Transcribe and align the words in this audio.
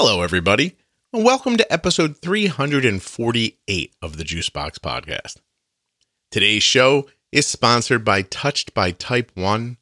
Hello, 0.00 0.22
everybody, 0.22 0.76
and 1.12 1.24
welcome 1.24 1.56
to 1.56 1.72
episode 1.72 2.18
348 2.18 3.96
of 4.00 4.16
the 4.16 4.22
Juicebox 4.22 4.78
Podcast. 4.78 5.38
Today's 6.30 6.62
show 6.62 7.08
is 7.32 7.48
sponsored 7.48 8.04
by 8.04 8.22
Touched 8.22 8.74
by 8.74 8.92
Type 8.92 9.32
1 9.34 9.76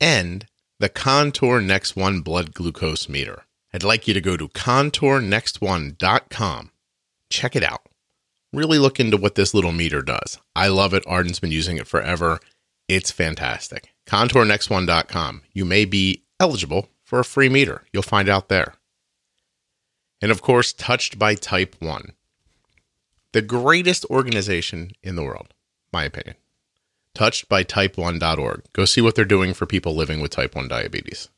and 0.00 0.46
the 0.80 0.88
Contour 0.88 1.60
Next 1.60 1.96
One 1.96 2.22
blood 2.22 2.54
glucose 2.54 3.10
meter. 3.10 3.42
I'd 3.74 3.84
like 3.84 4.08
you 4.08 4.14
to 4.14 4.22
go 4.22 4.38
to 4.38 4.48
contournext1.com. 4.48 6.70
Check 7.28 7.54
it 7.54 7.62
out. 7.62 7.82
Really 8.54 8.78
look 8.78 8.98
into 8.98 9.18
what 9.18 9.34
this 9.34 9.52
little 9.52 9.72
meter 9.72 10.00
does. 10.00 10.38
I 10.56 10.68
love 10.68 10.94
it. 10.94 11.04
Arden's 11.06 11.40
been 11.40 11.52
using 11.52 11.76
it 11.76 11.86
forever. 11.86 12.40
It's 12.88 13.10
fantastic. 13.10 13.92
Contournext1.com. 14.06 15.42
You 15.52 15.66
may 15.66 15.84
be 15.84 16.22
eligible 16.40 16.88
for 17.04 17.18
a 17.18 17.24
free 17.24 17.50
meter. 17.50 17.84
You'll 17.92 18.02
find 18.02 18.30
out 18.30 18.48
there. 18.48 18.76
And 20.22 20.30
of 20.30 20.40
course, 20.40 20.72
Touched 20.72 21.18
by 21.18 21.34
Type 21.34 21.74
1. 21.80 22.12
The 23.32 23.42
greatest 23.42 24.04
organization 24.06 24.92
in 25.02 25.16
the 25.16 25.24
world, 25.24 25.52
my 25.92 26.04
opinion. 26.04 26.36
Touched 27.14 27.48
by 27.48 27.64
Touchedbytype1.org. 27.64 28.62
Go 28.72 28.84
see 28.84 29.00
what 29.00 29.16
they're 29.16 29.24
doing 29.24 29.52
for 29.52 29.66
people 29.66 29.96
living 29.96 30.20
with 30.20 30.30
type 30.30 30.54
1 30.54 30.68
diabetes. 30.68 31.28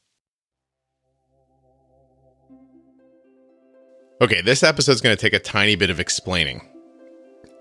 Okay, 4.20 4.42
this 4.42 4.62
episode's 4.62 5.00
going 5.00 5.16
to 5.16 5.20
take 5.20 5.32
a 5.32 5.40
tiny 5.40 5.76
bit 5.76 5.90
of 5.90 5.98
explaining. 5.98 6.68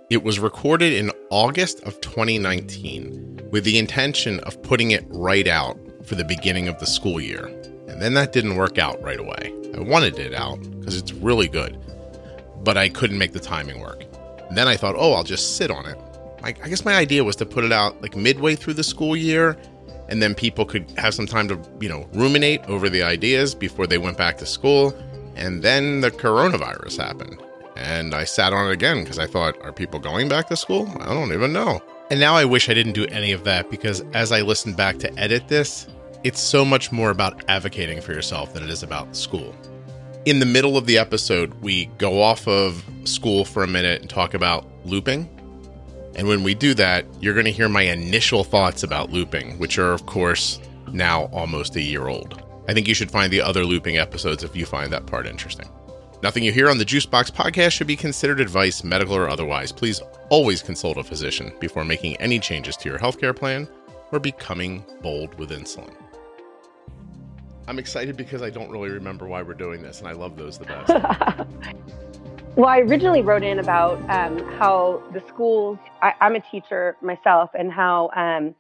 It 0.10 0.24
was 0.24 0.40
recorded 0.40 0.94
in 0.94 1.12
August 1.32 1.82
of 1.84 2.00
2019 2.02 3.50
with 3.52 3.64
the 3.64 3.80
intention 3.80 4.40
of 4.42 4.62
putting 4.62 4.92
it 4.92 5.06
right 5.10 5.48
out 5.48 5.80
for 6.06 6.16
the 6.16 6.26
beginning 6.26 6.68
of 6.68 6.78
the 6.80 6.86
school 6.86 7.20
year. 7.20 7.50
And 7.88 8.02
then 8.02 8.14
that 8.14 8.34
didn't 8.34 8.56
work 8.56 8.78
out 8.78 9.02
right 9.02 9.20
away. 9.20 9.54
I 9.76 9.80
wanted 9.80 10.20
it 10.20 10.34
out 10.34 10.62
because 10.80 10.98
it's 10.98 11.14
really 11.14 11.48
good, 11.48 11.78
but 12.64 12.78
I 12.78 12.90
couldn't 12.90 13.18
make 13.18 13.34
the 13.34 13.40
timing 13.40 13.82
work. 13.82 14.04
And 14.48 14.58
then 14.58 14.68
I 14.68 14.78
thought, 14.78 14.96
oh, 14.98 15.14
I'll 15.14 15.24
just 15.24 15.58
sit 15.58 15.72
on 15.72 15.86
it. 15.86 15.98
I, 16.44 16.50
I 16.50 16.70
guess 16.70 16.86
my 16.86 16.96
idea 16.96 17.24
was 17.24 17.36
to 17.38 17.46
put 17.46 17.64
it 17.64 17.72
out 17.72 18.02
like 18.02 18.16
midway 18.16 18.56
through 18.56 18.74
the 18.76 18.84
school 18.84 19.16
year, 19.16 19.58
and 20.10 20.22
then 20.22 20.36
people 20.36 20.66
could 20.66 20.92
have 20.98 21.14
some 21.14 21.26
time 21.26 21.48
to, 21.48 21.60
you 21.80 21.90
know, 21.90 22.08
ruminate 22.14 22.62
over 22.66 22.90
the 22.90 23.02
ideas 23.02 23.56
before 23.56 23.88
they 23.88 23.98
went 23.98 24.18
back 24.18 24.38
to 24.40 24.46
school. 24.46 24.94
And 25.36 25.64
then 25.64 26.02
the 26.02 26.12
coronavirus 26.12 27.02
happened. 27.02 27.42
And 27.76 28.14
I 28.14 28.24
sat 28.24 28.54
on 28.54 28.70
it 28.70 28.74
again 28.74 29.04
because 29.04 29.18
I 29.18 29.26
thought, 29.26 29.60
are 29.64 29.72
people 29.72 30.00
going 30.00 30.30
back 30.30 30.48
to 30.50 30.56
school? 30.56 30.88
I 31.00 31.14
don't 31.14 31.34
even 31.34 31.54
know. 31.54 31.82
And 32.12 32.20
now 32.20 32.36
I 32.36 32.46
wish 32.46 32.70
I 32.70 32.74
didn't 32.76 32.94
do 32.94 33.08
any 33.08 33.32
of 33.32 33.44
that 33.46 33.72
because 33.72 34.02
as 34.14 34.32
I 34.32 34.42
listened 34.42 34.78
back 34.78 35.00
to 35.00 35.14
edit 35.18 35.48
this, 35.48 35.88
it's 36.24 36.40
so 36.40 36.64
much 36.64 36.92
more 36.92 37.10
about 37.10 37.44
advocating 37.50 38.00
for 38.00 38.14
yourself 38.14 38.54
than 38.54 38.64
it 38.64 38.70
is 38.70 38.84
about 38.84 39.16
school. 39.16 39.54
In 40.26 40.40
the 40.40 40.46
middle 40.46 40.78
of 40.78 40.86
the 40.86 40.98
episode, 40.98 41.54
we 41.62 41.88
go 41.98 42.22
off 42.22 42.48
of 42.48 42.84
school 43.04 43.44
for 43.44 43.64
a 43.64 43.68
minute 43.68 44.02
and 44.02 44.10
talk 44.10 44.34
about 44.34 44.66
looping. 44.86 45.30
And 46.16 46.28
when 46.28 46.44
we 46.44 46.54
do 46.54 46.74
that, 46.76 47.06
you're 47.20 47.34
going 47.34 47.46
to 47.46 47.52
hear 47.52 47.68
my 47.68 47.82
initial 47.82 48.46
thoughts 48.46 48.84
about 48.84 49.12
looping, 49.12 49.60
which 49.60 49.78
are, 49.78 49.92
of 49.92 50.06
course, 50.06 50.62
now 50.94 51.26
almost 51.34 51.76
a 51.76 51.82
year 51.82 52.08
old. 52.08 52.42
I 52.70 52.74
think 52.74 52.88
you 52.88 52.94
should 52.94 53.12
find 53.12 53.34
the 53.34 53.42
other 53.42 53.66
looping 53.66 53.98
episodes 53.98 54.44
if 54.44 54.56
you 54.56 54.66
find 54.66 54.94
that 54.94 55.06
part 55.06 55.28
interesting. 55.28 55.68
Nothing 56.22 56.44
you 56.44 56.54
hear 56.54 56.70
on 56.70 56.78
the 56.78 56.86
Juicebox 56.86 57.32
podcast 57.32 57.72
should 57.72 57.88
be 57.88 57.98
considered 57.98 58.40
advice, 58.40 58.82
medical 58.82 59.16
or 59.16 59.28
otherwise. 59.28 59.74
Please 59.74 60.02
always 60.30 60.64
consult 60.64 60.96
a 60.96 61.04
physician 61.04 61.52
before 61.60 61.84
making 61.84 62.16
any 62.18 62.40
changes 62.40 62.78
to 62.78 62.88
your 62.88 62.98
healthcare 62.98 63.36
plan 63.36 63.68
or 64.14 64.20
becoming 64.20 64.86
bold 65.02 65.34
with 65.36 65.50
insulin. 65.50 65.94
I'm 67.68 67.80
excited 67.80 68.18
because 68.18 68.42
I 68.42 68.50
don't 68.50 68.70
really 68.70 68.90
remember 68.90 69.26
why 69.26 69.42
we're 69.42 69.54
doing 69.54 69.82
this, 69.82 70.00
and 70.00 70.08
I 70.08 70.12
love 70.12 70.36
those 70.36 70.58
the 70.58 70.66
best. 70.66 70.90
well, 72.58 72.68
I 72.68 72.80
originally 72.80 73.22
wrote 73.22 73.44
in 73.44 73.60
about 73.60 73.98
um, 74.10 74.38
how 74.58 75.02
the 75.14 75.24
schools, 75.28 75.78
I, 76.02 76.14
am 76.20 76.36
a 76.36 76.42
teacher 76.42 76.98
myself, 77.02 77.52
and 77.58 77.72
how 77.72 78.10
um, 78.16 78.54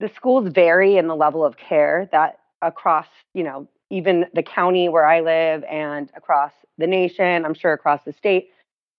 the 0.00 0.10
schools 0.14 0.48
vary 0.52 0.96
in 0.96 1.08
the 1.08 1.16
level 1.16 1.44
of 1.44 1.56
care 1.58 2.08
that 2.10 2.38
across, 2.62 3.06
you 3.34 3.42
know, 3.42 3.68
even 3.90 4.26
the 4.34 4.42
county 4.42 4.88
where 4.88 5.04
I 5.04 5.20
live 5.20 5.62
and 5.64 6.10
across 6.16 6.52
the 6.78 6.86
nation, 6.86 7.44
I'm 7.44 7.54
sure 7.54 7.72
across 7.72 8.00
the 8.04 8.12
state. 8.12 8.50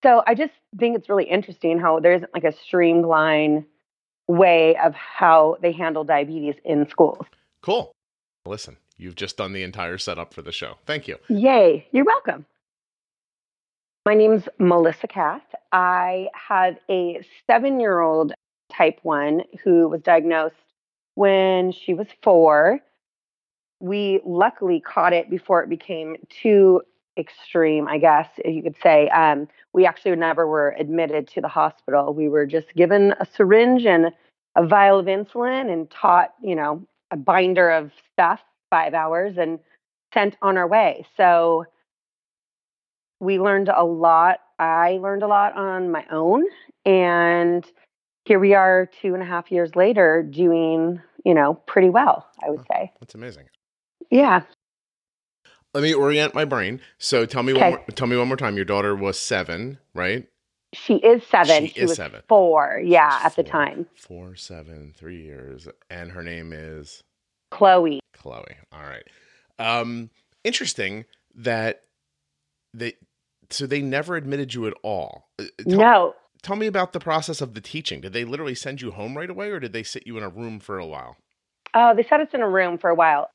So 0.04 0.24
I 0.28 0.36
just 0.36 0.54
think 0.78 0.96
it's 0.96 1.10
really 1.10 1.26
interesting 1.26 1.80
how 1.80 2.00
there 2.00 2.14
isn't 2.14 2.34
like 2.34 2.44
a 2.44 2.54
streamlined 2.54 3.66
way 4.28 4.76
of 4.78 4.94
how 4.94 5.58
they 5.62 5.72
handle 5.72 6.04
diabetes 6.04 6.56
in 6.64 6.88
schools. 6.88 7.26
Cool. 7.62 7.92
Listen, 8.46 8.78
You've 9.00 9.16
just 9.16 9.38
done 9.38 9.54
the 9.54 9.64
entire 9.64 9.98
setup 9.98 10.34
for 10.34 10.42
the 10.42 10.52
show. 10.52 10.76
Thank 10.86 11.08
you. 11.08 11.18
Yay. 11.30 11.88
You're 11.92 12.06
welcome. 12.06 12.46
My 14.06 14.14
name's 14.14 14.44
Melissa 14.60 15.08
Kath. 15.08 15.56
I 15.72 16.28
have 16.34 16.78
a 16.90 17.22
seven 17.48 17.80
year 17.80 18.02
old 18.02 18.34
type 18.72 19.00
1 19.04 19.44
who 19.64 19.88
was 19.88 20.02
diagnosed 20.02 20.56
when 21.16 21.72
she 21.72 21.94
was 21.94 22.08
four. 22.22 22.82
We 23.80 24.20
luckily 24.26 24.82
caught 24.82 25.14
it 25.14 25.30
before 25.30 25.64
it 25.64 25.70
became 25.70 26.18
too 26.30 26.82
extreme, 27.18 27.88
I 27.88 28.00
guess 28.00 28.28
you 28.44 28.62
could 28.62 28.76
say. 28.84 29.08
Um, 29.10 29.48
we 29.72 29.86
actually 29.86 30.16
never 30.18 30.46
were 30.46 30.76
admitted 30.78 31.30
to 31.30 31.42
the 31.42 31.48
hospital. 31.48 32.14
We 32.14 32.28
were 32.28 32.46
just 32.46 32.74
given 32.76 33.14
a 33.20 33.26
syringe 33.26 33.86
and 33.86 34.12
a 34.58 34.68
vial 34.68 35.00
of 35.00 35.06
insulin 35.06 35.72
and 35.72 35.90
taught, 35.90 36.34
you 36.42 36.56
know, 36.56 36.86
a 37.12 37.18
binder 37.18 37.70
of 37.70 37.92
stuff 38.12 38.42
five 38.70 38.94
hours 38.94 39.38
and 39.38 39.60
sent 40.14 40.36
on 40.42 40.58
our 40.58 40.68
way. 40.68 41.06
So 41.18 41.66
we 43.20 43.40
learned 43.40 43.70
a 43.70 43.84
lot. 43.84 44.40
I 44.58 45.00
learned 45.02 45.24
a 45.24 45.28
lot 45.28 45.56
on 45.56 45.92
my 45.92 46.06
own. 46.12 46.44
And 46.86 47.66
here 48.26 48.40
we 48.40 48.54
are 48.54 48.90
two 49.02 49.14
and 49.14 49.24
a 49.24 49.26
half 49.26 49.52
years 49.52 49.76
later 49.76 50.24
doing, 50.24 51.02
you 51.26 51.34
know, 51.34 51.56
pretty 51.66 51.90
well, 51.90 52.28
I 52.44 52.50
would 52.50 52.66
say. 52.72 52.92
That's 53.00 53.16
amazing. 53.16 53.46
Yeah. 54.10 54.42
Let 55.74 55.84
me 55.84 55.94
orient 55.94 56.34
my 56.34 56.46
brain. 56.46 56.82
So 56.98 57.26
tell 57.26 57.44
me 57.44 57.54
okay. 57.54 57.62
one 57.62 57.72
more, 57.72 57.86
tell 57.94 58.08
me 58.08 58.18
one 58.18 58.28
more 58.28 58.38
time. 58.38 58.56
Your 58.56 58.66
daughter 58.66 58.96
was 58.96 59.20
seven, 59.20 59.78
right? 59.94 60.28
She 60.74 60.96
is 60.96 61.24
seven. 61.26 61.68
She, 61.68 61.74
she 61.74 61.80
is 61.82 61.96
seven. 61.96 62.22
Four, 62.28 62.82
yeah, 62.84 63.20
at 63.24 63.36
the 63.36 63.44
time. 63.44 63.88
Four, 63.96 64.36
seven, 64.36 64.94
three 64.96 65.22
years. 65.22 65.68
And 65.90 66.12
her 66.12 66.24
name 66.24 66.54
is 66.54 67.04
Chloe. 67.52 68.00
Chloe. 68.14 68.58
All 68.72 68.84
right. 68.84 69.04
Um, 69.58 70.10
interesting 70.44 71.06
that 71.36 71.84
they 72.74 72.94
so 73.50 73.66
they 73.66 73.82
never 73.82 74.16
admitted 74.16 74.54
you 74.54 74.68
at 74.68 74.74
all. 74.84 75.30
Uh, 75.40 75.46
tell, 75.68 75.80
no. 75.80 76.16
Tell 76.42 76.56
me 76.56 76.68
about 76.68 76.94
the 76.94 77.00
process 77.00 77.42
of 77.42 77.54
the 77.54 77.62
teaching. 77.62 78.02
Did 78.02 78.14
they 78.14 78.24
literally 78.24 78.56
send 78.56 78.82
you 78.82 78.92
home 78.92 79.18
right 79.18 79.30
away, 79.30 79.50
or 79.50 79.60
did 79.60 79.74
they 79.74 79.84
sit 79.84 80.06
you 80.06 80.18
in 80.18 80.24
a 80.24 80.30
room 80.30 80.60
for 80.60 80.78
a 80.78 80.86
while? 80.86 81.18
Oh, 81.74 81.94
they 81.96 82.04
set 82.04 82.22
us 82.22 82.30
in 82.34 82.42
a 82.42 82.50
room 82.50 82.78
for 82.78 82.90
a 82.90 82.96
while. 82.96 83.30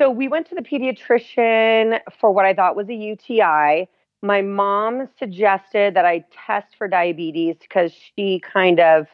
So 0.00 0.10
we 0.10 0.28
went 0.28 0.48
to 0.48 0.54
the 0.54 0.62
pediatrician 0.62 2.00
for 2.20 2.30
what 2.32 2.44
I 2.44 2.54
thought 2.54 2.76
was 2.76 2.88
a 2.88 2.94
UTI. 2.94 3.88
My 4.22 4.42
mom 4.42 5.08
suggested 5.18 5.94
that 5.94 6.04
I 6.04 6.24
test 6.46 6.76
for 6.76 6.88
diabetes 6.88 7.56
because 7.60 7.92
she 7.92 8.40
kind 8.40 8.80
of 8.80 9.06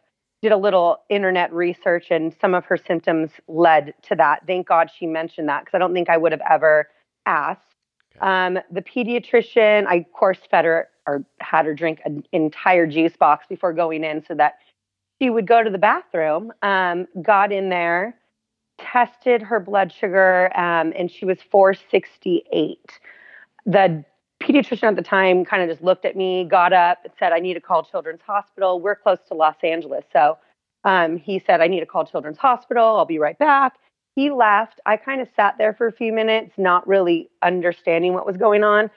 did 0.42 0.52
a 0.52 0.56
little 0.56 0.98
internet 1.08 1.52
research 1.52 2.06
and 2.10 2.34
some 2.40 2.54
of 2.54 2.64
her 2.66 2.76
symptoms 2.76 3.30
led 3.48 3.94
to 4.02 4.14
that. 4.14 4.46
Thank 4.46 4.68
God 4.68 4.90
she 4.96 5.06
mentioned 5.06 5.48
that 5.48 5.64
because 5.64 5.74
I 5.74 5.78
don't 5.78 5.92
think 5.92 6.08
I 6.08 6.16
would 6.16 6.32
have 6.32 6.42
ever 6.48 6.88
asked. 7.26 7.74
Um, 8.20 8.58
the 8.70 8.82
pediatrician, 8.82 9.86
I 9.86 9.96
of 9.96 10.12
course 10.12 10.38
fed 10.50 10.64
her 10.64 10.88
or 11.06 11.24
had 11.40 11.66
her 11.66 11.74
drink 11.74 12.00
an 12.04 12.22
entire 12.32 12.86
juice 12.86 13.16
box 13.16 13.46
before 13.48 13.72
going 13.72 14.04
in 14.04 14.24
so 14.24 14.34
that 14.34 14.58
she 15.20 15.30
would 15.30 15.46
go 15.46 15.62
to 15.62 15.70
the 15.70 15.78
bathroom. 15.78 16.52
Um, 16.62 17.06
got 17.22 17.52
in 17.52 17.68
there, 17.68 18.16
tested 18.78 19.42
her 19.42 19.58
blood 19.58 19.92
sugar, 19.92 20.56
um, 20.56 20.92
and 20.96 21.10
she 21.10 21.24
was 21.24 21.38
468. 21.50 22.78
The 23.66 24.04
pediatrician 24.48 24.84
at 24.84 24.96
the 24.96 25.02
time 25.02 25.44
kind 25.44 25.62
of 25.62 25.68
just 25.68 25.82
looked 25.82 26.04
at 26.04 26.16
me, 26.16 26.44
got 26.44 26.72
up, 26.72 26.98
and 27.04 27.12
said, 27.18 27.32
I 27.32 27.38
need 27.38 27.54
to 27.54 27.60
call 27.60 27.84
Children's 27.84 28.22
Hospital. 28.22 28.80
We're 28.80 28.96
close 28.96 29.18
to 29.28 29.34
Los 29.34 29.56
Angeles. 29.62 30.04
So 30.12 30.38
um, 30.84 31.18
he 31.18 31.38
said, 31.38 31.60
I 31.60 31.66
need 31.66 31.80
to 31.80 31.86
call 31.86 32.06
Children's 32.06 32.38
Hospital. 32.38 32.96
I'll 32.96 33.04
be 33.04 33.18
right 33.18 33.38
back. 33.38 33.74
He 34.16 34.30
left. 34.30 34.80
I 34.86 34.96
kind 34.96 35.20
of 35.20 35.28
sat 35.36 35.56
there 35.58 35.74
for 35.74 35.86
a 35.86 35.92
few 35.92 36.12
minutes, 36.12 36.52
not 36.56 36.86
really 36.88 37.28
understanding 37.42 38.14
what 38.14 38.26
was 38.26 38.36
going 38.36 38.64
on. 38.64 38.90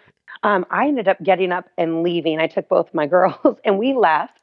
Um, 0.44 0.66
I 0.72 0.88
ended 0.88 1.08
up 1.08 1.22
getting 1.22 1.52
up 1.52 1.70
and 1.78 2.02
leaving. 2.02 2.40
I 2.40 2.48
took 2.48 2.70
both 2.70 2.94
my 2.94 3.06
girls 3.16 3.58
and 3.66 3.78
we 3.78 3.94
left. 3.94 4.40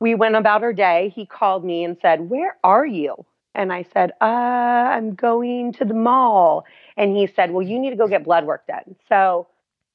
We 0.00 0.14
went 0.14 0.36
about 0.36 0.62
our 0.62 0.72
day. 0.72 1.12
He 1.14 1.26
called 1.26 1.64
me 1.64 1.84
and 1.84 1.96
said, 2.00 2.30
Where 2.30 2.56
are 2.64 2.86
you? 2.86 3.24
And 3.54 3.72
I 3.72 3.84
said, 3.92 4.12
uh, 4.20 4.24
I'm 4.24 5.14
going 5.14 5.72
to 5.74 5.84
the 5.84 5.94
mall. 5.94 6.64
And 6.96 7.16
he 7.16 7.26
said, 7.26 7.50
Well, 7.50 7.66
you 7.66 7.78
need 7.78 7.90
to 7.90 7.96
go 7.96 8.06
get 8.06 8.24
blood 8.24 8.44
work 8.44 8.66
done. 8.66 8.94
So 9.08 9.48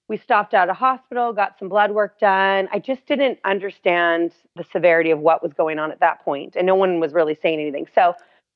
we 0.10 0.18
stopped 0.18 0.54
at 0.54 0.70
a 0.70 0.74
hospital, 0.74 1.34
got 1.34 1.58
some 1.58 1.70
blood 1.70 1.92
work 1.92 2.20
done. 2.20 2.68
I 2.72 2.80
just 2.80 3.06
didn't 3.06 3.40
understand 3.46 4.34
the 4.56 4.64
severity 4.64 5.12
of 5.12 5.20
what 5.20 5.42
was 5.42 5.54
going 5.54 5.80
on 5.80 5.92
at 5.92 6.00
that 6.02 6.24
point, 6.24 6.56
and 6.56 6.68
no 6.68 6.76
one 6.76 7.00
was 7.00 7.14
really 7.14 7.38
saying 7.42 7.60
anything. 7.60 7.88
So 7.94 8.14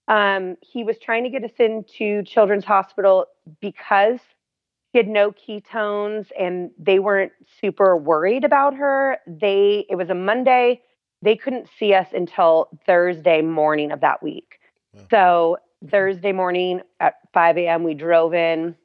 um, 0.07 0.57
he 0.61 0.83
was 0.83 0.97
trying 0.99 1.23
to 1.23 1.29
get 1.29 1.43
us 1.43 1.57
into 1.59 2.23
Children's 2.23 2.65
Hospital 2.65 3.27
because 3.61 4.19
she 4.19 4.97
she 4.97 4.97
had 4.99 5.07
no 5.07 5.31
ketones 5.31 6.27
and 6.39 6.71
they 6.79 6.99
weren't 6.99 7.31
super 7.61 7.95
worried 7.97 8.43
about 8.43 8.75
her. 8.75 9.17
They 9.27 9.85
it 9.89 9.95
was 9.95 10.09
a 10.09 10.15
Monday. 10.15 10.81
They 11.21 11.35
couldn't 11.35 11.67
see 11.77 11.93
us 11.93 12.07
until 12.13 12.69
Thursday 12.85 13.41
morning 13.41 13.91
of 13.91 14.01
that 14.01 14.23
week. 14.23 14.59
Wow. 14.93 15.03
So 15.11 15.57
Thursday 15.89 16.31
morning 16.31 16.81
at 16.99 17.15
5 17.33 17.57
a.m. 17.57 17.83
we 17.83 17.93
drove 17.93 18.33
in, 18.33 18.75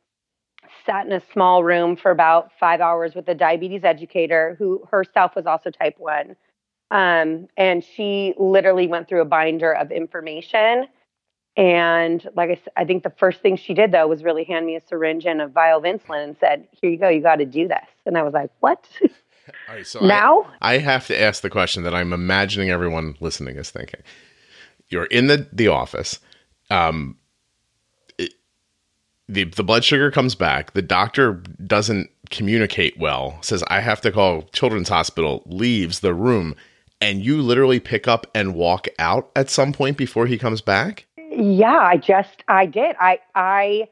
sat 0.86 1.06
in 1.06 1.12
a 1.12 1.22
small 1.32 1.64
room 1.64 1.96
for 1.96 2.10
about 2.10 2.50
five 2.58 2.80
hours 2.80 3.14
with 3.14 3.28
a 3.28 3.34
diabetes 3.34 3.84
educator 3.84 4.56
who 4.58 4.86
herself 4.90 5.36
was 5.36 5.46
also 5.46 5.70
type 5.70 5.96
one. 5.98 6.36
Um, 6.90 7.48
and 7.56 7.82
she 7.82 8.34
literally 8.38 8.86
went 8.86 9.08
through 9.08 9.22
a 9.22 9.26
binder 9.26 9.72
of 9.72 9.90
information 9.90 10.86
and 11.56 12.26
like 12.34 12.50
I 12.50 12.54
said, 12.54 12.72
I 12.76 12.84
think 12.84 13.02
the 13.02 13.10
first 13.10 13.40
thing 13.40 13.56
she 13.56 13.74
did 13.74 13.92
though 13.92 14.06
was 14.06 14.24
really 14.24 14.44
hand 14.44 14.64
me 14.64 14.76
a 14.76 14.80
syringe 14.80 15.26
and 15.26 15.40
a 15.40 15.48
vial 15.48 15.78
of 15.78 15.84
insulin 15.84 16.24
and 16.24 16.36
said, 16.38 16.66
"Here 16.80 16.90
you 16.90 16.96
go. 16.96 17.08
You 17.08 17.20
got 17.20 17.36
to 17.36 17.44
do 17.44 17.68
this." 17.68 17.86
And 18.06 18.16
I 18.16 18.22
was 18.22 18.32
like, 18.32 18.50
"What?" 18.60 18.88
All 19.68 19.74
right, 19.74 19.86
so 19.86 20.00
now 20.00 20.50
I, 20.62 20.74
I, 20.74 20.78
have 20.78 21.06
to 21.08 21.20
ask 21.20 21.42
the 21.42 21.50
question 21.50 21.82
that 21.82 21.94
I'm 21.94 22.12
imagining 22.12 22.70
everyone 22.70 23.16
listening 23.20 23.56
is 23.56 23.70
thinking. 23.70 24.00
You're 24.88 25.06
in 25.06 25.26
the 25.26 25.46
the 25.52 25.68
office. 25.68 26.20
Um, 26.70 27.18
the 29.32 29.44
the 29.44 29.64
blood 29.64 29.84
sugar 29.84 30.10
comes 30.10 30.34
back. 30.34 30.72
The 30.72 30.82
doctor 30.82 31.42
doesn't 31.66 32.10
communicate 32.30 32.98
well. 32.98 33.38
Says 33.42 33.62
I 33.68 33.80
have 33.80 34.00
to 34.02 34.12
call 34.12 34.42
Children's 34.52 34.88
Hospital. 34.88 35.42
Leaves 35.46 36.00
the 36.00 36.14
room, 36.14 36.54
and 37.00 37.24
you 37.24 37.40
literally 37.40 37.80
pick 37.80 38.06
up 38.06 38.26
and 38.34 38.54
walk 38.54 38.88
out 38.98 39.30
at 39.34 39.50
some 39.50 39.72
point 39.72 39.96
before 39.96 40.26
he 40.26 40.38
comes 40.38 40.60
back. 40.60 41.06
Yeah, 41.16 41.78
I 41.78 41.96
just 41.96 42.44
I 42.48 42.66
did. 42.66 42.94
I 43.00 43.20
I 43.34 43.88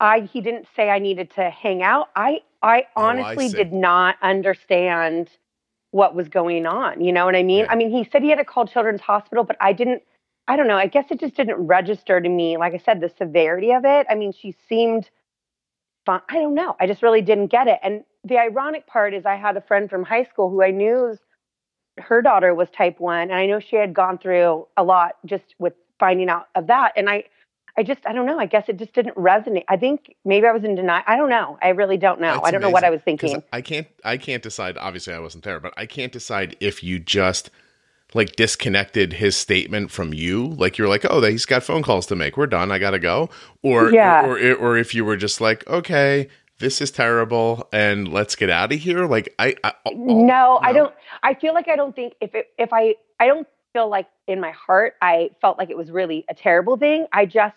I 0.00 0.20
he 0.20 0.40
didn't 0.40 0.66
say 0.74 0.88
I 0.90 0.98
needed 0.98 1.30
to 1.34 1.50
hang 1.50 1.82
out. 1.82 2.08
I 2.16 2.40
I 2.62 2.86
honestly 2.96 3.46
oh, 3.46 3.48
I 3.48 3.52
did 3.52 3.72
not 3.72 4.16
understand 4.22 5.30
what 5.90 6.14
was 6.14 6.28
going 6.28 6.66
on. 6.66 7.02
You 7.02 7.12
know 7.12 7.24
what 7.24 7.36
I 7.36 7.42
mean? 7.42 7.64
Yeah. 7.64 7.72
I 7.72 7.74
mean, 7.74 7.90
he 7.90 8.08
said 8.10 8.22
he 8.22 8.30
had 8.30 8.38
to 8.38 8.44
call 8.44 8.66
Children's 8.66 9.00
Hospital, 9.00 9.44
but 9.44 9.56
I 9.60 9.72
didn't 9.72 10.02
I 10.48 10.56
don't 10.56 10.66
know. 10.66 10.76
I 10.76 10.86
guess 10.86 11.06
it 11.10 11.20
just 11.20 11.36
didn't 11.36 11.56
register 11.56 12.20
to 12.20 12.28
me. 12.28 12.56
Like 12.56 12.74
I 12.74 12.78
said, 12.78 13.00
the 13.00 13.12
severity 13.16 13.72
of 13.72 13.84
it. 13.84 14.06
I 14.10 14.14
mean, 14.14 14.32
she 14.32 14.54
seemed 14.68 15.08
fine. 16.04 16.20
I 16.28 16.34
don't 16.34 16.54
know. 16.54 16.76
I 16.80 16.86
just 16.86 17.02
really 17.02 17.22
didn't 17.22 17.48
get 17.48 17.68
it. 17.68 17.78
And 17.82 18.04
the 18.24 18.38
ironic 18.38 18.86
part 18.86 19.14
is 19.14 19.26
I 19.26 19.36
had 19.36 19.56
a 19.56 19.60
friend 19.60 19.88
from 19.88 20.04
high 20.04 20.24
school 20.24 20.50
who 20.50 20.62
I 20.62 20.70
knew 20.70 21.16
her 21.98 22.22
daughter 22.22 22.54
was 22.54 22.68
type 22.70 22.98
1 22.98 23.22
and 23.22 23.34
I 23.34 23.46
know 23.46 23.60
she 23.60 23.76
had 23.76 23.94
gone 23.94 24.18
through 24.18 24.66
a 24.76 24.82
lot 24.82 25.16
just 25.26 25.54
with 25.58 25.74
finding 25.98 26.28
out 26.28 26.48
of 26.54 26.66
that. 26.68 26.92
And 26.96 27.08
I, 27.10 27.24
I 27.76 27.82
just, 27.82 28.00
I 28.06 28.12
don't 28.12 28.26
know. 28.26 28.38
I 28.38 28.46
guess 28.46 28.68
it 28.68 28.76
just 28.78 28.92
didn't 28.92 29.16
resonate. 29.16 29.64
I 29.68 29.76
think 29.76 30.16
maybe 30.24 30.46
I 30.46 30.52
was 30.52 30.64
in 30.64 30.74
denial. 30.74 31.04
I 31.06 31.16
don't 31.16 31.30
know. 31.30 31.58
I 31.62 31.68
really 31.68 31.96
don't 31.96 32.20
know. 32.20 32.34
That's 32.34 32.48
I 32.48 32.50
don't 32.50 32.60
amazing. 32.62 32.70
know 32.70 32.70
what 32.70 32.84
I 32.84 32.90
was 32.90 33.02
thinking. 33.02 33.42
I 33.52 33.60
can't, 33.60 33.86
I 34.04 34.16
can't 34.16 34.42
decide. 34.42 34.76
Obviously, 34.78 35.14
I 35.14 35.20
wasn't 35.20 35.44
there, 35.44 35.60
but 35.60 35.74
I 35.76 35.86
can't 35.86 36.12
decide 36.12 36.56
if 36.60 36.82
you 36.82 36.98
just 36.98 37.50
like 38.14 38.36
disconnected 38.36 39.14
his 39.14 39.36
statement 39.36 39.90
from 39.90 40.12
you. 40.14 40.48
Like 40.48 40.78
you're 40.78 40.88
like, 40.88 41.04
oh, 41.08 41.22
he's 41.22 41.46
got 41.46 41.62
phone 41.62 41.82
calls 41.82 42.06
to 42.06 42.16
make. 42.16 42.36
We're 42.36 42.46
done. 42.46 42.70
I 42.70 42.78
gotta 42.78 42.98
go. 42.98 43.30
Or, 43.62 43.92
yeah. 43.92 44.26
or, 44.26 44.38
or, 44.38 44.54
or 44.54 44.76
if 44.76 44.94
you 44.94 45.04
were 45.04 45.16
just 45.16 45.40
like, 45.40 45.66
okay, 45.68 46.28
this 46.58 46.80
is 46.80 46.90
terrible 46.90 47.68
and 47.72 48.08
let's 48.08 48.36
get 48.36 48.50
out 48.50 48.72
of 48.72 48.78
here. 48.78 49.06
Like 49.06 49.34
I, 49.38 49.56
I 49.64 49.72
oh, 49.86 49.90
no, 49.92 50.24
no, 50.24 50.60
I 50.62 50.72
don't. 50.72 50.94
I 51.22 51.34
feel 51.34 51.54
like 51.54 51.68
I 51.68 51.76
don't 51.76 51.96
think 51.96 52.14
if 52.20 52.34
it, 52.34 52.48
if 52.58 52.72
I, 52.72 52.94
I 53.18 53.26
don't 53.26 53.46
feel 53.72 53.88
like 53.88 54.08
in 54.26 54.40
my 54.40 54.52
heart, 54.52 54.94
I 55.02 55.30
felt 55.40 55.58
like 55.58 55.70
it 55.70 55.76
was 55.76 55.90
really 55.90 56.24
a 56.28 56.34
terrible 56.34 56.76
thing. 56.76 57.06
I 57.12 57.26
just 57.26 57.56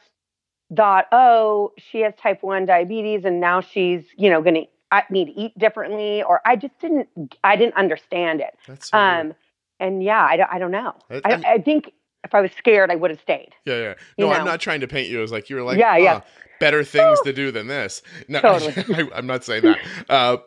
thought, 0.76 1.06
oh, 1.12 1.74
she 1.78 2.00
has 2.00 2.14
type 2.16 2.42
1 2.42 2.66
diabetes 2.66 3.26
and 3.26 3.40
now 3.40 3.62
she's, 3.62 4.04
you 4.18 4.30
know, 4.30 4.42
going 4.42 4.56
to 4.56 4.66
I 4.92 5.04
need 5.10 5.26
to 5.26 5.32
eat 5.32 5.58
differently 5.58 6.22
or 6.22 6.40
I 6.46 6.56
just 6.56 6.78
didn't 6.80 7.10
I 7.44 7.56
didn't 7.56 7.76
understand 7.76 8.42
it. 8.42 8.56
That's 8.68 8.90
so 8.90 8.98
um. 8.98 9.34
And 9.80 10.04
yeah, 10.04 10.24
I 10.24 10.38
don't 10.38 10.50
I 10.52 10.60
don't 10.60 10.72
know. 10.72 10.94
I, 11.10 11.22
I, 11.26 11.44
I, 11.54 11.58
think 11.60 11.92
if 12.24 12.34
I 12.34 12.42
was 12.42 12.52
scared, 12.58 12.92
I 12.92 12.96
would 12.96 13.12
have 13.12 13.20
stayed. 13.22 13.50
Yeah, 13.66 13.78
yeah. 13.78 13.94
No, 14.18 14.32
I'm 14.32 14.46
not 14.46 14.60
trying 14.60 14.82
to 14.82 14.88
paint 14.88 15.10
you 15.10 15.22
as 15.24 15.32
like 15.32 15.50
you 15.50 15.56
were 15.56 15.64
like, 15.64 15.78
yeah, 15.78 15.98
yeah. 15.98 16.22
better 16.60 16.84
things 16.84 17.20
to 17.22 17.34
do 17.34 17.52
than 17.52 17.68
this. 17.68 18.02
No, 18.28 18.40
totally. 18.60 19.12
I, 19.12 19.18
am 19.18 19.28
not 19.28 19.44
saying 19.44 19.64
that. 19.64 19.80
Uh, 20.10 20.38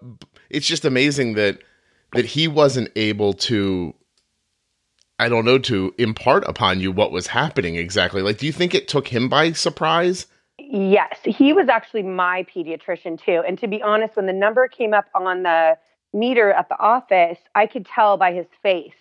it's 0.51 0.67
just 0.67 0.85
amazing 0.85 1.35
that 1.35 1.59
that 2.13 2.25
he 2.25 2.49
wasn't 2.49 2.91
able 2.97 3.35
to 3.35 3.95
I 5.19 5.29
don't 5.29 5.47
know, 5.47 5.59
to 5.59 5.95
impart 5.97 6.45
upon 6.47 6.81
you 6.81 6.93
what 6.93 7.11
was 7.11 7.27
happening 7.27 7.77
exactly. 7.77 8.21
Like, 8.21 8.39
do 8.39 8.47
you 8.47 8.53
think 8.53 8.75
it 8.75 8.87
took 8.87 9.09
him 9.09 9.29
by 9.29 9.53
surprise? 9.53 10.27
Yes, 10.59 11.19
he 11.25 11.53
was 11.53 11.69
actually 11.69 12.03
my 12.03 12.45
pediatrician 12.55 13.23
too. 13.23 13.43
And 13.47 13.59
to 13.61 13.67
be 13.67 13.83
honest, 13.83 14.17
when 14.17 14.27
the 14.27 14.33
number 14.33 14.69
came 14.69 14.93
up 14.93 15.07
on 15.15 15.43
the 15.43 15.79
meter 16.13 16.53
at 16.53 16.69
the 16.69 16.79
office, 16.79 17.39
I 17.55 17.67
could 17.67 17.87
tell 17.87 18.17
by 18.17 18.33
his 18.33 18.47
face 18.63 18.93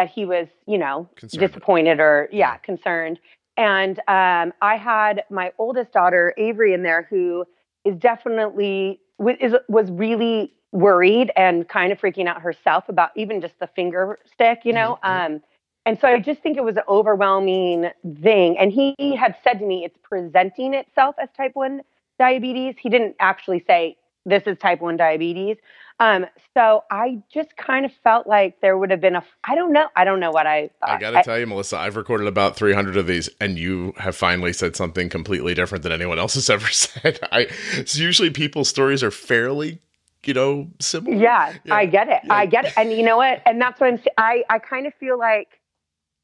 that 0.00 0.10
he 0.10 0.24
was, 0.24 0.48
you 0.66 0.78
know, 0.78 1.06
concerned. 1.14 1.40
disappointed 1.40 2.00
or, 2.00 2.26
yeah, 2.32 2.56
concerned. 2.56 3.20
And 3.58 3.98
um, 4.08 4.54
I 4.62 4.76
had 4.76 5.24
my 5.28 5.52
oldest 5.58 5.92
daughter, 5.92 6.32
Avery, 6.38 6.72
in 6.72 6.82
there 6.82 7.06
who 7.10 7.44
is 7.84 7.96
definitely 7.96 8.98
is, 9.38 9.54
was 9.68 9.90
really 9.90 10.54
worried 10.72 11.30
and 11.36 11.68
kind 11.68 11.92
of 11.92 12.00
freaking 12.00 12.26
out 12.26 12.40
herself 12.40 12.88
about 12.88 13.10
even 13.14 13.42
just 13.42 13.58
the 13.58 13.66
finger 13.66 14.18
stick, 14.32 14.60
you 14.64 14.72
know. 14.72 14.98
Mm-hmm. 15.04 15.34
Um, 15.34 15.42
and 15.84 16.00
so 16.00 16.08
I 16.08 16.18
just 16.18 16.40
think 16.40 16.56
it 16.56 16.64
was 16.64 16.76
an 16.76 16.84
overwhelming 16.88 17.90
thing. 18.22 18.56
And 18.56 18.72
he 18.72 18.94
had 19.16 19.36
said 19.44 19.58
to 19.58 19.66
me, 19.66 19.84
it's 19.84 19.98
presenting 20.02 20.72
itself 20.72 21.16
as 21.20 21.28
type 21.36 21.52
1 21.54 21.82
diabetes. 22.18 22.76
He 22.80 22.88
didn't 22.88 23.16
actually 23.20 23.62
say, 23.66 23.98
this 24.24 24.44
is 24.46 24.56
type 24.56 24.80
1 24.80 24.96
diabetes. 24.96 25.58
Um, 26.00 26.26
so 26.54 26.82
I 26.90 27.22
just 27.32 27.56
kind 27.56 27.84
of 27.84 27.92
felt 28.02 28.26
like 28.26 28.60
there 28.60 28.76
would 28.76 28.90
have 28.90 29.00
been 29.00 29.16
a, 29.16 29.24
I 29.44 29.54
don't 29.54 29.72
know. 29.72 29.86
I 29.94 30.04
don't 30.04 30.18
know 30.18 30.30
what 30.30 30.46
I 30.46 30.70
thought. 30.80 30.90
I 30.90 30.98
got 30.98 31.10
to 31.10 31.22
tell 31.22 31.38
you, 31.38 31.46
Melissa, 31.46 31.76
I've 31.76 31.96
recorded 31.96 32.26
about 32.26 32.56
300 32.56 32.96
of 32.96 33.06
these 33.06 33.28
and 33.40 33.58
you 33.58 33.92
have 33.98 34.16
finally 34.16 34.52
said 34.52 34.74
something 34.74 35.08
completely 35.08 35.54
different 35.54 35.84
than 35.84 35.92
anyone 35.92 36.18
else 36.18 36.34
has 36.34 36.50
ever 36.50 36.68
said. 36.70 37.20
I, 37.30 37.46
so 37.84 38.02
usually 38.02 38.30
people's 38.30 38.68
stories 38.68 39.02
are 39.02 39.10
fairly 39.10 39.80
you 40.26 40.34
know 40.34 40.68
similar 40.78 41.16
yeah, 41.16 41.54
yeah. 41.64 41.74
i 41.74 41.86
get 41.86 42.06
it 42.06 42.20
yeah. 42.24 42.34
i 42.34 42.44
get 42.44 42.66
it 42.66 42.74
and 42.76 42.92
you 42.92 43.02
know 43.02 43.16
what 43.16 43.40
and 43.46 43.58
that's 43.58 43.80
what 43.80 43.88
i'm 43.88 43.98
i 44.18 44.44
i 44.50 44.58
kind 44.58 44.86
of 44.86 44.92
feel 45.00 45.18
like 45.18 45.60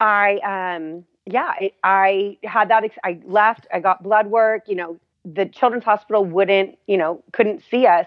I 0.01 0.77
um 0.77 1.05
yeah, 1.29 1.49
I, 1.49 1.73
I 1.83 2.39
had 2.45 2.69
that. 2.71 2.85
Ex- 2.85 2.99
I 3.03 3.21
left. 3.25 3.67
I 3.73 3.81
got 3.81 4.03
blood 4.03 4.29
work. 4.29 4.65
You 4.69 4.77
know, 4.77 5.01
the 5.25 5.47
children's 5.47 5.85
hospital 5.85 6.25
wouldn't, 6.25 6.79
you 6.87 6.97
know, 6.97 7.23
couldn't 7.33 7.63
see 7.69 7.87
us. 7.87 8.07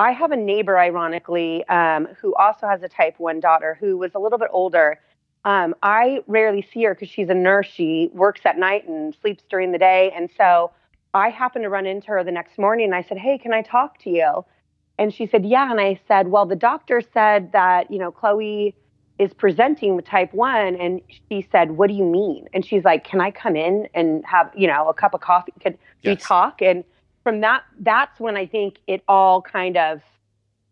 I 0.00 0.12
have 0.12 0.32
a 0.32 0.36
neighbor, 0.36 0.78
ironically, 0.78 1.62
um, 1.68 2.08
who 2.22 2.34
also 2.36 2.66
has 2.66 2.82
a 2.82 2.88
type 2.88 3.16
one 3.18 3.38
daughter 3.38 3.76
who 3.78 3.98
was 3.98 4.12
a 4.14 4.18
little 4.18 4.38
bit 4.38 4.48
older. 4.50 4.98
Um, 5.44 5.74
I 5.82 6.20
rarely 6.26 6.66
see 6.72 6.84
her 6.84 6.94
because 6.94 7.10
she's 7.10 7.28
a 7.28 7.34
nurse. 7.34 7.66
She 7.66 8.08
works 8.14 8.40
at 8.46 8.58
night 8.58 8.88
and 8.88 9.14
sleeps 9.20 9.44
during 9.50 9.72
the 9.72 9.78
day, 9.78 10.10
and 10.16 10.30
so 10.38 10.70
I 11.12 11.28
happened 11.28 11.64
to 11.64 11.68
run 11.68 11.84
into 11.84 12.08
her 12.08 12.24
the 12.24 12.32
next 12.32 12.58
morning. 12.58 12.86
and 12.86 12.94
I 12.94 13.02
said, 13.02 13.18
"Hey, 13.18 13.36
can 13.36 13.52
I 13.52 13.60
talk 13.60 13.98
to 13.98 14.10
you?" 14.10 14.46
And 14.96 15.12
she 15.12 15.26
said, 15.26 15.44
"Yeah." 15.44 15.70
And 15.70 15.78
I 15.78 16.00
said, 16.08 16.28
"Well, 16.28 16.46
the 16.46 16.56
doctor 16.56 17.02
said 17.02 17.52
that 17.52 17.90
you 17.90 17.98
know 17.98 18.10
Chloe." 18.10 18.74
is 19.18 19.34
presenting 19.34 19.96
with 19.96 20.06
type 20.06 20.32
1 20.32 20.76
and 20.76 21.02
she 21.28 21.46
said 21.52 21.72
what 21.72 21.88
do 21.88 21.94
you 21.94 22.06
mean 22.06 22.48
and 22.54 22.64
she's 22.64 22.84
like 22.84 23.04
can 23.04 23.20
i 23.20 23.30
come 23.30 23.54
in 23.54 23.86
and 23.92 24.24
have 24.24 24.50
you 24.56 24.66
know 24.66 24.88
a 24.88 24.94
cup 24.94 25.12
of 25.12 25.20
coffee 25.20 25.52
could 25.60 25.76
yes. 26.00 26.16
we 26.16 26.16
talk 26.16 26.62
and 26.62 26.84
from 27.22 27.40
that 27.40 27.62
that's 27.80 28.18
when 28.20 28.36
i 28.36 28.46
think 28.46 28.78
it 28.86 29.02
all 29.08 29.42
kind 29.42 29.76
of 29.76 30.00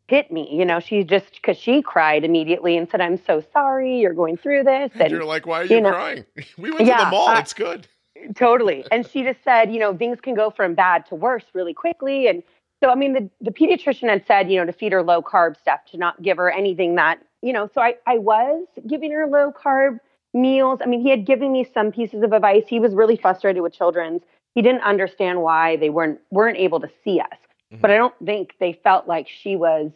hit 0.09 0.31
me 0.31 0.49
you 0.51 0.65
know 0.65 0.81
she 0.81 1.05
just 1.05 1.33
because 1.35 1.57
she 1.57 1.83
cried 1.83 2.25
immediately 2.25 2.77
and 2.77 2.89
said 2.89 3.01
i'm 3.01 3.19
so 3.27 3.43
sorry 3.53 3.99
you're 3.99 4.15
going 4.15 4.37
through 4.37 4.63
this 4.63 4.91
and, 4.95 5.11
you're 5.11 5.25
like 5.25 5.47
why 5.47 5.61
are 5.61 5.65
you, 5.65 5.77
you 5.77 5.81
know, 5.81 5.91
crying 5.91 6.25
we 6.59 6.71
went 6.71 6.87
yeah, 6.87 6.99
to 6.99 7.05
the 7.05 7.11
mall 7.11 7.29
uh, 7.29 7.39
it's 7.39 7.53
good 7.53 7.87
totally 8.35 8.85
and 8.93 9.07
she 9.07 9.23
just 9.23 9.43
said 9.45 9.73
you 9.73 9.79
know 9.79 9.97
things 9.97 10.21
can 10.21 10.35
go 10.35 10.51
from 10.51 10.75
bad 10.75 11.05
to 11.07 11.15
worse 11.15 11.45
really 11.53 11.75
quickly 11.75 12.27
and 12.27 12.43
so 12.83 12.91
i 12.91 12.95
mean 12.95 13.13
the, 13.13 13.29
the 13.41 13.51
pediatrician 13.51 14.09
had 14.09 14.27
said 14.27 14.51
you 14.51 14.59
know 14.59 14.65
to 14.65 14.73
feed 14.73 14.93
her 14.93 15.03
low 15.03 15.23
carb 15.23 15.59
stuff 15.59 15.81
to 15.91 15.97
not 15.97 16.21
give 16.23 16.37
her 16.37 16.51
anything 16.51 16.95
that 16.95 17.21
you 17.43 17.53
know, 17.53 17.69
so 17.73 17.81
I, 17.81 17.95
I 18.07 18.19
was 18.19 18.67
giving 18.87 19.13
her 19.13 19.27
low 19.27 19.53
carb 19.53 19.99
meals. 20.35 20.81
I 20.83 20.87
mean, 20.87 21.01
he 21.01 21.11
had 21.11 21.25
given 21.25 21.53
me 21.53 21.69
some 21.73 21.93
pieces 21.93 22.23
of 22.23 22.33
advice. 22.33 22.65
He 22.67 22.81
was 22.81 22.95
really 22.95 23.17
frustrated 23.17 23.63
with 23.63 23.73
children's. 23.73 24.23
He 24.59 24.63
didn't 24.63 24.83
understand 24.83 25.41
why 25.41 25.77
they 25.77 25.89
weren't 25.89 26.19
weren't 26.33 26.59
able 26.59 26.81
to 26.81 26.89
see 27.05 27.21
us. 27.21 27.39
Mm-hmm. 27.73 27.81
But 27.81 27.93
I 27.93 27.97
don't 27.97 28.15
think 28.25 28.55
they 28.59 28.77
felt 28.83 29.07
like 29.07 29.29
she 29.29 29.55
was 29.55 29.93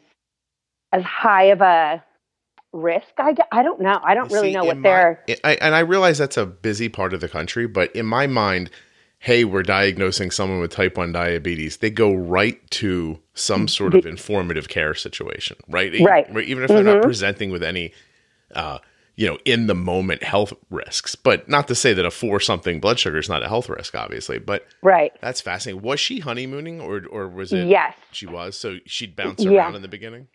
as 0.93 1.03
high 1.03 1.47
of 1.47 1.61
a 1.63 2.05
risk. 2.73 3.09
I, 3.19 3.35
I 3.51 3.65
don't 3.65 3.81
know. 3.81 3.99
I 4.05 4.15
don't 4.15 4.31
really 4.31 4.53
know 4.53 4.63
what 4.63 4.81
they're. 4.81 5.25
and 5.43 5.75
I 5.75 5.81
realize 5.81 6.19
that's 6.19 6.37
a 6.37 6.47
busy 6.47 6.89
part 6.89 7.13
of 7.13 7.21
the 7.21 7.29
country, 7.29 7.67
but 7.67 7.91
in 7.97 8.07
my 8.07 8.29
mind, 8.29 8.71
hey, 9.19 9.43
we're 9.43 9.65
diagnosing 9.65 10.31
someone 10.31 10.61
with 10.61 10.71
type 10.71 10.97
1 10.97 11.11
diabetes, 11.11 11.79
they 11.79 11.91
go 11.91 12.13
right 12.13 12.71
to 12.71 13.19
some 13.35 13.67
sort 13.67 13.95
of 13.95 14.07
informative 14.07 14.69
care 14.69 14.95
situation, 14.95 15.57
right? 15.69 15.93
Right. 16.01 16.29
Even 16.45 16.63
if 16.63 16.69
they're 16.69 16.79
mm-hmm. 16.79 16.95
not 16.95 17.03
presenting 17.03 17.51
with 17.51 17.65
any 17.65 17.93
uh, 18.55 18.79
you 19.17 19.27
know, 19.27 19.39
in 19.45 19.67
the 19.67 19.75
moment 19.75 20.23
health 20.23 20.53
risks. 20.71 21.15
But 21.15 21.49
not 21.49 21.69
to 21.69 21.75
say 21.75 21.93
that 21.93 22.05
a 22.05 22.11
four 22.11 22.41
something 22.41 22.81
blood 22.81 22.99
sugar 22.99 23.19
is 23.19 23.29
not 23.29 23.43
a 23.43 23.49
health 23.49 23.69
risk, 23.69 23.95
obviously. 23.95 24.39
But 24.39 24.67
right, 24.83 25.13
that's 25.21 25.41
fascinating. 25.41 25.83
Was 25.83 26.01
she 26.01 26.21
honeymooning, 26.21 26.81
or 26.81 27.03
or 27.11 27.29
was 27.29 27.53
it? 27.53 27.69
Yes, 27.69 27.95
she 28.13 28.27
was. 28.27 28.57
So 28.57 28.79
she'd 28.87 29.17
bounce 29.17 29.45
around 29.45 29.55
yeah. 29.55 29.77
in 29.77 29.83
the 29.83 29.89
beginning. 29.89 30.29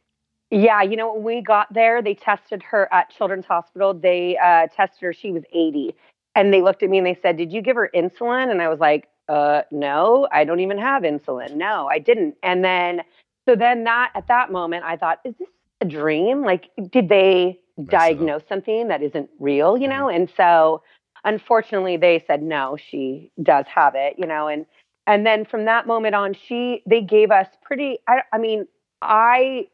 Yeah, 0.50 0.81
you 0.81 0.96
know, 0.96 1.13
when 1.13 1.24
we 1.24 1.41
got 1.41 1.74
there, 1.74 2.01
they 2.01 2.13
tested 2.13 2.63
her 2.63 2.88
at 2.93 3.10
Children's 3.10 3.46
Hospital. 3.46 3.93
They 3.93 4.38
uh, 4.38 4.67
tested 4.67 5.01
her; 5.01 5.13
she 5.13 5.31
was 5.31 5.43
eighty, 5.51 5.96
and 6.36 6.53
they 6.53 6.62
looked 6.62 6.84
at 6.84 6.89
me 6.89 7.00
and 7.00 7.07
they 7.07 7.19
said, 7.22 7.38
"Did 7.38 7.51
you 7.51 7.62
give 7.62 7.75
her 7.75 7.89
insulin?" 7.93 8.51
And 8.51 8.62
I 8.62 8.69
was 8.69 8.79
like, 8.79 9.07
"Uh, 9.27 9.63
no, 9.72 10.27
I 10.31 10.46
don't 10.46 10.60
even 10.60 10.77
have 10.77 11.03
insulin. 11.03 11.55
No, 11.55 11.88
I 11.88 12.00
didn't." 12.00 12.36
And 12.43 12.63
then, 12.63 13.01
so 13.48 13.55
then 13.55 13.84
that 13.86 14.12
at 14.15 14.27
that 14.27 14.51
moment, 14.51 14.86
I 14.86 14.96
thought, 14.96 15.19
"Is 15.25 15.34
this 15.38 15.50
a 15.81 15.86
dream? 15.86 16.43
Like, 16.43 16.69
did 16.91 17.10
they 17.10 17.60
diagnose 17.86 18.41
something 18.50 18.88
that 18.88 19.01
isn't 19.01 19.29
real, 19.39 19.77
you 19.77 19.88
know? 19.88 20.05
Mm-hmm. 20.07 20.15
And 20.15 20.29
so 20.36 20.81
unfortunately 21.24 21.98
they 21.98 22.24
said 22.27 22.41
no, 22.41 22.77
she 22.77 23.31
does 23.41 23.65
have 23.74 23.93
it, 23.96 24.15
you 24.17 24.25
know, 24.25 24.48
and 24.48 24.65
and 25.05 25.25
then 25.25 25.46
from 25.46 25.65
that 25.65 25.88
moment 25.88 26.15
on 26.15 26.34
she 26.34 26.81
they 26.86 27.01
gave 27.01 27.31
us 27.31 27.48
pretty 27.63 28.00
I, 28.07 28.22
I 28.34 28.38
mean, 28.38 28.67
I 29.01 29.67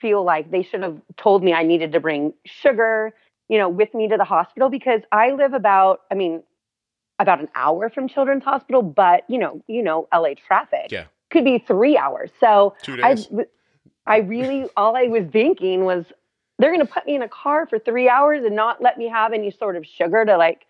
feel 0.00 0.24
like 0.24 0.50
they 0.50 0.62
should 0.62 0.82
have 0.82 1.00
told 1.16 1.42
me 1.42 1.52
I 1.52 1.62
needed 1.62 1.92
to 1.92 2.00
bring 2.00 2.32
sugar, 2.44 3.14
you 3.48 3.58
know, 3.58 3.68
with 3.68 3.94
me 3.94 4.08
to 4.08 4.16
the 4.16 4.24
hospital 4.24 4.68
because 4.68 5.02
I 5.12 5.32
live 5.32 5.52
about 5.52 6.00
I 6.10 6.14
mean 6.14 6.42
about 7.20 7.40
an 7.40 7.48
hour 7.54 7.88
from 7.90 8.08
Children's 8.08 8.42
Hospital, 8.42 8.82
but 8.82 9.22
you 9.28 9.38
know, 9.38 9.62
you 9.68 9.82
know, 9.82 10.08
LA 10.12 10.34
traffic. 10.46 10.90
Yeah. 10.90 11.04
Could 11.30 11.44
be 11.44 11.58
3 11.58 11.96
hours. 11.96 12.30
So. 12.40 12.74
I 12.88 13.16
I 14.06 14.18
really 14.18 14.68
all 14.76 14.96
I 14.96 15.04
was 15.04 15.24
thinking 15.32 15.84
was 15.84 16.04
they're 16.58 16.72
going 16.72 16.86
to 16.86 16.92
put 16.92 17.06
me 17.06 17.14
in 17.14 17.22
a 17.22 17.28
car 17.28 17.66
for 17.66 17.78
three 17.78 18.08
hours 18.08 18.44
and 18.44 18.54
not 18.54 18.80
let 18.82 18.96
me 18.96 19.08
have 19.08 19.32
any 19.32 19.50
sort 19.50 19.76
of 19.76 19.84
sugar 19.84 20.24
to 20.24 20.36
like, 20.36 20.66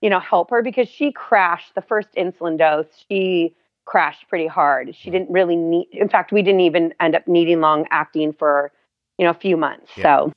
you 0.00 0.10
know, 0.10 0.20
help 0.20 0.50
her 0.50 0.62
because 0.62 0.88
she 0.88 1.12
crashed 1.12 1.74
the 1.74 1.82
first 1.82 2.08
insulin 2.16 2.58
dose. 2.58 2.86
She 3.08 3.54
crashed 3.84 4.28
pretty 4.28 4.46
hard. 4.46 4.94
She 4.94 5.10
didn't 5.10 5.30
really 5.30 5.56
need, 5.56 5.88
in 5.92 6.08
fact, 6.08 6.32
we 6.32 6.42
didn't 6.42 6.60
even 6.60 6.94
end 7.00 7.14
up 7.14 7.26
needing 7.26 7.60
long 7.60 7.86
acting 7.90 8.32
for, 8.32 8.72
you 9.18 9.24
know, 9.24 9.30
a 9.30 9.34
few 9.34 9.56
months. 9.56 9.90
Yeah. 9.96 10.02
So, 10.02 10.32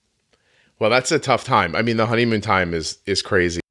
well, 0.80 0.90
that's 0.90 1.12
a 1.12 1.20
tough 1.20 1.44
time. 1.44 1.76
I 1.76 1.82
mean, 1.82 1.98
the 1.98 2.06
honeymoon 2.06 2.42
time 2.42 2.74
is, 2.74 3.00
is 3.06 3.22
crazy. 3.22 3.62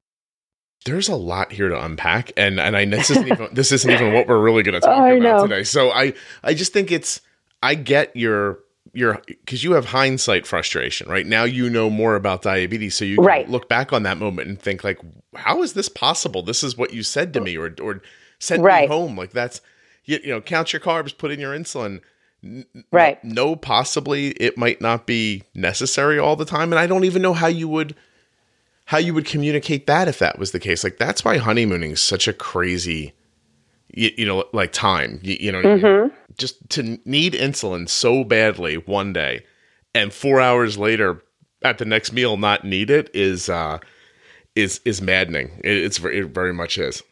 There's 0.85 1.09
a 1.09 1.15
lot 1.15 1.51
here 1.51 1.69
to 1.69 1.83
unpack, 1.83 2.31
and 2.37 2.59
and 2.59 2.77
I 2.77 2.85
this 2.85 3.09
isn't 3.09 3.27
even 3.27 3.47
this 3.51 3.71
isn't 3.71 3.89
even 3.89 4.13
what 4.13 4.27
we're 4.27 4.39
really 4.39 4.61
going 4.61 4.73
to 4.79 4.81
talk 4.81 4.99
about 4.99 5.19
know. 5.19 5.47
today. 5.47 5.63
So 5.63 5.89
I 5.89 6.13
I 6.43 6.53
just 6.53 6.73
think 6.73 6.91
it's 6.91 7.21
I 7.63 7.73
get 7.73 8.15
your 8.15 8.59
your 8.95 9.21
because 9.27 9.63
you 9.63 9.73
have 9.73 9.85
hindsight 9.85 10.45
frustration 10.45 11.09
right? 11.09 11.25
Now 11.25 11.43
you 11.43 11.69
know 11.69 11.89
more 11.89 12.15
about 12.15 12.41
diabetes 12.41 12.95
so 12.95 13.05
you 13.05 13.17
can 13.17 13.25
right. 13.25 13.49
look 13.49 13.69
back 13.69 13.93
on 13.93 14.03
that 14.03 14.17
moment 14.17 14.47
and 14.47 14.59
think 14.59 14.83
like 14.83 14.99
how 15.35 15.61
is 15.63 15.73
this 15.73 15.89
possible? 15.89 16.41
This 16.41 16.63
is 16.63 16.77
what 16.77 16.93
you 16.93 17.03
said 17.03 17.33
to 17.33 17.41
me 17.41 17.57
or 17.57 17.75
or 17.81 18.01
sent 18.39 18.61
right. 18.61 18.89
me 18.89 18.95
home. 18.95 19.17
Like 19.17 19.31
that's 19.31 19.61
you, 20.05 20.19
you 20.23 20.29
know 20.29 20.41
count 20.41 20.73
your 20.73 20.79
carbs 20.79 21.17
put 21.17 21.31
in 21.31 21.39
your 21.39 21.57
insulin. 21.57 22.01
Right. 22.91 23.23
no 23.23 23.55
possibly 23.55 24.27
it 24.33 24.55
might 24.55 24.79
not 24.79 25.07
be 25.07 25.41
necessary 25.55 26.19
all 26.19 26.35
the 26.35 26.45
time 26.45 26.71
and 26.71 26.77
i 26.77 26.85
don't 26.85 27.03
even 27.03 27.23
know 27.23 27.33
how 27.33 27.47
you 27.47 27.67
would 27.67 27.95
how 28.85 28.99
you 28.99 29.13
would 29.13 29.25
communicate 29.25 29.87
that 29.87 30.07
if 30.07 30.19
that 30.19 30.39
was 30.39 30.51
the 30.51 30.59
case. 30.59 30.83
Like 30.83 30.97
that's 30.97 31.25
why 31.25 31.37
honeymooning 31.37 31.91
is 31.91 32.01
such 32.01 32.27
a 32.27 32.33
crazy 32.33 33.13
you, 33.93 34.11
you 34.17 34.25
know 34.25 34.45
like 34.53 34.71
time. 34.71 35.19
You, 35.23 35.37
you 35.39 35.51
know 35.51 35.61
mm-hmm 35.61 36.15
just 36.37 36.69
to 36.69 36.99
need 37.05 37.33
insulin 37.33 37.87
so 37.87 38.23
badly 38.23 38.75
one 38.75 39.13
day 39.13 39.45
and 39.93 40.13
four 40.13 40.41
hours 40.41 40.77
later 40.77 41.23
at 41.63 41.77
the 41.77 41.85
next 41.85 42.11
meal 42.11 42.37
not 42.37 42.63
need 42.63 42.89
it 42.89 43.09
is 43.13 43.49
uh 43.49 43.79
is 44.55 44.79
is 44.85 45.01
maddening. 45.01 45.51
It, 45.63 45.77
it's 45.77 45.99
it 45.99 46.27
very 46.27 46.53
much 46.53 46.77
is. 46.77 47.03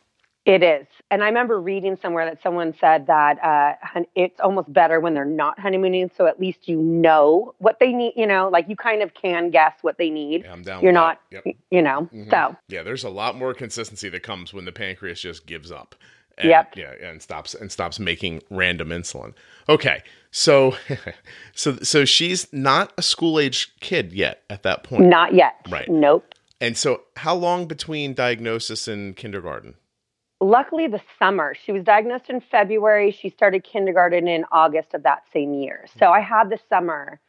It 0.46 0.62
is. 0.62 0.88
And 1.12 1.24
i 1.24 1.28
remember 1.28 1.60
reading 1.60 1.98
somewhere 2.02 2.26
that 2.26 2.42
someone 2.42 2.74
said 2.80 3.08
that 3.08 3.42
uh 3.44 4.04
it's 4.16 4.40
almost 4.40 4.72
better 4.72 5.00
when 5.00 5.14
they're 5.14 5.26
not 5.26 5.60
honeymooning 5.60 6.10
so 6.18 6.26
at 6.26 6.40
least 6.40 6.68
you 6.68 6.82
know 6.82 7.54
what 7.60 7.80
they 7.80 7.94
need 7.94 8.14
you 8.16 8.26
know 8.26 8.50
like 8.50 8.68
you 8.68 8.76
kind 8.76 9.02
of 9.02 9.14
can 9.14 9.52
guess 9.52 9.74
what 9.82 9.98
they 9.98 10.10
need. 10.10 10.44
Yeah, 10.44 10.82
you're 10.82 10.92
not 10.92 11.22
yep. 11.32 11.44
you 11.70 11.82
know 11.82 12.10
mm-hmm. 12.14 12.30
so. 12.30 12.56
Yeah 12.68 12.84
there's 12.84 13.04
a 13.04 13.10
lot 13.10 13.38
more 13.38 13.54
consistency 13.54 14.10
that 14.10 14.24
comes 14.24 14.54
when 14.54 14.66
the 14.66 14.72
pancreas 14.72 15.22
just 15.22 15.46
gives 15.46 15.72
up 15.72 15.96
and, 16.38 16.50
yep. 16.50 16.74
Yeah, 16.76 16.94
and 17.02 17.22
stops 17.22 17.54
and 17.54 17.72
stops 17.72 18.00
making 18.00 18.42
random 18.50 18.90
insulin. 18.90 19.34
Okay. 19.70 20.04
So 20.32 20.76
so 21.54 21.78
so 21.78 22.06
she's 22.06 22.52
not 22.52 22.94
a 22.98 23.02
school 23.02 23.40
age 23.40 23.74
kid 23.80 24.14
yet 24.14 24.44
at 24.50 24.64
that 24.64 24.84
point. 24.84 25.06
Not 25.06 25.34
yet. 25.34 25.56
Right. 25.70 25.90
Nope. 25.90 26.26
And 26.60 26.78
so 26.78 27.02
how 27.18 27.36
long 27.36 27.68
between 27.68 28.14
diagnosis 28.14 28.88
and 28.88 29.16
kindergarten? 29.16 29.76
Luckily 30.42 30.88
the 30.88 31.02
summer. 31.20 31.56
She 31.66 31.72
was 31.72 31.84
diagnosed 31.84 32.30
in 32.30 32.42
February. 32.42 33.12
She 33.12 33.30
started 33.30 33.64
kindergarten 33.64 34.28
in 34.28 34.46
August 34.52 34.94
of 34.94 35.04
that 35.04 35.24
same 35.32 35.54
year. 35.54 35.86
So 36.00 36.10
I 36.10 36.20
had 36.20 36.50
the 36.50 36.60
summer 36.70 37.20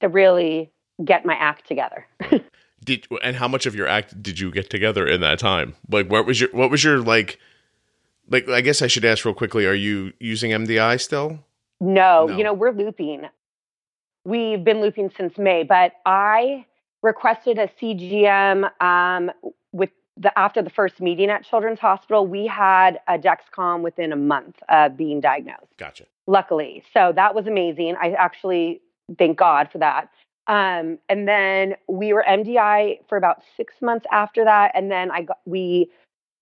to 0.00 0.08
really 0.08 0.70
get 1.04 1.26
my 1.26 1.34
act 1.34 1.66
together. 1.66 2.06
did 2.84 3.06
and 3.22 3.36
how 3.36 3.48
much 3.48 3.66
of 3.66 3.74
your 3.74 3.88
act 3.88 4.22
did 4.22 4.38
you 4.38 4.50
get 4.50 4.70
together 4.70 5.06
in 5.06 5.20
that 5.22 5.38
time? 5.38 5.74
Like 5.90 6.10
what 6.10 6.26
was 6.26 6.40
your 6.40 6.50
what 6.50 6.70
was 6.70 6.84
your 6.84 6.98
like 6.98 7.38
like, 8.28 8.48
I 8.48 8.60
guess 8.60 8.82
I 8.82 8.86
should 8.86 9.04
ask 9.04 9.24
real 9.24 9.34
quickly: 9.34 9.66
Are 9.66 9.74
you 9.74 10.12
using 10.18 10.50
MDI 10.50 11.00
still? 11.00 11.38
No, 11.80 12.26
no. 12.26 12.36
you 12.36 12.44
know 12.44 12.52
we're 12.52 12.72
looping. 12.72 13.22
We've 14.24 14.64
been 14.64 14.80
looping 14.80 15.10
since 15.16 15.36
May, 15.36 15.64
but 15.64 15.92
I 16.06 16.64
requested 17.02 17.58
a 17.58 17.68
CGM 17.80 18.70
um, 18.82 19.30
with 19.72 19.90
the 20.16 20.36
after 20.38 20.62
the 20.62 20.70
first 20.70 21.00
meeting 21.00 21.28
at 21.30 21.44
Children's 21.44 21.78
Hospital. 21.78 22.26
We 22.26 22.46
had 22.46 23.00
a 23.06 23.18
Dexcom 23.18 23.82
within 23.82 24.12
a 24.12 24.16
month 24.16 24.56
of 24.68 24.96
being 24.96 25.20
diagnosed. 25.20 25.76
Gotcha. 25.78 26.04
Luckily, 26.26 26.82
so 26.94 27.12
that 27.14 27.34
was 27.34 27.46
amazing. 27.46 27.96
I 28.00 28.12
actually 28.12 28.80
thank 29.18 29.36
God 29.36 29.68
for 29.70 29.78
that. 29.78 30.08
Um, 30.46 30.98
and 31.08 31.26
then 31.26 31.74
we 31.88 32.12
were 32.12 32.24
MDI 32.28 32.98
for 33.08 33.16
about 33.16 33.42
six 33.56 33.74
months 33.80 34.06
after 34.12 34.44
that, 34.44 34.72
and 34.74 34.90
then 34.90 35.10
I 35.10 35.22
got 35.22 35.38
we 35.46 35.90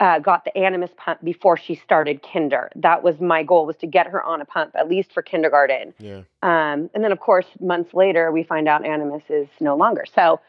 uh, 0.02 0.18
got 0.18 0.44
the 0.44 0.58
Animas 0.58 0.90
pump 0.96 1.22
before 1.22 1.56
she 1.56 1.76
started 1.76 2.22
kinder. 2.22 2.72
That 2.74 3.04
was 3.04 3.20
my 3.20 3.44
goal 3.44 3.66
was 3.66 3.76
to 3.76 3.86
get 3.86 4.08
her 4.08 4.20
on 4.20 4.40
a 4.40 4.44
pump 4.44 4.72
at 4.74 4.88
least 4.88 5.12
for 5.12 5.22
kindergarten. 5.22 5.94
Yeah. 6.00 6.22
Um, 6.42 6.90
and 6.92 7.04
then 7.04 7.12
of 7.12 7.20
course 7.20 7.46
months 7.60 7.94
later 7.94 8.32
we 8.32 8.42
find 8.42 8.66
out 8.66 8.84
Animas 8.84 9.22
is 9.28 9.46
no 9.60 9.76
longer. 9.76 10.04
So 10.12 10.40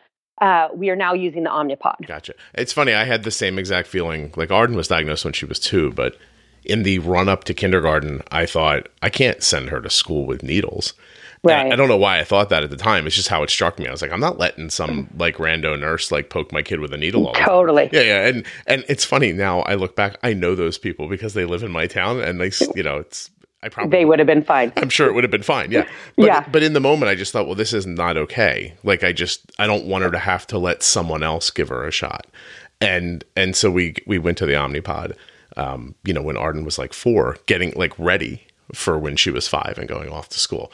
uh, 0.41 0.69
we 0.73 0.89
are 0.89 0.95
now 0.95 1.13
using 1.13 1.43
the 1.43 1.51
Omnipod. 1.51 2.07
Gotcha. 2.07 2.33
It's 2.55 2.73
funny. 2.73 2.93
I 2.93 3.03
had 3.03 3.23
the 3.23 3.31
same 3.31 3.59
exact 3.59 3.87
feeling. 3.87 4.33
Like 4.35 4.49
Arden 4.49 4.75
was 4.75 4.87
diagnosed 4.87 5.23
when 5.23 5.35
she 5.35 5.45
was 5.45 5.59
two, 5.59 5.91
but 5.91 6.17
in 6.65 6.81
the 6.81 6.97
run 6.97 7.29
up 7.29 7.43
to 7.43 7.53
kindergarten, 7.53 8.23
I 8.31 8.47
thought 8.47 8.89
I 9.03 9.11
can't 9.11 9.43
send 9.43 9.69
her 9.69 9.81
to 9.81 9.89
school 9.91 10.25
with 10.25 10.41
needles. 10.41 10.95
Right. 11.45 11.73
I 11.73 11.75
don't 11.75 11.89
know 11.89 11.97
why 11.97 12.19
I 12.19 12.23
thought 12.23 12.49
that 12.49 12.63
at 12.63 12.69
the 12.69 12.77
time. 12.77 13.05
It's 13.05 13.17
just 13.17 13.27
how 13.27 13.43
it 13.43 13.49
struck 13.49 13.77
me. 13.77 13.87
I 13.87 13.91
was 13.91 14.01
like, 14.01 14.11
I'm 14.11 14.21
not 14.21 14.37
letting 14.37 14.69
some 14.69 15.09
like 15.17 15.35
rando 15.37 15.77
nurse 15.77 16.09
like 16.09 16.29
poke 16.29 16.53
my 16.53 16.61
kid 16.61 16.79
with 16.79 16.93
a 16.93 16.97
needle. 16.97 17.27
All 17.27 17.33
totally. 17.33 17.89
Yeah, 17.91 18.01
yeah. 18.01 18.27
And 18.27 18.45
and 18.65 18.85
it's 18.87 19.03
funny 19.03 19.33
now. 19.33 19.59
I 19.61 19.75
look 19.75 19.93
back. 19.95 20.17
I 20.23 20.33
know 20.33 20.55
those 20.55 20.77
people 20.77 21.09
because 21.09 21.33
they 21.33 21.43
live 21.43 21.61
in 21.61 21.71
my 21.71 21.85
town, 21.85 22.21
and 22.21 22.39
they, 22.39 22.51
you 22.75 22.83
know, 22.83 22.97
it's. 22.97 23.29
I 23.61 23.69
probably 23.69 23.91
they 23.91 24.05
would 24.05 24.19
have 24.19 24.25
been 24.25 24.43
fine. 24.43 24.71
I'm 24.77 24.89
sure 24.89 25.07
it 25.07 25.13
would 25.13 25.23
have 25.23 25.31
been 25.31 25.43
fine. 25.43 25.71
Yeah. 25.71 25.87
But, 26.17 26.25
yeah. 26.25 26.47
But 26.49 26.63
in 26.63 26.73
the 26.73 26.81
moment, 26.81 27.09
I 27.09 27.15
just 27.15 27.31
thought, 27.31 27.45
well, 27.45 27.55
this 27.55 27.71
is 27.71 27.85
not 27.85 28.17
okay. 28.17 28.73
Like, 28.83 29.05
I 29.05 29.13
just 29.13 29.41
I 29.57 29.67
don't 29.67 29.85
want 29.85 30.03
her 30.03 30.11
to 30.11 30.19
have 30.19 30.47
to 30.47 30.57
let 30.57 30.81
someone 30.81 31.23
else 31.23 31.49
give 31.49 31.69
her 31.69 31.85
a 31.85 31.91
shot. 31.91 32.27
And 32.79 33.23
and 33.35 33.53
so 33.55 33.69
we 33.69 33.95
we 34.07 34.17
went 34.17 34.37
to 34.37 34.45
the 34.45 34.53
Omnipod. 34.53 35.15
Um, 35.55 35.95
you 36.05 36.13
know, 36.13 36.21
when 36.21 36.37
Arden 36.37 36.63
was 36.63 36.77
like 36.77 36.93
four, 36.93 37.37
getting 37.47 37.73
like 37.75 37.97
ready 37.99 38.47
for 38.73 38.97
when 38.97 39.15
she 39.17 39.29
was 39.29 39.47
five 39.47 39.77
and 39.77 39.87
going 39.87 40.09
off 40.09 40.29
to 40.29 40.39
school 40.39 40.71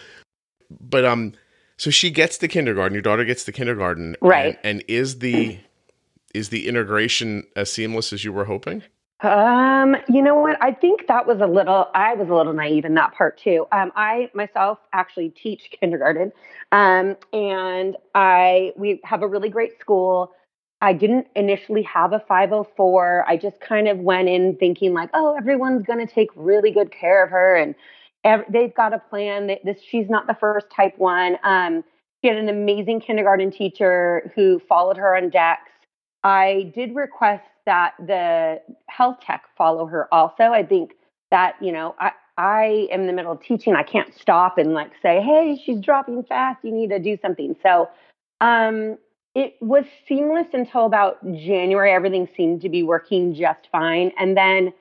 but 0.69 1.05
um, 1.05 1.33
so 1.77 1.89
she 1.89 2.09
gets 2.09 2.37
to 2.39 2.47
kindergarten. 2.47 2.93
Your 2.93 3.01
daughter 3.01 3.25
gets 3.25 3.43
to 3.45 3.51
kindergarten, 3.51 4.15
right? 4.21 4.59
And, 4.63 4.79
and 4.79 4.83
is 4.87 5.19
the 5.19 5.59
is 6.33 6.49
the 6.49 6.67
integration 6.67 7.43
as 7.55 7.71
seamless 7.71 8.13
as 8.13 8.23
you 8.23 8.33
were 8.33 8.45
hoping? 8.45 8.83
Um, 9.21 9.97
you 10.07 10.21
know 10.21 10.35
what? 10.35 10.57
I 10.61 10.71
think 10.71 11.07
that 11.07 11.27
was 11.27 11.41
a 11.41 11.47
little. 11.47 11.87
I 11.93 12.13
was 12.13 12.29
a 12.29 12.33
little 12.33 12.53
naive 12.53 12.85
in 12.85 12.93
that 12.93 13.13
part 13.13 13.37
too. 13.37 13.67
Um, 13.71 13.91
I 13.95 14.29
myself 14.33 14.79
actually 14.93 15.29
teach 15.29 15.71
kindergarten, 15.77 16.31
um, 16.71 17.17
and 17.33 17.97
I 18.15 18.71
we 18.77 19.01
have 19.03 19.21
a 19.21 19.27
really 19.27 19.49
great 19.49 19.79
school. 19.79 20.31
I 20.81 20.93
didn't 20.93 21.27
initially 21.35 21.83
have 21.83 22.13
a 22.13 22.21
504. 22.21 23.25
I 23.27 23.35
just 23.35 23.59
kind 23.59 23.89
of 23.89 23.97
went 23.97 24.29
in 24.29 24.55
thinking 24.55 24.93
like, 24.93 25.09
oh, 25.13 25.35
everyone's 25.35 25.83
going 25.83 25.99
to 25.99 26.13
take 26.13 26.29
really 26.37 26.71
good 26.71 26.89
care 26.89 27.21
of 27.21 27.29
her, 27.31 27.57
and 27.57 27.75
Every, 28.23 28.45
they've 28.49 28.75
got 28.75 28.93
a 28.93 28.99
plan. 28.99 29.47
They, 29.47 29.59
this 29.63 29.77
she's 29.81 30.09
not 30.09 30.27
the 30.27 30.35
first 30.39 30.67
type 30.75 30.97
one. 30.97 31.37
Um, 31.43 31.83
she 32.21 32.27
had 32.27 32.37
an 32.37 32.49
amazing 32.49 33.01
kindergarten 33.01 33.51
teacher 33.51 34.31
who 34.35 34.59
followed 34.67 34.97
her 34.97 35.15
on 35.15 35.29
Dex. 35.29 35.61
I 36.23 36.71
did 36.75 36.95
request 36.95 37.45
that 37.65 37.93
the 37.99 38.61
health 38.89 39.17
tech 39.21 39.43
follow 39.57 39.85
her 39.85 40.13
also. 40.13 40.43
I 40.43 40.63
think 40.63 40.91
that 41.31 41.55
you 41.61 41.71
know 41.71 41.95
I 41.99 42.11
I 42.39 42.87
am 42.89 43.01
in 43.01 43.07
the 43.07 43.13
middle 43.13 43.33
of 43.33 43.41
teaching. 43.41 43.75
I 43.75 43.83
can't 43.83 44.13
stop 44.17 44.57
and 44.57 44.73
like 44.73 44.91
say, 45.01 45.21
hey, 45.21 45.61
she's 45.63 45.81
dropping 45.81 46.23
fast. 46.23 46.63
You 46.63 46.71
need 46.71 46.89
to 46.89 46.99
do 46.99 47.17
something. 47.21 47.53
So 47.61 47.89
um, 48.39 48.97
it 49.35 49.55
was 49.59 49.83
seamless 50.07 50.47
until 50.53 50.85
about 50.85 51.21
January. 51.33 51.91
Everything 51.91 52.29
seemed 52.37 52.61
to 52.61 52.69
be 52.69 52.81
working 52.81 53.35
just 53.35 53.67
fine. 53.73 54.13
And 54.17 54.37
then 54.37 54.71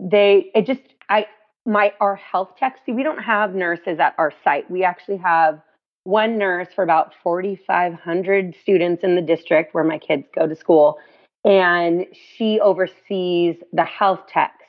they, 0.00 0.50
it 0.54 0.64
just, 0.64 0.80
I, 1.10 1.26
my, 1.66 1.92
our 2.00 2.16
health 2.16 2.56
tech, 2.58 2.78
see, 2.84 2.92
we 2.92 3.02
don't 3.02 3.22
have 3.22 3.54
nurses 3.54 3.98
at 3.98 4.14
our 4.18 4.32
site. 4.42 4.70
We 4.70 4.84
actually 4.84 5.18
have 5.18 5.60
one 6.04 6.36
nurse 6.36 6.68
for 6.74 6.84
about 6.84 7.14
4,500 7.22 8.54
students 8.60 9.02
in 9.02 9.14
the 9.14 9.22
district 9.22 9.74
where 9.74 9.84
my 9.84 9.98
kids 9.98 10.26
go 10.34 10.46
to 10.46 10.54
school. 10.54 10.98
And 11.44 12.06
she 12.36 12.60
oversees 12.60 13.56
the 13.72 13.84
health 13.84 14.26
techs. 14.28 14.64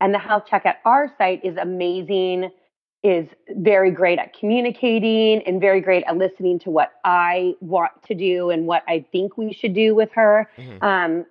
And 0.00 0.12
the 0.12 0.18
health 0.18 0.44
tech 0.46 0.66
at 0.66 0.80
our 0.84 1.12
site 1.18 1.44
is 1.44 1.56
amazing 1.56 2.50
is 3.04 3.28
very 3.50 3.90
great 3.90 4.18
at 4.18 4.32
communicating 4.32 5.42
and 5.46 5.60
very 5.60 5.82
great 5.82 6.02
at 6.06 6.16
listening 6.16 6.58
to 6.58 6.70
what 6.70 6.92
I 7.04 7.54
want 7.60 7.92
to 8.06 8.14
do 8.14 8.48
and 8.48 8.66
what 8.66 8.82
I 8.88 9.04
think 9.12 9.36
we 9.36 9.52
should 9.52 9.74
do 9.74 9.94
with 9.94 10.10
her. 10.14 10.48
Mm-hmm. 10.56 10.84
Um, 10.84 11.26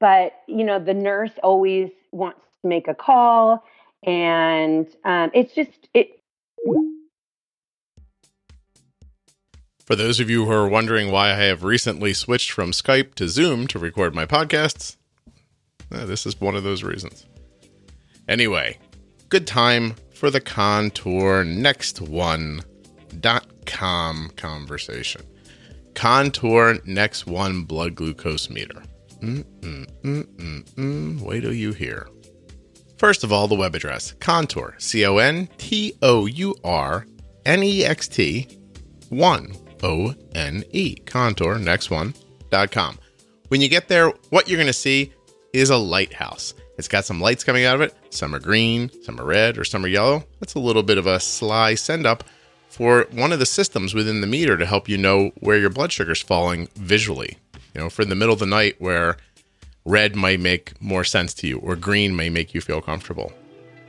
but 0.00 0.32
you 0.48 0.64
know, 0.64 0.80
the 0.80 0.92
nurse 0.92 1.30
always 1.44 1.90
wants 2.10 2.40
to 2.60 2.68
make 2.68 2.88
a 2.88 2.94
call, 2.94 3.64
and 4.04 4.86
um, 5.04 5.30
it's 5.34 5.54
just 5.54 5.70
it. 5.94 6.18
For 9.84 9.96
those 9.96 10.20
of 10.20 10.30
you 10.30 10.46
who 10.46 10.52
are 10.52 10.68
wondering 10.68 11.10
why 11.10 11.30
I 11.30 11.44
have 11.44 11.64
recently 11.64 12.14
switched 12.14 12.52
from 12.52 12.70
Skype 12.70 13.14
to 13.14 13.28
Zoom 13.28 13.66
to 13.66 13.78
record 13.78 14.14
my 14.14 14.26
podcasts, 14.26 14.96
eh, 15.92 16.04
this 16.04 16.24
is 16.24 16.40
one 16.40 16.54
of 16.54 16.62
those 16.62 16.82
reasons. 16.82 17.26
Anyway, 18.28 18.78
good 19.28 19.46
time 19.46 19.94
for 20.14 20.30
the 20.30 20.40
Contour 20.40 21.44
Next 21.44 22.00
One.com 22.00 22.62
conversation. 24.36 25.22
Contour 25.94 26.78
Next 26.86 27.26
One 27.26 27.64
blood 27.64 27.96
glucose 27.96 28.48
meter. 28.48 28.82
Mm-mm-mm-mm-mm. 29.20 31.20
Wait 31.20 31.40
till 31.40 31.52
you 31.52 31.72
hear. 31.72 32.08
First 33.02 33.24
of 33.24 33.32
all, 33.32 33.48
the 33.48 33.56
web 33.56 33.74
address 33.74 34.14
Contour, 34.20 34.76
C 34.78 35.04
O 35.04 35.18
N 35.18 35.48
T 35.58 35.92
O 36.02 36.26
U 36.26 36.54
R 36.62 37.04
N 37.44 37.64
E 37.64 37.84
X 37.84 38.06
T 38.06 38.46
1 39.08 39.56
O 39.82 40.14
N 40.36 40.62
E, 40.70 40.94
Contour 40.94 41.58
Next 41.58 41.90
One.com. 41.90 43.00
When 43.48 43.60
you 43.60 43.68
get 43.68 43.88
there, 43.88 44.10
what 44.30 44.48
you're 44.48 44.56
going 44.56 44.68
to 44.68 44.72
see 44.72 45.12
is 45.52 45.70
a 45.70 45.76
lighthouse. 45.76 46.54
It's 46.78 46.86
got 46.86 47.04
some 47.04 47.20
lights 47.20 47.42
coming 47.42 47.64
out 47.64 47.74
of 47.74 47.80
it. 47.80 47.92
Some 48.10 48.36
are 48.36 48.38
green, 48.38 48.88
some 49.02 49.20
are 49.20 49.24
red, 49.24 49.58
or 49.58 49.64
some 49.64 49.84
are 49.84 49.88
yellow. 49.88 50.22
That's 50.38 50.54
a 50.54 50.60
little 50.60 50.84
bit 50.84 50.96
of 50.96 51.08
a 51.08 51.18
sly 51.18 51.74
send 51.74 52.06
up 52.06 52.22
for 52.68 53.08
one 53.10 53.32
of 53.32 53.40
the 53.40 53.46
systems 53.46 53.94
within 53.94 54.20
the 54.20 54.28
meter 54.28 54.56
to 54.56 54.64
help 54.64 54.88
you 54.88 54.96
know 54.96 55.32
where 55.40 55.58
your 55.58 55.70
blood 55.70 55.90
sugar 55.90 56.12
is 56.12 56.22
falling 56.22 56.68
visually. 56.76 57.38
You 57.74 57.80
know, 57.80 57.90
for 57.90 58.04
the 58.04 58.14
middle 58.14 58.34
of 58.34 58.38
the 58.38 58.46
night 58.46 58.76
where 58.78 59.16
red 59.84 60.14
might 60.14 60.40
make 60.40 60.80
more 60.80 61.04
sense 61.04 61.34
to 61.34 61.46
you 61.46 61.58
or 61.58 61.76
green 61.76 62.14
may 62.14 62.28
make 62.28 62.54
you 62.54 62.60
feel 62.60 62.80
comfortable 62.80 63.32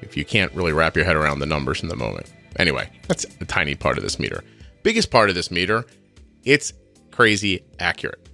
if 0.01 0.17
you 0.17 0.25
can't 0.25 0.51
really 0.53 0.73
wrap 0.73 0.95
your 0.95 1.05
head 1.05 1.15
around 1.15 1.39
the 1.39 1.45
numbers 1.45 1.81
in 1.81 1.89
the 1.89 1.95
moment. 1.95 2.31
Anyway, 2.57 2.89
that's 3.07 3.25
a 3.39 3.45
tiny 3.45 3.75
part 3.75 3.97
of 3.97 4.03
this 4.03 4.19
meter. 4.19 4.43
Biggest 4.83 5.11
part 5.11 5.29
of 5.29 5.35
this 5.35 5.49
meter, 5.49 5.85
it's 6.43 6.73
crazy 7.11 7.63
accurate. 7.79 8.29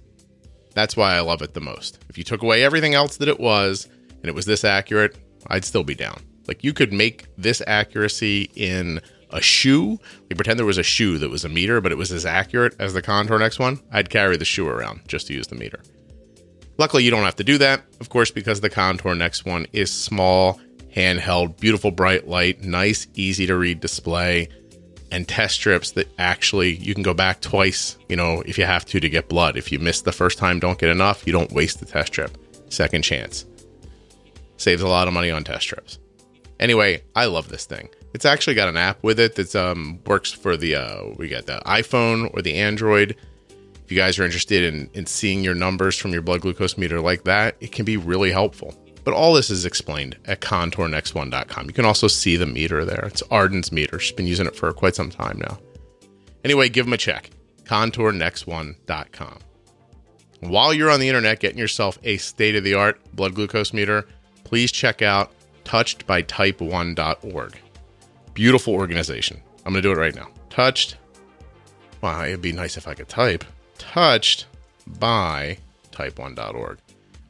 That's 0.74 0.96
why 0.96 1.14
I 1.14 1.20
love 1.20 1.42
it 1.42 1.54
the 1.54 1.60
most. 1.60 1.98
If 2.08 2.18
you 2.18 2.24
took 2.24 2.42
away 2.42 2.62
everything 2.62 2.94
else 2.94 3.16
that 3.18 3.28
it 3.28 3.40
was, 3.40 3.88
and 4.20 4.26
it 4.26 4.34
was 4.34 4.46
this 4.46 4.64
accurate, 4.64 5.16
I'd 5.46 5.64
still 5.64 5.84
be 5.84 5.94
down. 5.94 6.22
Like 6.46 6.64
you 6.64 6.72
could 6.72 6.92
make 6.92 7.26
this 7.38 7.62
accuracy 7.66 8.50
in 8.54 9.00
a 9.30 9.40
shoe. 9.40 9.98
Like 10.28 10.36
pretend 10.36 10.58
there 10.58 10.66
was 10.66 10.78
a 10.78 10.82
shoe 10.82 11.18
that 11.18 11.30
was 11.30 11.44
a 11.44 11.48
meter, 11.48 11.80
but 11.80 11.92
it 11.92 11.98
was 11.98 12.12
as 12.12 12.26
accurate 12.26 12.74
as 12.78 12.92
the 12.92 13.02
Contour 13.02 13.38
Next 13.38 13.58
One. 13.58 13.80
I'd 13.92 14.10
carry 14.10 14.36
the 14.36 14.44
shoe 14.44 14.68
around 14.68 15.02
just 15.06 15.28
to 15.28 15.34
use 15.34 15.46
the 15.46 15.54
meter. 15.54 15.80
Luckily, 16.80 17.04
you 17.04 17.10
don't 17.10 17.24
have 17.24 17.36
to 17.36 17.44
do 17.44 17.58
that, 17.58 17.82
of 18.00 18.08
course, 18.08 18.30
because 18.30 18.62
the 18.62 18.70
Contour 18.70 19.14
Next 19.14 19.44
One 19.44 19.66
is 19.74 19.92
small, 19.92 20.58
handheld, 20.96 21.60
beautiful 21.60 21.90
bright 21.90 22.26
light, 22.26 22.64
nice, 22.64 23.06
easy 23.12 23.46
to 23.48 23.54
read 23.54 23.80
display, 23.80 24.48
and 25.12 25.28
test 25.28 25.56
strips 25.56 25.90
that 25.90 26.08
actually 26.18 26.76
you 26.76 26.94
can 26.94 27.02
go 27.02 27.12
back 27.12 27.42
twice, 27.42 27.98
you 28.08 28.16
know, 28.16 28.42
if 28.46 28.56
you 28.56 28.64
have 28.64 28.86
to 28.86 28.98
to 28.98 29.10
get 29.10 29.28
blood. 29.28 29.58
If 29.58 29.70
you 29.70 29.78
miss 29.78 30.00
the 30.00 30.10
first 30.10 30.38
time, 30.38 30.58
don't 30.58 30.78
get 30.78 30.88
enough, 30.88 31.26
you 31.26 31.34
don't 31.34 31.52
waste 31.52 31.80
the 31.80 31.84
test 31.84 32.14
strip. 32.14 32.38
Second 32.70 33.02
chance. 33.02 33.44
Saves 34.56 34.80
a 34.80 34.88
lot 34.88 35.06
of 35.06 35.12
money 35.12 35.30
on 35.30 35.44
test 35.44 35.64
strips. 35.64 35.98
Anyway, 36.60 37.02
I 37.14 37.26
love 37.26 37.50
this 37.50 37.66
thing. 37.66 37.90
It's 38.14 38.24
actually 38.24 38.54
got 38.54 38.70
an 38.70 38.78
app 38.78 39.02
with 39.02 39.20
it 39.20 39.34
that 39.34 39.54
um, 39.54 40.00
works 40.06 40.32
for 40.32 40.56
the 40.56 40.76
uh, 40.76 41.08
we 41.18 41.28
got 41.28 41.44
the 41.44 41.60
iPhone 41.66 42.34
or 42.34 42.40
the 42.40 42.54
Android. 42.54 43.16
If 43.90 43.94
you 43.94 44.02
guys 44.02 44.20
are 44.20 44.24
interested 44.24 44.72
in, 44.72 44.88
in 44.94 45.04
seeing 45.04 45.42
your 45.42 45.56
numbers 45.56 45.98
from 45.98 46.12
your 46.12 46.22
blood 46.22 46.42
glucose 46.42 46.78
meter 46.78 47.00
like 47.00 47.24
that, 47.24 47.56
it 47.58 47.72
can 47.72 47.84
be 47.84 47.96
really 47.96 48.30
helpful. 48.30 48.72
But 49.02 49.14
all 49.14 49.34
this 49.34 49.50
is 49.50 49.64
explained 49.64 50.16
at 50.26 50.40
contournext1.com. 50.40 51.66
You 51.66 51.72
can 51.72 51.84
also 51.84 52.06
see 52.06 52.36
the 52.36 52.46
meter 52.46 52.84
there. 52.84 53.04
It's 53.06 53.24
Arden's 53.32 53.72
meter. 53.72 53.98
She's 53.98 54.14
been 54.14 54.28
using 54.28 54.46
it 54.46 54.54
for 54.54 54.72
quite 54.72 54.94
some 54.94 55.10
time 55.10 55.40
now. 55.40 55.58
Anyway, 56.44 56.68
give 56.68 56.86
them 56.86 56.92
a 56.92 56.98
check. 56.98 57.30
Contournext1.com. 57.64 59.38
While 60.38 60.72
you're 60.72 60.90
on 60.90 61.00
the 61.00 61.08
internet 61.08 61.40
getting 61.40 61.58
yourself 61.58 61.98
a 62.04 62.18
state 62.18 62.54
of 62.54 62.62
the 62.62 62.74
art 62.74 63.00
blood 63.12 63.34
glucose 63.34 63.72
meter, 63.72 64.06
please 64.44 64.70
check 64.70 65.02
out 65.02 65.32
touchedbytype1.org. 65.64 67.58
Beautiful 68.34 68.72
organization. 68.72 69.42
I'm 69.66 69.72
going 69.72 69.82
to 69.82 69.88
do 69.88 69.90
it 69.90 70.00
right 70.00 70.14
now. 70.14 70.28
Touched. 70.48 70.96
Wow, 72.00 72.22
it'd 72.22 72.40
be 72.40 72.52
nice 72.52 72.76
if 72.76 72.86
I 72.86 72.94
could 72.94 73.08
type. 73.08 73.44
Touched 73.90 74.46
by 74.86 75.58
type1.org. 75.90 76.78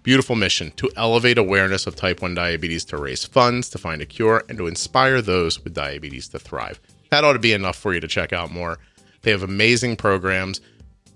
Beautiful 0.03 0.37
mission 0.37 0.71
to 0.73 0.91
elevate 0.95 1.39
awareness 1.39 1.87
of 1.87 1.97
type 1.97 2.21
1 2.21 2.35
diabetes, 2.35 2.85
to 2.85 2.99
raise 2.99 3.25
funds, 3.25 3.71
to 3.71 3.79
find 3.79 4.03
a 4.03 4.07
cure, 4.07 4.45
and 4.47 4.59
to 4.59 4.67
inspire 4.67 5.23
those 5.23 5.65
with 5.65 5.73
diabetes 5.73 6.29
to 6.29 6.39
thrive. 6.39 6.79
That 7.09 7.25
ought 7.25 7.33
to 7.33 7.39
be 7.39 7.55
enough 7.55 7.77
for 7.77 7.95
you 7.95 8.01
to 8.01 8.07
check 8.07 8.35
out 8.35 8.53
more. 8.53 8.77
They 9.23 9.31
have 9.31 9.43
amazing 9.43 9.97
programs, 9.97 10.61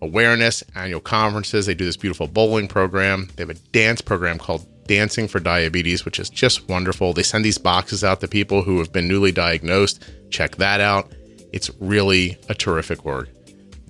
awareness, 0.00 0.64
annual 0.74 1.00
conferences. 1.00 1.66
They 1.66 1.74
do 1.74 1.84
this 1.84 1.98
beautiful 1.98 2.26
bowling 2.26 2.66
program. 2.66 3.28
They 3.36 3.42
have 3.42 3.50
a 3.50 3.60
dance 3.70 4.00
program 4.00 4.38
called 4.38 4.66
Dancing 4.86 5.28
for 5.28 5.40
Diabetes, 5.40 6.06
which 6.06 6.18
is 6.18 6.30
just 6.30 6.70
wonderful. 6.70 7.12
They 7.12 7.22
send 7.22 7.44
these 7.44 7.58
boxes 7.58 8.02
out 8.02 8.22
to 8.22 8.28
people 8.28 8.62
who 8.62 8.78
have 8.78 8.94
been 8.94 9.08
newly 9.08 9.30
diagnosed. 9.30 10.02
Check 10.30 10.56
that 10.56 10.80
out. 10.80 11.12
It's 11.52 11.70
really 11.80 12.38
a 12.48 12.54
terrific 12.54 13.04
org. 13.04 13.28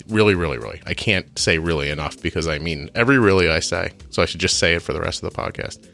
Really, 0.09 0.35
really, 0.35 0.59
really. 0.59 0.81
I 0.87 0.95
can't 0.95 1.39
say 1.39 1.59
really 1.59 1.89
enough 1.91 2.21
because 2.21 2.47
I 2.47 2.59
mean 2.59 2.91
every 2.95 3.19
really 3.19 3.49
I 3.49 3.61
say. 3.61 3.93
So 4.11 4.23
I 4.23 4.27
should 4.27 4.41
just 4.41 4.59
say 4.59 4.75
it 4.75 4.83
for 4.83 4.93
the 4.93 5.01
rest 5.01 5.23
of 5.23 5.33
the 5.33 5.41
podcast. 5.41 5.89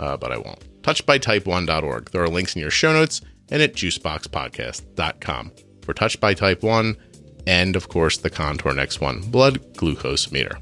Uh, 0.00 0.16
but 0.16 0.32
I 0.32 0.38
won't. 0.38 0.82
Touchedbytype1.org. 0.82 2.10
There 2.10 2.22
are 2.22 2.28
links 2.28 2.56
in 2.56 2.62
your 2.62 2.70
show 2.70 2.92
notes 2.92 3.20
and 3.50 3.62
at 3.62 3.74
juiceboxpodcast.com 3.74 5.52
for 5.82 5.94
Touched 5.94 6.20
by 6.20 6.34
Type 6.34 6.62
1 6.62 6.96
and, 7.46 7.76
of 7.76 7.88
course, 7.88 8.18
the 8.18 8.30
Contour 8.30 8.72
Next 8.72 9.00
One 9.00 9.20
blood 9.20 9.76
glucose 9.76 10.30
meter. 10.32 10.58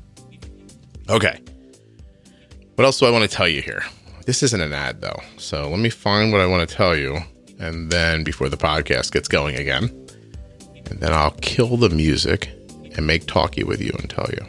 Okay. 1.09 1.40
What 2.74 2.85
else 2.85 2.98
do 2.98 3.07
I 3.07 3.11
want 3.11 3.29
to 3.29 3.37
tell 3.37 3.48
you 3.48 3.62
here? 3.62 3.85
This 4.26 4.42
isn't 4.42 4.61
an 4.61 4.72
ad 4.72 5.00
though. 5.00 5.20
So 5.38 5.68
let 5.68 5.81
me 5.81 5.90
find 5.90 6.33
what 6.33 6.40
I 6.40 6.46
want 6.46 6.68
to 6.68 6.74
tell 6.74 6.96
you. 6.96 7.18
And 7.59 7.90
then 7.90 8.24
before 8.24 8.48
the 8.48 8.57
podcast 8.57 9.12
gets 9.12 9.29
going 9.29 9.57
again, 9.57 9.90
and 10.87 11.00
then 11.00 11.12
I'll 11.12 11.33
kill 11.42 11.76
the 11.76 11.90
music 11.90 12.50
and 13.01 13.07
make 13.07 13.27
talkie 13.27 13.65
with 13.65 13.81
you 13.81 13.93
and 13.99 14.11
tell 14.11 14.29
you. 14.31 14.47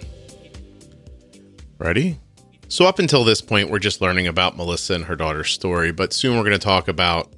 Ready? 1.78 2.20
So, 2.68 2.86
up 2.86 3.00
until 3.00 3.24
this 3.24 3.42
point, 3.42 3.70
we're 3.70 3.80
just 3.80 4.02
learning 4.02 4.28
about 4.28 4.58
Melissa 4.58 4.94
and 4.94 5.06
her 5.06 5.16
daughter's 5.16 5.52
story, 5.52 5.94
but 5.94 6.12
soon 6.12 6.36
we're 6.36 6.44
going 6.44 6.52
to 6.52 6.60
talk 6.60 6.90
about 6.90 7.32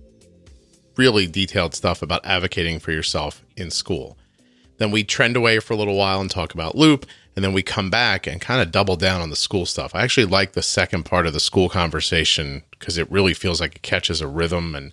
really 0.97 1.27
detailed 1.27 1.75
stuff 1.75 2.01
about 2.01 2.25
advocating 2.25 2.79
for 2.79 2.91
yourself 2.91 3.43
in 3.55 3.69
school. 3.69 4.17
Then 4.77 4.89
we 4.89 5.03
trend 5.03 5.37
away 5.37 5.59
for 5.59 5.73
a 5.73 5.77
little 5.77 5.95
while 5.95 6.19
and 6.19 6.31
talk 6.31 6.55
about 6.55 6.75
Loop, 6.75 7.05
and 7.35 7.45
then 7.45 7.53
we 7.53 7.61
come 7.61 7.91
back 7.91 8.25
and 8.25 8.41
kind 8.41 8.59
of 8.59 8.71
double 8.71 8.95
down 8.95 9.21
on 9.21 9.29
the 9.29 9.35
school 9.35 9.67
stuff. 9.67 9.93
I 9.93 10.01
actually 10.01 10.25
like 10.25 10.53
the 10.53 10.63
second 10.63 11.03
part 11.03 11.27
of 11.27 11.33
the 11.33 11.39
school 11.39 11.69
conversation 11.69 12.63
because 12.71 12.97
it 12.97 13.11
really 13.11 13.35
feels 13.35 13.61
like 13.61 13.75
it 13.75 13.81
catches 13.83 14.19
a 14.19 14.27
rhythm. 14.27 14.73
And 14.73 14.91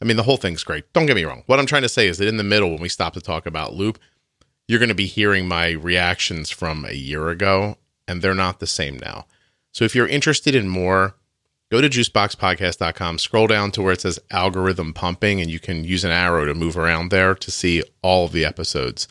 I 0.00 0.04
mean, 0.04 0.16
the 0.16 0.22
whole 0.22 0.36
thing's 0.36 0.62
great. 0.62 0.92
Don't 0.92 1.06
get 1.06 1.16
me 1.16 1.24
wrong. 1.24 1.42
What 1.46 1.58
I'm 1.58 1.66
trying 1.66 1.82
to 1.82 1.88
say 1.88 2.06
is 2.06 2.18
that 2.18 2.28
in 2.28 2.36
the 2.36 2.44
middle, 2.44 2.70
when 2.70 2.80
we 2.80 2.88
stop 2.88 3.12
to 3.14 3.20
talk 3.20 3.44
about 3.44 3.74
Loop, 3.74 3.98
you're 4.68 4.78
going 4.78 4.88
to 4.88 4.94
be 4.94 5.06
hearing 5.06 5.48
my 5.48 5.70
reactions 5.70 6.50
from 6.50 6.84
a 6.84 6.92
year 6.92 7.28
ago, 7.28 7.78
and 8.06 8.22
they're 8.22 8.34
not 8.34 8.60
the 8.60 8.66
same 8.66 8.98
now. 8.98 9.26
So 9.72 9.84
if 9.84 9.96
you're 9.96 10.06
interested 10.06 10.54
in 10.54 10.68
more, 10.68 11.16
go 11.70 11.80
to 11.80 11.88
juiceboxpodcast.com, 11.88 13.18
scroll 13.18 13.48
down 13.48 13.72
to 13.72 13.82
where 13.82 13.94
it 13.94 14.02
says 14.02 14.20
algorithm 14.30 14.92
pumping, 14.94 15.40
and 15.40 15.50
you 15.50 15.58
can 15.58 15.82
use 15.82 16.04
an 16.04 16.12
arrow 16.12 16.44
to 16.44 16.54
move 16.54 16.78
around 16.78 17.10
there 17.10 17.34
to 17.34 17.50
see 17.50 17.82
all 18.02 18.26
of 18.26 18.32
the 18.32 18.44
episodes 18.44 19.08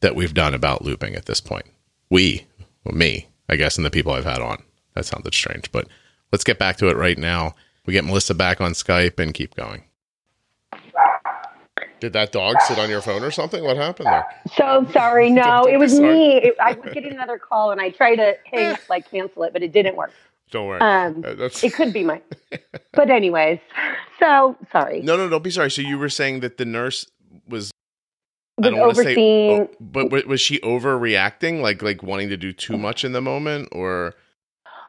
that 0.00 0.14
we've 0.14 0.34
done 0.34 0.52
about 0.52 0.84
looping 0.84 1.14
at 1.14 1.24
this 1.24 1.40
point 1.40 1.66
we, 2.10 2.46
well, 2.84 2.94
me, 2.94 3.28
I 3.48 3.56
guess, 3.56 3.76
and 3.76 3.84
the 3.84 3.90
people 3.90 4.12
I've 4.12 4.24
had 4.24 4.40
on. 4.40 4.62
That 4.94 5.06
sounded 5.06 5.34
strange, 5.34 5.70
but 5.70 5.86
let's 6.32 6.44
get 6.44 6.58
back 6.58 6.76
to 6.78 6.88
it 6.88 6.96
right 6.96 7.18
now. 7.18 7.54
We 7.86 7.92
get 7.92 8.04
Melissa 8.04 8.34
back 8.34 8.60
on 8.60 8.72
Skype 8.72 9.18
and 9.18 9.34
keep 9.34 9.54
going. 9.54 9.84
Did 12.00 12.12
that 12.12 12.32
dog 12.32 12.56
sit 12.62 12.78
on 12.78 12.88
your 12.90 13.00
phone 13.00 13.22
or 13.24 13.30
something? 13.30 13.62
What 13.64 13.76
happened 13.76 14.06
there? 14.08 14.24
So 14.56 14.86
sorry. 14.92 15.30
No, 15.38 15.64
it 15.64 15.76
was 15.78 15.96
sorry. 15.96 16.14
me. 16.14 16.36
It, 16.36 16.54
I 16.60 16.72
was 16.74 16.92
getting 16.94 17.12
another 17.12 17.38
call 17.38 17.70
and 17.70 17.80
I 17.80 17.90
tried 17.90 18.16
to 18.16 18.36
hang, 18.52 18.76
like 18.88 19.10
cancel 19.10 19.42
it, 19.44 19.52
but 19.52 19.62
it 19.62 19.72
didn't 19.72 19.96
work. 19.96 20.12
Don't 20.50 20.66
worry. 20.66 20.80
Um, 20.80 21.22
Uh, 21.26 21.34
that's 21.34 21.62
It 21.62 21.74
could 21.74 21.92
be 21.92 22.04
my. 22.04 22.20
But 22.92 23.10
anyways, 23.10 23.58
so 24.18 24.56
sorry. 24.72 25.02
no, 25.02 25.16
no. 25.16 25.28
Don't 25.28 25.44
be 25.44 25.50
sorry. 25.50 25.70
So 25.70 25.82
you 25.82 25.98
were 25.98 26.08
saying 26.08 26.40
that 26.40 26.56
the 26.56 26.64
nurse 26.64 27.06
was. 27.48 27.70
I 28.60 28.62
don't 28.70 28.78
want 28.80 28.96
to 28.96 29.04
say, 29.04 29.50
oh, 29.50 29.70
but 29.80 30.26
was 30.26 30.40
she 30.40 30.58
overreacting, 30.60 31.60
like 31.60 31.80
like 31.80 32.02
wanting 32.02 32.28
to 32.30 32.36
do 32.36 32.52
too 32.52 32.76
much 32.76 33.04
in 33.04 33.12
the 33.12 33.20
moment, 33.20 33.68
or 33.70 34.14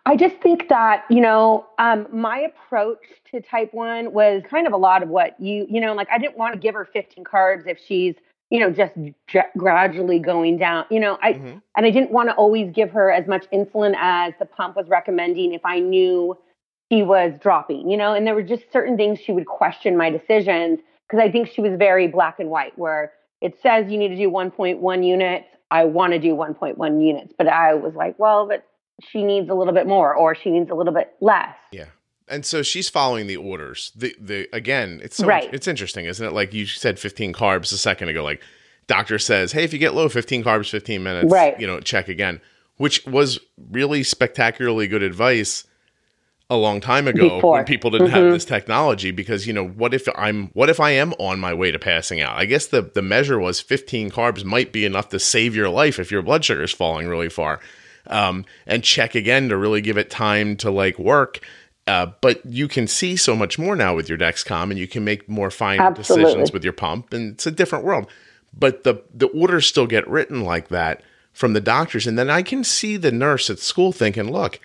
I 0.09 0.15
just 0.15 0.37
think 0.37 0.69
that, 0.69 1.05
you 1.11 1.21
know, 1.21 1.67
um, 1.77 2.07
my 2.11 2.39
approach 2.39 2.97
to 3.31 3.41
type 3.41 3.71
one 3.75 4.11
was 4.11 4.41
kind 4.49 4.65
of 4.65 4.73
a 4.73 4.77
lot 4.77 5.03
of 5.03 5.09
what 5.09 5.39
you, 5.39 5.67
you 5.69 5.79
know, 5.79 5.93
like 5.93 6.07
I 6.11 6.17
didn't 6.17 6.35
want 6.35 6.55
to 6.55 6.59
give 6.59 6.73
her 6.73 6.83
15 6.91 7.23
carbs 7.23 7.67
if 7.67 7.77
she's, 7.87 8.15
you 8.49 8.59
know, 8.59 8.71
just 8.71 8.93
j- 9.27 9.43
gradually 9.55 10.17
going 10.17 10.57
down, 10.57 10.85
you 10.89 10.99
know, 10.99 11.19
I, 11.21 11.33
Mhm. 11.33 11.61
and 11.77 11.85
I 11.85 11.91
didn't 11.91 12.09
want 12.09 12.27
to 12.29 12.35
always 12.35 12.71
give 12.71 12.89
her 12.89 13.11
as 13.11 13.27
much 13.27 13.47
insulin 13.51 13.93
as 13.99 14.33
the 14.39 14.47
pump 14.47 14.75
was 14.77 14.87
recommending 14.89 15.53
if 15.53 15.61
I 15.63 15.79
knew 15.79 16.35
she 16.91 17.03
was 17.03 17.37
dropping, 17.39 17.87
you 17.87 17.95
know, 17.95 18.15
and 18.15 18.25
there 18.25 18.33
were 18.33 18.41
just 18.41 18.63
certain 18.73 18.97
things 18.97 19.19
she 19.19 19.31
would 19.31 19.45
question 19.45 19.95
my 19.95 20.09
decisions 20.09 20.79
because 21.07 21.23
I 21.23 21.29
think 21.29 21.49
she 21.49 21.61
was 21.61 21.75
very 21.77 22.07
black 22.07 22.39
and 22.39 22.49
white 22.49 22.75
where 22.79 23.13
it 23.41 23.61
says 23.61 23.91
you 23.91 23.99
need 23.99 24.07
to 24.07 24.15
do 24.17 24.31
1.1 24.31 25.03
units. 25.05 25.45
I 25.69 25.85
want 25.85 26.13
to 26.13 26.19
do 26.19 26.33
1.1 26.35 26.99
units, 27.05 27.31
but 27.37 27.47
I 27.47 27.75
was 27.75 27.93
like, 27.93 28.17
well, 28.17 28.47
but 28.47 28.65
she 29.11 29.23
needs 29.23 29.49
a 29.49 29.53
little 29.53 29.73
bit 29.73 29.87
more 29.87 30.13
or 30.13 30.35
she 30.35 30.49
needs 30.49 30.69
a 30.69 30.75
little 30.75 30.93
bit 30.93 31.13
less. 31.21 31.55
yeah. 31.71 31.85
And 32.31 32.45
so 32.45 32.61
she's 32.61 32.89
following 32.89 33.25
the 33.25 33.37
orders. 33.37 33.91
The 33.95 34.15
the 34.19 34.47
again, 34.53 34.99
it's 35.03 35.15
so 35.17 35.25
Right. 35.25 35.49
it's 35.51 35.67
interesting, 35.67 36.05
isn't 36.05 36.23
it? 36.25 36.31
Like 36.31 36.53
you 36.53 36.67
said, 36.67 36.99
fifteen 36.99 37.33
carbs 37.33 37.73
a 37.73 37.77
second 37.77 38.09
ago. 38.09 38.23
Like 38.23 38.41
doctor 38.85 39.17
says, 39.17 39.51
hey, 39.51 39.63
if 39.63 39.73
you 39.73 39.79
get 39.79 39.95
low, 39.95 40.07
fifteen 40.09 40.43
carbs, 40.43 40.69
fifteen 40.69 41.01
minutes. 41.01 41.31
Right. 41.31 41.59
You 41.59 41.65
know, 41.65 41.79
check 41.79 42.07
again, 42.07 42.39
which 42.77 43.03
was 43.07 43.39
really 43.71 44.03
spectacularly 44.03 44.87
good 44.87 45.01
advice 45.01 45.65
a 46.51 46.55
long 46.57 46.81
time 46.81 47.07
ago 47.07 47.29
Before. 47.37 47.53
when 47.53 47.65
people 47.65 47.89
didn't 47.91 48.09
have 48.11 48.23
Mhm. 48.23 48.31
this 48.33 48.45
technology 48.45 49.09
because 49.11 49.45
you 49.45 49.53
know 49.53 49.67
what 49.67 49.93
if 49.93 50.07
i'm 50.15 50.47
what 50.53 50.67
if 50.67 50.79
i 50.79 50.89
am 50.89 51.13
on 51.19 51.39
my 51.39 51.53
way 51.53 51.69
to 51.69 51.77
passing 51.77 52.21
out 52.21 52.35
i 52.35 52.45
guess 52.45 52.65
the 52.65 52.81
the 52.81 53.03
measure 53.03 53.37
was 53.37 53.59
15 53.61 54.09
carbs 54.09 54.43
might 54.43 54.71
be 54.71 54.83
enough 54.83 55.09
to 55.09 55.19
save 55.19 55.55
your 55.55 55.69
life 55.69 55.99
if 55.99 56.09
your 56.11 56.23
blood 56.23 56.43
sugar 56.43 56.63
is 56.63 56.71
falling 56.71 57.07
really 57.07 57.29
far 57.29 57.59
um, 58.07 58.45
and 58.65 58.83
check 58.83 59.15
again 59.15 59.49
to 59.49 59.57
really 59.57 59.81
give 59.81 59.97
it 59.97 60.09
time 60.09 60.55
to 60.57 60.71
like 60.71 60.97
work 60.99 61.39
uh, 61.89 62.11
but 62.21 62.45
you 62.45 62.67
can 62.67 62.85
see 62.85 63.15
so 63.15 63.35
much 63.35 63.57
more 63.57 63.75
now 63.75 63.95
with 63.95 64.07
your 64.07 64.17
Dexcom, 64.17 64.69
and 64.69 64.77
you 64.77 64.87
can 64.87 65.03
make 65.03 65.27
more 65.27 65.49
fine 65.49 65.79
Absolutely. 65.79 66.23
decisions 66.23 66.53
with 66.53 66.63
your 66.63 66.71
pump, 66.73 67.11
and 67.13 67.33
it's 67.33 67.47
a 67.47 67.51
different 67.51 67.83
world. 67.83 68.05
But 68.53 68.83
the 68.83 69.01
the 69.11 69.25
orders 69.29 69.65
still 69.65 69.87
get 69.87 70.07
written 70.07 70.43
like 70.43 70.67
that 70.67 71.01
from 71.33 71.53
the 71.53 71.61
doctors, 71.61 72.05
and 72.05 72.15
then 72.15 72.29
I 72.29 72.43
can 72.43 72.63
see 72.63 72.95
the 72.95 73.11
nurse 73.11 73.49
at 73.49 73.57
school 73.57 73.91
thinking, 73.91 74.31
"Look, 74.31 74.59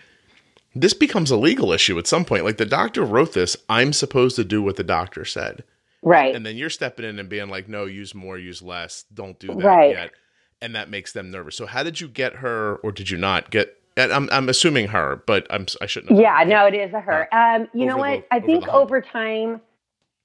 this 0.75 0.93
becomes 0.93 1.31
a 1.31 1.39
legal 1.39 1.73
issue 1.73 1.99
at 1.99 2.07
some 2.07 2.27
point. 2.27 2.45
Like 2.45 2.59
the 2.59 2.67
doctor 2.67 3.03
wrote 3.03 3.33
this, 3.33 3.57
I'm 3.71 3.95
supposed 3.95 4.37
to 4.37 4.45
do 4.45 4.63
what 4.63 4.77
the 4.77 4.85
doctor 4.85 5.25
said, 5.25 5.65
Right. 6.03 6.35
and 6.35 6.45
then 6.45 6.59
you're 6.59 6.69
stepping 6.69 7.07
in 7.07 7.19
and 7.19 7.31
being 7.31 7.49
like, 7.49 7.71
"No, 7.71 7.87
use 7.87 8.15
more, 8.15 8.37
use 8.37 8.61
less, 8.61 9.05
don't 9.15 9.39
do 9.41 9.47
that 9.47 9.65
Right. 9.65 9.91
yet," 9.93 10.11
and 10.61 10.75
that 10.75 10.91
makes 10.91 11.13
them 11.13 11.31
nervous. 11.31 11.57
So, 11.57 11.67
how 11.67 11.83
did 11.83 12.01
you 12.01 12.09
get 12.09 12.37
her, 12.37 12.77
or 12.77 12.93
did 12.93 13.11
you 13.11 13.19
not 13.19 13.51
get? 13.51 13.79
and 13.97 14.13
I'm 14.13 14.29
I'm 14.33 14.49
assuming 14.49 14.89
her, 14.89 15.23
but 15.27 15.47
I'm 15.51 15.67
I 15.81 15.87
shouldn't. 15.87 16.11
Have 16.13 16.21
Yeah, 16.21 16.45
no, 16.47 16.67
it 16.67 16.75
is 16.75 16.93
a 16.93 17.01
her. 17.01 17.33
Um, 17.33 17.69
you 17.73 17.87
know 17.87 17.97
what? 17.97 18.29
the- 18.29 18.35
I 18.35 18.39
over 18.39 18.47
think 18.47 18.69
over 18.69 19.01
time, 19.01 19.61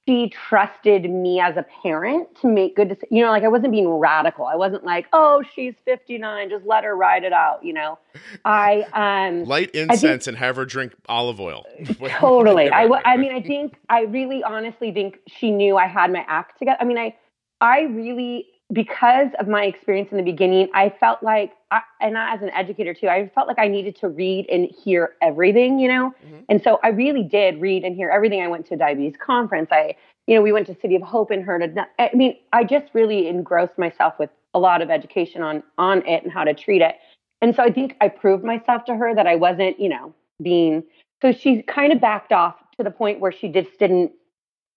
she 0.08 0.30
trusted 0.30 1.08
me 1.08 1.40
as 1.40 1.56
a 1.56 1.64
parent 1.82 2.28
to 2.40 2.48
make 2.48 2.74
good 2.74 2.88
decisions. 2.88 3.12
You 3.12 3.22
know, 3.22 3.30
like 3.30 3.44
I 3.44 3.48
wasn't 3.48 3.72
being 3.72 3.88
radical. 3.88 4.46
I 4.46 4.56
wasn't 4.56 4.84
like, 4.84 5.06
oh, 5.12 5.44
she's 5.54 5.74
59, 5.84 6.50
just 6.50 6.66
let 6.66 6.84
her 6.84 6.96
ride 6.96 7.22
it 7.22 7.32
out. 7.32 7.64
You 7.64 7.74
know, 7.74 7.98
I 8.44 8.86
um, 8.92 9.44
Light 9.48 9.70
incense 9.70 10.26
and 10.26 10.36
have 10.36 10.56
her 10.56 10.64
drink 10.64 10.94
olive 11.08 11.40
oil. 11.40 11.64
totally. 12.08 12.70
I, 12.70 12.88
I 13.04 13.16
mean, 13.16 13.32
I 13.32 13.40
think 13.40 13.76
I 13.88 14.02
really 14.02 14.42
honestly 14.42 14.90
think 14.90 15.18
she 15.28 15.50
knew 15.50 15.76
I 15.76 15.86
had 15.86 16.12
my 16.12 16.24
act 16.26 16.58
together. 16.58 16.78
I 16.80 16.84
mean, 16.84 16.98
I, 16.98 17.14
I 17.60 17.82
really, 17.82 18.46
because 18.72 19.28
of 19.38 19.48
my 19.48 19.64
experience 19.64 20.10
in 20.12 20.16
the 20.16 20.22
beginning, 20.22 20.68
I 20.74 20.90
felt 20.90 21.22
like, 21.22 21.52
I, 21.70 21.80
and 22.00 22.16
as 22.16 22.40
an 22.42 22.50
educator 22.50 22.94
too, 22.94 23.08
I 23.08 23.28
felt 23.34 23.48
like 23.48 23.58
I 23.58 23.68
needed 23.68 23.96
to 23.96 24.08
read 24.08 24.48
and 24.48 24.66
hear 24.66 25.16
everything, 25.20 25.78
you 25.78 25.88
know? 25.88 26.14
Mhm. 26.24 26.44
And 26.48 26.62
so 26.62 26.78
I 26.82 26.88
really 26.88 27.22
did 27.22 27.60
read 27.60 27.84
and 27.84 27.96
hear 27.96 28.10
everything. 28.10 28.42
I 28.42 28.48
went 28.48 28.66
to 28.66 28.74
a 28.74 28.76
diabetes 28.76 29.16
conference. 29.16 29.70
I, 29.72 29.96
you 30.26 30.36
know, 30.36 30.42
we 30.42 30.52
went 30.52 30.66
to 30.68 30.74
City 30.74 30.94
of 30.94 31.02
Hope 31.02 31.30
and 31.30 31.42
heard, 31.42 31.62
a, 31.62 31.86
I 31.98 32.10
mean, 32.14 32.36
I 32.52 32.64
just 32.64 32.86
really 32.94 33.26
engrossed 33.26 33.76
myself 33.76 34.18
with 34.18 34.30
a 34.54 34.58
lot 34.58 34.82
of 34.82 34.90
education 34.90 35.42
on, 35.42 35.62
on 35.78 36.06
it 36.06 36.22
and 36.22 36.32
how 36.32 36.44
to 36.44 36.54
treat 36.54 36.82
it. 36.82 36.96
And 37.42 37.54
so 37.54 37.62
I 37.62 37.72
think 37.72 37.96
I 38.00 38.08
proved 38.08 38.44
myself 38.44 38.84
to 38.84 38.94
her 38.94 39.14
that 39.14 39.26
I 39.26 39.36
wasn't, 39.36 39.80
you 39.80 39.88
know, 39.88 40.14
being 40.42 40.84
so 41.22 41.32
she 41.32 41.62
kind 41.62 41.92
of 41.92 42.00
backed 42.00 42.32
off 42.32 42.56
to 42.78 42.84
the 42.84 42.90
point 42.90 43.20
where 43.20 43.32
she 43.32 43.48
just 43.48 43.78
didn't 43.78 44.12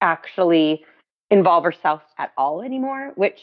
actually 0.02 0.84
involve 1.32 1.64
herself 1.64 2.02
at 2.18 2.32
all 2.38 2.62
anymore, 2.62 3.12
which 3.16 3.42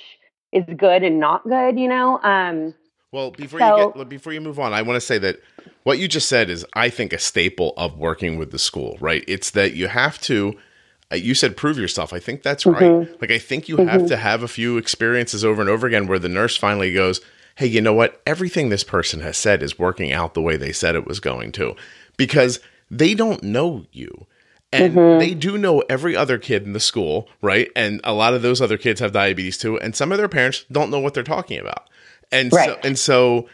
is 0.52 0.64
good 0.76 1.02
and 1.02 1.18
not 1.20 1.44
good, 1.44 1.78
you 1.78 1.88
know. 1.88 2.18
Um, 2.22 2.74
Well, 3.12 3.32
before 3.32 3.58
So- 3.58 3.76
you 3.78 3.92
get 3.96 4.08
before 4.08 4.32
you 4.32 4.40
move 4.40 4.60
on, 4.60 4.72
I 4.72 4.82
want 4.82 4.96
to 4.96 5.00
say 5.00 5.18
that 5.18 5.40
what 5.82 5.98
you 5.98 6.06
just 6.06 6.28
said 6.28 6.48
is, 6.48 6.64
I 6.74 6.90
think, 6.90 7.12
a 7.12 7.18
staple 7.18 7.74
of 7.76 7.98
working 7.98 8.38
with 8.38 8.52
the 8.52 8.58
school. 8.58 8.96
Right? 9.00 9.24
It's 9.26 9.50
that 9.50 9.74
you 9.74 9.88
have 9.88 10.20
to. 10.22 10.54
uh, 11.12 11.16
You 11.16 11.34
said 11.34 11.56
prove 11.56 11.76
yourself. 11.76 12.12
I 12.12 12.20
think 12.20 12.44
that's 12.44 12.64
right. 12.64 12.82
Mhm. 12.82 13.20
Like 13.20 13.32
I 13.32 13.38
think 13.38 13.68
you 13.68 13.78
have 13.78 14.06
to 14.06 14.16
have 14.16 14.44
a 14.44 14.48
few 14.48 14.76
experiences 14.78 15.44
over 15.44 15.60
and 15.60 15.68
over 15.68 15.88
again 15.88 16.06
where 16.06 16.20
the 16.20 16.28
nurse 16.28 16.56
finally 16.56 16.92
goes, 16.92 17.20
"Hey, 17.56 17.66
you 17.66 17.80
know 17.80 17.92
what? 17.92 18.20
Everything 18.24 18.68
this 18.68 18.84
person 18.84 19.20
has 19.22 19.36
said 19.36 19.60
is 19.64 19.76
working 19.76 20.12
out 20.12 20.34
the 20.34 20.40
way 20.42 20.56
they 20.56 20.70
said 20.70 20.94
it 20.94 21.08
was 21.08 21.18
going 21.18 21.50
to," 21.52 21.74
because 22.16 22.60
they 22.92 23.14
don't 23.14 23.42
know 23.42 23.86
you. 23.92 24.26
And 24.72 24.94
mm-hmm. 24.94 25.18
they 25.18 25.34
do 25.34 25.58
know 25.58 25.80
every 25.88 26.14
other 26.14 26.38
kid 26.38 26.62
in 26.64 26.72
the 26.72 26.80
school, 26.80 27.28
right? 27.42 27.70
And 27.74 28.00
a 28.04 28.12
lot 28.12 28.34
of 28.34 28.42
those 28.42 28.60
other 28.60 28.78
kids 28.78 29.00
have 29.00 29.12
diabetes 29.12 29.58
too, 29.58 29.78
and 29.80 29.96
some 29.96 30.12
of 30.12 30.18
their 30.18 30.28
parents 30.28 30.64
don't 30.70 30.90
know 30.90 31.00
what 31.00 31.14
they're 31.14 31.24
talking 31.24 31.58
about. 31.58 31.88
And 32.30 32.52
so 32.52 32.78
and 32.84 32.96
so 32.98 33.48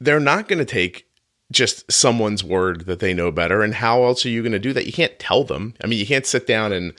they're 0.00 0.18
not 0.18 0.48
going 0.48 0.58
to 0.58 0.64
take 0.64 1.06
just 1.52 1.90
someone's 1.90 2.42
word 2.42 2.86
that 2.86 2.98
they 2.98 3.14
know 3.14 3.30
better. 3.30 3.62
And 3.62 3.74
how 3.74 4.04
else 4.04 4.26
are 4.26 4.28
you 4.28 4.42
going 4.42 4.52
to 4.52 4.58
do 4.58 4.72
that? 4.72 4.86
You 4.86 4.92
can't 4.92 5.16
tell 5.18 5.44
them. 5.44 5.74
I 5.82 5.86
mean, 5.86 5.98
you 5.98 6.06
can't 6.06 6.26
sit 6.26 6.46
down 6.46 6.72
and 6.72 6.92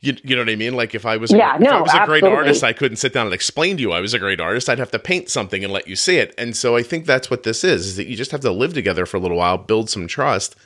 you, 0.00 0.16
you 0.22 0.34
know 0.34 0.42
what 0.42 0.50
I 0.50 0.56
mean? 0.56 0.74
Like 0.74 0.94
if 0.94 1.04
I 1.04 1.16
was, 1.16 1.30
Yeah, 1.30 1.56
if 1.56 1.62
I 1.62 1.64
no, 1.64 1.82
was 1.82 1.94
a 1.94 2.06
great 2.06 2.24
artist, 2.24 2.64
I 2.64 2.72
couldn't 2.72 2.96
sit 2.96 3.12
down 3.12 3.26
and 3.26 3.34
explain 3.34 3.76
to 3.76 3.82
you 3.82 3.92
I 3.92 4.00
was 4.00 4.14
a 4.14 4.18
great 4.18 4.40
artist. 4.40 4.68
I'd 4.68 4.78
have 4.78 4.90
to 4.92 4.98
paint 4.98 5.28
something 5.28 5.62
and 5.62 5.72
let 5.72 5.88
you 5.88 5.96
see 5.96 6.16
it. 6.16 6.34
And 6.38 6.56
so 6.56 6.76
I 6.76 6.82
think 6.82 7.06
that's 7.06 7.30
what 7.30 7.42
this 7.42 7.64
is, 7.64 7.86
is 7.86 7.96
that 7.96 8.06
you 8.06 8.16
just 8.16 8.30
have 8.30 8.40
to 8.40 8.50
live 8.50 8.72
together 8.72 9.04
for 9.06 9.18
a 9.18 9.20
little 9.20 9.36
while, 9.36 9.58
build 9.58 9.90
some 9.90 10.06
trust, 10.06 10.56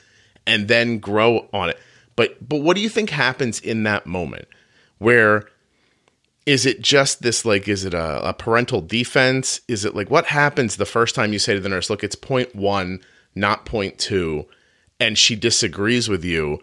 and 0.47 0.67
then 0.67 0.99
grow 0.99 1.47
on 1.53 1.69
it. 1.69 1.79
But 2.15 2.47
but 2.47 2.61
what 2.61 2.75
do 2.75 2.81
you 2.81 2.89
think 2.89 3.09
happens 3.09 3.59
in 3.59 3.83
that 3.83 4.05
moment 4.05 4.47
where 4.97 5.45
is 6.45 6.65
it 6.65 6.81
just 6.81 7.21
this 7.21 7.43
like 7.43 7.67
is 7.67 7.85
it 7.85 7.93
a, 7.93 8.29
a 8.29 8.33
parental 8.33 8.81
defense? 8.81 9.61
Is 9.67 9.83
it 9.83 9.95
like 9.95 10.11
what 10.11 10.27
happens 10.27 10.75
the 10.75 10.85
first 10.85 11.15
time 11.15 11.33
you 11.33 11.39
say 11.39 11.53
to 11.53 11.59
the 11.59 11.69
nurse, 11.69 11.89
look, 11.89 12.03
it's 12.03 12.15
point 12.15 12.55
one, 12.55 13.01
not 13.33 13.65
point 13.65 13.97
two, 13.97 14.45
and 14.99 15.17
she 15.17 15.35
disagrees 15.35 16.07
with 16.07 16.23
you? 16.23 16.59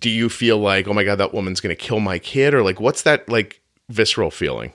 Do 0.00 0.08
you 0.08 0.28
feel 0.28 0.58
like, 0.58 0.88
oh 0.88 0.94
my 0.94 1.04
god, 1.04 1.16
that 1.16 1.34
woman's 1.34 1.60
gonna 1.60 1.74
kill 1.74 2.00
my 2.00 2.18
kid? 2.18 2.54
Or 2.54 2.62
like 2.62 2.80
what's 2.80 3.02
that 3.02 3.28
like 3.28 3.60
visceral 3.88 4.30
feeling? 4.30 4.72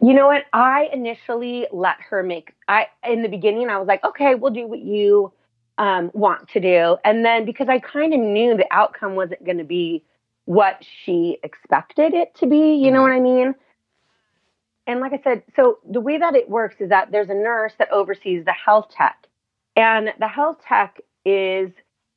You 0.00 0.14
know 0.14 0.28
what? 0.28 0.44
I 0.52 0.88
initially 0.92 1.66
let 1.72 1.96
her 2.10 2.22
make. 2.22 2.52
I 2.68 2.86
in 3.04 3.22
the 3.22 3.28
beginning, 3.28 3.68
I 3.68 3.78
was 3.78 3.88
like, 3.88 4.04
okay, 4.04 4.36
we'll 4.36 4.52
do 4.52 4.68
what 4.68 4.80
you 4.80 5.32
um, 5.78 6.10
want 6.12 6.48
to 6.50 6.60
do, 6.60 6.96
and 7.04 7.24
then 7.24 7.44
because 7.44 7.68
I 7.68 7.78
kind 7.78 8.12
of 8.12 8.20
knew 8.20 8.56
the 8.56 8.66
outcome 8.70 9.14
wasn't 9.14 9.44
going 9.44 9.58
to 9.58 9.64
be 9.64 10.04
what 10.44 10.84
she 11.04 11.38
expected 11.42 12.14
it 12.14 12.34
to 12.36 12.46
be. 12.46 12.74
You 12.74 12.90
know 12.90 13.02
what 13.02 13.12
I 13.12 13.20
mean? 13.20 13.54
And 14.86 15.00
like 15.00 15.12
I 15.12 15.20
said, 15.22 15.42
so 15.54 15.78
the 15.88 16.00
way 16.00 16.18
that 16.18 16.34
it 16.34 16.48
works 16.48 16.76
is 16.80 16.88
that 16.88 17.10
there's 17.12 17.28
a 17.28 17.34
nurse 17.34 17.74
that 17.78 17.90
oversees 17.92 18.44
the 18.44 18.52
health 18.52 18.88
tech, 18.90 19.26
and 19.76 20.12
the 20.18 20.28
health 20.28 20.58
tech 20.66 21.00
is 21.24 21.70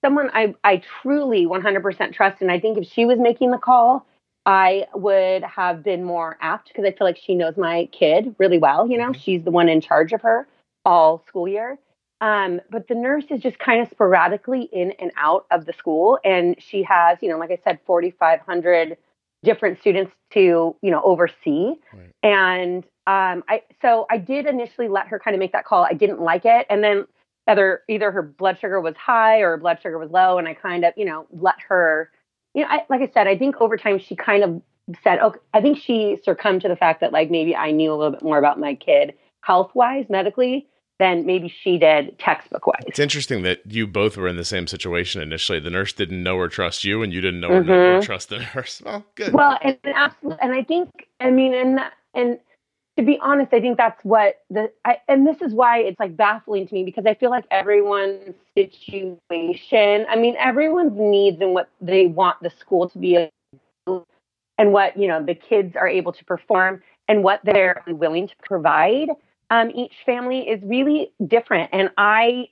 someone 0.03 0.29
I 0.33 0.55
I 0.63 0.81
truly 1.01 1.45
100% 1.45 2.13
trust, 2.13 2.41
and 2.41 2.51
I 2.51 2.59
think 2.59 2.77
if 2.77 2.87
she 2.87 3.05
was 3.05 3.19
making 3.19 3.51
the 3.51 3.57
call, 3.57 4.05
I 4.45 4.87
would 4.95 5.43
have 5.43 5.83
been 5.83 6.03
more 6.03 6.37
apt 6.41 6.69
because 6.69 6.85
I 6.85 6.91
feel 6.91 7.05
like 7.05 7.17
she 7.17 7.35
knows 7.35 7.57
my 7.57 7.87
kid 7.91 8.35
really 8.39 8.57
well. 8.57 8.87
You 8.89 8.97
know, 8.97 9.09
Mhm. 9.09 9.21
she's 9.21 9.43
the 9.43 9.51
one 9.51 9.69
in 9.69 9.81
charge 9.81 10.13
of 10.13 10.21
her 10.21 10.47
all 10.85 11.19
school 11.27 11.47
year. 11.47 11.77
Um, 12.21 12.61
but 12.69 12.87
the 12.87 12.93
nurse 12.93 13.25
is 13.31 13.41
just 13.41 13.57
kind 13.57 13.81
of 13.81 13.89
sporadically 13.89 14.69
in 14.71 14.91
and 14.99 15.11
out 15.17 15.47
of 15.49 15.65
the 15.65 15.73
school. 15.73 16.19
And 16.23 16.55
she 16.59 16.83
has, 16.83 17.17
you 17.21 17.29
know, 17.29 17.37
like 17.37 17.49
I 17.49 17.59
said, 17.63 17.79
4,500 17.85 18.95
different 19.43 19.79
students 19.79 20.11
to, 20.33 20.75
you 20.81 20.91
know, 20.91 21.01
oversee. 21.03 21.73
Right. 21.91 22.13
And 22.21 22.83
um, 23.07 23.43
I, 23.49 23.63
so 23.81 24.05
I 24.11 24.17
did 24.17 24.45
initially 24.45 24.87
let 24.87 25.07
her 25.07 25.19
kind 25.19 25.33
of 25.33 25.39
make 25.39 25.51
that 25.53 25.65
call. 25.65 25.83
I 25.83 25.93
didn't 25.93 26.21
like 26.21 26.45
it. 26.45 26.67
And 26.69 26.83
then 26.83 27.07
either, 27.47 27.81
either 27.89 28.11
her 28.11 28.21
blood 28.21 28.59
sugar 28.61 28.79
was 28.79 28.95
high 28.95 29.39
or 29.39 29.51
her 29.51 29.57
blood 29.57 29.79
sugar 29.81 29.97
was 29.97 30.11
low. 30.11 30.37
And 30.37 30.47
I 30.47 30.53
kind 30.53 30.85
of, 30.85 30.93
you 30.95 31.05
know, 31.05 31.25
let 31.31 31.55
her, 31.69 32.11
you 32.53 32.61
know, 32.61 32.67
I, 32.69 32.85
like 32.87 33.01
I 33.01 33.11
said, 33.11 33.27
I 33.27 33.35
think 33.35 33.55
over 33.59 33.77
time 33.77 33.97
she 33.97 34.15
kind 34.15 34.43
of 34.43 34.61
said, 35.03 35.19
okay, 35.19 35.39
I 35.55 35.61
think 35.61 35.79
she 35.79 36.19
succumbed 36.23 36.61
to 36.61 36.67
the 36.67 36.75
fact 36.75 37.01
that 37.01 37.11
like 37.11 37.31
maybe 37.31 37.55
I 37.55 37.71
knew 37.71 37.91
a 37.91 37.95
little 37.95 38.11
bit 38.11 38.21
more 38.21 38.37
about 38.37 38.59
my 38.59 38.75
kid 38.75 39.15
health 39.41 39.71
wise, 39.73 40.05
medically, 40.07 40.67
than 41.01 41.25
maybe 41.25 41.49
she 41.49 41.79
did 41.79 42.17
textbook 42.19 42.67
wise. 42.67 42.83
It's 42.85 42.99
interesting 42.99 43.41
that 43.41 43.61
you 43.65 43.87
both 43.87 44.17
were 44.17 44.27
in 44.27 44.37
the 44.37 44.45
same 44.45 44.67
situation 44.67 45.19
initially. 45.19 45.59
The 45.59 45.71
nurse 45.71 45.93
didn't 45.93 46.21
know 46.21 46.37
or 46.37 46.47
trust 46.47 46.83
you, 46.83 47.01
and 47.01 47.11
you 47.11 47.21
didn't 47.21 47.39
know 47.39 47.49
mm-hmm. 47.49 47.71
or, 47.71 48.01
trust 48.03 48.29
the 48.29 48.47
nurse. 48.53 48.81
Well, 48.91 49.03
good. 49.15 49.33
Well, 49.33 49.57
and, 49.63 49.77
and 49.83 49.95
absolutely, 49.95 50.37
and 50.41 50.53
I 50.53 50.63
think, 50.63 50.89
I 51.19 51.31
mean, 51.31 51.53
and 51.53 51.79
and 52.13 52.39
to 52.97 53.03
be 53.03 53.17
honest, 53.19 53.51
I 53.51 53.59
think 53.59 53.77
that's 53.77 54.03
what 54.03 54.41
the 54.51 54.71
I, 54.85 54.97
and 55.07 55.25
this 55.25 55.41
is 55.41 55.53
why 55.53 55.79
it's 55.79 55.99
like 55.99 56.15
baffling 56.15 56.67
to 56.67 56.73
me 56.73 56.83
because 56.83 57.05
I 57.07 57.15
feel 57.15 57.31
like 57.31 57.45
everyone's 57.49 58.35
situation. 58.55 60.05
I 60.07 60.15
mean, 60.17 60.35
everyone's 60.37 60.93
needs 60.95 61.41
and 61.41 61.53
what 61.53 61.69
they 61.81 62.05
want 62.05 62.41
the 62.41 62.51
school 62.59 62.89
to 62.89 62.97
be, 62.99 63.27
and 63.87 64.71
what 64.71 64.97
you 64.97 65.07
know 65.07 65.23
the 65.23 65.35
kids 65.35 65.75
are 65.75 65.87
able 65.87 66.11
to 66.13 66.25
perform 66.25 66.83
and 67.07 67.23
what 67.23 67.41
they're 67.43 67.83
willing 67.87 68.27
to 68.27 68.35
provide. 68.43 69.09
Um, 69.51 69.69
each 69.75 69.93
family 70.05 70.49
is 70.49 70.59
really 70.63 71.11
different, 71.27 71.69
and 71.71 71.91
I 71.97 72.47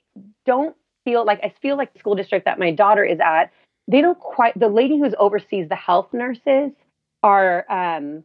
don't 0.46 0.76
feel 1.04 1.24
like 1.24 1.40
I 1.42 1.52
feel 1.60 1.76
like 1.76 1.92
the 1.92 1.98
school 1.98 2.14
district 2.14 2.44
that 2.44 2.58
my 2.58 2.70
daughter 2.70 3.04
is 3.04 3.18
at. 3.18 3.50
They 3.88 4.00
don't 4.00 4.20
quite. 4.20 4.56
The 4.58 4.68
lady 4.68 4.98
who's 4.98 5.14
oversees 5.18 5.68
the 5.68 5.76
health 5.76 6.12
nurses 6.12 6.70
are. 7.22 7.64
Um, 7.68 8.24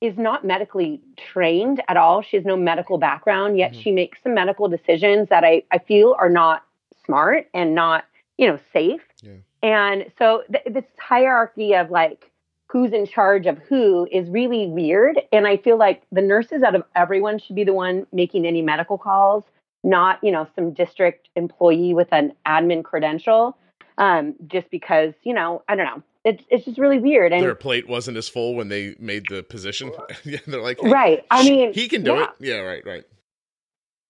is 0.00 0.16
not 0.16 0.44
medically 0.46 1.00
trained 1.16 1.82
at 1.88 1.96
all. 1.96 2.22
She 2.22 2.36
has 2.36 2.46
no 2.46 2.56
medical 2.56 2.96
background, 2.96 3.58
yet 3.58 3.72
mm-hmm. 3.72 3.82
she 3.82 3.92
makes 3.92 4.18
some 4.22 4.34
medical 4.34 4.66
decisions 4.66 5.28
that 5.28 5.44
I, 5.44 5.62
I 5.70 5.78
feel 5.78 6.16
are 6.18 6.30
not 6.30 6.64
smart 7.04 7.48
and 7.52 7.74
not, 7.74 8.04
you 8.38 8.46
know, 8.46 8.58
safe. 8.72 9.02
Yeah. 9.22 9.32
And 9.62 10.06
so 10.18 10.42
th- 10.50 10.64
this 10.74 10.84
hierarchy 10.98 11.74
of 11.74 11.90
like 11.90 12.29
who's 12.70 12.92
in 12.92 13.06
charge 13.06 13.46
of 13.46 13.58
who 13.58 14.06
is 14.12 14.28
really 14.28 14.66
weird. 14.66 15.20
And 15.32 15.46
I 15.46 15.56
feel 15.56 15.76
like 15.76 16.02
the 16.12 16.22
nurses 16.22 16.62
out 16.62 16.74
of 16.74 16.84
everyone 16.94 17.38
should 17.38 17.56
be 17.56 17.64
the 17.64 17.72
one 17.72 18.06
making 18.12 18.46
any 18.46 18.62
medical 18.62 18.96
calls, 18.96 19.44
not, 19.82 20.22
you 20.22 20.30
know, 20.30 20.46
some 20.54 20.72
district 20.72 21.28
employee 21.34 21.94
with 21.94 22.08
an 22.12 22.32
admin 22.46 22.84
credential. 22.84 23.56
Um, 23.98 24.34
just 24.46 24.70
because, 24.70 25.12
you 25.24 25.34
know, 25.34 25.62
I 25.68 25.76
don't 25.76 25.84
know 25.84 26.02
it's 26.24 26.44
it's 26.50 26.64
just 26.64 26.78
really 26.78 26.98
weird. 26.98 27.32
And 27.32 27.42
their 27.42 27.54
plate 27.54 27.88
wasn't 27.88 28.16
as 28.16 28.28
full 28.28 28.54
when 28.54 28.68
they 28.68 28.94
made 28.98 29.24
the 29.28 29.42
position. 29.42 29.90
yeah, 30.24 30.38
they're 30.46 30.62
like, 30.62 30.78
hey, 30.80 30.90
right. 30.90 31.26
I 31.30 31.48
mean, 31.48 31.72
he 31.72 31.88
can 31.88 32.02
do 32.02 32.12
yeah. 32.12 32.24
it. 32.24 32.30
Yeah, 32.40 32.56
right, 32.56 32.84
right. 32.84 33.04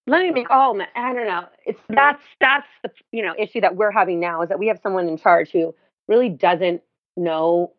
Let 0.07 0.23
me 0.23 0.31
make 0.31 0.49
all. 0.49 0.75
Oh, 0.79 0.85
I 0.95 1.13
don't 1.13 1.27
know. 1.27 1.45
It's 1.65 1.79
that's 1.89 2.23
that's 2.39 2.67
the 2.83 2.91
you 3.11 3.23
know 3.23 3.33
issue 3.37 3.61
that 3.61 3.75
we're 3.75 3.91
having 3.91 4.19
now 4.19 4.41
is 4.41 4.49
that 4.49 4.59
we 4.59 4.67
have 4.67 4.79
someone 4.83 5.07
in 5.07 5.17
charge 5.17 5.51
who 5.51 5.73
really 6.07 6.29
doesn't 6.29 6.81
know 7.15 7.71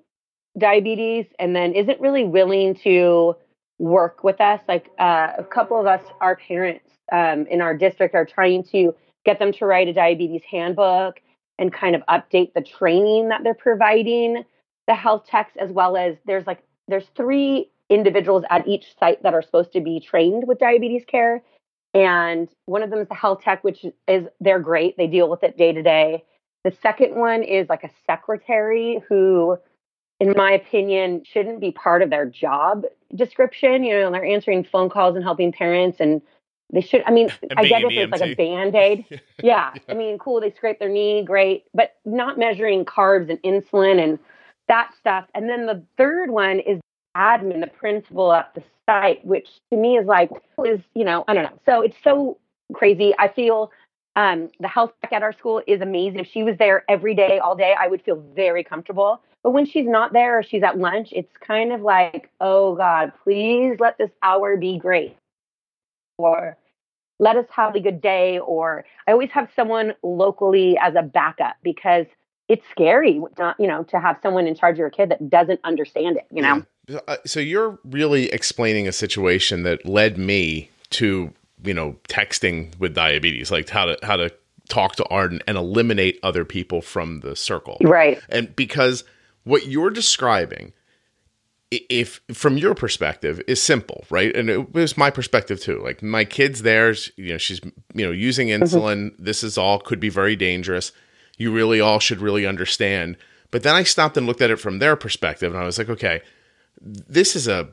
diabetes 0.58 1.26
and 1.38 1.54
then 1.56 1.72
isn't 1.74 2.00
really 2.00 2.24
willing 2.24 2.74
to 2.74 3.36
work 3.78 4.22
with 4.22 4.40
us. 4.40 4.60
Like 4.68 4.90
uh, 4.98 5.32
a 5.38 5.44
couple 5.44 5.80
of 5.80 5.86
us, 5.86 6.02
our 6.20 6.36
parents 6.36 6.88
um, 7.10 7.46
in 7.46 7.60
our 7.60 7.76
district 7.76 8.14
are 8.14 8.24
trying 8.24 8.64
to 8.64 8.94
get 9.24 9.38
them 9.38 9.52
to 9.52 9.66
write 9.66 9.88
a 9.88 9.92
diabetes 9.92 10.42
handbook 10.50 11.20
and 11.58 11.72
kind 11.72 11.94
of 11.94 12.02
update 12.08 12.54
the 12.54 12.62
training 12.62 13.28
that 13.28 13.42
they're 13.44 13.54
providing 13.54 14.44
the 14.86 14.94
health 14.94 15.26
techs 15.28 15.52
as 15.56 15.70
well 15.70 15.96
as 15.96 16.16
there's 16.26 16.46
like 16.46 16.62
there's 16.88 17.06
three 17.16 17.70
individuals 17.88 18.44
at 18.50 18.66
each 18.66 18.96
site 18.98 19.22
that 19.22 19.34
are 19.34 19.42
supposed 19.42 19.72
to 19.72 19.80
be 19.80 20.00
trained 20.00 20.46
with 20.46 20.58
diabetes 20.58 21.04
care 21.06 21.42
and 21.94 22.48
one 22.66 22.82
of 22.82 22.90
them 22.90 22.98
is 22.98 23.08
the 23.08 23.14
health 23.14 23.42
tech 23.42 23.62
which 23.62 23.84
is 24.08 24.26
they're 24.40 24.58
great 24.58 24.96
they 24.96 25.06
deal 25.06 25.28
with 25.28 25.44
it 25.44 25.56
day 25.56 25.72
to 25.72 25.82
day 25.82 26.24
the 26.64 26.72
second 26.82 27.14
one 27.14 27.42
is 27.42 27.68
like 27.68 27.84
a 27.84 27.90
secretary 28.06 29.00
who 29.08 29.56
in 30.22 30.32
my 30.36 30.52
opinion 30.52 31.22
shouldn't 31.24 31.60
be 31.60 31.72
part 31.72 32.02
of 32.02 32.10
their 32.10 32.26
job 32.26 32.84
description 33.14 33.84
you 33.84 33.92
know 33.92 34.10
they're 34.10 34.24
answering 34.24 34.64
phone 34.64 34.88
calls 34.88 35.14
and 35.16 35.24
helping 35.24 35.52
parents 35.52 35.98
and 36.00 36.22
they 36.72 36.80
should. 36.80 37.02
I 37.06 37.10
mean, 37.10 37.28
I 37.56 37.66
get 37.66 37.82
if 37.84 37.92
it's 37.92 38.20
like 38.20 38.30
a 38.30 38.34
band 38.34 38.74
aid. 38.74 39.04
yeah. 39.10 39.18
yeah. 39.42 39.72
I 39.88 39.94
mean, 39.94 40.18
cool. 40.18 40.40
They 40.40 40.50
scrape 40.52 40.78
their 40.78 40.88
knee, 40.88 41.22
great, 41.22 41.64
but 41.74 41.96
not 42.04 42.38
measuring 42.38 42.84
carbs 42.84 43.30
and 43.30 43.40
insulin 43.42 44.02
and 44.02 44.18
that 44.68 44.92
stuff. 44.98 45.26
And 45.34 45.48
then 45.48 45.66
the 45.66 45.82
third 45.96 46.30
one 46.30 46.58
is 46.60 46.80
admin, 47.16 47.60
the 47.60 47.66
principal 47.66 48.32
at 48.32 48.54
the 48.54 48.62
site, 48.86 49.24
which 49.24 49.48
to 49.70 49.76
me 49.76 49.98
is 49.98 50.06
like 50.06 50.30
is 50.64 50.80
you 50.94 51.04
know 51.04 51.24
I 51.28 51.34
don't 51.34 51.44
know. 51.44 51.58
So 51.66 51.82
it's 51.82 51.96
so 52.02 52.38
crazy. 52.72 53.14
I 53.18 53.28
feel 53.28 53.70
um, 54.16 54.50
the 54.60 54.68
health 54.68 54.92
tech 55.02 55.12
at 55.12 55.22
our 55.22 55.32
school 55.32 55.62
is 55.66 55.80
amazing. 55.80 56.20
If 56.20 56.28
she 56.28 56.42
was 56.42 56.56
there 56.58 56.84
every 56.88 57.14
day, 57.14 57.38
all 57.38 57.56
day, 57.56 57.74
I 57.78 57.86
would 57.86 58.02
feel 58.02 58.22
very 58.34 58.64
comfortable. 58.64 59.22
But 59.42 59.50
when 59.50 59.66
she's 59.66 59.86
not 59.86 60.12
there 60.12 60.38
or 60.38 60.42
she's 60.42 60.62
at 60.62 60.78
lunch, 60.78 61.08
it's 61.12 61.36
kind 61.38 61.72
of 61.72 61.80
like, 61.80 62.30
oh 62.40 62.76
God, 62.76 63.12
please 63.24 63.76
let 63.80 63.98
this 63.98 64.10
hour 64.22 64.56
be 64.56 64.78
great. 64.78 65.16
Or 66.18 66.56
let 67.22 67.36
us 67.36 67.46
have 67.50 67.74
a 67.76 67.80
good 67.80 68.00
day 68.00 68.38
or 68.40 68.84
i 69.06 69.12
always 69.12 69.30
have 69.30 69.48
someone 69.54 69.94
locally 70.02 70.76
as 70.78 70.94
a 70.96 71.02
backup 71.02 71.54
because 71.62 72.06
it's 72.48 72.64
scary 72.70 73.22
not 73.38 73.58
you 73.58 73.66
know 73.66 73.84
to 73.84 73.98
have 73.98 74.18
someone 74.22 74.46
in 74.46 74.54
charge 74.54 74.74
of 74.74 74.78
your 74.78 74.90
kid 74.90 75.08
that 75.08 75.30
doesn't 75.30 75.60
understand 75.64 76.16
it 76.16 76.26
you 76.30 76.42
know 76.42 76.62
yeah. 76.88 76.98
Uh, 77.06 77.16
so 77.24 77.38
you're 77.38 77.78
really 77.84 78.28
explaining 78.32 78.88
a 78.88 78.92
situation 78.92 79.62
that 79.62 79.86
led 79.86 80.18
me 80.18 80.68
to 80.90 81.32
you 81.64 81.72
know 81.72 81.96
texting 82.08 82.76
with 82.80 82.92
diabetes 82.92 83.52
like 83.52 83.68
how 83.68 83.84
to 83.84 83.96
how 84.02 84.16
to 84.16 84.30
talk 84.68 84.96
to 84.96 85.04
arden 85.04 85.40
and 85.46 85.56
eliminate 85.56 86.18
other 86.22 86.44
people 86.44 86.82
from 86.82 87.20
the 87.20 87.36
circle 87.36 87.76
right 87.82 88.20
and 88.30 88.54
because 88.56 89.04
what 89.44 89.66
you're 89.66 89.90
describing 89.90 90.72
if 91.70 92.20
from 92.32 92.58
your 92.58 92.74
perspective 92.74 93.40
is 93.46 93.62
simple, 93.62 94.04
right? 94.10 94.34
And 94.36 94.50
it 94.50 94.74
was 94.74 94.98
my 94.98 95.10
perspective 95.10 95.60
too. 95.60 95.80
Like 95.82 96.02
my 96.02 96.24
kid's 96.24 96.62
there, 96.62 96.94
you 97.16 97.30
know, 97.30 97.38
she's 97.38 97.60
you 97.94 98.04
know 98.04 98.12
using 98.12 98.48
mm-hmm. 98.48 98.62
insulin. 98.62 99.10
Mm-hmm. 99.12 99.24
This 99.24 99.42
is 99.42 99.56
all 99.56 99.78
could 99.78 100.00
be 100.00 100.10
very 100.10 100.36
dangerous. 100.36 100.92
You 101.38 101.52
really 101.52 101.80
all 101.80 101.98
should 101.98 102.20
really 102.20 102.46
understand. 102.46 103.16
But 103.50 103.62
then 103.62 103.74
I 103.74 103.82
stopped 103.84 104.16
and 104.16 104.26
looked 104.26 104.42
at 104.42 104.50
it 104.50 104.60
from 104.60 104.78
their 104.78 104.96
perspective, 104.96 105.54
and 105.54 105.62
I 105.62 105.66
was 105.66 105.78
like, 105.78 105.88
okay, 105.88 106.22
this 106.80 107.36
is 107.36 107.48
a 107.48 107.70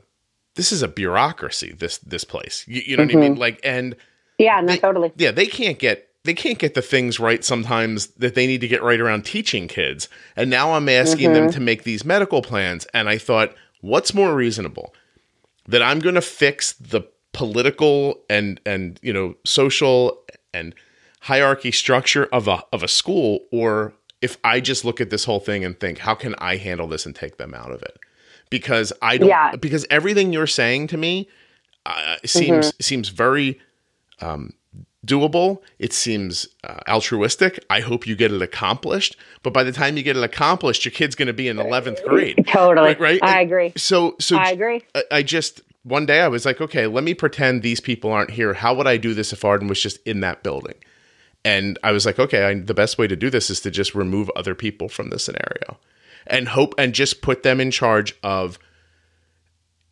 this 0.54 0.72
is 0.72 0.82
a 0.82 0.88
bureaucracy. 0.88 1.72
This 1.72 1.98
this 1.98 2.24
place, 2.24 2.64
you, 2.66 2.82
you 2.84 2.96
know 2.96 3.04
mm-hmm. 3.04 3.16
what 3.16 3.18
I 3.18 3.22
mean? 3.22 3.32
Mm-hmm. 3.32 3.40
Like, 3.40 3.60
and 3.64 3.96
yeah, 4.38 4.60
no, 4.60 4.68
they, 4.68 4.78
totally. 4.78 5.12
Yeah, 5.16 5.30
they 5.30 5.46
can't 5.46 5.78
get 5.78 6.08
they 6.24 6.34
can't 6.34 6.58
get 6.58 6.74
the 6.74 6.82
things 6.82 7.18
right 7.18 7.44
sometimes 7.44 8.08
that 8.08 8.34
they 8.34 8.46
need 8.46 8.60
to 8.60 8.68
get 8.68 8.82
right 8.82 9.00
around 9.00 9.24
teaching 9.24 9.68
kids. 9.68 10.08
And 10.36 10.50
now 10.50 10.72
I'm 10.72 10.88
asking 10.88 11.30
mm-hmm. 11.30 11.46
them 11.46 11.52
to 11.52 11.60
make 11.60 11.84
these 11.84 12.04
medical 12.04 12.42
plans, 12.42 12.86
and 12.92 13.08
I 13.08 13.18
thought 13.18 13.54
What's 13.80 14.12
more 14.12 14.34
reasonable? 14.34 14.94
That 15.66 15.82
I'm 15.82 16.00
going 16.00 16.14
to 16.14 16.20
fix 16.20 16.72
the 16.72 17.02
political 17.32 18.20
and 18.28 18.60
and 18.66 18.98
you 19.02 19.12
know 19.12 19.36
social 19.44 20.24
and 20.52 20.74
hierarchy 21.20 21.70
structure 21.70 22.26
of 22.32 22.48
a 22.48 22.62
of 22.72 22.82
a 22.82 22.88
school 22.88 23.46
or 23.52 23.94
if 24.20 24.36
I 24.42 24.60
just 24.60 24.84
look 24.84 25.00
at 25.00 25.10
this 25.10 25.24
whole 25.24 25.38
thing 25.38 25.64
and 25.64 25.78
think 25.78 25.98
how 25.98 26.14
can 26.14 26.34
I 26.38 26.56
handle 26.56 26.88
this 26.88 27.06
and 27.06 27.14
take 27.14 27.38
them 27.38 27.54
out 27.54 27.70
of 27.70 27.82
it? 27.82 27.98
Because 28.50 28.92
I 29.00 29.16
don't 29.16 29.28
yeah. 29.28 29.54
because 29.56 29.86
everything 29.90 30.32
you're 30.32 30.48
saying 30.48 30.88
to 30.88 30.96
me 30.96 31.28
uh, 31.86 32.16
seems 32.24 32.72
mm-hmm. 32.72 32.82
seems 32.82 33.08
very 33.08 33.60
um, 34.20 34.52
doable. 35.06 35.62
It 35.78 35.92
seems 35.92 36.46
uh, 36.64 36.80
altruistic. 36.88 37.64
I 37.70 37.80
hope 37.80 38.06
you 38.06 38.14
get 38.14 38.32
it 38.32 38.42
accomplished. 38.42 39.16
But 39.42 39.52
by 39.52 39.64
the 39.64 39.72
time 39.72 39.96
you 39.96 40.02
get 40.02 40.16
it 40.16 40.22
accomplished, 40.22 40.84
your 40.84 40.92
kid's 40.92 41.14
going 41.14 41.28
to 41.28 41.32
be 41.32 41.48
in 41.48 41.56
11th 41.56 42.04
grade. 42.04 42.44
Totally. 42.48 42.88
Right. 42.88 43.00
right? 43.00 43.20
I 43.22 43.40
agree. 43.40 43.72
So, 43.76 44.16
so 44.20 44.36
I 44.36 44.50
agree. 44.50 44.82
I, 44.94 45.02
I, 45.10 45.22
just, 45.22 45.62
one 45.84 46.06
day 46.06 46.20
I 46.20 46.28
was 46.28 46.44
like, 46.44 46.60
okay, 46.60 46.86
let 46.86 47.04
me 47.04 47.14
pretend 47.14 47.62
these 47.62 47.80
people 47.80 48.12
aren't 48.12 48.30
here. 48.30 48.54
How 48.54 48.74
would 48.74 48.86
I 48.86 48.96
do 48.96 49.14
this 49.14 49.32
if 49.32 49.44
Arden 49.44 49.68
was 49.68 49.80
just 49.80 49.98
in 50.06 50.20
that 50.20 50.42
building? 50.42 50.74
And 51.44 51.78
I 51.82 51.92
was 51.92 52.04
like, 52.04 52.18
okay, 52.18 52.44
I, 52.44 52.54
the 52.54 52.74
best 52.74 52.98
way 52.98 53.06
to 53.06 53.16
do 53.16 53.30
this 53.30 53.48
is 53.48 53.60
to 53.60 53.70
just 53.70 53.94
remove 53.94 54.30
other 54.36 54.54
people 54.54 54.90
from 54.90 55.08
the 55.08 55.18
scenario 55.18 55.78
and 56.26 56.48
hope 56.48 56.74
and 56.76 56.92
just 56.94 57.22
put 57.22 57.42
them 57.42 57.60
in 57.60 57.70
charge 57.70 58.14
of, 58.22 58.58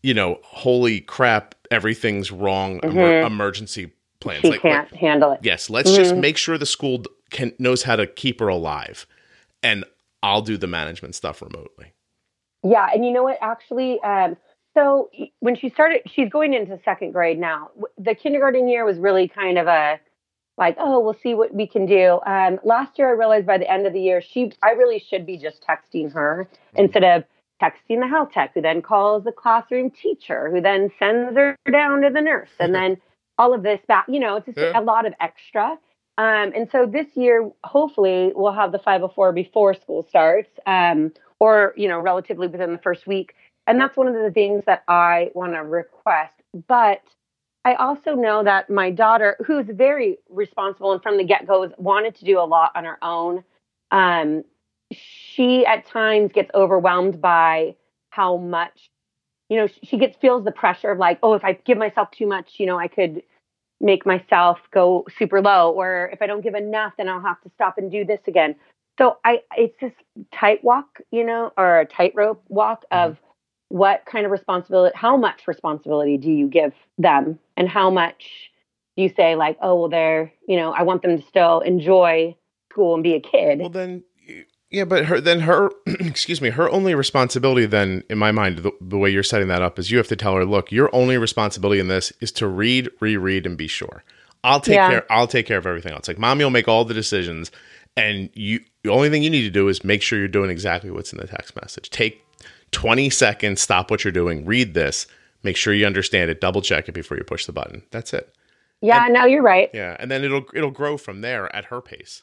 you 0.03 0.13
know, 0.13 0.41
holy 0.43 1.01
crap, 1.01 1.55
everything's 1.71 2.31
wrong, 2.31 2.81
mm-hmm. 2.81 2.99
emer- 2.99 3.23
emergency 3.23 3.93
plans. 4.21 4.43
She 4.43 4.51
like, 4.51 4.63
can't 4.63 4.91
like, 4.91 5.01
handle 5.01 5.33
it. 5.33 5.41
Yes, 5.43 5.71
let's 5.71 5.91
mm-hmm. 5.91 6.03
just 6.03 6.17
make 6.17 6.37
sure 6.37 6.59
the 6.59 6.67
school 6.67 7.03
can 7.31 7.53
knows 7.59 7.83
how 7.83 7.97
to 7.97 8.07
keep 8.07 8.41
her 8.41 8.49
alive, 8.49 9.07
and 9.63 9.85
I'll 10.23 10.43
do 10.43 10.57
the 10.57 10.67
management 10.67 11.15
stuff 11.15 11.43
remotely. 11.43 11.93
Yeah, 12.63 12.89
and 12.93 13.05
you 13.05 13.13
know 13.13 13.23
what? 13.23 13.39
Actually, 13.41 14.01
um, 14.01 14.37
so 14.75 15.11
when 15.41 15.57
she 15.57 15.71
started, 15.71 16.03
she's 16.07 16.29
going 16.29 16.55
into 16.55 16.79
second 16.85 17.13
grade 17.13 17.39
now. 17.39 17.71
The 17.97 18.15
kindergarten 18.15 18.69
year 18.69 18.85
was 18.85 18.99
really 18.99 19.29
kind 19.29 19.59
of 19.59 19.67
a 19.67 20.01
like, 20.59 20.77
oh, 20.79 20.99
we'll 20.99 21.17
see 21.23 21.35
what 21.35 21.55
we 21.55 21.67
can 21.67 21.87
do. 21.87 22.21
Um, 22.27 22.59
last 22.65 22.99
year, 22.99 23.09
I 23.09 23.13
realized 23.13 23.47
by 23.47 23.59
the 23.59 23.71
end 23.71 23.87
of 23.87 23.93
the 23.93 24.01
year, 24.01 24.21
she, 24.21 24.53
I 24.61 24.73
really 24.73 24.99
should 24.99 25.25
be 25.25 25.39
just 25.39 25.65
texting 25.65 26.13
her 26.13 26.49
mm-hmm. 26.51 26.85
instead 26.85 27.05
of 27.05 27.25
texting 27.63 28.01
the 28.01 28.09
health 28.09 28.33
tech, 28.33 28.53
who 28.55 28.61
then 28.61 28.83
calls 28.83 29.25
the 29.25 29.33
classroom 29.33 29.91
teacher, 29.91 30.51
who 30.51 30.61
then 30.61 30.91
sends 30.99 31.37
her 31.37 31.57
down 31.71 32.03
to 32.03 32.11
the 32.11 32.21
nurse, 32.21 32.51
and 32.59 32.75
then 32.75 32.99
all 33.39 33.55
of 33.55 33.63
this 33.63 33.81
back. 33.87 34.07
You 34.09 34.21
know, 34.21 34.37
it's 34.37 34.47
just 34.47 34.59
yeah. 34.59 34.79
a 34.79 34.83
lot 34.83 35.07
of 35.07 35.15
extra. 35.21 35.79
Um, 36.19 36.53
and 36.55 36.69
so 36.71 36.85
this 36.85 37.07
year, 37.15 37.49
hopefully, 37.63 38.33
we'll 38.35 38.53
have 38.53 38.73
the 38.73 38.79
504 38.79 39.33
before 39.33 39.75
school 39.75 40.05
starts, 40.09 40.51
um, 40.67 41.13
or 41.39 41.73
you 41.77 41.89
know, 41.89 42.01
relatively 42.01 42.49
within 42.49 42.73
the 42.73 42.79
first 42.79 43.07
week. 43.07 43.35
And 43.69 43.81
that's 43.81 43.97
one 43.97 44.09
of 44.09 44.15
the 44.15 44.31
things 44.31 44.65
that 44.67 44.83
I 44.89 45.31
want 45.35 45.53
to 45.53 45.63
request. 45.63 46.33
But 46.67 47.03
I 47.65 47.75
also 47.75 48.15
know 48.15 48.43
that 48.43 48.71
my 48.71 48.91
daughter, 48.91 49.37
who's 49.47 49.67
very 49.69 50.19
responsible 50.31 50.93
and 50.93 51.03
from 51.03 51.19
the 51.19 51.25
get 51.25 51.47
go 51.47 51.71
wanted 51.77 52.17
to 52.17 52.25
do 52.25 52.41
a 52.41 52.47
lot 52.47 52.73
on 52.75 52.85
her 52.85 52.99
own, 53.03 53.45
um, 53.91 54.43
she 54.91 55.67
at 55.67 55.87
times 55.87 56.33
gets 56.33 56.51
overwhelmed 56.55 57.21
by 57.21 57.77
how 58.11 58.39
much, 58.39 58.91
you 59.49 59.59
know, 59.59 59.69
she 59.83 59.99
gets 59.99 60.17
feels 60.17 60.45
the 60.45 60.51
pressure 60.51 60.91
of 60.91 60.99
like, 60.99 61.19
oh, 61.23 61.35
if 61.35 61.45
I 61.45 61.53
give 61.53 61.79
myself 61.79 62.11
too 62.11 62.27
much, 62.27 62.55
you 62.59 62.67
know, 62.67 62.79
I 62.79 62.89
could 62.89 63.23
make 63.81 64.05
myself 64.05 64.59
go 64.73 65.07
super 65.19 65.41
low, 65.41 65.71
or 65.73 66.11
if 66.13 66.21
I 66.21 66.27
don't 66.27 66.41
give 66.41 66.55
enough, 66.55 66.95
then 66.99 67.09
I'll 67.09 67.21
have 67.21 67.41
to 67.43 67.51
stop 67.55 67.79
and 67.79 67.91
do 67.91 68.05
this 68.05 68.21
again. 68.27 68.57
So 68.99 69.19
I, 69.25 69.43
it's 69.57 69.79
this 69.81 69.93
tight 70.35 70.65
walk, 70.65 71.01
you 71.13 71.25
know, 71.25 71.53
or 71.57 71.81
a 71.81 71.87
tightrope 71.87 72.43
walk 72.49 72.85
mm-hmm. 72.93 73.11
of 73.11 73.19
what 73.69 74.05
kind 74.07 74.25
of 74.25 74.33
responsibility, 74.33 74.97
how 74.97 75.17
much 75.17 75.47
responsibility 75.47 76.17
do 76.17 76.33
you 76.33 76.49
give 76.49 76.73
them, 76.97 77.39
and 77.57 77.69
how 77.69 77.91
much 77.91 78.51
do 78.97 79.05
you 79.05 79.11
say 79.17 79.37
like, 79.37 79.57
oh, 79.63 79.77
well, 79.77 79.89
they're, 79.89 80.33
you 80.49 80.57
know, 80.57 80.73
I 80.73 80.83
want 80.83 81.03
them 81.03 81.17
to 81.17 81.25
still 81.29 81.61
enjoy 81.61 82.35
school 82.73 82.95
and 82.95 83.03
be 83.05 83.15
a 83.15 83.21
kid. 83.21 83.61
Well, 83.61 83.69
then 83.69 84.03
yeah, 84.71 84.85
but 84.85 85.07
her 85.07 85.21
then 85.21 85.41
her 85.41 85.71
excuse 85.87 86.41
me, 86.41 86.51
her 86.51 86.69
only 86.71 86.95
responsibility 86.95 87.67
then 87.67 88.05
in 88.11 88.19
my 88.19 88.33
mind 88.33 88.59
the, 88.59 88.73
the, 88.81 88.99
way 88.99 89.11
you're 89.11 89.23
setting 89.23 89.49
that 89.49 89.63
up 89.63 89.79
is 89.79 89.91
you 89.91 89.99
have 89.99 90.09
to 90.09 90.17
tell 90.17 90.35
her, 90.35 90.45
look, 90.45 90.71
your 90.71 90.95
only 90.95 91.17
responsibility 91.17 91.81
in 91.81 91.89
this 91.89 92.13
is 92.21 92.33
to 92.33 92.47
read, 92.47 92.91
reread 93.01 93.47
and 93.47 93.57
be 93.57 93.67
sure. 93.67 94.05
I'll 94.45 94.61
take 94.61 94.75
yeah. 94.75 94.91
care 94.91 95.13
I'll 95.13 95.27
take 95.27 95.47
care 95.47 95.59
of 95.59 95.67
everything 95.67 95.93
else. 95.93 96.09
Like 96.09 96.19
mommy 96.19 96.45
will 96.45 96.51
make 96.51 96.69
all 96.69 96.85
the 96.85 96.95
decisions 96.95 97.51
and 97.97 98.31
you 98.35 98.61
the 98.83 98.91
only 98.91 99.11
thing 99.11 99.23
you 99.23 99.31
need 99.31 99.43
to 99.43 99.51
do 99.51 99.69
is 99.69 99.85
make 99.85 100.03
sure 100.03 100.19
you're 100.19 100.29
doing 100.29 100.51
exactly 100.51 100.91
what's 100.91 101.13
in 101.13 101.19
the 101.19 101.27
text 101.27 101.57
message. 101.57 101.91
Take 101.91 102.25
20 102.73 103.11
seconds, 103.11 103.61
stop 103.61 103.91
what 103.91 104.05
you're 104.05 104.13
doing, 104.13 104.45
read 104.45 104.75
this, 104.75 105.07
make 105.43 105.57
sure 105.57 105.73
you 105.75 105.87
understand 105.87 106.31
it, 106.31 106.41
double 106.41 106.63
check 106.63 106.89
it 106.89 106.93
before 106.93 107.17
you 107.17 107.25
push 107.25 107.47
the 107.47 107.53
button. 107.53 107.83
That's 107.91 108.13
it. 108.13 108.35
Yeah, 108.81 109.07
and, 109.07 109.15
no, 109.15 109.25
you're 109.25 109.43
right. 109.43 109.71
Yeah, 109.75 109.97
and 109.99 110.11
then 110.11 110.23
it'll 110.25 110.45
it'll 110.55 110.71
grow 110.71 110.97
from 110.97 111.23
there 111.23 111.55
at 111.55 111.67
her 111.67 111.81
pace. 111.81 112.23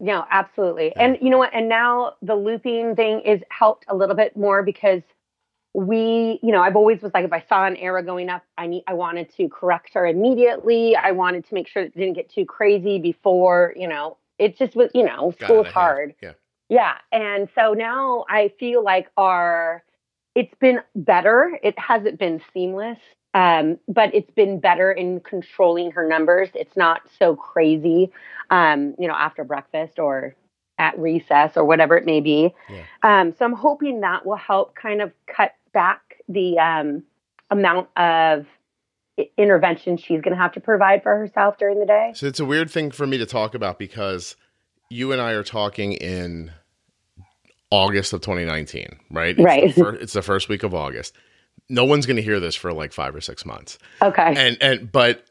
No, 0.00 0.24
absolutely. 0.30 0.92
Yeah. 0.96 1.02
And 1.02 1.18
you 1.20 1.30
know 1.30 1.38
what? 1.38 1.54
And 1.54 1.68
now 1.68 2.14
the 2.20 2.34
looping 2.34 2.96
thing 2.96 3.20
is 3.20 3.40
helped 3.50 3.84
a 3.88 3.96
little 3.96 4.16
bit 4.16 4.36
more 4.36 4.62
because 4.62 5.02
we, 5.72 6.38
you 6.42 6.52
know, 6.52 6.62
I've 6.62 6.76
always 6.76 7.02
was 7.02 7.12
like, 7.14 7.24
if 7.24 7.32
I 7.32 7.44
saw 7.48 7.66
an 7.66 7.76
error 7.76 8.02
going 8.02 8.28
up, 8.28 8.44
I 8.56 8.66
need, 8.66 8.84
I 8.86 8.94
wanted 8.94 9.34
to 9.36 9.48
correct 9.48 9.94
her 9.94 10.06
immediately. 10.06 10.94
I 10.96 11.12
wanted 11.12 11.46
to 11.48 11.54
make 11.54 11.66
sure 11.68 11.82
it 11.82 11.96
didn't 11.96 12.14
get 12.14 12.28
too 12.28 12.44
crazy 12.44 12.98
before, 12.98 13.72
you 13.76 13.88
know, 13.88 14.16
it 14.38 14.56
just 14.56 14.76
was, 14.76 14.90
you 14.94 15.04
know, 15.04 15.34
school's 15.40 15.68
hard. 15.68 16.14
Yeah. 16.22 16.32
Yeah. 16.68 16.94
And 17.12 17.48
so 17.54 17.72
now 17.72 18.24
I 18.28 18.52
feel 18.58 18.82
like 18.82 19.10
our, 19.16 19.84
it's 20.34 20.54
been 20.60 20.80
better. 20.94 21.58
It 21.62 21.78
hasn't 21.78 22.18
been 22.18 22.40
seamless, 22.52 22.98
um, 23.34 23.78
but 23.88 24.14
it's 24.14 24.30
been 24.30 24.60
better 24.60 24.92
in 24.92 25.20
controlling 25.20 25.90
her 25.90 26.08
numbers. 26.08 26.48
It's 26.54 26.76
not 26.76 27.02
so 27.18 27.34
crazy, 27.34 28.12
um, 28.50 28.94
you 28.98 29.08
know, 29.08 29.14
after 29.14 29.42
breakfast 29.42 29.98
or 29.98 30.36
at 30.78 30.98
recess 30.98 31.56
or 31.56 31.64
whatever 31.64 31.96
it 31.96 32.06
may 32.06 32.20
be. 32.20 32.54
Yeah. 32.70 32.84
Um, 33.02 33.34
so 33.36 33.44
I'm 33.44 33.52
hoping 33.52 34.00
that 34.00 34.24
will 34.24 34.36
help 34.36 34.74
kind 34.76 35.02
of 35.02 35.12
cut 35.26 35.52
back 35.72 36.00
the 36.28 36.58
um, 36.58 37.02
amount 37.50 37.88
of 37.96 38.46
intervention 39.36 39.96
she's 39.96 40.20
going 40.20 40.34
to 40.34 40.40
have 40.40 40.52
to 40.52 40.60
provide 40.60 41.02
for 41.02 41.16
herself 41.16 41.58
during 41.58 41.78
the 41.78 41.86
day. 41.86 42.12
So 42.14 42.26
it's 42.26 42.40
a 42.40 42.44
weird 42.44 42.70
thing 42.70 42.90
for 42.90 43.06
me 43.06 43.18
to 43.18 43.26
talk 43.26 43.54
about 43.54 43.78
because 43.78 44.36
you 44.90 45.12
and 45.12 45.20
I 45.20 45.32
are 45.32 45.44
talking 45.44 45.92
in 45.92 46.52
August 47.70 48.12
of 48.12 48.20
2019, 48.20 48.86
right? 49.10 49.30
It's 49.30 49.40
right. 49.40 49.74
The 49.74 49.82
fir- 49.82 49.94
it's 49.94 50.12
the 50.12 50.22
first 50.22 50.48
week 50.48 50.62
of 50.62 50.74
August 50.74 51.16
no 51.68 51.84
one's 51.84 52.06
going 52.06 52.16
to 52.16 52.22
hear 52.22 52.40
this 52.40 52.54
for 52.54 52.72
like 52.72 52.92
five 52.92 53.14
or 53.14 53.20
six 53.20 53.44
months. 53.44 53.78
Okay. 54.02 54.34
And 54.36 54.56
and 54.60 54.90
but 54.90 55.26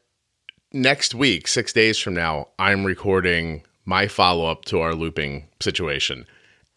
next 0.72 1.14
week, 1.14 1.48
six 1.48 1.72
days 1.72 1.98
from 1.98 2.14
now, 2.14 2.48
I'm 2.58 2.84
recording 2.84 3.62
my 3.84 4.08
follow 4.08 4.50
up 4.50 4.64
to 4.66 4.80
our 4.80 4.94
looping 4.94 5.48
situation, 5.60 6.26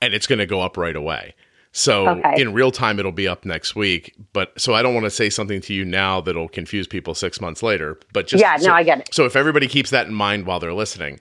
and 0.02 0.14
it's 0.14 0.28
going 0.28 0.40
to 0.40 0.46
go 0.46 0.62
up 0.62 0.78
right 0.78 0.96
away. 0.96 1.34
So 1.72 2.08
okay. 2.10 2.42
in 2.42 2.54
real 2.54 2.72
time, 2.72 2.98
it'll 3.00 3.12
be 3.12 3.28
up 3.28 3.46
next 3.46 3.76
week. 3.76 4.16
But 4.34 4.60
so 4.60 4.74
I 4.74 4.82
don't 4.82 4.94
want 4.94 5.04
to 5.04 5.12
say 5.12 5.30
something 5.30 5.62
to 5.62 5.74
you 5.74 5.86
now 5.86 6.22
that'll 6.22 6.50
confuse 6.50 6.88
people 6.88 7.14
six 7.14 7.40
months 7.40 7.62
later. 7.62 8.00
But 8.14 8.28
just 8.28 8.42
yeah, 8.42 8.58
so, 8.58 8.68
no, 8.68 8.74
I 8.74 8.84
get 8.84 9.00
it. 9.00 9.14
So 9.14 9.26
if 9.26 9.36
everybody 9.36 9.68
keeps 9.68 9.90
that 9.92 10.08
in 10.08 10.14
mind 10.14 10.46
while 10.46 10.60
they're 10.60 10.74
listening, 10.74 11.20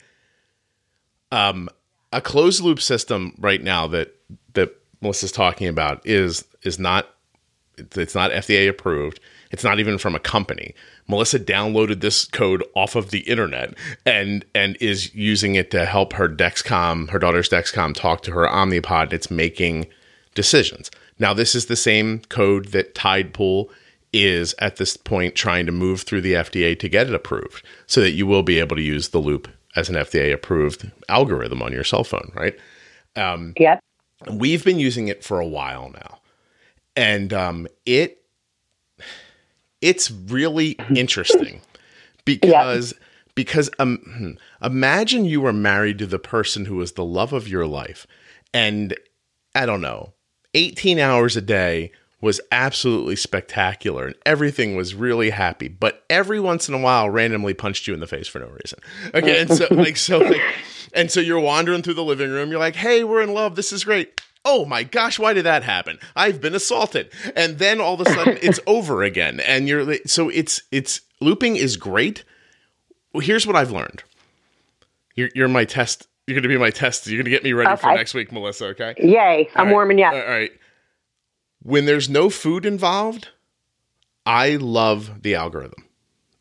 um, 1.30 1.68
a 2.12 2.20
closed 2.20 2.62
loop 2.62 2.80
system 2.80 3.34
right 3.38 3.62
now 3.62 3.86
that 3.88 4.14
that 4.54 4.74
Melissa's 5.02 5.32
talking 5.32 5.68
about 5.68 6.00
is 6.06 6.44
is 6.62 6.78
not 6.78 7.06
it's 7.78 8.14
not 8.14 8.30
FDA 8.30 8.68
approved. 8.68 9.20
It's 9.50 9.64
not 9.64 9.78
even 9.78 9.98
from 9.98 10.14
a 10.14 10.20
company. 10.20 10.74
Melissa 11.08 11.38
downloaded 11.38 12.00
this 12.00 12.24
code 12.24 12.64
off 12.74 12.96
of 12.96 13.10
the 13.10 13.20
internet 13.20 13.74
and 14.04 14.44
and 14.54 14.76
is 14.80 15.14
using 15.14 15.54
it 15.54 15.70
to 15.70 15.84
help 15.84 16.14
her 16.14 16.28
Dexcom, 16.28 17.10
her 17.10 17.18
daughter's 17.18 17.48
Dexcom, 17.48 17.94
talk 17.94 18.22
to 18.22 18.32
her 18.32 18.46
Omnipod. 18.46 19.12
It's 19.12 19.30
making 19.30 19.86
decisions. 20.34 20.90
Now, 21.18 21.32
this 21.32 21.54
is 21.54 21.66
the 21.66 21.76
same 21.76 22.20
code 22.28 22.66
that 22.68 22.94
Tidepool 22.94 23.70
is 24.12 24.54
at 24.58 24.76
this 24.76 24.96
point 24.96 25.34
trying 25.34 25.66
to 25.66 25.72
move 25.72 26.02
through 26.02 26.20
the 26.22 26.34
FDA 26.34 26.78
to 26.78 26.88
get 26.88 27.08
it 27.08 27.14
approved, 27.14 27.64
so 27.86 28.00
that 28.00 28.12
you 28.12 28.26
will 28.26 28.42
be 28.42 28.58
able 28.58 28.76
to 28.76 28.82
use 28.82 29.10
the 29.10 29.18
loop 29.18 29.48
as 29.74 29.88
an 29.88 29.94
FDA 29.94 30.32
approved 30.32 30.90
algorithm 31.08 31.62
on 31.62 31.72
your 31.72 31.84
cell 31.84 32.04
phone, 32.04 32.32
right? 32.34 32.56
Um, 33.14 33.54
yep. 33.58 33.80
We've 34.30 34.64
been 34.64 34.78
using 34.78 35.08
it 35.08 35.22
for 35.22 35.40
a 35.40 35.46
while 35.46 35.90
now 35.90 36.18
and 36.96 37.32
um, 37.32 37.68
it 37.84 38.22
it's 39.80 40.10
really 40.10 40.76
interesting 40.94 41.60
because 42.24 42.92
yeah. 42.92 42.98
because 43.34 43.70
um, 43.78 43.98
hmm, 43.98 44.30
imagine 44.64 45.24
you 45.24 45.40
were 45.40 45.52
married 45.52 45.98
to 45.98 46.06
the 46.06 46.18
person 46.18 46.64
who 46.64 46.76
was 46.76 46.92
the 46.92 47.04
love 47.04 47.32
of 47.32 47.46
your 47.46 47.66
life, 47.66 48.06
and 48.52 48.96
I 49.54 49.66
don't 49.66 49.82
know, 49.82 50.14
eighteen 50.54 50.98
hours 50.98 51.36
a 51.36 51.42
day 51.42 51.92
was 52.22 52.40
absolutely 52.50 53.14
spectacular 53.14 54.06
and 54.06 54.14
everything 54.24 54.74
was 54.74 54.94
really 54.94 55.28
happy 55.28 55.68
but 55.68 56.02
every 56.08 56.40
once 56.40 56.66
in 56.66 56.74
a 56.74 56.78
while 56.78 57.10
randomly 57.10 57.52
punched 57.52 57.86
you 57.86 57.92
in 57.92 58.00
the 58.00 58.06
face 58.06 58.26
for 58.26 58.38
no 58.38 58.48
reason 58.48 58.78
okay 59.14 59.40
and 59.40 59.52
so 59.52 59.66
like 59.70 59.98
so 59.98 60.18
like 60.18 60.40
and 60.94 61.10
so 61.10 61.20
you're 61.20 61.38
wandering 61.38 61.82
through 61.82 61.94
the 61.94 62.02
living 62.02 62.30
room 62.30 62.50
you're 62.50 62.58
like 62.58 62.74
hey 62.74 63.04
we're 63.04 63.20
in 63.20 63.34
love 63.34 63.54
this 63.54 63.70
is 63.70 63.84
great 63.84 64.18
oh 64.46 64.64
my 64.64 64.84
gosh, 64.84 65.18
why 65.18 65.34
did 65.34 65.44
that 65.44 65.64
happen? 65.64 65.98
I've 66.14 66.40
been 66.40 66.54
assaulted. 66.54 67.10
And 67.34 67.58
then 67.58 67.80
all 67.80 68.00
of 68.00 68.06
a 68.06 68.10
sudden 68.10 68.38
it's 68.40 68.60
over 68.66 69.02
again. 69.02 69.40
And 69.40 69.68
you're 69.68 69.96
so 70.06 70.30
it's 70.30 70.62
it's 70.70 71.02
looping 71.20 71.56
is 71.56 71.76
great. 71.76 72.24
Well, 73.12 73.20
here's 73.20 73.46
what 73.46 73.56
I've 73.56 73.72
learned. 73.72 74.04
You're 75.16 75.30
you're 75.34 75.48
my 75.48 75.64
test. 75.64 76.06
You're 76.26 76.34
going 76.34 76.42
to 76.42 76.48
be 76.48 76.56
my 76.56 76.70
test. 76.70 77.06
You're 77.06 77.18
going 77.18 77.26
to 77.26 77.30
get 77.30 77.44
me 77.44 77.52
ready 77.52 77.70
okay. 77.70 77.82
for 77.82 77.94
next 77.94 78.12
week, 78.12 78.32
Melissa, 78.32 78.66
okay? 78.66 78.94
Yay. 78.98 79.48
I'm 79.54 79.66
right. 79.66 79.72
warming 79.72 79.98
you 79.98 80.06
up. 80.06 80.14
All 80.14 80.26
right. 80.26 80.50
When 81.62 81.86
there's 81.86 82.08
no 82.08 82.30
food 82.30 82.66
involved, 82.66 83.28
I 84.24 84.56
love 84.56 85.22
the 85.22 85.36
algorithm. 85.36 85.84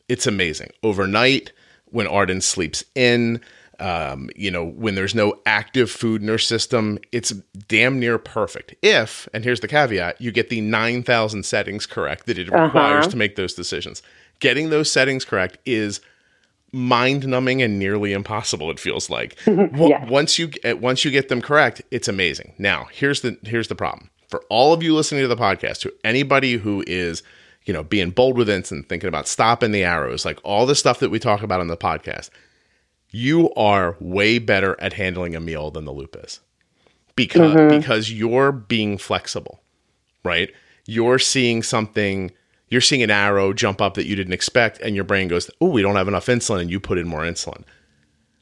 It's 0.10 0.26
amazing. 0.26 0.72
Overnight, 0.82 1.52
when 1.86 2.08
Arden 2.08 2.42
sleeps 2.42 2.84
in, 2.96 3.42
um, 3.80 4.30
you 4.36 4.52
know, 4.52 4.66
when 4.66 4.96
there's 4.96 5.16
no 5.16 5.40
active 5.46 5.92
food 5.92 6.22
in 6.22 6.28
your 6.28 6.38
system, 6.38 7.00
it's 7.12 7.32
damn 7.68 8.00
near 8.00 8.18
perfect. 8.18 8.76
If, 8.82 9.28
and 9.34 9.44
here's 9.44 9.60
the 9.60 9.68
caveat, 9.68 10.20
you 10.22 10.32
get 10.32 10.50
the 10.50 10.62
9,000 10.62 11.44
settings 11.44 11.86
correct 11.86 12.26
that 12.28 12.38
it 12.38 12.52
uh-huh. 12.52 12.66
requires 12.66 13.08
to 13.08 13.18
make 13.18 13.36
those 13.36 13.54
decisions. 13.54 14.02
Getting 14.40 14.70
those 14.70 14.92
settings 14.92 15.26
correct 15.26 15.58
is 15.66 16.02
mind 16.72 17.26
numbing 17.26 17.62
and 17.62 17.80
nearly 17.80 18.12
impossible 18.12 18.70
it 18.70 18.78
feels 18.78 19.10
like 19.10 19.38
yes. 19.48 20.10
once 20.10 20.38
you 20.38 20.52
once 20.82 21.06
you 21.06 21.12
get 21.12 21.30
them 21.30 21.42
correct 21.42 21.82
it's 21.90 22.10
amazing 22.10 22.54
now 22.58 22.86
here's 22.92 23.22
the 23.22 23.38
here's 23.44 23.70
the 23.70 23.76
problem 23.76 24.10
for 24.28 24.44
all 24.50 24.74
of 24.74 24.84
you 24.84 24.94
listening 24.94 25.22
to 25.22 25.28
the 25.30 25.38
podcast 25.38 25.80
to 25.80 25.94
anybody 26.04 26.58
who 26.58 26.84
is 26.86 27.24
you 27.64 27.72
know 27.72 27.82
being 27.82 28.10
bold 28.10 28.38
with 28.38 28.50
instant 28.50 28.90
thinking 28.90 29.08
about 29.08 29.26
stopping 29.26 29.72
the 29.72 29.86
arrows 29.86 30.26
like 30.26 30.38
all 30.44 30.66
the 30.66 30.76
stuff 30.76 31.00
that 31.00 31.10
we 31.10 31.18
talk 31.18 31.42
about 31.42 31.62
on 31.62 31.68
the 31.68 31.78
podcast 31.78 32.30
you 33.16 33.50
are 33.54 33.96
way 34.02 34.38
better 34.40 34.76
at 34.82 34.92
handling 34.92 35.38
a 35.38 35.40
meal 35.40 35.72
than 35.72 35.86
the 35.86 35.94
loop 35.94 36.18
is 36.22 36.42
because 37.16 37.56
mm-hmm. 37.56 37.80
because 37.80 38.12
you're 38.12 38.52
being 38.52 38.98
flexible 38.98 39.62
right 40.26 40.52
you're 40.86 41.18
seeing 41.18 41.64
something 41.64 42.30
you're 42.68 42.82
seeing 42.82 43.02
an 43.02 43.10
arrow 43.10 43.54
jump 43.54 43.82
up 43.82 43.94
that 43.94 44.06
you 44.06 44.18
didn't 44.18 44.34
expect 44.34 44.82
and 44.82 44.96
your 44.96 45.06
brain 45.06 45.30
goes 45.30 45.50
oh 45.62 45.70
we 45.70 45.82
don't 45.82 45.96
have 45.96 46.10
enough 46.10 46.26
insulin 46.26 46.60
and 46.60 46.70
you 46.70 46.78
put 46.78 46.98
in 46.98 47.08
more 47.08 47.22
insulin 47.22 47.64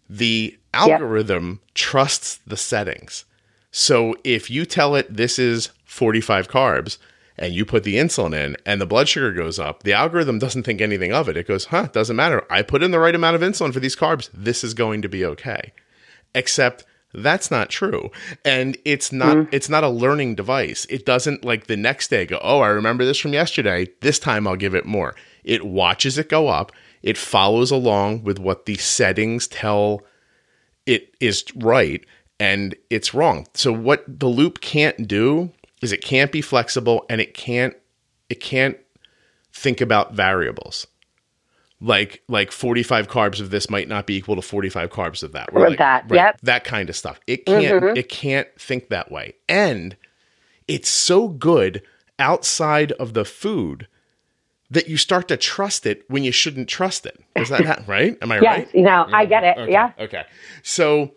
the 0.10 0.58
algorithm 0.74 1.50
yep. 1.50 1.74
trusts 1.76 2.40
the 2.48 2.58
settings 2.58 3.26
so 3.70 4.16
if 4.24 4.50
you 4.50 4.66
tell 4.66 4.96
it 4.96 5.06
this 5.16 5.38
is 5.38 5.70
45 5.86 6.48
carbs 6.48 6.98
and 7.38 7.54
you 7.54 7.66
put 7.66 7.84
the 7.84 7.96
insulin 7.96 8.34
in 8.34 8.58
and 8.66 8.80
the 8.80 8.86
blood 8.86 9.08
sugar 9.08 9.32
goes 9.32 9.60
up, 9.60 9.84
the 9.84 9.94
algorithm 9.94 10.40
doesn't 10.40 10.64
think 10.64 10.82
anything 10.82 11.12
of 11.12 11.28
it. 11.30 11.38
It 11.38 11.48
goes, 11.48 11.66
huh, 11.66 11.88
doesn't 11.92 12.16
matter. 12.16 12.46
I 12.50 12.62
put 12.62 12.84
in 12.84 12.92
the 12.92 13.00
right 13.00 13.16
amount 13.16 13.36
of 13.36 13.42
insulin 13.42 13.74
for 13.74 13.80
these 13.80 13.96
carbs. 13.96 14.30
This 14.34 14.64
is 14.64 14.74
going 14.74 15.02
to 15.02 15.10
be 15.10 15.26
okay. 15.26 15.74
Except 16.36 16.86
That's 17.14 17.52
not 17.52 17.70
true. 17.70 18.10
And 18.44 18.76
it's 18.86 19.12
not 19.12 19.38
mm. 19.38 19.50
it's 19.52 19.70
not 19.70 19.84
a 19.84 19.90
learning 19.90 20.36
device. 20.36 20.86
It 20.90 21.06
doesn't 21.06 21.46
like 21.46 21.68
the 21.68 21.78
next 21.78 22.10
day 22.10 22.26
go, 22.26 22.40
"Oh, 22.42 22.62
I 22.62 22.70
remember 22.70 23.06
this 23.06 23.20
from 23.20 23.34
yesterday. 23.34 23.88
This 24.02 24.18
time 24.18 24.48
I'll 24.48 24.56
give 24.56 24.74
it 24.74 24.86
more." 24.86 25.14
It 25.44 25.64
watches 25.66 26.18
it 26.18 26.28
go 26.30 26.48
up. 26.48 26.72
It 27.04 27.18
follows 27.18 27.70
along 27.70 28.24
with 28.24 28.40
what 28.40 28.66
the 28.66 28.76
settings 28.76 29.48
tell 29.48 30.02
it 30.86 31.14
is 31.20 31.44
right 31.56 32.04
and 32.40 32.76
it's 32.90 33.14
wrong. 33.14 33.48
So 33.54 33.72
what 33.72 34.04
the 34.08 34.28
loop 34.28 34.60
can't 34.62 35.08
do 35.08 35.52
is 35.84 35.92
it 35.92 36.04
can't 36.04 36.32
be 36.32 36.42
flexible 36.42 37.06
and 37.10 37.20
it 37.22 37.34
can't 37.34 37.76
it 38.30 38.40
can't 38.40 38.78
think 39.52 39.82
about 39.82 40.14
variables 40.14 40.88
like 41.84 42.24
like 42.30 42.52
45 42.52 43.08
carbs 43.10 43.42
of 43.42 43.50
this 43.50 43.70
might 43.70 43.88
not 43.88 44.08
be 44.08 44.16
equal 44.16 44.38
to 44.38 44.42
45 44.42 44.90
carbs 44.90 45.22
of 45.22 45.34
that. 45.34 45.54
Like, 45.54 45.78
that, 45.78 46.06
right, 46.10 46.16
yep. 46.16 46.40
That 46.42 46.64
kind 46.64 46.90
of 46.90 46.96
stuff. 46.96 47.20
It 47.28 47.46
can't 47.46 47.84
mm-hmm. 47.84 47.98
it 47.98 48.10
can't 48.10 48.48
think 48.58 48.88
that 48.88 49.12
way. 49.12 49.36
And 49.50 49.98
it's 50.68 50.90
so 50.90 51.28
good 51.28 51.84
outside 52.18 52.94
of 52.94 53.14
the 53.14 53.26
food 53.26 53.88
that 54.72 54.88
you 54.88 54.96
start 54.98 55.28
to 55.28 55.38
trust 55.38 55.86
it 55.86 56.04
when 56.10 56.24
you 56.24 56.32
shouldn't 56.32 56.70
trust 56.70 57.06
it. 57.06 57.20
Is 57.36 57.50
that 57.50 57.66
happen, 57.66 57.86
right? 57.86 58.18
Am 58.22 58.32
I 58.32 58.36
yes, 58.42 58.58
right? 58.58 58.76
No, 58.76 58.82
yeah. 58.82 59.06
I 59.12 59.26
get 59.26 59.44
it. 59.44 59.58
Okay. 59.58 59.72
Yeah. 59.72 59.92
Okay. 60.00 60.24
So 60.64 61.12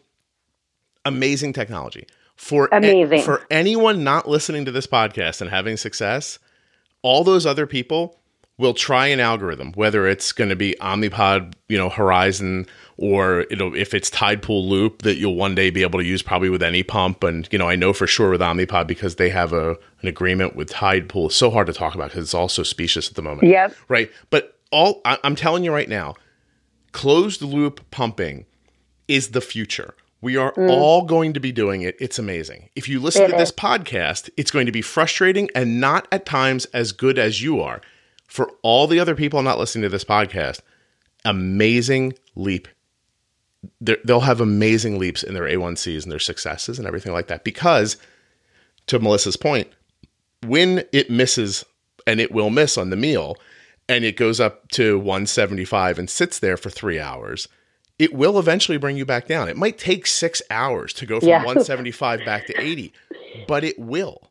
amazing 1.05 1.53
technology. 1.53 2.07
For 2.37 2.69
amazing. 2.71 3.21
A, 3.21 3.23
for 3.23 3.43
anyone 3.51 4.05
not 4.05 4.29
listening 4.29 4.65
to 4.67 4.71
this 4.71 4.87
podcast 4.87 5.41
and 5.41 5.51
having 5.51 5.77
success, 5.77 6.39
all 7.03 7.25
those 7.25 7.47
other 7.47 7.67
people 7.67 8.19
will 8.59 8.75
try 8.75 9.09
an 9.09 9.21
algorithm, 9.21 9.73
whether 9.73 10.07
it's 10.07 10.33
going 10.33 10.49
to 10.49 10.57
be 10.57 10.75
Omnipod, 10.81 11.53
you 11.69 11.77
know, 11.77 11.91
Horizon, 11.91 12.67
or 12.97 13.41
it'll, 13.51 13.75
if 13.75 13.93
it's 13.93 14.09
Tidepool 14.09 14.67
Loop 14.67 15.03
that 15.03 15.17
you'll 15.17 15.35
one 15.35 15.55
day 15.55 15.69
be 15.69 15.83
able 15.83 15.99
to 15.99 16.07
use 16.07 16.23
probably 16.23 16.49
with 16.49 16.63
any 16.63 16.83
pump. 16.83 17.23
And, 17.23 17.47
you 17.53 17.59
know, 17.59 17.69
I 17.69 17.77
know 17.77 17.93
for 17.93 18.07
sure 18.07 18.31
with 18.31 18.41
Omnipod 18.41 18.87
because 18.87 19.17
they 19.17 19.29
have 19.29 19.53
a, 19.53 19.77
an 20.01 20.09
agreement 20.09 20.57
with 20.57 20.71
Tidepool. 20.71 21.27
It's 21.27 21.37
so 21.37 21.51
hard 21.51 21.67
to 21.67 21.75
talk 21.75 21.95
about 21.95 22.11
because 22.11 22.25
it's 22.25 22.35
all 22.35 22.49
so 22.49 22.63
specious 22.63 23.11
at 23.11 23.15
the 23.15 23.23
moment. 23.23 23.49
Yep. 23.49 23.75
Right. 23.89 24.11
But 24.31 24.59
all 24.71 25.03
I, 25.05 25.19
I'm 25.23 25.37
telling 25.37 25.63
you 25.63 25.73
right 25.73 25.89
now, 25.89 26.15
closed 26.93 27.43
loop 27.43 27.91
pumping 27.91 28.47
is 29.07 29.33
the 29.33 29.43
future. 29.43 29.95
We 30.21 30.37
are 30.37 30.53
mm. 30.53 30.71
all 30.71 31.03
going 31.03 31.35
to 31.35 31.41
be 31.41 31.53
doing 31.53 31.83
it. 31.83 31.97
It's 32.01 32.19
amazing. 32.19 32.71
If 32.75 32.89
you 32.89 33.01
listen 33.01 33.25
it 33.25 33.29
to 33.29 33.35
is. 33.35 33.41
this 33.41 33.53
podcast, 33.53 34.31
it's 34.37 34.51
going 34.51 34.67
to 34.67 34.73
be 34.73 34.83
frustrating 34.83 35.49
and 35.55 35.81
not 35.81 36.09
at 36.11 36.27
times 36.27 36.65
as 36.67 36.93
good 36.93 37.19
as 37.19 37.43
you 37.43 37.61
are 37.61 37.81
for 38.27 38.51
all 38.63 38.87
the 38.87 39.01
other 39.01 39.15
people 39.15 39.43
not 39.43 39.59
listening 39.59 39.83
to 39.83 39.89
this 39.89 40.05
podcast, 40.05 40.61
amazing 41.25 42.15
leap. 42.35 42.69
they 43.81 43.97
will 44.07 44.21
have 44.21 44.41
amazing 44.41 44.99
leaps 44.99 45.23
in 45.23 45.35
their 45.35 45.45
A1Cs 45.45 46.03
and 46.03 46.13
their 46.13 46.19
successes 46.19 46.79
and 46.79 46.87
everything 46.87 47.13
like 47.13 47.29
that. 47.29 47.45
Because, 47.45 47.97
to 48.87 48.99
Melissa's 48.99 49.37
point, 49.37 49.69
when 50.45 50.85
it 50.93 51.11
misses, 51.11 51.65
and 52.07 52.21
it 52.21 52.33
will 52.33 52.51
miss 52.51 52.79
on 52.79 52.91
the 52.91 52.97
meal, 52.97 53.37
and 53.89 54.05
it 54.05 54.17
goes 54.17 54.41
up 54.41 54.69
to 54.71 54.99
175 54.99 55.99
and 55.99 56.11
sits 56.11 56.39
there 56.39 56.57
for 56.57 56.71
three 56.71 56.99
hours, 56.99 57.49
it 57.99 58.13
will 58.15 58.39
eventually 58.39 58.79
bring 58.79 58.97
you 58.97 59.07
back 59.07 59.27
down. 59.27 59.49
It 59.49 59.57
might 59.57 59.79
take 59.79 60.07
six 60.07 60.43
hours 60.51 60.93
to 60.95 61.07
go 61.07 61.21
from 61.21 61.31
yeah. 61.31 61.39
175 61.39 62.25
back 62.25 62.47
to 62.47 62.61
80, 62.61 62.93
but 63.49 63.65
it 63.65 63.79
will 63.79 64.31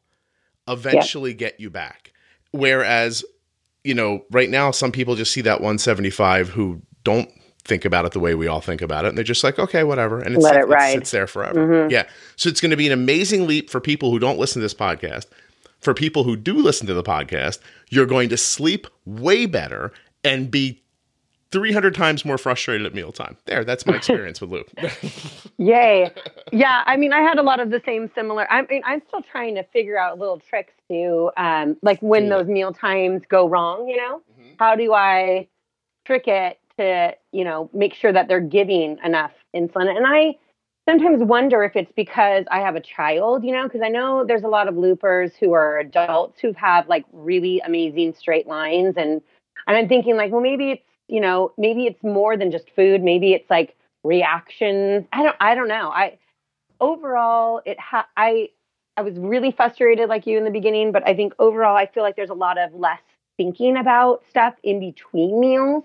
eventually 0.67 1.31
yeah. 1.31 1.37
get 1.37 1.59
you 1.59 1.69
back. 1.69 2.11
Whereas 2.51 3.23
you 3.85 3.93
know, 3.93 4.25
right 4.31 4.49
now 4.49 4.71
some 4.71 4.91
people 4.91 5.15
just 5.15 5.31
see 5.31 5.41
that 5.41 5.61
175 5.61 6.49
who 6.49 6.81
don't 7.03 7.29
think 7.63 7.85
about 7.85 8.03
it 8.05 8.11
the 8.11 8.19
way 8.19 8.33
we 8.33 8.47
all 8.47 8.59
think 8.59 8.81
about 8.81 9.05
it, 9.05 9.09
and 9.09 9.17
they're 9.17 9.23
just 9.23 9.43
like, 9.43 9.59
okay, 9.59 9.83
whatever, 9.83 10.19
and 10.19 10.35
it's, 10.35 10.43
Let 10.43 10.55
it, 10.55 10.67
ride. 10.67 10.93
sits 10.93 11.11
there 11.11 11.27
forever. 11.27 11.67
Mm-hmm. 11.67 11.91
Yeah, 11.91 12.07
so 12.35 12.49
it's 12.49 12.59
going 12.59 12.71
to 12.71 12.77
be 12.77 12.87
an 12.87 12.93
amazing 12.93 13.47
leap 13.47 13.69
for 13.69 13.79
people 13.79 14.11
who 14.11 14.19
don't 14.19 14.39
listen 14.39 14.59
to 14.59 14.65
this 14.65 14.73
podcast. 14.73 15.27
For 15.79 15.93
people 15.93 16.23
who 16.23 16.35
do 16.35 16.55
listen 16.55 16.87
to 16.87 16.95
the 16.95 17.03
podcast, 17.03 17.59
you're 17.89 18.07
going 18.07 18.29
to 18.29 18.37
sleep 18.37 18.87
way 19.05 19.45
better 19.45 19.93
and 20.23 20.49
be 20.49 20.81
300 21.55 21.95
times 21.95 22.25
more 22.25 22.37
frustrated 22.37 22.85
at 22.85 22.93
mealtime. 22.93 23.37
There, 23.45 23.63
that's 23.63 23.85
my 23.85 23.95
experience 23.95 24.41
with 24.41 24.49
Loop. 24.49 24.69
Yay. 25.57 26.11
Yeah, 26.51 26.83
I 26.85 26.95
mean, 26.95 27.11
I 27.11 27.21
had 27.21 27.39
a 27.39 27.41
lot 27.41 27.59
of 27.59 27.71
the 27.71 27.81
same 27.85 28.09
similar. 28.13 28.49
I 28.51 28.61
mean, 28.69 28.81
I'm 28.85 29.01
still 29.07 29.23
trying 29.23 29.55
to 29.55 29.63
figure 29.63 29.97
out 29.97 30.19
little 30.19 30.39
tricks 30.39 30.73
to, 30.89 31.31
um, 31.37 31.75
like 31.81 31.99
when 32.01 32.29
those 32.29 32.45
meal 32.45 32.71
times 32.71 33.23
go 33.27 33.49
wrong, 33.49 33.89
you 33.89 33.97
know? 33.97 34.21
Mm-hmm. 34.31 34.51
How 34.59 34.75
do 34.75 34.93
I 34.93 35.47
trick 36.05 36.27
it 36.27 36.59
to, 36.77 37.15
you 37.31 37.43
know, 37.43 37.69
make 37.73 37.95
sure 37.95 38.13
that 38.13 38.27
they're 38.27 38.39
giving 38.39 38.99
enough 39.03 39.31
insulin? 39.55 39.89
And 39.97 40.05
I 40.05 40.35
sometimes 40.87 41.23
wonder 41.23 41.63
if 41.63 41.75
it's 41.75 41.91
because 41.93 42.45
I 42.51 42.59
have 42.59 42.75
a 42.75 42.81
child, 42.81 43.43
you 43.43 43.51
know, 43.51 43.63
because 43.63 43.81
I 43.83 43.89
know 43.89 44.23
there's 44.25 44.43
a 44.43 44.47
lot 44.47 44.67
of 44.67 44.77
loopers 44.77 45.31
who 45.39 45.53
are 45.53 45.79
adults 45.79 46.39
who 46.39 46.53
have 46.53 46.87
like 46.87 47.05
really 47.11 47.59
amazing 47.65 48.13
straight 48.13 48.47
lines 48.47 48.95
and 48.97 49.21
and 49.67 49.77
I'm 49.77 49.87
thinking 49.87 50.15
like, 50.15 50.31
well, 50.31 50.41
maybe 50.41 50.71
it's 50.71 50.94
you 51.07 51.21
know, 51.21 51.51
maybe 51.57 51.85
it's 51.85 52.03
more 52.03 52.37
than 52.37 52.51
just 52.51 52.69
food. 52.75 53.03
Maybe 53.03 53.33
it's 53.33 53.49
like 53.49 53.75
reactions. 54.03 55.05
I 55.11 55.23
don't, 55.23 55.35
I 55.39 55.55
don't 55.55 55.67
know. 55.67 55.89
I 55.89 56.17
overall, 56.79 57.61
it 57.65 57.79
ha- 57.79 58.07
I, 58.17 58.49
I 58.97 59.01
was 59.01 59.15
really 59.17 59.51
frustrated 59.51 60.09
like 60.09 60.25
you 60.25 60.37
in 60.37 60.45
the 60.45 60.51
beginning, 60.51 60.91
but 60.91 61.07
I 61.07 61.15
think 61.15 61.33
overall, 61.39 61.75
I 61.75 61.85
feel 61.85 62.03
like 62.03 62.15
there's 62.15 62.29
a 62.29 62.35
lot 62.35 62.57
of 62.57 62.73
less 62.73 63.01
thinking 63.37 63.77
about 63.77 64.23
stuff 64.29 64.53
in 64.63 64.79
between 64.79 65.39
meals 65.39 65.83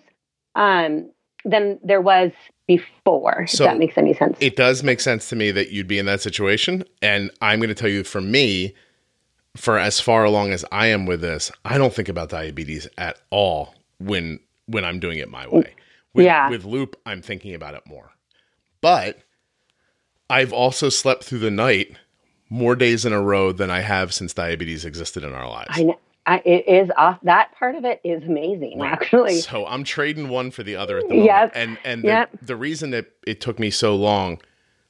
um, 0.55 1.11
than 1.45 1.79
there 1.83 2.01
was 2.01 2.31
before. 2.67 3.47
So 3.49 3.65
if 3.65 3.71
that 3.71 3.79
makes 3.79 3.99
any 3.99 4.15
sense. 4.15 4.39
It 4.41 4.55
does 4.57 4.83
make 4.83 5.01
sense 5.01 5.29
to 5.31 5.37
me 5.37 5.51
that 5.51 5.71
you'd 5.71 5.89
be 5.89 5.99
in 5.99 6.07
that 6.07 6.21
situation, 6.21 6.85
and 7.03 7.31
I'm 7.43 7.59
going 7.59 7.69
to 7.69 7.75
tell 7.75 7.89
you, 7.89 8.05
for 8.05 8.21
me, 8.21 8.75
for 9.57 9.79
as 9.79 10.01
far 10.01 10.25
along 10.25 10.53
as 10.53 10.65
I 10.71 10.87
am 10.87 11.07
with 11.07 11.21
this, 11.21 11.51
I 11.65 11.79
don't 11.79 11.93
think 11.93 12.09
about 12.09 12.29
diabetes 12.29 12.87
at 12.97 13.21
all 13.31 13.75
when 13.99 14.39
when 14.71 14.85
I'm 14.85 15.01
doing 15.01 15.19
it 15.19 15.29
my 15.29 15.49
way. 15.49 15.75
With, 16.15 16.25
yeah. 16.25 16.51
With 16.51 16.65
Loop, 16.65 16.97
I'm 17.07 17.23
thinking 17.23 17.55
about 17.55 17.75
it 17.75 17.83
more. 17.87 18.11
But 18.81 19.19
I've 20.29 20.53
also 20.53 20.89
slept 20.89 21.25
through 21.25 21.41
the 21.41 21.51
night 21.51 21.97
more 22.49 22.75
days 22.75 23.05
in 23.05 23.13
a 23.13 23.21
row 23.21 23.53
than 23.53 23.71
I 23.71 23.81
have 23.81 24.13
since 24.13 24.35
diabetes 24.35 24.85
existed 24.85 25.23
in 25.23 25.33
our 25.33 25.49
lives. 25.49 25.71
I 25.71 25.83
know. 25.85 25.99
I, 26.27 26.43
it 26.45 26.69
is 26.69 26.91
off. 26.97 27.19
That 27.23 27.53
part 27.53 27.77
of 27.77 27.85
it 27.85 28.01
is 28.05 28.23
amazing, 28.25 28.79
right. 28.79 28.93
actually. 28.93 29.41
So 29.41 29.67
I'm 29.67 29.85
trading 29.85 30.29
one 30.29 30.51
for 30.51 30.63
the 30.63 30.77
other 30.77 30.99
at 30.99 31.09
the 31.09 31.15
moment. 31.15 31.27
Yep. 31.27 31.53
And 31.55 31.79
and 31.85 32.03
the, 32.03 32.09
yep. 32.09 32.31
the 32.43 32.57
reason 32.57 32.91
that 32.91 33.07
it 33.27 33.41
took 33.41 33.59
me 33.59 33.71
so 33.71 33.97
long 33.97 34.41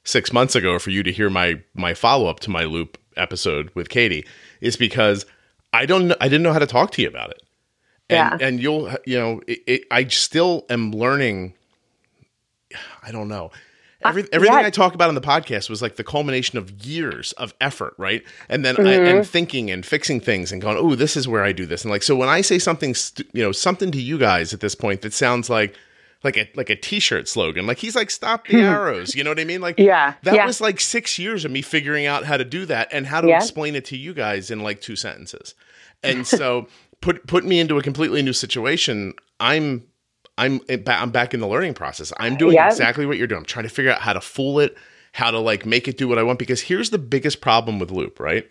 six 0.02 0.32
months 0.32 0.56
ago 0.56 0.78
for 0.78 0.90
you 0.90 1.02
to 1.02 1.12
hear 1.12 1.30
my 1.30 1.60
my 1.74 1.94
follow 1.94 2.26
up 2.26 2.40
to 2.40 2.50
my 2.50 2.64
loop 2.64 2.98
episode 3.16 3.70
with 3.74 3.88
Katie 3.88 4.26
is 4.60 4.76
because 4.76 5.24
I 5.72 5.86
don't 5.86 6.12
I 6.20 6.28
didn't 6.28 6.42
know 6.42 6.52
how 6.52 6.58
to 6.58 6.66
talk 6.66 6.90
to 6.92 7.02
you 7.02 7.08
about 7.08 7.30
it 7.30 7.42
and, 8.10 8.40
yeah. 8.40 8.46
and 8.46 8.60
you'll 8.60 8.90
you 9.06 9.18
know 9.18 9.40
it, 9.46 9.60
it, 9.66 9.82
i 9.90 10.06
still 10.06 10.66
am 10.68 10.92
learning 10.92 11.54
i 13.02 13.10
don't 13.10 13.28
know 13.28 13.50
Every, 14.02 14.26
everything 14.32 14.58
yeah. 14.58 14.66
I 14.66 14.70
talk 14.70 14.94
about 14.94 15.08
on 15.08 15.14
the 15.14 15.20
podcast 15.20 15.68
was 15.68 15.82
like 15.82 15.96
the 15.96 16.04
culmination 16.04 16.56
of 16.56 16.70
years 16.86 17.32
of 17.32 17.52
effort, 17.60 17.94
right? 17.98 18.22
And 18.48 18.64
then 18.64 18.76
mm-hmm. 18.76 18.86
I, 18.86 18.92
and 18.92 19.26
thinking 19.28 19.70
and 19.70 19.84
fixing 19.84 20.20
things 20.20 20.52
and 20.52 20.62
going, 20.62 20.78
oh, 20.78 20.94
this 20.94 21.18
is 21.18 21.28
where 21.28 21.44
I 21.44 21.52
do 21.52 21.66
this. 21.66 21.84
And 21.84 21.90
like, 21.90 22.02
so 22.02 22.16
when 22.16 22.28
I 22.28 22.40
say 22.40 22.58
something, 22.58 22.94
stu- 22.94 23.24
you 23.34 23.42
know, 23.42 23.52
something 23.52 23.90
to 23.92 24.00
you 24.00 24.16
guys 24.16 24.54
at 24.54 24.60
this 24.60 24.74
point 24.74 25.02
that 25.02 25.12
sounds 25.12 25.50
like 25.50 25.74
like 26.22 26.36
a 26.36 26.50
like 26.54 26.70
a 26.70 26.76
t-shirt 26.76 27.28
slogan, 27.28 27.66
like 27.66 27.78
he's 27.78 27.96
like, 27.96 28.10
stop 28.10 28.46
the 28.46 28.60
arrows. 28.60 29.14
You 29.14 29.24
know 29.24 29.30
what 29.30 29.40
I 29.40 29.44
mean? 29.44 29.60
Like, 29.60 29.78
yeah, 29.78 30.14
that 30.22 30.34
yeah. 30.34 30.46
was 30.46 30.60
like 30.60 30.80
six 30.80 31.18
years 31.18 31.44
of 31.44 31.50
me 31.50 31.60
figuring 31.60 32.06
out 32.06 32.24
how 32.24 32.38
to 32.38 32.44
do 32.44 32.64
that 32.66 32.88
and 32.92 33.06
how 33.06 33.20
to 33.20 33.28
yeah. 33.28 33.36
explain 33.36 33.74
it 33.74 33.84
to 33.86 33.96
you 33.96 34.14
guys 34.14 34.50
in 34.50 34.60
like 34.60 34.80
two 34.80 34.96
sentences. 34.96 35.54
And 36.02 36.26
so 36.26 36.68
put 37.00 37.26
put 37.26 37.44
me 37.44 37.60
into 37.60 37.78
a 37.78 37.82
completely 37.82 38.22
new 38.22 38.32
situation, 38.32 39.14
I'm 39.38 39.86
I'm 40.38 40.60
eh, 40.68 40.78
I'm 40.86 41.10
back 41.10 41.34
in 41.34 41.40
the 41.40 41.46
learning 41.46 41.74
process. 41.74 42.12
I'm 42.18 42.36
doing 42.36 42.54
yep. 42.54 42.70
exactly 42.70 43.06
what 43.06 43.18
you're 43.18 43.26
doing. 43.26 43.40
I'm 43.40 43.46
trying 43.46 43.64
to 43.64 43.70
figure 43.70 43.92
out 43.92 44.00
how 44.00 44.12
to 44.12 44.20
fool 44.20 44.60
it, 44.60 44.76
how 45.12 45.30
to 45.30 45.38
like 45.38 45.66
make 45.66 45.88
it 45.88 45.98
do 45.98 46.08
what 46.08 46.18
I 46.18 46.22
want. 46.22 46.38
Because 46.38 46.62
here's 46.62 46.90
the 46.90 46.98
biggest 46.98 47.40
problem 47.40 47.78
with 47.78 47.90
Loop, 47.90 48.20
right? 48.20 48.48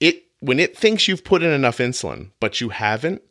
It 0.00 0.24
when 0.40 0.58
it 0.58 0.76
thinks 0.76 1.08
you've 1.08 1.24
put 1.24 1.42
in 1.42 1.50
enough 1.50 1.78
insulin, 1.78 2.30
but 2.40 2.60
you 2.60 2.70
haven't, 2.70 3.22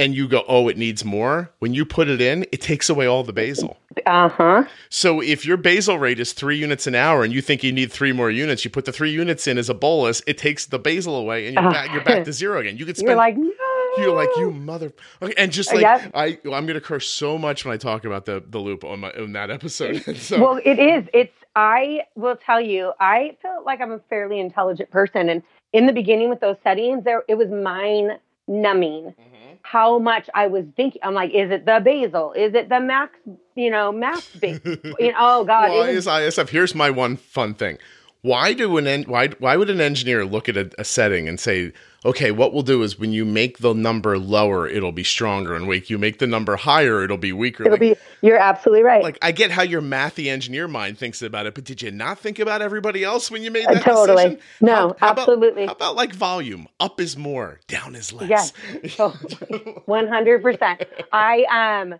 and 0.00 0.14
you 0.14 0.26
go, 0.26 0.44
oh, 0.48 0.68
it 0.68 0.78
needs 0.78 1.04
more. 1.04 1.50
When 1.58 1.74
you 1.74 1.84
put 1.84 2.08
it 2.08 2.22
in, 2.22 2.46
it 2.52 2.62
takes 2.62 2.88
away 2.88 3.04
all 3.04 3.22
the 3.22 3.34
basal. 3.34 3.76
Uh 4.06 4.30
huh. 4.30 4.64
So 4.88 5.20
if 5.20 5.44
your 5.44 5.58
basal 5.58 5.98
rate 5.98 6.18
is 6.18 6.32
three 6.32 6.56
units 6.56 6.86
an 6.86 6.94
hour 6.94 7.22
and 7.22 7.34
you 7.34 7.42
think 7.42 7.62
you 7.62 7.70
need 7.70 7.92
three 7.92 8.12
more 8.12 8.30
units, 8.30 8.64
you 8.64 8.70
put 8.70 8.86
the 8.86 8.92
three 8.92 9.10
units 9.10 9.46
in 9.46 9.58
as 9.58 9.68
a 9.68 9.74
bolus. 9.74 10.22
It 10.26 10.38
takes 10.38 10.64
the 10.64 10.78
basal 10.78 11.16
away, 11.16 11.48
and 11.48 11.54
you're, 11.54 11.66
uh, 11.66 11.70
back, 11.72 11.92
you're 11.92 12.02
back 12.02 12.24
to 12.24 12.32
zero 12.32 12.60
again. 12.60 12.78
You 12.78 12.86
could 12.86 12.96
spend. 12.96 13.10
You're 13.10 13.16
like, 13.16 13.36
no. 13.36 13.52
You're 13.98 14.14
like 14.14 14.30
you 14.36 14.52
mother. 14.52 14.92
Okay, 15.20 15.34
and 15.36 15.52
just 15.52 15.74
like 15.74 15.82
yep. 15.82 16.12
I, 16.14 16.38
I'm 16.44 16.64
gonna 16.64 16.80
curse 16.80 17.08
so 17.08 17.36
much 17.36 17.64
when 17.64 17.74
I 17.74 17.76
talk 17.76 18.04
about 18.06 18.24
the 18.24 18.42
the 18.48 18.58
loop 18.58 18.84
on 18.84 19.00
my 19.00 19.10
on 19.10 19.32
that 19.32 19.50
episode. 19.50 20.16
so. 20.16 20.40
Well, 20.40 20.60
it 20.64 20.78
is. 20.78 21.04
It's. 21.12 21.34
I 21.56 22.02
will 22.14 22.36
tell 22.36 22.60
you. 22.60 22.92
I 23.00 23.36
feel 23.42 23.62
like 23.66 23.80
I'm 23.80 23.90
a 23.90 23.98
fairly 24.08 24.38
intelligent 24.40 24.90
person, 24.90 25.28
and 25.28 25.42
in 25.72 25.86
the 25.86 25.92
beginning 25.92 26.30
with 26.30 26.40
those 26.40 26.56
settings, 26.62 27.04
there 27.04 27.24
it 27.28 27.34
was 27.34 27.48
mind 27.48 28.12
numbing. 28.46 29.12
Mm-hmm 29.20 29.39
how 29.62 29.98
much 29.98 30.28
I 30.34 30.46
was 30.46 30.64
thinking. 30.76 31.00
I'm 31.04 31.14
like, 31.14 31.30
is 31.30 31.50
it 31.50 31.66
the 31.66 31.80
basal? 31.84 32.32
Is 32.32 32.54
it 32.54 32.68
the 32.68 32.80
max? 32.80 33.18
You 33.54 33.70
know, 33.70 33.92
max 33.92 34.28
base? 34.36 34.60
you 34.64 35.12
know, 35.12 35.18
oh 35.18 35.44
God! 35.44 35.70
Why 35.70 35.90
is 35.90 36.06
ISF? 36.06 36.48
Here's 36.48 36.74
my 36.74 36.90
one 36.90 37.16
fun 37.16 37.54
thing. 37.54 37.78
Why 38.22 38.52
do 38.52 38.76
an 38.76 38.86
en- 38.86 39.04
why 39.04 39.28
why 39.38 39.56
would 39.56 39.70
an 39.70 39.80
engineer 39.80 40.24
look 40.24 40.48
at 40.48 40.56
a, 40.56 40.70
a 40.78 40.84
setting 40.84 41.28
and 41.28 41.38
say, 41.38 41.72
okay, 42.04 42.30
what 42.30 42.52
we'll 42.52 42.62
do 42.62 42.82
is 42.82 42.98
when 42.98 43.12
you 43.12 43.24
make 43.24 43.58
the 43.58 43.74
number 43.74 44.18
lower, 44.18 44.66
it'll 44.66 44.92
be 44.92 45.04
stronger, 45.04 45.54
and 45.54 45.66
when 45.68 45.82
you 45.86 45.98
make 45.98 46.18
the 46.18 46.26
number 46.26 46.56
higher, 46.56 47.04
it'll 47.04 47.16
be 47.18 47.32
weaker. 47.32 47.64
It'll 47.64 47.72
Like- 47.72 47.80
be. 47.80 47.96
You're 48.22 48.38
absolutely 48.38 48.82
right. 48.82 49.02
like 49.02 49.18
I 49.22 49.32
get 49.32 49.50
how 49.50 49.62
your 49.62 49.80
mathy 49.82 50.26
engineer 50.30 50.68
mind 50.68 50.98
thinks 50.98 51.22
about 51.22 51.46
it, 51.46 51.54
but 51.54 51.64
did 51.64 51.80
you 51.82 51.90
not 51.90 52.18
think 52.18 52.38
about 52.38 52.60
everybody 52.62 53.02
else 53.04 53.30
when 53.30 53.42
you 53.42 53.50
made 53.50 53.66
Uh, 53.66 53.74
that 53.74 53.82
totally. 53.82 54.16
decision? 54.24 54.40
No, 54.60 54.94
absolutely. 55.00 55.64
About, 55.64 55.80
how 55.80 55.86
about 55.90 55.96
like 55.96 56.14
volume? 56.14 56.68
Up 56.78 57.00
is 57.00 57.16
more, 57.16 57.60
down 57.66 57.94
is 57.94 58.12
less. 58.12 58.28
Yes, 58.28 58.98
one 59.86 60.06
hundred 60.08 60.42
percent. 60.42 60.82
I 61.12 61.80
um, 61.82 61.94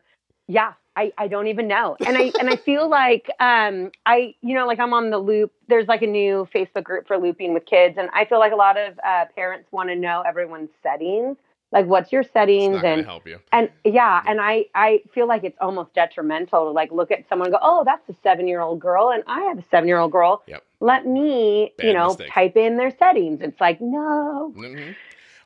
yeah, 0.47 0.73
I 1.01 1.13
I 1.17 1.29
don't 1.29 1.47
even 1.47 1.67
know, 1.67 1.97
and 2.07 2.17
I 2.17 2.33
and 2.39 2.49
I 2.51 2.57
feel 2.57 2.89
like 2.89 3.31
um, 3.41 3.91
I 4.07 4.35
you 4.43 4.55
know 4.55 4.67
like 4.67 4.79
I'm 4.79 4.93
on 4.93 5.11
the 5.11 5.19
loop. 5.19 5.53
There's 5.69 5.89
like 5.89 6.03
a 6.03 6.07
new 6.07 6.47
Facebook 6.55 6.85
group 6.85 7.07
for 7.07 7.17
looping 7.17 7.55
with 7.55 7.65
kids, 7.67 7.97
and 7.99 8.11
I 8.13 8.25
feel 8.25 8.39
like 8.39 8.53
a 8.53 8.57
lot 8.57 8.77
of 8.77 8.99
uh, 9.07 9.25
parents 9.35 9.71
want 9.73 9.89
to 9.89 9.97
know 9.97 10.23
everyone's 10.27 10.71
settings, 10.83 11.37
like 11.73 11.87
what's 11.87 12.13
your 12.13 12.23
settings 12.23 12.83
and 12.85 13.05
help 13.05 13.27
you. 13.27 13.39
and 13.53 13.71
yeah, 13.85 14.23
and 14.27 14.41
I 14.41 14.67
I 14.75 15.03
feel 15.15 15.27
like 15.27 15.43
it's 15.45 15.59
almost 15.61 15.95
detrimental 15.95 16.67
to 16.67 16.71
like 16.71 16.93
look 16.93 17.11
at 17.11 17.27
someone 17.29 17.47
and 17.47 17.55
go, 17.55 17.61
oh, 17.63 17.83
that's 17.85 18.07
a 18.09 18.15
seven 18.23 18.47
year 18.47 18.61
old 18.61 18.81
girl, 18.81 19.11
and 19.11 19.23
I 19.27 19.41
have 19.43 19.59
a 19.59 19.65
seven 19.71 19.89
year 19.89 19.99
old 19.99 20.13
girl. 20.13 20.43
Yep. 20.47 20.63
Let 20.83 21.07
me, 21.07 21.73
Bad 21.77 21.87
you 21.87 21.93
know, 21.93 22.09
mistake. 22.09 22.31
type 22.31 22.57
in 22.57 22.77
their 22.79 22.91
settings. 22.91 23.43
It's 23.43 23.61
like, 23.61 23.81
no, 23.83 24.53
Mhm. 24.57 24.97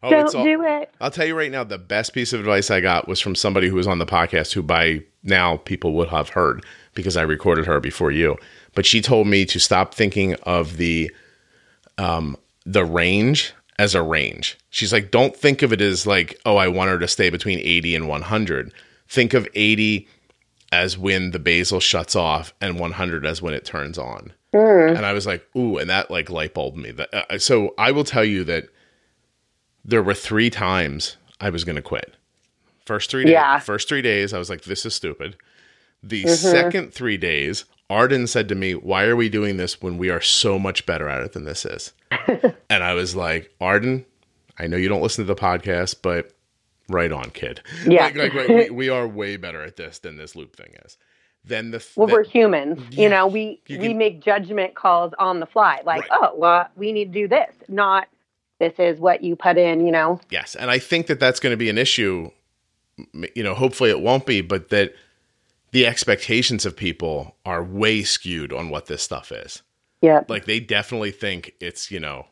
Oh, 0.05 0.11
don't 0.11 0.35
all, 0.35 0.45
do 0.45 0.63
it. 0.63 0.93
I'll 1.01 1.11
tell 1.11 1.27
you 1.27 1.37
right 1.37 1.51
now, 1.51 1.65
the 1.65 1.79
best 1.79 2.13
piece 2.13 2.33
of 2.33 2.41
advice 2.41 2.71
I 2.71 2.81
got 2.81 3.09
was 3.09 3.21
from 3.21 3.35
somebody 3.35 3.69
who 3.69 3.77
was 3.77 3.87
on 3.87 3.99
the 3.99 4.07
podcast 4.07 4.53
who 4.53 4.63
by 4.63 5.03
now 5.23 5.57
people 5.57 5.95
would 5.95 6.09
have 6.09 6.29
heard 6.29 6.65
because 6.93 7.17
I 7.17 7.23
recorded 7.23 7.67
her 7.67 7.81
before 7.81 8.11
you. 8.11 8.37
But 8.75 8.85
she 8.85 9.01
told 9.01 9.27
me 9.27 9.47
to 9.47 9.59
stop 9.59 9.95
thinking 9.95 10.35
of 10.43 10.77
the 10.77 11.11
um 11.97 12.37
the 12.67 12.85
range 12.85 13.55
as 13.79 13.95
a 13.95 14.03
range. 14.03 14.59
She's 14.71 14.93
like, 14.93 15.11
don't 15.11 15.37
think 15.37 15.63
of 15.63 15.73
it 15.73 15.81
as 15.81 16.07
like, 16.07 16.39
oh, 16.45 16.57
I 16.57 16.69
want 16.69 16.91
her 16.91 16.99
to 16.99 17.09
stay 17.09 17.31
between 17.31 17.59
80 17.59 17.97
and 17.97 18.09
100. 18.09 18.73
Think 19.09 19.35
of 19.35 19.49
80 19.55 20.07
as 20.71 20.99
when 20.99 21.31
the 21.31 21.39
basal 21.39 21.81
shuts 21.81 22.15
off 22.15 22.53
and 22.61 22.79
100 22.79 23.27
as 23.27 23.41
when 23.41 23.55
it 23.55 23.65
turns 23.65 23.99
on. 23.99 24.33
Mm. 24.53 24.97
And 24.97 25.07
I 25.07 25.13
was 25.13 25.27
like, 25.27 25.45
ooh, 25.57 25.79
and 25.79 25.91
that 25.91 26.11
like 26.11 26.31
light 26.31 26.55
bulbed 26.55 26.77
me. 26.77 26.93
That, 26.93 27.33
uh, 27.33 27.39
so 27.39 27.75
I 27.79 27.91
will 27.91 28.05
tell 28.05 28.25
you 28.25 28.45
that 28.45 28.69
there 29.85 30.03
were 30.03 30.15
three 30.15 30.51
times 30.51 31.17
I 31.41 31.51
was 31.51 31.65
going 31.65 31.77
to 31.77 31.83
quit. 31.83 32.15
First 32.87 33.11
three 33.11 33.25
days, 33.25 33.33
Yeah. 33.33 33.59
first 33.59 33.89
three 33.89 34.03
days, 34.03 34.33
I 34.35 34.39
was 34.39 34.51
like, 34.51 34.63
this 34.63 34.85
is 34.87 34.95
stupid. 34.95 35.37
The 36.03 36.25
Mm-hmm. 36.25 36.35
second 36.35 36.93
three 36.95 37.17
days, 37.17 37.65
Arden 37.89 38.27
said 38.27 38.49
to 38.49 38.55
me, 38.55 38.75
why 38.75 39.05
are 39.05 39.17
we 39.17 39.29
doing 39.29 39.57
this 39.57 39.81
when 39.81 39.97
we 39.99 40.11
are 40.11 40.21
so 40.21 40.59
much 40.59 40.85
better 40.87 41.09
at 41.09 41.23
it 41.23 41.33
than 41.33 41.45
this 41.45 41.65
is? 41.65 41.93
and 42.71 42.83
I 42.85 42.95
was 42.95 43.17
like, 43.17 43.55
Arden, 43.61 44.05
I 44.59 44.67
know 44.67 44.77
you 44.77 44.89
don't 44.89 45.03
listen 45.03 45.25
to 45.27 45.35
the 45.35 45.41
podcast, 45.41 45.97
but 46.03 46.33
right 46.89 47.11
on, 47.13 47.31
kid. 47.31 47.61
Yeah. 47.87 48.05
like, 48.15 48.35
like, 48.35 48.49
we, 48.49 48.71
we 48.71 48.89
are 48.91 49.07
way 49.09 49.37
better 49.37 49.63
at 49.63 49.77
this 49.77 49.99
than 49.99 50.17
this 50.17 50.37
loop 50.37 50.55
thing 50.57 50.75
is. 50.85 50.97
Then 51.47 51.71
the, 51.73 51.85
Well, 51.97 52.07
the- 52.07 52.13
we're 52.15 52.25
humans. 52.25 52.81
Yeah, 52.91 53.03
You 53.03 53.09
know, 53.11 53.27
we 53.27 53.61
you 53.67 53.79
we 53.79 53.89
can- 53.89 53.99
make 53.99 54.23
judgment 54.23 54.75
calls 54.75 55.13
on 55.19 55.41
the 55.41 55.47
fly. 55.47 55.81
Like, 55.85 56.09
Right. 56.11 56.21
oh, 56.23 56.33
well, 56.37 56.69
we 56.77 56.93
need 56.93 57.13
to 57.13 57.21
do 57.21 57.29
this. 57.29 57.51
Not 57.69 58.09
this 58.69 58.79
is 58.79 59.01
what 59.01 59.23
you 59.23 59.37
put 59.37 59.57
in. 59.59 59.85
You 59.85 59.93
know. 59.93 60.21
Yes, 60.31 60.55
and 60.55 60.71
I 60.71 60.79
think 60.79 61.07
that 61.09 61.21
that's 61.21 61.41
going 61.41 61.53
to 61.53 61.57
be 61.57 61.71
an 61.71 61.79
issue. 61.79 62.31
You 63.35 63.43
know, 63.43 63.55
hopefully 63.55 63.91
it 63.91 64.01
won't 64.01 64.25
be, 64.27 64.41
but 64.41 64.69
that 64.71 64.95
the 65.73 65.87
expectations 65.87 66.65
of 66.65 66.77
people 66.77 67.35
are 67.45 67.63
way 67.63 68.03
skewed 68.05 68.53
on 68.53 68.69
what 68.71 68.87
this 68.87 69.03
stuff 69.03 69.33
is. 69.33 69.63
Yeah. 70.01 70.23
Like 70.29 70.45
they 70.45 70.61
definitely 70.61 71.11
think 71.11 71.55
it's 71.61 71.91
you 71.91 71.99
know 71.99 72.27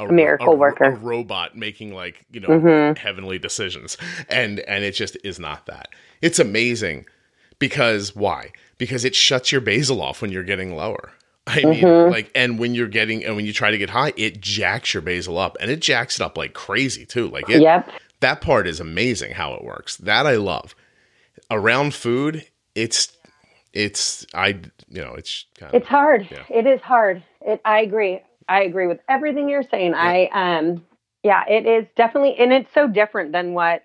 a, 0.00 0.10
miracle 0.10 0.52
a- 0.54 0.56
worker. 0.56 0.84
a 0.84 0.90
robot 0.96 1.56
making 1.56 1.92
like 1.92 2.24
you 2.30 2.40
know 2.40 2.48
Mhm. 2.48 2.96
heavenly 2.96 3.38
decisions, 3.38 3.98
and 4.28 4.60
and 4.60 4.84
it 4.84 4.92
just 4.92 5.16
is 5.24 5.38
not 5.38 5.66
that. 5.66 5.88
It's 6.22 6.38
amazing 6.38 7.04
because 7.58 8.14
why? 8.16 8.52
Because 8.78 9.04
it 9.04 9.14
shuts 9.14 9.50
your 9.52 9.60
basal 9.60 10.00
off 10.00 10.22
when 10.22 10.30
you're 10.32 10.44
getting 10.44 10.74
lower. 10.74 11.12
I 11.56 11.64
mean, 11.64 11.82
Mhm. 11.82 12.10
like, 12.10 12.30
and 12.34 12.58
when 12.58 12.74
you're 12.74 12.88
getting, 12.88 13.24
and 13.24 13.36
when 13.36 13.46
you 13.46 13.52
try 13.52 13.70
to 13.70 13.78
get 13.78 13.90
high, 13.90 14.12
it 14.16 14.40
jacks 14.40 14.92
your 14.94 15.00
basal 15.02 15.38
up, 15.38 15.56
and 15.60 15.70
it 15.70 15.80
jacks 15.80 16.20
it 16.20 16.22
up 16.22 16.36
like 16.38 16.52
crazy 16.54 17.06
too. 17.06 17.28
Like, 17.28 17.48
it, 17.48 17.62
Yep. 17.62 17.88
that 18.20 18.40
part 18.40 18.66
is 18.66 18.80
amazing 18.80 19.32
how 19.32 19.54
it 19.54 19.64
works. 19.64 19.96
That 19.96 20.26
I 20.26 20.36
love. 20.36 20.74
Around 21.50 21.94
food, 21.94 22.44
it's 22.74 23.16
it's 23.72 24.26
I 24.34 24.48
you 24.88 25.00
know 25.02 25.14
it's 25.14 25.46
kind 25.58 25.74
of 25.74 25.80
It's 25.80 25.88
hard. 25.88 26.28
Yeah. 26.30 26.42
It 26.50 26.66
is 26.66 26.80
hard. 26.80 27.22
It. 27.40 27.60
I 27.64 27.80
agree. 27.80 28.20
I 28.48 28.62
agree 28.62 28.86
with 28.86 29.00
everything 29.08 29.48
you're 29.48 29.62
saying. 29.62 29.94
I 29.94 30.26
um. 30.32 30.84
Yeah, 31.24 31.42
it 31.48 31.66
is 31.66 31.84
definitely, 31.96 32.36
and 32.36 32.52
it's 32.52 32.72
so 32.72 32.86
different 32.86 33.32
than 33.32 33.52
what 33.54 33.84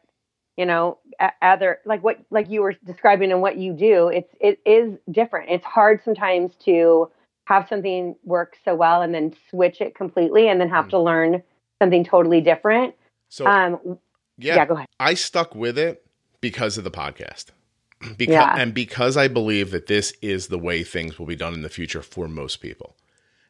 you 0.58 0.66
know 0.66 1.00
other 1.42 1.80
like 1.86 2.04
what 2.04 2.20
like 2.30 2.50
you 2.50 2.62
were 2.62 2.74
describing 2.86 3.32
and 3.32 3.42
what 3.42 3.58
you 3.58 3.74
do. 3.74 4.10
It's 4.10 4.34
it 4.40 4.60
is 4.66 4.98
different. 5.10 5.50
It's 5.50 5.66
hard 5.66 6.02
sometimes 6.04 6.54
to 6.66 7.10
have 7.46 7.68
something 7.68 8.16
work 8.24 8.58
so 8.64 8.74
well 8.76 9.02
and 9.02 9.14
then 9.14 9.34
switch 9.50 9.82
it 9.82 9.96
completely 9.96 10.48
and 10.48 10.60
then 10.62 10.70
have 10.70 10.86
Mm. 10.86 10.90
to 10.92 11.00
learn 11.00 11.44
something 11.80 12.04
totally 12.06 12.42
different. 12.42 12.96
so 13.30 13.46
Um. 13.48 14.00
yeah, 14.38 14.56
Yeah. 14.56 14.66
go 14.66 14.76
ahead. 14.76 14.88
I 15.00 15.16
stuck 15.16 15.56
with 15.56 15.78
it 15.78 16.06
because 16.40 16.78
of 16.78 16.84
the 16.84 16.92
podcast. 16.92 17.48
Because 18.18 18.34
Yeah. 18.34 18.56
and 18.58 18.74
because 18.74 19.16
I 19.18 19.28
believe 19.28 19.72
that 19.72 19.88
this 19.88 20.14
is 20.22 20.48
the 20.48 20.58
way 20.60 20.84
things 20.84 21.18
will 21.18 21.26
be 21.26 21.36
done 21.36 21.54
in 21.54 21.62
the 21.62 21.70
future 21.70 22.02
for 22.02 22.28
most 22.28 22.58
people. 22.58 22.96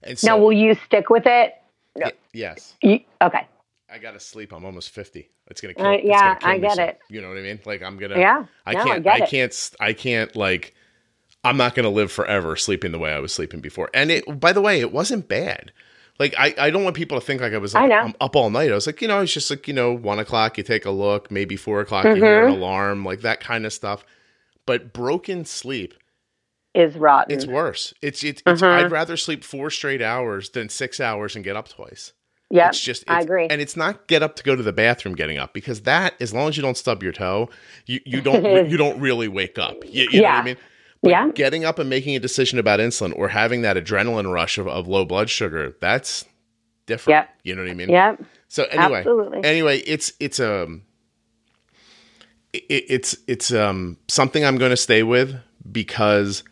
And 0.03 0.17
so 0.19 0.27
now, 0.27 0.37
will 0.37 0.53
you 0.53 0.75
stick 0.85 1.09
with 1.09 1.25
it? 1.25 1.55
y- 1.95 2.11
yes. 2.33 2.75
You, 2.81 2.99
okay. 3.21 3.47
I 3.91 3.97
gotta 3.99 4.19
sleep. 4.19 4.51
I'm 4.53 4.65
almost 4.65 4.89
fifty. 4.89 5.29
It's 5.47 5.59
gonna 5.61 5.73
Uh, 5.73 5.83
kill. 5.83 5.93
it's 5.93 6.03
yeah, 6.05 6.19
gonna 6.39 6.39
kill 6.39 6.49
I 6.49 6.57
get 6.75 6.89
it. 6.89 6.99
You 7.09 7.21
know 7.21 7.29
what 7.29 7.37
I 7.37 7.41
mean? 7.41 7.59
Like 7.65 7.81
I'm 7.83 7.97
gonna. 7.97 8.17
Yeah. 8.19 8.45
I 8.65 8.73
no, 8.73 8.79
I 8.79 8.83
can't. 8.85 9.03
get 9.03 9.13
I 9.13 9.25
can't. 9.25 9.71
I 9.79 9.93
can't 9.93 10.35
like. 10.35 10.73
I'm 11.43 11.57
not 11.57 11.75
gonna 11.75 11.89
live 11.89 12.11
forever 12.11 12.55
sleeping 12.55 12.91
the 12.91 12.99
way 12.99 13.11
I 13.11 13.19
was 13.19 13.33
sleeping 13.33 13.59
before. 13.59 13.89
And 13.93 14.11
it. 14.11 14.39
By 14.39 14.53
the 14.53 14.61
way, 14.61 14.79
it 14.79 14.91
wasn't 14.91 15.27
bad. 15.27 15.71
Like 16.19 16.35
I, 16.37 16.53
I 16.57 16.69
don't 16.69 16.83
want 16.83 16.95
people 16.95 17.19
to 17.19 17.25
think 17.25 17.41
like 17.41 17.53
I 17.53 17.57
was 17.57 17.73
like 17.73 17.91
I 17.91 18.13
up 18.21 18.35
all 18.35 18.49
night. 18.49 18.71
I 18.71 18.75
was 18.75 18.85
like, 18.87 19.01
you 19.01 19.07
know, 19.07 19.19
it's 19.21 19.33
just 19.33 19.49
like, 19.49 19.67
you 19.67 19.73
know, 19.73 19.91
one 19.93 20.19
o'clock, 20.19 20.57
you 20.57 20.63
take 20.63 20.85
a 20.85 20.91
look, 20.91 21.31
maybe 21.31 21.55
four 21.55 21.81
o'clock, 21.81 22.05
you 22.05 22.15
hear 22.15 22.45
an 22.47 22.53
Mhm. 22.53 22.57
alarm, 22.57 23.03
like 23.03 23.21
that 23.21 23.39
kind 23.39 23.65
of 23.65 23.73
stuff. 23.73 24.05
But 24.65 24.93
broken 24.93 25.43
sleep, 25.43 25.95
Is 26.75 26.95
rotten. 26.95 27.35
it's 27.35 27.45
worse. 27.47 27.93
It's 28.01 28.23
it's, 28.23 28.41
it's 28.45 28.61
Mhm. 28.61 28.67
I'd 28.85 28.91
rather 28.91 29.17
sleep 29.17 29.43
four 29.43 29.69
straight 29.69 30.01
hours 30.01 30.51
than 30.51 30.69
six 30.69 30.99
hours 30.99 31.35
and 31.35 31.43
get 31.43 31.55
up 31.55 31.67
twice. 31.67 32.13
Yeah, 32.51 32.69
It's 32.69 32.79
just 32.79 33.03
I 33.07 33.21
agree. 33.21 33.47
and 33.49 33.59
it's 33.59 33.75
not 33.75 34.05
get 34.07 34.21
up 34.21 34.35
to 34.35 34.43
go 34.43 34.55
to 34.55 34.61
the 34.61 34.71
bathroom 34.73 35.15
getting 35.15 35.39
up 35.39 35.53
because 35.53 35.81
that 35.81 36.13
as 36.21 36.31
long 36.33 36.47
as 36.49 36.55
you 36.57 36.61
don't 36.61 36.77
stub 36.77 37.01
your 37.01 37.11
toe, 37.11 37.49
you, 37.87 37.99
you 38.05 38.21
don't 38.21 38.43
you 38.69 38.77
don't 38.77 38.99
really 38.99 39.27
wake 39.27 39.57
up. 39.57 39.77
You, 39.85 40.07
you 40.11 40.21
know 40.21 40.29
what 40.29 40.35
I 40.35 40.43
mean? 40.43 40.57
Yeah. 41.03 41.29
getting 41.35 41.65
up 41.65 41.79
and 41.79 41.89
making 41.89 42.15
a 42.15 42.19
decision 42.19 42.59
about 42.59 42.79
insulin 42.79 43.13
or 43.17 43.27
having 43.27 43.61
that 43.63 43.75
adrenaline 43.77 44.31
rush 44.31 44.57
of, 44.57 44.67
of 44.67 44.87
low 44.87 45.05
blood 45.05 45.29
sugar, 45.29 45.75
that's 45.81 46.25
different. 46.85 47.17
Yep. 47.17 47.29
You 47.43 47.55
know 47.55 47.61
what 47.63 47.71
I 47.71 47.73
mean? 47.73 47.89
Yep. 47.89 48.23
So 48.47 48.63
anyway, 48.65 48.99
Absolutely. 48.99 49.43
anyway, 49.43 49.79
it's 49.79 50.13
it's 50.19 50.39
um 50.39 50.83
it, 52.53 52.63
it's 52.69 53.17
it's 53.27 53.51
um 53.53 53.97
something 54.07 54.45
I'm 54.45 54.57
going 54.57 54.69
to 54.71 54.77
stay 54.77 55.03
with 55.03 55.35
because 55.71 56.43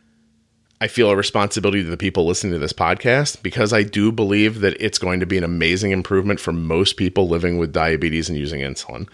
I 0.81 0.87
feel 0.87 1.11
a 1.11 1.15
responsibility 1.15 1.83
to 1.83 1.89
the 1.89 1.97
people 1.97 2.25
listening 2.25 2.53
to 2.53 2.59
this 2.59 2.73
podcast 2.73 3.43
because 3.43 3.71
I 3.71 3.83
do 3.83 4.11
believe 4.11 4.61
that 4.61 4.75
it's 4.79 4.97
going 4.97 5.19
to 5.19 5.27
be 5.27 5.37
an 5.37 5.43
amazing 5.43 5.91
improvement 5.91 6.39
for 6.39 6.51
most 6.51 6.97
people 6.97 7.27
living 7.27 7.57
with 7.59 7.71
diabetes 7.71 8.29
and 8.29 8.37
using 8.37 8.61
insulin. 8.61 9.07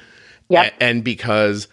Yep. 0.49 0.73
A- 0.79 0.83
and 0.83 1.03
because 1.03 1.67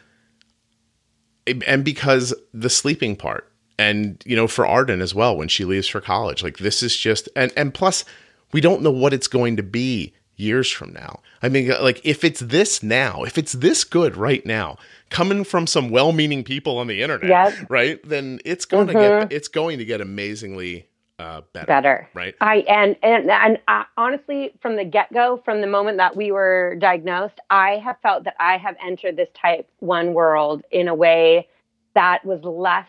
and 1.47 1.85
because 1.85 2.35
the 2.53 2.71
sleeping 2.71 3.15
part 3.17 3.51
and 3.79 4.23
you 4.27 4.37
know 4.37 4.47
for 4.47 4.67
Arden 4.67 5.01
as 5.01 5.15
well 5.15 5.37
when 5.37 5.49
she 5.49 5.65
leaves 5.65 5.89
for 5.89 6.01
college 6.01 6.43
like 6.43 6.59
this 6.59 6.83
is 6.83 6.97
just 6.97 7.29
and 7.37 7.53
and 7.57 7.75
plus 7.75 8.05
we 8.53 8.61
don't 8.61 8.83
know 8.83 8.91
what 8.91 9.13
it's 9.13 9.27
going 9.29 9.57
to 9.57 9.63
be 9.63 10.13
years 10.37 10.71
from 10.71 10.93
now. 10.93 11.21
I 11.43 11.49
mean 11.49 11.69
like 11.81 12.01
if 12.05 12.25
it's 12.25 12.41
this 12.41 12.83
now, 12.83 13.23
if 13.25 13.39
it's 13.39 13.53
this 13.53 13.85
good 13.85 14.17
right 14.17 14.45
now 14.45 14.77
coming 15.11 15.45
from 15.45 15.67
some 15.67 15.91
well-meaning 15.91 16.43
people 16.45 16.79
on 16.79 16.87
the 16.89 17.03
internet, 17.03 17.29
Yep. 17.31 17.71
right? 17.71 18.09
Then 18.09 18.41
it's 18.45 18.65
going 18.65 18.89
to 18.89 18.95
Mhm. 18.95 19.21
get 19.21 19.33
it's 19.33 19.49
going 19.49 19.79
to 19.79 19.85
get 19.85 20.01
amazingly 20.01 20.87
uh 21.21 21.43
better, 21.53 21.67
Better. 21.67 22.09
right? 22.15 22.35
I 22.41 22.57
and 22.69 22.97
and 23.03 23.31
and 23.31 23.59
uh, 23.69 23.85
honestly, 23.97 24.53
from 24.61 24.75
the 24.75 24.85
get 24.85 25.13
go, 25.13 25.41
from 25.45 25.61
the 25.61 25.69
moment 25.69 25.99
that 25.99 26.17
we 26.17 26.33
were 26.33 26.75
diagnosed, 26.81 27.39
I 27.51 27.77
have 27.85 27.97
felt 28.03 28.25
that 28.25 28.35
I 28.41 28.57
have 28.59 28.75
entered 28.85 29.17
this 29.17 29.29
type 29.41 29.69
one 29.79 30.13
world 30.15 30.65
in 30.73 30.89
a 30.89 30.95
way 30.95 31.47
that 31.95 32.25
was 32.25 32.43
less, 32.43 32.89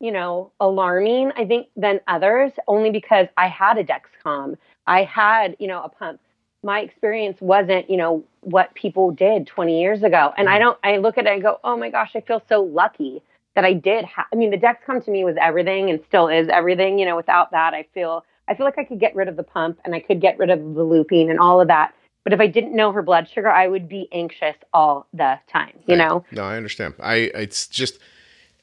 you 0.00 0.12
know, 0.12 0.52
alarming. 0.60 1.32
I 1.36 1.44
think 1.46 1.68
than 1.76 2.00
others, 2.06 2.52
only 2.68 2.90
because 2.90 3.26
I 3.36 3.48
had 3.48 3.78
a 3.78 3.84
Dexcom, 3.84 4.56
I 4.86 5.04
had, 5.04 5.56
you 5.58 5.66
know, 5.68 5.82
a 5.82 5.88
pump. 5.88 6.20
my 6.62 6.80
experience 6.80 7.36
wasn't, 7.40 7.88
you 7.88 7.96
know, 7.96 8.24
what 8.40 8.74
people 8.74 9.10
did 9.10 9.46
20 9.46 9.80
years 9.80 10.02
ago. 10.02 10.32
And 10.36 10.48
I 10.48 10.56
mm. 10.56 10.60
don't, 10.60 10.78
I 10.82 10.96
look 10.96 11.16
at 11.18 11.26
it 11.26 11.32
and 11.32 11.42
go, 11.42 11.60
oh 11.62 11.76
my 11.76 11.90
gosh, 11.90 12.12
I 12.16 12.20
feel 12.20 12.42
so 12.48 12.62
lucky 12.62 13.22
that 13.54 13.64
I 13.64 13.72
did. 13.72 14.04
Ha- 14.04 14.26
I 14.32 14.36
mean, 14.36 14.50
the 14.50 14.58
Dexcom 14.58 15.04
to 15.04 15.10
me 15.10 15.24
was 15.24 15.36
everything 15.40 15.90
and 15.90 16.00
still 16.08 16.28
is 16.28 16.48
everything. 16.48 16.98
You 16.98 17.06
know, 17.06 17.16
without 17.16 17.50
that, 17.52 17.72
I 17.74 17.86
feel, 17.94 18.24
I 18.48 18.54
feel 18.54 18.66
like 18.66 18.78
I 18.78 18.84
could 18.84 18.98
get 18.98 19.14
rid 19.14 19.28
of 19.28 19.36
the 19.36 19.42
pump 19.42 19.78
and 19.84 19.94
I 19.94 20.00
could 20.00 20.20
get 20.20 20.38
rid 20.38 20.50
of 20.50 20.58
the 20.58 20.82
looping 20.82 21.30
and 21.30 21.38
all 21.38 21.60
of 21.60 21.68
that. 21.68 21.94
But 22.24 22.32
if 22.32 22.40
I 22.40 22.48
didn't 22.48 22.74
know 22.74 22.90
her 22.90 23.02
blood 23.02 23.28
sugar, 23.28 23.48
I 23.48 23.68
would 23.68 23.88
be 23.88 24.08
anxious 24.10 24.56
all 24.72 25.06
the 25.12 25.38
time, 25.48 25.78
you 25.86 25.96
Right. 25.96 26.08
know? 26.08 26.24
No, 26.32 26.42
I 26.42 26.56
understand. 26.56 26.94
I 27.00 27.30
it's 27.34 27.68
just 27.68 28.00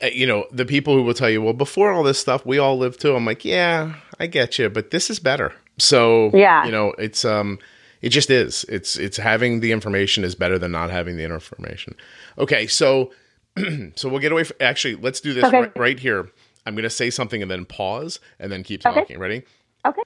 you 0.02 0.26
know 0.28 0.46
the 0.52 0.66
people 0.66 0.96
who 0.96 1.04
will 1.04 1.14
tell 1.14 1.30
you, 1.30 1.42
well, 1.42 1.54
before 1.54 1.92
all 1.92 2.04
this 2.04 2.20
stuff, 2.20 2.46
we 2.46 2.58
all 2.58 2.78
lived 2.78 3.00
too. 3.02 3.16
I'm 3.16 3.26
like, 3.26 3.46
yeah, 3.46 3.96
I 4.20 4.28
get 4.28 4.58
you, 4.60 4.70
but 4.70 4.92
this 4.92 5.10
is 5.10 5.20
better. 5.20 5.54
So 5.78 6.32
Yeah. 6.34 6.66
you 6.66 6.72
know, 6.72 6.94
it's 6.98 7.24
um, 7.26 7.60
it 8.02 8.10
just 8.10 8.30
is. 8.30 8.66
It's 8.70 8.96
it's 8.98 9.18
having 9.18 9.60
the 9.62 9.72
information 9.72 10.24
is 10.24 10.36
better 10.36 10.60
than 10.60 10.72
not 10.72 10.90
having 10.92 11.18
the 11.18 11.24
information. 11.24 11.96
Okay, 12.38 12.68
so 12.68 13.12
so 13.96 14.10
we'll 14.10 14.20
get 14.20 14.32
away. 14.32 14.44
From, 14.44 14.58
actually, 14.60 14.96
let's 14.96 15.20
do 15.22 15.34
this 15.34 15.46
Okay. 15.46 15.60
right, 15.62 15.78
right 15.78 16.00
here. 16.00 16.30
I'm 16.66 16.76
going 16.76 16.84
to 16.84 16.90
say 16.90 17.10
something 17.10 17.42
and 17.42 17.52
then 17.52 17.66
pause 17.66 18.20
and 18.40 18.52
then 18.52 18.64
keep 18.64 18.86
Okay. 18.86 19.00
talking. 19.02 19.20
Ready? 19.20 19.44
Okay. 19.86 20.02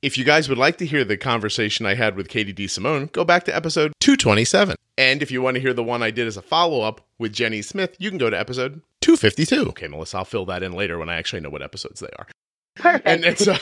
If 0.00 0.16
you 0.16 0.24
guys 0.24 0.48
would 0.48 0.56
like 0.58 0.78
to 0.78 0.86
hear 0.86 1.04
the 1.04 1.16
conversation 1.16 1.84
I 1.84 1.94
had 1.94 2.16
with 2.16 2.28
Katie 2.28 2.54
DiSimone, 2.54 3.10
go 3.12 3.24
back 3.24 3.44
to 3.44 3.54
episode 3.54 3.92
227. 4.00 4.74
And 4.96 5.22
if 5.22 5.30
you 5.30 5.42
want 5.42 5.56
to 5.56 5.60
hear 5.60 5.74
the 5.74 5.82
one 5.84 6.02
I 6.02 6.10
did 6.10 6.26
as 6.26 6.36
a 6.36 6.42
follow 6.42 6.80
up 6.80 7.00
with 7.18 7.32
Jenny 7.32 7.60
Smith, 7.62 7.94
you 7.98 8.08
can 8.08 8.18
go 8.18 8.30
to 8.30 8.38
episode 8.38 8.80
252. 9.00 9.68
Okay, 9.70 9.88
Melissa, 9.88 10.18
I'll 10.18 10.24
fill 10.24 10.44
that 10.46 10.62
in 10.62 10.72
later 10.72 10.98
when 10.98 11.08
I 11.08 11.16
actually 11.16 11.40
know 11.40 11.50
what 11.50 11.62
episodes 11.62 12.00
they 12.00 12.10
are. 12.18 12.26
Perfect. 12.76 13.06
And 13.06 13.24
it's. 13.24 13.48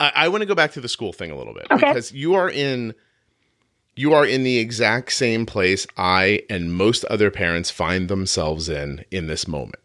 Uh, 0.00 0.10
I, 0.16 0.24
I 0.24 0.28
want 0.28 0.42
to 0.42 0.46
go 0.46 0.56
back 0.56 0.72
to 0.72 0.80
the 0.80 0.88
school 0.88 1.12
thing 1.12 1.30
a 1.30 1.36
little 1.38 1.54
bit 1.54 1.66
Okay. 1.70 1.86
because 1.86 2.12
you 2.12 2.34
are 2.34 2.50
in. 2.50 2.94
You 3.94 4.12
are 4.12 4.26
in 4.26 4.42
the 4.42 4.58
exact 4.58 5.12
same 5.12 5.46
place 5.46 5.86
I 5.96 6.42
and 6.50 6.74
most 6.74 7.04
other 7.04 7.30
parents 7.30 7.70
find 7.70 8.08
themselves 8.08 8.68
in 8.68 9.04
in 9.12 9.28
this 9.28 9.46
moment. 9.46 9.78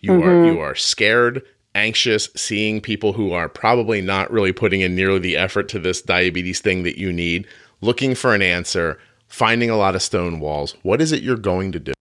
You 0.00 0.22
are 0.22 0.46
you 0.46 0.60
are 0.60 0.74
scared, 0.74 1.42
anxious, 1.74 2.30
seeing 2.34 2.80
people 2.80 3.12
who 3.12 3.32
are 3.32 3.50
probably 3.50 4.00
not 4.00 4.30
really 4.32 4.52
putting 4.52 4.80
in 4.80 4.96
nearly 4.96 5.18
the 5.18 5.36
effort 5.36 5.68
to 5.70 5.78
this 5.78 6.00
diabetes 6.00 6.60
thing 6.60 6.82
that 6.84 6.98
you 6.98 7.12
need, 7.12 7.46
looking 7.82 8.14
for 8.14 8.34
an 8.34 8.40
answer, 8.40 8.98
finding 9.28 9.68
a 9.68 9.76
lot 9.76 9.94
of 9.94 10.00
stone 10.00 10.40
walls. 10.40 10.74
What 10.82 11.02
is 11.02 11.12
it 11.12 11.22
you're 11.22 11.36
going 11.36 11.70
to 11.72 11.80
do? 11.80 11.92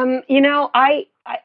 Um, 0.00 0.22
you 0.28 0.40
know, 0.40 0.70
I, 0.74 1.06
I, 1.26 1.38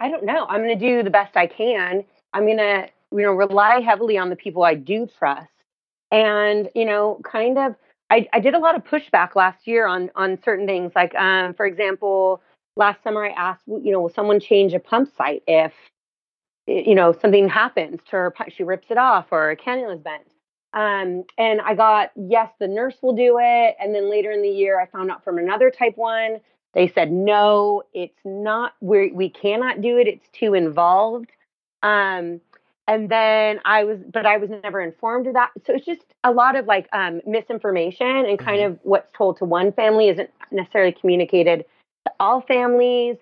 I 0.00 0.10
don't 0.10 0.24
know. 0.24 0.46
I'm 0.46 0.62
going 0.62 0.78
to 0.78 0.88
do 0.88 1.02
the 1.02 1.10
best 1.10 1.36
I 1.36 1.46
can. 1.46 2.04
I'm 2.32 2.44
going 2.44 2.58
to, 2.58 2.88
you 3.12 3.22
know, 3.22 3.32
rely 3.32 3.80
heavily 3.80 4.18
on 4.18 4.30
the 4.30 4.36
people 4.36 4.62
I 4.62 4.74
do 4.74 5.08
trust, 5.18 5.50
and 6.10 6.68
you 6.74 6.84
know, 6.84 7.20
kind 7.24 7.58
of. 7.58 7.74
I, 8.10 8.26
I 8.32 8.40
did 8.40 8.54
a 8.54 8.58
lot 8.58 8.74
of 8.74 8.84
pushback 8.84 9.34
last 9.34 9.66
year 9.66 9.86
on 9.86 10.10
on 10.14 10.38
certain 10.42 10.66
things. 10.66 10.92
Like, 10.94 11.14
um, 11.14 11.52
for 11.54 11.66
example, 11.66 12.42
last 12.76 13.02
summer 13.02 13.24
I 13.24 13.30
asked, 13.30 13.64
you 13.66 13.92
know, 13.92 14.00
will 14.00 14.08
someone 14.08 14.40
change 14.40 14.72
a 14.72 14.78
pump 14.78 15.10
site 15.14 15.42
if, 15.46 15.72
you 16.66 16.94
know, 16.94 17.12
something 17.12 17.48
happens 17.48 18.00
to 18.10 18.12
her? 18.12 18.34
She 18.48 18.62
rips 18.62 18.86
it 18.90 18.96
off 18.96 19.26
or 19.30 19.50
a 19.50 19.56
cannula 19.56 19.96
is 19.96 20.00
bent. 20.00 20.22
Um, 20.72 21.24
and 21.36 21.60
I 21.60 21.74
got 21.74 22.12
yes, 22.16 22.50
the 22.58 22.68
nurse 22.68 22.96
will 23.02 23.14
do 23.14 23.38
it. 23.40 23.76
And 23.78 23.94
then 23.94 24.10
later 24.10 24.30
in 24.30 24.40
the 24.40 24.48
year, 24.48 24.80
I 24.80 24.86
found 24.86 25.10
out 25.10 25.22
from 25.22 25.36
another 25.36 25.70
type 25.70 25.96
one 25.96 26.40
they 26.74 26.88
said 26.88 27.10
no 27.12 27.82
it's 27.94 28.18
not 28.24 28.74
we 28.80 29.12
we 29.12 29.28
cannot 29.30 29.80
do 29.80 29.98
it 29.98 30.06
it's 30.08 30.28
too 30.32 30.54
involved. 30.54 31.30
Um 31.82 32.40
and 32.86 33.10
then 33.10 33.60
i 33.64 33.84
was 33.84 33.98
but 34.12 34.26
i 34.26 34.36
was 34.38 34.50
never 34.50 34.80
informed 34.80 35.26
of 35.26 35.34
that. 35.34 35.50
So 35.66 35.74
it's 35.74 35.86
just 35.86 36.04
a 36.24 36.32
lot 36.32 36.56
of 36.56 36.66
like 36.66 36.88
um 36.92 37.20
misinformation 37.26 38.06
and 38.06 38.38
kind 38.38 38.62
of 38.62 38.78
what's 38.82 39.10
told 39.12 39.38
to 39.38 39.44
one 39.44 39.72
family 39.72 40.08
isn't 40.08 40.30
necessarily 40.50 40.92
communicated 40.92 41.64
to 42.06 42.12
all 42.20 42.40
families. 42.42 43.16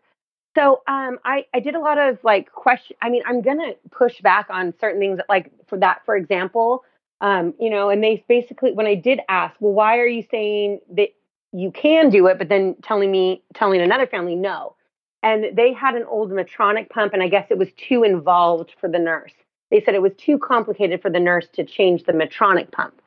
So 0.57 0.83
um 0.89 1.19
i 1.25 1.45
i 1.55 1.61
did 1.61 1.75
a 1.75 1.81
lot 1.81 1.99
of 1.99 2.19
like 2.25 2.51
question 2.53 2.97
i 3.03 3.11
mean 3.11 3.23
i'm 3.27 3.43
gonna 3.43 3.73
push 3.91 4.21
back 4.21 4.47
on 4.51 4.73
certain 4.81 5.01
things 5.01 5.21
like 5.29 5.51
for 5.67 5.79
that 5.79 6.03
for 6.07 6.17
example 6.17 6.85
um 7.21 7.55
you 7.61 7.71
know 7.71 7.91
and 7.91 8.03
they 8.03 8.25
basically 8.29 8.73
when 8.73 8.87
i 8.87 8.95
did 8.95 9.21
ask 9.29 9.55
well 9.61 9.73
why 9.73 9.99
are 9.99 10.07
you 10.07 10.23
saying 10.31 10.81
that 10.91 11.11
you 11.53 11.71
can 11.71 12.11
do 12.11 12.27
it, 12.27 12.39
but 12.39 12.49
then 12.49 12.77
telling 12.83 13.11
me, 13.11 13.43
telling 13.55 13.81
another 13.81 14.07
family 14.07 14.35
no. 14.35 14.75
And 15.23 15.57
they 15.57 15.73
had 15.73 15.95
an 15.95 16.05
old 16.05 16.31
Medtronic 16.31 16.91
pump, 16.91 17.13
and 17.13 17.23
I 17.23 17.29
guess 17.29 17.47
it 17.51 17.59
was 17.59 17.69
too 17.77 18.05
involved 18.05 18.75
for 18.81 18.89
the 18.89 18.99
nurse. 18.99 19.33
They 19.71 19.83
said 19.83 19.95
it 19.95 20.03
was 20.03 20.13
too 20.17 20.39
complicated 20.39 21.03
for 21.03 21.11
the 21.11 21.19
nurse 21.19 21.49
to 21.55 21.65
change 21.65 22.05
the 22.05 22.13
Medtronic 22.13 22.71
pump. 22.71 23.01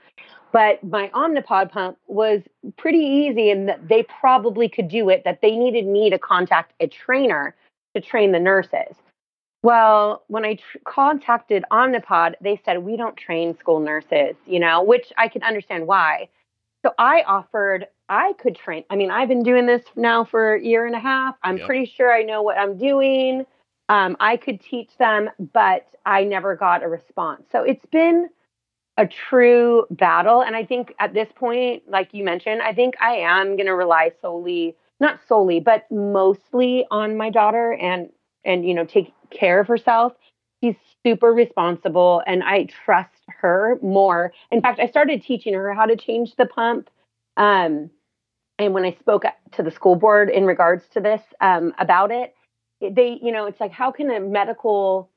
But 0.51 0.83
my 0.83 1.09
Omnipod 1.09 1.71
pump 1.71 1.97
was 2.07 2.41
pretty 2.77 2.99
easy, 2.99 3.51
and 3.51 3.69
that 3.69 3.87
they 3.87 4.03
probably 4.03 4.67
could 4.67 4.89
do 4.89 5.09
it. 5.09 5.23
That 5.23 5.41
they 5.41 5.55
needed 5.55 5.85
me 5.85 6.09
to 6.09 6.17
contact 6.17 6.73
a 6.79 6.87
trainer 6.87 7.55
to 7.95 8.01
train 8.01 8.31
the 8.31 8.39
nurses. 8.39 8.95
Well, 9.61 10.23
when 10.27 10.45
I 10.45 10.55
tr- 10.55 10.77
contacted 10.85 11.65
Omnipod, 11.71 12.35
they 12.41 12.59
said 12.63 12.79
we 12.79 12.97
don't 12.97 13.17
train 13.17 13.57
school 13.57 13.79
nurses, 13.79 14.35
you 14.47 14.59
know, 14.59 14.81
which 14.81 15.11
I 15.17 15.27
can 15.27 15.43
understand 15.43 15.85
why. 15.85 16.29
So 16.85 16.93
I 16.97 17.23
offered 17.23 17.87
I 18.07 18.33
could 18.33 18.55
train. 18.55 18.83
I 18.89 18.95
mean, 18.95 19.11
I've 19.11 19.27
been 19.27 19.43
doing 19.43 19.65
this 19.65 19.83
now 19.95 20.23
for 20.23 20.55
a 20.55 20.61
year 20.63 20.85
and 20.85 20.95
a 20.95 20.99
half. 20.99 21.35
I'm 21.43 21.57
Yep. 21.57 21.65
pretty 21.67 21.85
sure 21.85 22.11
I 22.13 22.23
know 22.23 22.41
what 22.41 22.57
I'm 22.57 22.77
doing. 22.77 23.45
Um, 23.89 24.17
I 24.19 24.37
could 24.37 24.61
teach 24.61 24.97
them, 24.97 25.29
but 25.53 25.87
I 26.05 26.23
never 26.23 26.55
got 26.55 26.83
a 26.83 26.87
response. 26.87 27.43
So 27.51 27.63
it's 27.63 27.85
been 27.87 28.29
a 28.97 29.07
true 29.07 29.85
battle. 29.91 30.41
And 30.41 30.55
I 30.55 30.65
think 30.65 30.93
at 30.99 31.13
this 31.13 31.29
point, 31.35 31.83
like 31.89 32.09
you 32.13 32.23
mentioned, 32.23 32.61
I 32.61 32.73
think 32.73 32.95
I 33.01 33.15
am 33.17 33.55
going 33.55 33.67
to 33.67 33.73
rely 33.75 34.11
solely, 34.21 34.75
not 34.99 35.19
solely, 35.27 35.59
but 35.59 35.89
mostly 35.91 36.85
on 36.91 37.17
my 37.17 37.29
daughter 37.29 37.73
and, 37.73 38.09
and, 38.43 38.67
you 38.67 38.73
know, 38.73 38.85
take 38.85 39.13
care 39.31 39.59
of 39.59 39.67
herself. 39.67 40.13
She's 40.63 40.75
super 41.05 41.33
responsible 41.33 42.21
and 42.27 42.43
I 42.43 42.65
trust 42.85 43.13
her 43.41 43.77
more. 43.81 44.33
In 44.51 44.61
fact, 44.61 44.79
I 44.79 44.87
started 44.87 45.23
teaching 45.23 45.53
her 45.53 45.73
how 45.73 45.85
to 45.85 45.95
change 45.95 46.35
the 46.35 46.45
pump. 46.45 46.89
Um, 47.37 47.89
and 48.57 48.73
when 48.73 48.83
I 48.83 48.95
spoke 48.99 49.23
to 49.53 49.63
the 49.63 49.71
school 49.71 49.95
board 49.95 50.29
in 50.29 50.45
regards 50.45 50.83
to 50.89 50.99
this 50.99 51.21
um, 51.39 51.73
about 51.79 52.11
it, 52.11 52.35
they, 52.81 53.19
you 53.21 53.31
know, 53.31 53.45
it's 53.45 53.59
like, 53.59 53.71
how 53.71 53.91
can 53.91 54.09
a 54.11 54.19
medical, 54.19 55.09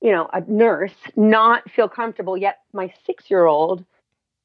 you 0.00 0.12
know, 0.12 0.28
a 0.32 0.40
nurse 0.48 0.94
not 1.16 1.70
feel 1.70 1.88
comfortable 1.88 2.36
yet 2.36 2.60
my 2.72 2.92
six 3.06 3.30
year 3.30 3.46
old 3.46 3.84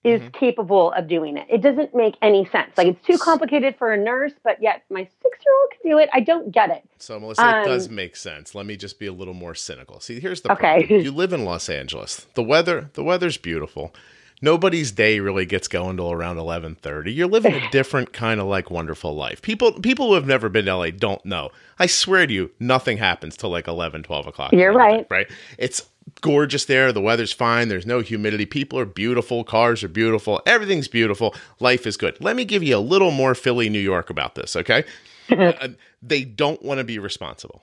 is 0.08 0.22
Mhm. 0.22 0.34
capable 0.34 0.91
of 0.93 1.08
doing 1.08 1.38
it? 1.38 1.45
It 1.49 1.62
doesn't 1.62 1.93
make 1.95 2.16
any 2.22 2.45
sense. 2.51 2.72
Like, 2.78 2.88
it's 2.88 3.05
too 3.05 3.18
complicated 3.18 3.76
for 3.78 3.93
a 3.93 3.97
nurse, 3.97 4.34
but 4.43 4.62
yet 4.62 4.84
my 4.89 5.01
six 5.22 5.39
year 5.45 5.53
old 5.62 5.72
can 5.72 5.91
do 5.91 5.97
it. 5.99 6.10
I 6.14 6.20
don't 6.22 6.51
get 6.51 6.70
it. 6.72 6.84
So, 6.97 7.20
Melissa, 7.20 7.49
it 7.49 7.53
Um, 7.58 7.66
does 7.66 7.89
make 7.89 8.16
sense. 8.16 8.55
Let 8.55 8.66
me 8.66 8.76
just 8.76 8.99
be 8.99 9.05
a 9.08 9.14
little 9.14 9.34
more 9.34 9.55
cynical. 9.55 9.99
See, 9.99 10.20
here's 10.20 10.41
the 10.41 10.51
Okay. 10.53 10.80
problem. 10.86 11.01
You 11.01 11.12
live 11.12 11.34
in 11.34 11.45
Los 11.45 11.70
Angeles. 11.70 12.26
The 12.36 12.43
weather, 12.43 12.89
the 12.93 13.03
weather's 13.03 13.38
beautiful. 13.38 13.93
Nobody's 14.39 14.91
day 14.91 15.20
really 15.20 15.47
gets 15.47 15.68
going 15.68 15.97
till 15.97 16.12
around 16.12 16.38
eleven 16.38 16.76
thirty. 16.76 17.12
You're 17.12 17.26
living 17.28 17.53
a 17.55 17.60
different 17.72 18.14
kind 18.14 18.39
of 18.39 18.45
like 18.45 18.70
wonderful 18.70 19.16
life. 19.16 19.41
People, 19.41 19.72
people 19.74 20.10
who 20.10 20.14
have 20.14 20.28
never 20.28 20.47
been 20.47 20.66
to 20.66 20.76
LA 20.76 20.91
don't 20.91 21.26
know. 21.26 21.49
I 21.80 21.88
swear 21.88 22.28
to 22.28 22.32
you, 22.34 22.51
nothing 22.60 22.97
happens 22.97 23.36
till 23.36 23.49
like 23.49 23.68
11, 23.68 24.03
12 24.03 24.28
o'clock. 24.28 24.51
You're 24.53 24.74
the 24.74 24.78
day, 24.80 24.86
right. 24.86 25.08
Right? 25.10 25.28
It's 25.58 25.89
gorgeous 26.22 26.66
there. 26.66 26.91
The 26.91 27.01
weather's 27.01 27.34
fine. 27.34 27.68
There's 27.68 27.86
no 27.86 27.99
humidity. 27.99 28.45
People 28.45 28.80
are 28.80 28.86
beautiful. 28.86 29.43
Cars 29.43 29.84
are 29.84 29.88
beautiful. 29.89 30.41
Everything's 30.45 30.88
beautiful. 30.88 31.36
Life 31.60 31.86
is 31.88 31.97
good. 31.97 32.18
Let 32.22 32.36
me 32.36 32.45
give 32.45 32.64
you 32.64 32.78
a 32.78 32.80
little 32.80 33.12
more 33.12 33.36
Philly, 33.36 33.70
New 33.70 33.80
York 33.80 34.10
about 34.10 34.36
this. 34.36 34.55
Okay. 34.55 34.84
Uh, 35.30 35.68
they 36.01 36.24
don't 36.24 36.64
want 36.64 36.78
to 36.78 36.86
be 36.86 36.99
responsible. 36.99 37.62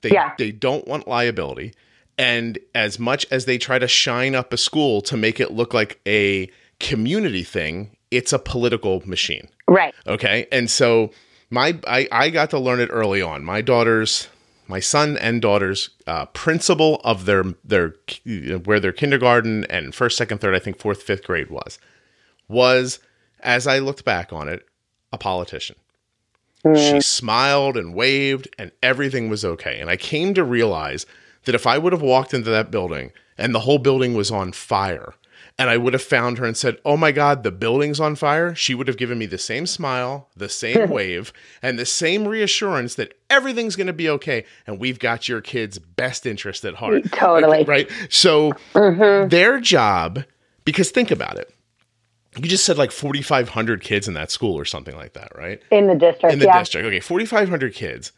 They 0.00 0.12
Yeah. 0.12 0.32
they 0.38 0.50
don't 0.50 0.88
want 0.88 1.06
liability. 1.06 1.74
And 2.16 2.58
as 2.74 2.98
much 2.98 3.26
as 3.30 3.44
they 3.44 3.58
try 3.58 3.78
to 3.78 3.86
shine 3.86 4.34
up 4.34 4.50
a 4.54 4.56
school 4.56 5.02
to 5.02 5.16
make 5.18 5.38
it 5.38 5.50
look 5.50 5.74
like 5.74 6.00
a 6.08 6.48
community 6.80 7.42
thing, 7.44 7.96
it's 8.10 8.32
a 8.32 8.38
political 8.38 9.06
machine. 9.06 9.48
Right. 9.68 9.94
Okay. 10.06 10.46
And 10.50 10.70
so 10.70 11.10
my 11.50 11.78
I, 11.86 12.08
I 12.10 12.30
got 12.30 12.48
to 12.50 12.58
learn 12.58 12.80
it 12.80 12.88
early 12.90 13.20
on. 13.20 13.44
My 13.44 13.60
daughter's 13.60 14.28
my 14.68 14.80
son 14.80 15.16
and 15.18 15.42
daughter's 15.42 15.90
uh, 16.06 16.26
principal 16.26 17.00
of 17.04 17.24
their 17.24 17.44
their 17.64 17.94
where 18.64 18.80
their 18.80 18.92
kindergarten 18.92 19.64
and 19.66 19.94
first, 19.94 20.16
second, 20.16 20.38
third, 20.38 20.54
I 20.54 20.58
think 20.58 20.78
fourth, 20.78 21.02
fifth 21.02 21.24
grade 21.24 21.50
was 21.50 21.78
was 22.48 23.00
as 23.40 23.66
I 23.66 23.78
looked 23.78 24.04
back 24.04 24.32
on 24.32 24.48
it, 24.48 24.66
a 25.12 25.18
politician. 25.18 25.76
She 26.76 27.00
smiled 27.00 27.76
and 27.76 27.92
waved, 27.92 28.48
and 28.56 28.70
everything 28.82 29.28
was 29.28 29.44
okay. 29.44 29.80
And 29.80 29.90
I 29.90 29.96
came 29.96 30.32
to 30.34 30.44
realize 30.44 31.06
that 31.44 31.56
if 31.56 31.66
I 31.66 31.76
would 31.76 31.92
have 31.92 32.02
walked 32.02 32.32
into 32.32 32.50
that 32.50 32.70
building 32.70 33.10
and 33.36 33.52
the 33.52 33.60
whole 33.60 33.78
building 33.78 34.14
was 34.14 34.30
on 34.30 34.52
fire, 34.52 35.14
and 35.58 35.68
I 35.70 35.76
would 35.76 35.92
have 35.92 36.02
found 36.02 36.38
her 36.38 36.44
and 36.44 36.56
said, 36.56 36.78
"Oh 36.84 36.96
my 36.96 37.12
god, 37.12 37.42
the 37.42 37.50
building's 37.52 38.00
on 38.00 38.14
fire." 38.16 38.54
She 38.54 38.74
would 38.74 38.88
have 38.88 38.96
given 38.96 39.18
me 39.18 39.26
the 39.26 39.38
same 39.38 39.66
smile, 39.66 40.28
the 40.36 40.48
same 40.48 40.88
wave, 40.98 41.32
and 41.62 41.78
the 41.78 41.86
same 41.86 42.26
reassurance 42.26 42.94
that 42.96 43.14
everything's 43.30 43.76
going 43.76 43.86
to 43.86 43.92
be 43.92 44.08
okay 44.10 44.44
and 44.66 44.78
we've 44.78 44.98
got 44.98 45.28
your 45.28 45.40
kids' 45.40 45.78
best 45.78 46.26
interest 46.26 46.64
at 46.64 46.74
heart. 46.76 47.04
Totally. 47.12 47.58
Like, 47.58 47.68
right? 47.68 47.90
So 48.10 48.52
Mhm. 48.74 49.30
their 49.30 49.60
job 49.60 50.24
because 50.64 50.90
think 50.90 51.10
about 51.10 51.38
it. 51.38 51.52
You 52.36 52.44
just 52.48 52.64
said 52.64 52.78
like 52.78 52.90
4500 52.92 53.82
kids 53.82 54.08
in 54.08 54.14
that 54.14 54.30
school 54.30 54.58
or 54.58 54.64
something 54.64 54.96
like 54.96 55.12
that, 55.14 55.32
right? 55.36 55.60
In 55.70 55.86
the 55.86 55.94
district, 55.94 56.32
in 56.32 56.38
the 56.38 56.46
yeah. 56.46 56.58
district. 56.58 56.86
Okay, 56.86 57.00
4,500 57.00 57.74
kids. 57.74 58.12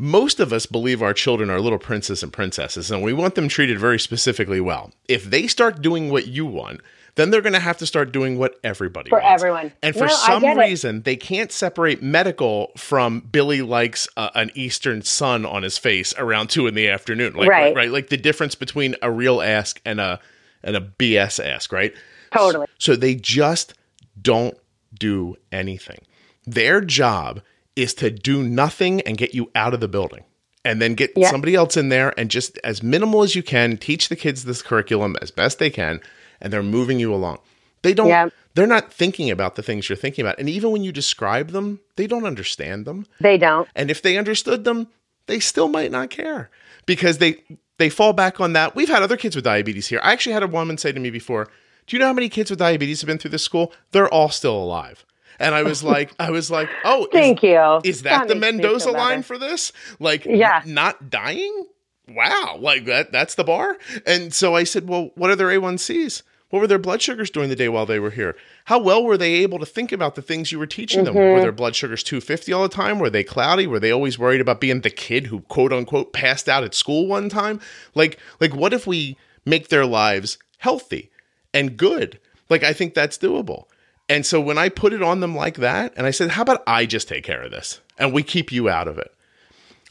Most 0.00 0.38
of 0.38 0.52
us 0.52 0.64
believe 0.66 1.02
our 1.02 1.12
children 1.12 1.50
are 1.50 1.60
little 1.60 1.78
princes 1.78 2.22
and 2.22 2.32
princesses, 2.32 2.90
and 2.90 3.02
we 3.02 3.12
want 3.12 3.34
them 3.34 3.48
treated 3.48 3.80
very 3.80 3.98
specifically 3.98 4.60
well. 4.60 4.92
If 5.08 5.24
they 5.24 5.48
start 5.48 5.82
doing 5.82 6.08
what 6.10 6.28
you 6.28 6.46
want, 6.46 6.80
then 7.16 7.30
they're 7.32 7.40
going 7.42 7.52
to 7.54 7.58
have 7.58 7.78
to 7.78 7.86
start 7.86 8.12
doing 8.12 8.38
what 8.38 8.60
everybody 8.62 9.10
For 9.10 9.18
wants. 9.18 9.42
everyone. 9.42 9.72
And 9.82 9.96
for 9.96 10.06
No, 10.06 10.14
some 10.14 10.42
get 10.42 10.56
it. 10.56 10.60
reason, 10.60 11.02
they 11.02 11.16
can't 11.16 11.50
separate 11.50 12.00
medical 12.00 12.70
from 12.76 13.18
Billy 13.20 13.60
likes 13.60 14.06
uh, 14.16 14.30
an 14.36 14.52
Eastern 14.54 15.02
sun 15.02 15.44
on 15.44 15.64
his 15.64 15.76
face 15.78 16.14
around 16.16 16.50
two 16.50 16.68
in 16.68 16.74
the 16.74 16.88
afternoon. 16.88 17.34
Like, 17.34 17.48
Right. 17.48 17.74
right, 17.74 17.90
like 17.90 18.08
the 18.08 18.16
difference 18.16 18.54
between 18.54 18.94
a 19.02 19.10
real 19.10 19.42
ask 19.42 19.80
and 19.84 20.00
a 20.00 20.20
and 20.62 20.76
a 20.76 20.80
BS 20.80 21.44
ask, 21.44 21.72
right? 21.72 21.92
Totally. 22.32 22.66
So 22.78 22.94
they 22.94 23.16
just 23.16 23.74
don't 24.20 24.56
do 24.96 25.34
anything. 25.50 26.04
Their 26.46 26.80
job 26.82 27.42
is 27.78 27.94
to 27.94 28.10
do 28.10 28.42
nothing 28.42 29.00
and 29.02 29.16
get 29.16 29.34
you 29.34 29.50
out 29.54 29.72
of 29.74 29.80
the 29.80 29.88
building. 29.88 30.24
And 30.64 30.82
then 30.82 30.94
get 30.94 31.12
Yeah. 31.16 31.30
somebody 31.30 31.54
else 31.54 31.76
in 31.76 31.88
there 31.88 32.12
and 32.18 32.30
just 32.30 32.58
as 32.64 32.82
minimal 32.82 33.22
as 33.22 33.34
you 33.34 33.42
can, 33.42 33.76
teach 33.76 34.08
the 34.08 34.16
kids 34.16 34.44
this 34.44 34.60
curriculum 34.60 35.16
as 35.22 35.30
best 35.30 35.58
they 35.58 35.70
can, 35.70 36.00
and 36.40 36.52
they're 36.52 36.62
moving 36.62 36.98
you 36.98 37.14
along. 37.14 37.38
They 37.82 37.94
don't 37.94 38.08
Yeah. 38.08 38.28
they're 38.54 38.66
not 38.66 38.92
thinking 38.92 39.30
about 39.30 39.54
the 39.54 39.62
things 39.62 39.88
you're 39.88 39.96
thinking 39.96 40.24
about. 40.24 40.38
And 40.40 40.48
even 40.48 40.72
when 40.72 40.82
you 40.82 40.90
describe 40.90 41.52
them, 41.52 41.78
they 41.96 42.08
don't 42.08 42.26
understand 42.26 42.84
them. 42.86 43.06
They 43.20 43.38
don't. 43.38 43.68
And 43.76 43.88
if 43.90 44.02
they 44.02 44.18
understood 44.18 44.64
them, 44.64 44.88
they 45.26 45.38
still 45.38 45.68
might 45.68 45.92
not 45.92 46.10
care 46.10 46.50
because 46.86 47.18
they 47.18 47.36
they 47.78 47.88
fall 47.88 48.12
back 48.12 48.40
on 48.40 48.52
that. 48.54 48.74
We've 48.74 48.88
had 48.88 49.04
other 49.04 49.16
kids 49.16 49.36
with 49.36 49.44
diabetes 49.44 49.86
here. 49.86 50.00
I 50.02 50.10
actually 50.12 50.32
had 50.32 50.42
a 50.42 50.48
woman 50.48 50.76
say 50.78 50.90
to 50.90 50.98
me 50.98 51.10
before, 51.10 51.44
"Do 51.86 51.94
you 51.94 52.00
know 52.00 52.08
how 52.08 52.12
many 52.12 52.28
kids 52.28 52.50
with 52.50 52.58
diabetes 52.58 53.00
have 53.00 53.06
been 53.06 53.18
through 53.18 53.30
this 53.30 53.44
school? 53.44 53.72
They're 53.92 54.12
all 54.12 54.30
still 54.30 54.56
alive." 54.56 55.04
And 55.38 55.54
I 55.54 55.62
was 55.62 55.82
like, 55.84 56.12
I 56.18 56.30
was 56.30 56.50
like, 56.50 56.68
"Oh, 56.84 57.04
is, 57.04 57.08
Thank 57.12 57.42
you. 57.42 57.80
is 57.84 58.02
that, 58.02 58.28
the 58.28 58.34
Mendoza 58.34 58.90
line 58.90 59.22
for 59.22 59.38
this? 59.38 59.72
Like, 59.98 60.24
Yeah. 60.24 60.62
not 60.66 61.10
dying? 61.10 61.66
Wow, 62.08 62.56
like 62.60 62.86
that 62.86 63.12
that's 63.12 63.34
the 63.34 63.44
bar?" 63.44 63.76
And 64.06 64.32
so 64.34 64.54
I 64.54 64.64
said, 64.64 64.88
"Well, 64.88 65.10
what 65.14 65.30
are 65.30 65.36
their 65.36 65.48
A1Cs?" 65.48 66.22
What 66.50 66.60
were 66.60 66.66
their 66.66 66.78
blood 66.78 67.02
sugars 67.02 67.28
during 67.28 67.50
the 67.50 67.56
day 67.56 67.68
while 67.68 67.84
they 67.84 67.98
were 67.98 68.10
here? 68.10 68.34
How 68.64 68.78
well 68.78 69.04
were 69.04 69.18
they 69.18 69.34
able 69.34 69.58
to 69.58 69.66
think 69.66 69.92
about 69.92 70.14
the 70.14 70.22
things 70.22 70.50
you 70.50 70.58
were 70.58 70.66
teaching 70.66 71.04
them? 71.04 71.14
Mm-hmm. 71.14 71.34
Were 71.34 71.40
their 71.42 71.52
blood 71.52 71.76
sugars 71.76 72.02
250 72.02 72.54
all 72.54 72.62
the 72.62 72.70
time? 72.70 72.98
Were 72.98 73.10
they 73.10 73.22
cloudy? 73.22 73.66
Were 73.66 73.78
they 73.78 73.90
always 73.90 74.18
worried 74.18 74.40
about 74.40 74.58
being 74.58 74.80
the 74.80 74.88
kid 74.88 75.26
who 75.26 75.40
quote 75.42 75.74
unquote 75.74 76.14
passed 76.14 76.48
out 76.48 76.64
at 76.64 76.74
school 76.74 77.06
one 77.06 77.28
time? 77.28 77.60
Like 77.94 78.18
like 78.40 78.54
what 78.54 78.72
if 78.72 78.86
we 78.86 79.18
make 79.44 79.68
their 79.68 79.84
lives 79.84 80.38
healthy 80.56 81.10
and 81.52 81.76
good? 81.76 82.18
Like 82.48 82.62
I 82.62 82.72
think 82.72 82.94
that's 82.94 83.18
doable. 83.18 83.64
And 84.08 84.24
so 84.24 84.40
when 84.40 84.58
I 84.58 84.68
put 84.68 84.92
it 84.92 85.02
on 85.02 85.20
them 85.20 85.36
like 85.36 85.56
that 85.56 85.92
and 85.96 86.06
I 86.06 86.10
said, 86.10 86.30
"How 86.30 86.42
about 86.42 86.62
I 86.66 86.86
just 86.86 87.08
take 87.08 87.24
care 87.24 87.42
of 87.42 87.50
this 87.50 87.80
and 87.98 88.12
we 88.12 88.22
keep 88.22 88.50
you 88.50 88.68
out 88.68 88.88
of 88.88 88.98
it?" 88.98 89.12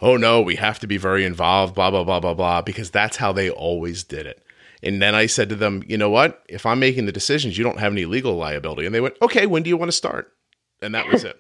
oh 0.01 0.17
no, 0.17 0.41
we 0.41 0.55
have 0.55 0.79
to 0.79 0.87
be 0.87 0.97
very 0.97 1.25
involved, 1.25 1.75
blah, 1.75 1.89
blah, 1.91 2.03
blah, 2.03 2.19
blah, 2.19 2.33
blah, 2.33 2.61
because 2.61 2.91
that's 2.91 3.17
how 3.17 3.31
they 3.31 3.49
always 3.49 4.03
did 4.03 4.25
it. 4.25 4.43
And 4.83 5.01
then 5.01 5.15
I 5.15 5.25
said 5.25 5.49
to 5.49 5.55
them, 5.55 5.83
you 5.87 5.97
know 5.97 6.09
what? 6.09 6.43
If 6.47 6.65
I'm 6.65 6.79
making 6.79 7.07
the 7.07 7.11
decisions, 7.11 7.57
you 7.57 7.63
don't 7.63 7.79
have 7.79 7.91
any 7.91 8.05
legal 8.05 8.35
liability. 8.35 8.85
And 8.85 8.93
they 8.93 9.01
went, 9.01 9.15
okay, 9.21 9.47
when 9.47 9.63
do 9.63 9.69
you 9.69 9.77
want 9.77 9.89
to 9.89 9.97
start? 9.97 10.31
And 10.81 10.93
that 10.93 11.07
was 11.07 11.23
it. 11.23 11.39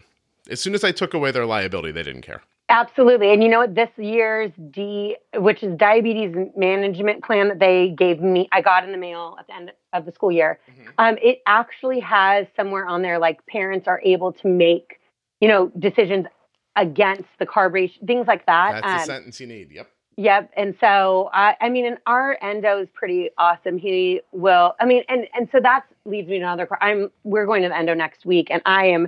As 0.49 0.59
soon 0.59 0.73
as 0.73 0.83
I 0.83 0.91
took 0.91 1.13
away 1.13 1.31
their 1.31 1.45
liability, 1.45 1.91
they 1.91 2.03
didn't 2.03 2.23
care. 2.23 2.41
Absolutely. 2.69 3.31
And 3.31 3.41
you 3.41 3.47
know 3.49 3.59
what? 3.59 3.75
This 3.75 3.89
year's 3.97 4.51
D, 4.71 5.15
which 5.35 5.63
is 5.63 5.75
diabetes 5.77 6.35
management 6.55 7.23
plan 7.23 7.47
that 7.47 7.59
they 7.59 7.93
gave 7.97 8.19
me, 8.21 8.49
I 8.51 8.61
got 8.61 8.83
in 8.83 8.91
the 8.91 8.97
mail 8.97 9.37
at 9.39 9.47
the 9.47 9.55
end 9.55 9.71
of 9.93 10.05
the 10.05 10.11
school 10.11 10.31
year. 10.31 10.59
Mhm. 10.69 10.87
Um, 10.97 11.17
it 11.21 11.41
actually 11.45 12.01
has 12.01 12.45
somewhere 12.57 12.85
on 12.85 13.01
there 13.01 13.19
like 13.19 13.45
parents 13.47 13.87
are 13.87 14.01
able 14.03 14.33
to 14.33 14.47
make, 14.49 14.99
you 15.39 15.47
know, 15.47 15.71
decisions 15.79 16.27
against 16.75 17.29
the 17.39 17.45
carb 17.45 17.71
ratio, 17.73 18.05
things 18.05 18.27
like 18.27 18.45
that. 18.47 18.81
That's 18.81 18.85
the 19.05 19.13
Um, 19.13 19.17
sentence 19.17 19.39
you 19.39 19.47
need. 19.47 19.71
Yep. 19.71 19.87
Yep. 20.17 20.51
And 20.57 20.75
so, 20.79 21.29
I 21.31 21.55
I 21.61 21.69
mean, 21.69 21.85
and 21.85 21.99
our 22.05 22.37
endo 22.41 22.79
is 22.81 22.89
pretty 22.93 23.29
awesome. 23.37 23.77
He 23.77 24.19
will, 24.33 24.75
I 24.79 24.85
mean, 24.85 25.03
and, 25.07 25.27
and 25.35 25.47
so 25.51 25.59
that 25.61 25.85
leads 26.05 26.27
me 26.27 26.39
to 26.39 26.43
another, 26.43 26.67
I'm, 26.81 27.11
we're 27.23 27.45
going 27.45 27.61
to 27.63 27.69
the 27.69 27.77
endo 27.77 27.93
next 27.93 28.25
week 28.25 28.47
and 28.51 28.61
I 28.65 28.87
am 28.87 29.07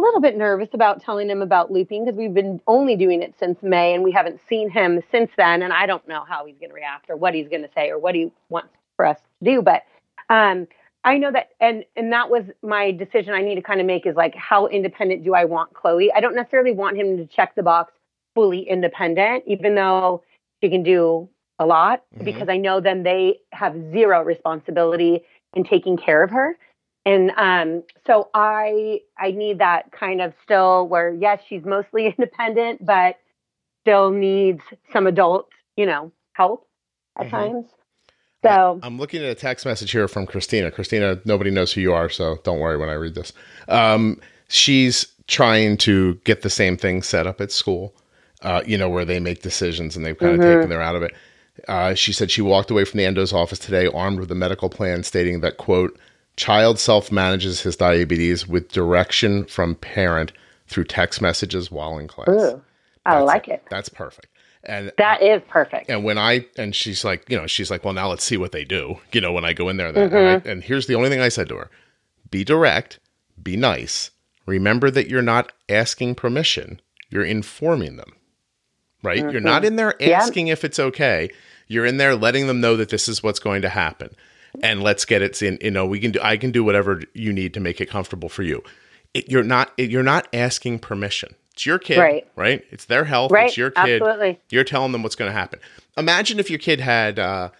a 0.00 0.02
little 0.02 0.20
bit 0.20 0.36
nervous 0.36 0.68
about 0.72 1.02
telling 1.02 1.28
him 1.28 1.42
about 1.42 1.70
looping 1.70 2.04
because 2.04 2.16
we've 2.16 2.32
been 2.34 2.60
only 2.66 2.96
doing 2.96 3.22
it 3.22 3.34
since 3.38 3.62
May 3.62 3.94
and 3.94 4.02
we 4.02 4.10
haven't 4.12 4.40
seen 4.48 4.70
him 4.70 5.02
since 5.10 5.30
then. 5.36 5.62
And 5.62 5.72
I 5.72 5.86
don't 5.86 6.06
know 6.08 6.24
how 6.26 6.46
he's 6.46 6.56
going 6.58 6.70
to 6.70 6.74
react 6.74 7.10
or 7.10 7.16
what 7.16 7.34
he's 7.34 7.48
going 7.48 7.62
to 7.62 7.68
say 7.74 7.90
or 7.90 7.98
what 7.98 8.14
he 8.14 8.32
wants 8.48 8.70
for 8.96 9.04
us 9.06 9.18
to 9.18 9.50
do. 9.50 9.62
But, 9.62 9.84
um, 10.30 10.66
I 11.02 11.16
know 11.16 11.32
that, 11.32 11.50
and 11.60 11.84
and 11.96 12.12
that 12.12 12.28
was 12.28 12.44
my 12.62 12.90
decision. 12.92 13.32
I 13.32 13.40
need 13.40 13.54
to 13.54 13.62
kind 13.62 13.80
of 13.80 13.86
make 13.86 14.06
is 14.06 14.16
like, 14.16 14.34
how 14.34 14.66
independent 14.66 15.24
do 15.24 15.34
I 15.34 15.46
want 15.46 15.72
Chloe? 15.72 16.12
I 16.12 16.20
don't 16.20 16.34
necessarily 16.34 16.72
want 16.72 16.98
him 16.98 17.16
to 17.16 17.26
check 17.26 17.54
the 17.54 17.62
box 17.62 17.92
fully 18.34 18.68
independent, 18.68 19.44
even 19.46 19.74
though 19.74 20.22
she 20.62 20.68
can 20.68 20.82
do 20.82 21.26
a 21.58 21.64
lot, 21.64 22.02
Mhm. 22.18 22.24
because 22.24 22.48
I 22.50 22.58
know 22.58 22.80
then 22.80 23.02
they 23.02 23.40
have 23.52 23.74
zero 23.92 24.22
responsibility 24.22 25.24
in 25.54 25.64
taking 25.64 25.96
care 25.96 26.22
of 26.22 26.30
her. 26.30 26.58
And 27.06 27.30
um, 27.36 27.82
so 28.06 28.28
I 28.34 29.00
I 29.18 29.30
need 29.32 29.58
that 29.58 29.90
kind 29.92 30.20
of 30.20 30.34
still 30.44 30.86
where 30.88 31.12
yes, 31.14 31.40
she's 31.48 31.64
mostly 31.64 32.06
independent, 32.18 32.84
but 32.84 33.16
still 33.82 34.10
needs 34.10 34.60
some 34.92 35.06
adult, 35.06 35.48
you 35.76 35.86
know, 35.86 36.12
help 36.34 36.66
at 37.18 37.26
Mhm. 37.26 37.30
times. 37.30 37.66
So 38.44 38.80
I'm 38.82 38.98
looking 38.98 39.22
at 39.22 39.30
a 39.30 39.34
text 39.34 39.66
message 39.66 39.90
here 39.90 40.08
from 40.08 40.26
Christina. 40.26 40.70
Christina, 40.70 41.20
nobody 41.24 41.50
knows 41.50 41.72
who 41.72 41.80
you 41.80 41.92
are, 41.92 42.08
so 42.08 42.38
don't 42.44 42.60
worry 42.60 42.76
when 42.78 42.88
I 42.88 42.94
read 42.94 43.14
this. 43.14 43.32
Um, 43.68 44.20
she's 44.48 45.06
trying 45.26 45.76
to 45.78 46.14
get 46.24 46.42
the 46.42 46.50
same 46.50 46.76
thing 46.76 47.02
set 47.02 47.26
up 47.26 47.40
at 47.40 47.52
school, 47.52 47.94
uh, 48.42 48.62
you 48.66 48.78
know, 48.78 48.88
where 48.88 49.04
they 49.04 49.20
make 49.20 49.42
decisions 49.42 49.96
and 49.96 50.04
they've 50.04 50.18
kind 50.18 50.34
of 50.34 50.40
Mhm. 50.40 50.42
taken 50.42 50.70
her 50.70 50.80
out 50.80 50.96
of 50.96 51.02
it. 51.02 51.14
Uh, 51.68 51.94
she 51.94 52.12
said 52.12 52.30
she 52.30 52.40
walked 52.40 52.70
away 52.70 52.84
from 52.84 52.98
the 52.98 53.04
endo's 53.04 53.32
office 53.32 53.58
today 53.58 53.86
armed 53.88 54.18
with 54.18 54.30
a 54.30 54.34
medical 54.34 54.70
plan 54.70 55.02
stating 55.02 55.40
that, 55.40 55.58
quote, 55.58 55.98
child 56.40 56.78
self 56.78 57.12
manages 57.12 57.60
his 57.60 57.76
diabetes 57.76 58.46
with 58.48 58.68
direction 58.72 59.44
from 59.44 59.74
parent 59.74 60.32
through 60.68 60.84
text 60.84 61.20
messages 61.20 61.70
while 61.70 61.98
in 61.98 62.08
class. 62.08 62.28
ooh, 62.28 62.62
I 63.04 63.14
That's 63.16 63.26
like 63.26 63.48
it. 63.48 63.62
That's 63.70 63.88
perfect. 63.88 64.28
And 64.64 64.92
That 64.98 65.22
is 65.22 65.42
perfect. 65.48 65.88
and 65.90 66.04
when 66.04 66.18
I 66.18 66.46
and 66.56 66.74
she's 66.74 67.04
like, 67.04 67.28
you 67.30 67.36
know, 67.36 67.46
she's 67.46 67.70
like, 67.70 67.84
well, 67.84 67.94
now 67.94 68.08
let's 68.08 68.24
see 68.24 68.36
what 68.36 68.52
they 68.52 68.64
do. 68.64 68.98
You 69.12 69.20
know, 69.20 69.32
when 69.32 69.44
I 69.44 69.52
go 69.52 69.68
in 69.68 69.76
there, 69.78 69.90
that, 69.92 70.02
and, 70.02 70.12
Mm-hmm. 70.12 70.48
I, 70.48 70.50
and 70.50 70.62
here's 70.64 70.86
the 70.86 70.94
only 70.94 71.08
thing 71.08 71.20
I 71.20 71.28
said 71.30 71.48
to 71.50 71.56
her: 71.56 71.70
be 72.30 72.44
direct, 72.44 72.98
be 73.42 73.56
nice. 73.56 74.10
Remember 74.46 74.90
that 74.90 75.08
you're 75.08 75.22
not 75.22 75.52
asking 75.68 76.14
permission; 76.14 76.80
you're 77.10 77.24
informing 77.24 77.96
them. 77.96 78.12
Right? 79.02 79.18
You're 79.32 79.40
not 79.40 79.64
in 79.64 79.76
there 79.76 79.92
Mm-hmm. 79.92 80.10
Yeah. 80.10 80.18
asking 80.18 80.48
if 80.48 80.62
it's 80.64 80.78
okay. 80.78 81.30
You're 81.66 81.86
in 81.86 81.96
there 81.98 82.14
letting 82.16 82.46
them 82.46 82.60
know 82.60 82.76
that 82.76 82.88
this 82.90 83.08
is 83.08 83.22
what's 83.22 83.38
going 83.38 83.62
to 83.62 83.68
happen, 83.70 84.14
and 84.62 84.82
let's 84.82 85.04
get 85.04 85.22
it 85.22 85.40
in. 85.42 85.58
You 85.60 85.70
know, 85.70 85.86
we 85.86 86.00
can 86.00 86.12
do. 86.12 86.20
I 86.22 86.36
can 86.36 86.50
do 86.50 86.62
whatever 86.64 87.02
you 87.14 87.32
need 87.32 87.54
to 87.54 87.60
make 87.60 87.80
it 87.80 87.86
comfortable 87.90 88.28
for 88.28 88.42
you. 88.42 88.62
It, 89.14 89.28
you're 89.30 89.42
not. 89.42 89.72
It, 89.76 89.90
you're 89.90 90.02
not 90.02 90.28
asking 90.32 90.78
permission. 90.80 91.34
It's 91.52 91.66
your 91.66 91.78
kid, 91.78 91.98
Right. 91.98 92.26
Right? 92.36 92.64
It's 92.70 92.84
their 92.86 93.04
health. 93.04 93.32
Right, 93.32 93.48
It's 93.48 93.56
your 93.56 93.70
kid. 93.70 94.00
absolutely. 94.00 94.38
You're 94.50 94.64
telling 94.64 94.92
them 94.92 95.02
what's 95.02 95.16
going 95.16 95.28
to 95.30 95.36
happen. 95.36 95.58
Imagine 95.96 96.38
if 96.38 96.48
your 96.48 96.58
kid 96.60 96.80
had, 96.80 97.18
uh, 97.18 97.50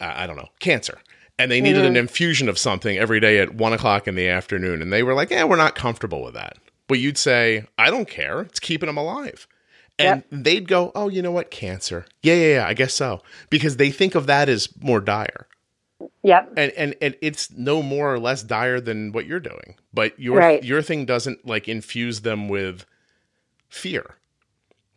I 0.00 0.26
don't 0.26 0.36
know, 0.36 0.48
cancer, 0.58 0.98
and 1.38 1.50
they 1.50 1.60
needed 1.60 1.84
an 1.84 1.92
Mm-hmm. 1.92 1.96
infusion 1.98 2.48
of 2.48 2.58
something 2.58 2.96
every 2.98 3.20
day 3.20 3.38
at 3.38 3.54
one 3.54 3.72
o'clock 3.72 4.08
in 4.08 4.14
the 4.14 4.26
afternoon, 4.28 4.80
and 4.82 4.92
they 4.92 5.02
were 5.02 5.14
like, 5.14 5.30
"Yeah, 5.30 5.44
we're 5.44 5.56
not 5.56 5.74
comfortable 5.74 6.22
with 6.24 6.34
that." 6.34 6.56
But 6.88 6.98
you'd 6.98 7.18
say, 7.18 7.66
"I 7.78 7.90
don't 7.90 8.08
care. 8.08 8.40
It's 8.40 8.58
keeping 8.58 8.86
them 8.88 8.96
alive." 8.96 9.46
And 9.98 10.24
they'd 10.32 10.66
go, 10.66 10.90
"Oh, 10.94 11.08
you 11.10 11.20
know 11.20 11.30
what? 11.30 11.50
Cancer. 11.50 12.06
Yeah, 12.22 12.34
yeah, 12.34 12.54
yeah. 12.54 12.66
I 12.66 12.72
guess 12.72 12.94
so." 12.94 13.20
Because 13.50 13.76
they 13.76 13.90
think 13.90 14.14
of 14.14 14.26
that 14.26 14.48
as 14.48 14.68
more 14.82 15.00
dire, 15.00 15.46
Yep. 16.22 16.52
and 16.56 16.72
and, 16.72 16.94
and 17.02 17.16
it's 17.20 17.50
no 17.52 17.82
more 17.82 18.12
or 18.14 18.18
less 18.18 18.42
dire 18.42 18.80
than 18.80 19.12
what 19.12 19.26
you're 19.26 19.40
doing. 19.40 19.74
But 19.92 20.18
your 20.18 20.38
Right. 20.38 20.62
your 20.64 20.82
thing 20.82 21.04
doesn't 21.06 21.46
like 21.46 21.68
infuse 21.68 22.20
them 22.20 22.48
with 22.48 22.84
fear. 23.68 24.16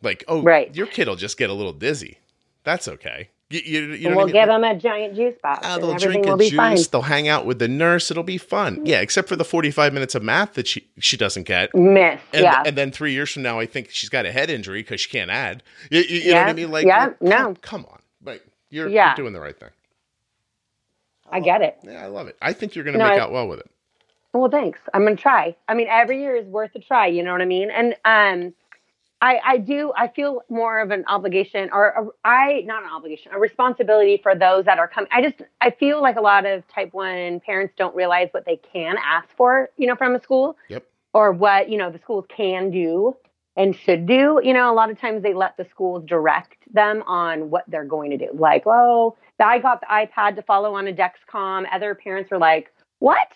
Like, 0.02 0.24
oh, 0.28 0.42
Right. 0.42 0.74
your 0.74 0.86
kid 0.86 1.08
will 1.08 1.16
just 1.16 1.38
get 1.38 1.50
a 1.50 1.54
little 1.54 1.72
dizzy. 1.72 2.18
That's 2.62 2.88
okay. 2.88 3.30
You, 3.50 3.60
you, 3.60 3.80
you 3.92 4.08
know 4.10 4.16
we'll 4.16 4.24
I 4.24 4.26
mean? 4.26 4.32
give 4.34 4.48
them 4.48 4.64
a 4.64 4.74
giant 4.74 5.14
juice 5.16 5.34
box, 5.42 5.60
Ah, 5.62 5.76
they'll 5.78 5.90
everything 5.92 6.10
drink 6.22 6.26
will 6.26 6.34
a 6.34 6.36
be 6.38 6.48
juice. 6.50 6.56
fine. 6.56 6.78
They'll 6.90 7.02
hang 7.02 7.28
out 7.28 7.46
with 7.46 7.58
the 7.58 7.68
nurse. 7.68 8.10
It'll 8.10 8.22
be 8.22 8.38
fun. 8.38 8.84
Yeah, 8.84 9.00
except 9.00 9.28
for 9.28 9.36
the 9.36 9.44
45 9.44 9.92
minutes 9.92 10.14
of 10.14 10.22
math 10.22 10.54
that 10.54 10.66
she 10.66 10.88
she 10.98 11.16
doesn't 11.16 11.44
get. 11.44 11.74
Miss, 11.74 12.20
And, 12.32 12.42
yeah, 12.42 12.62
and 12.66 12.76
then 12.76 12.90
three 12.90 13.12
years 13.12 13.30
from 13.30 13.42
now, 13.42 13.60
I 13.60 13.66
think 13.66 13.90
she's 13.90 14.08
got 14.08 14.26
a 14.26 14.32
head 14.32 14.50
injury 14.50 14.80
because 14.82 15.00
she 15.02 15.10
can't 15.10 15.30
add. 15.30 15.62
You, 15.90 16.00
you- 16.00 16.16
you 16.20 16.30
know 16.32 16.38
what 16.40 16.48
I 16.48 16.52
mean? 16.54 16.70
Like, 16.70 16.86
yeah, 16.86 17.10
no. 17.20 17.36
come, 17.36 17.56
come 17.56 17.86
on. 17.90 17.98
Like, 18.24 18.44
you're, 18.70 18.88
Yeah. 18.88 19.08
you're 19.10 19.16
doing 19.16 19.34
the 19.34 19.40
right 19.40 19.58
thing. 19.58 19.70
I 21.34 21.40
get 21.40 21.60
it. 21.60 21.76
Yeah, 21.82 22.02
I 22.02 22.06
love 22.06 22.28
it. 22.28 22.36
I 22.40 22.52
think 22.54 22.74
you're 22.74 22.84
going 22.84 22.94
to 22.94 22.98
No, 22.98 23.08
make 23.10 23.18
I- 23.18 23.22
out 23.22 23.32
well 23.32 23.48
with 23.48 23.58
it. 23.60 23.70
Well, 24.32 24.50
thanks. 24.50 24.80
I'm 24.92 25.04
gonna 25.04 25.14
try. 25.14 25.54
I 25.68 25.74
mean, 25.74 25.86
every 25.88 26.20
year 26.20 26.34
is 26.34 26.44
worth 26.46 26.72
a 26.74 26.80
try. 26.80 27.06
You 27.06 27.22
know 27.22 27.30
what 27.30 27.40
I 27.40 27.44
mean? 27.44 27.70
And 27.70 27.94
um, 28.04 28.52
I 29.22 29.38
I 29.44 29.58
do. 29.58 29.92
I 29.96 30.08
feel 30.08 30.42
more 30.48 30.80
of 30.80 30.90
an 30.90 31.04
obligation, 31.06 31.70
or 31.72 31.86
a, 31.86 32.28
I 32.28 32.62
not 32.66 32.82
an 32.82 32.88
obligation, 32.90 33.30
a 33.32 33.38
responsibility 33.38 34.18
for 34.20 34.34
those 34.34 34.64
that 34.64 34.78
are 34.80 34.88
coming. 34.88 35.08
I 35.12 35.22
just 35.22 35.36
I 35.60 35.70
feel 35.70 36.02
like 36.02 36.16
a 36.16 36.20
lot 36.20 36.46
of 36.46 36.66
type 36.66 36.92
one 36.92 37.38
parents 37.46 37.74
don't 37.78 37.94
realize 37.94 38.28
what 38.32 38.44
they 38.44 38.56
can 38.56 38.96
ask 39.04 39.28
for. 39.36 39.70
You 39.76 39.86
know, 39.86 39.94
from 39.94 40.16
a 40.16 40.20
school. 40.20 40.56
Yep. 40.68 40.84
Or 41.12 41.30
what 41.30 41.68
you 41.70 41.78
know 41.78 41.90
the 41.92 42.00
schools 42.00 42.24
can 42.28 42.72
do 42.72 43.16
and 43.56 43.74
should 43.76 44.06
do. 44.06 44.40
You 44.42 44.52
know, 44.52 44.72
a 44.72 44.74
lot 44.74 44.90
of 44.90 45.00
times 45.00 45.22
they 45.22 45.34
let 45.34 45.56
the 45.56 45.66
schools 45.70 46.04
direct 46.06 46.56
them 46.72 47.02
on 47.06 47.50
what 47.50 47.64
they're 47.68 47.84
going 47.84 48.10
to 48.10 48.18
do. 48.18 48.30
Like, 48.34 48.64
oh, 48.66 49.16
I 49.38 49.58
got 49.58 49.80
the 49.80 49.86
iPad 49.86 50.36
to 50.36 50.42
follow 50.42 50.74
on 50.74 50.88
a 50.88 50.92
Dexcom. 50.92 51.66
Other 51.72 51.94
parents 51.94 52.30
were 52.30 52.38
like, 52.38 52.72
what? 52.98 53.28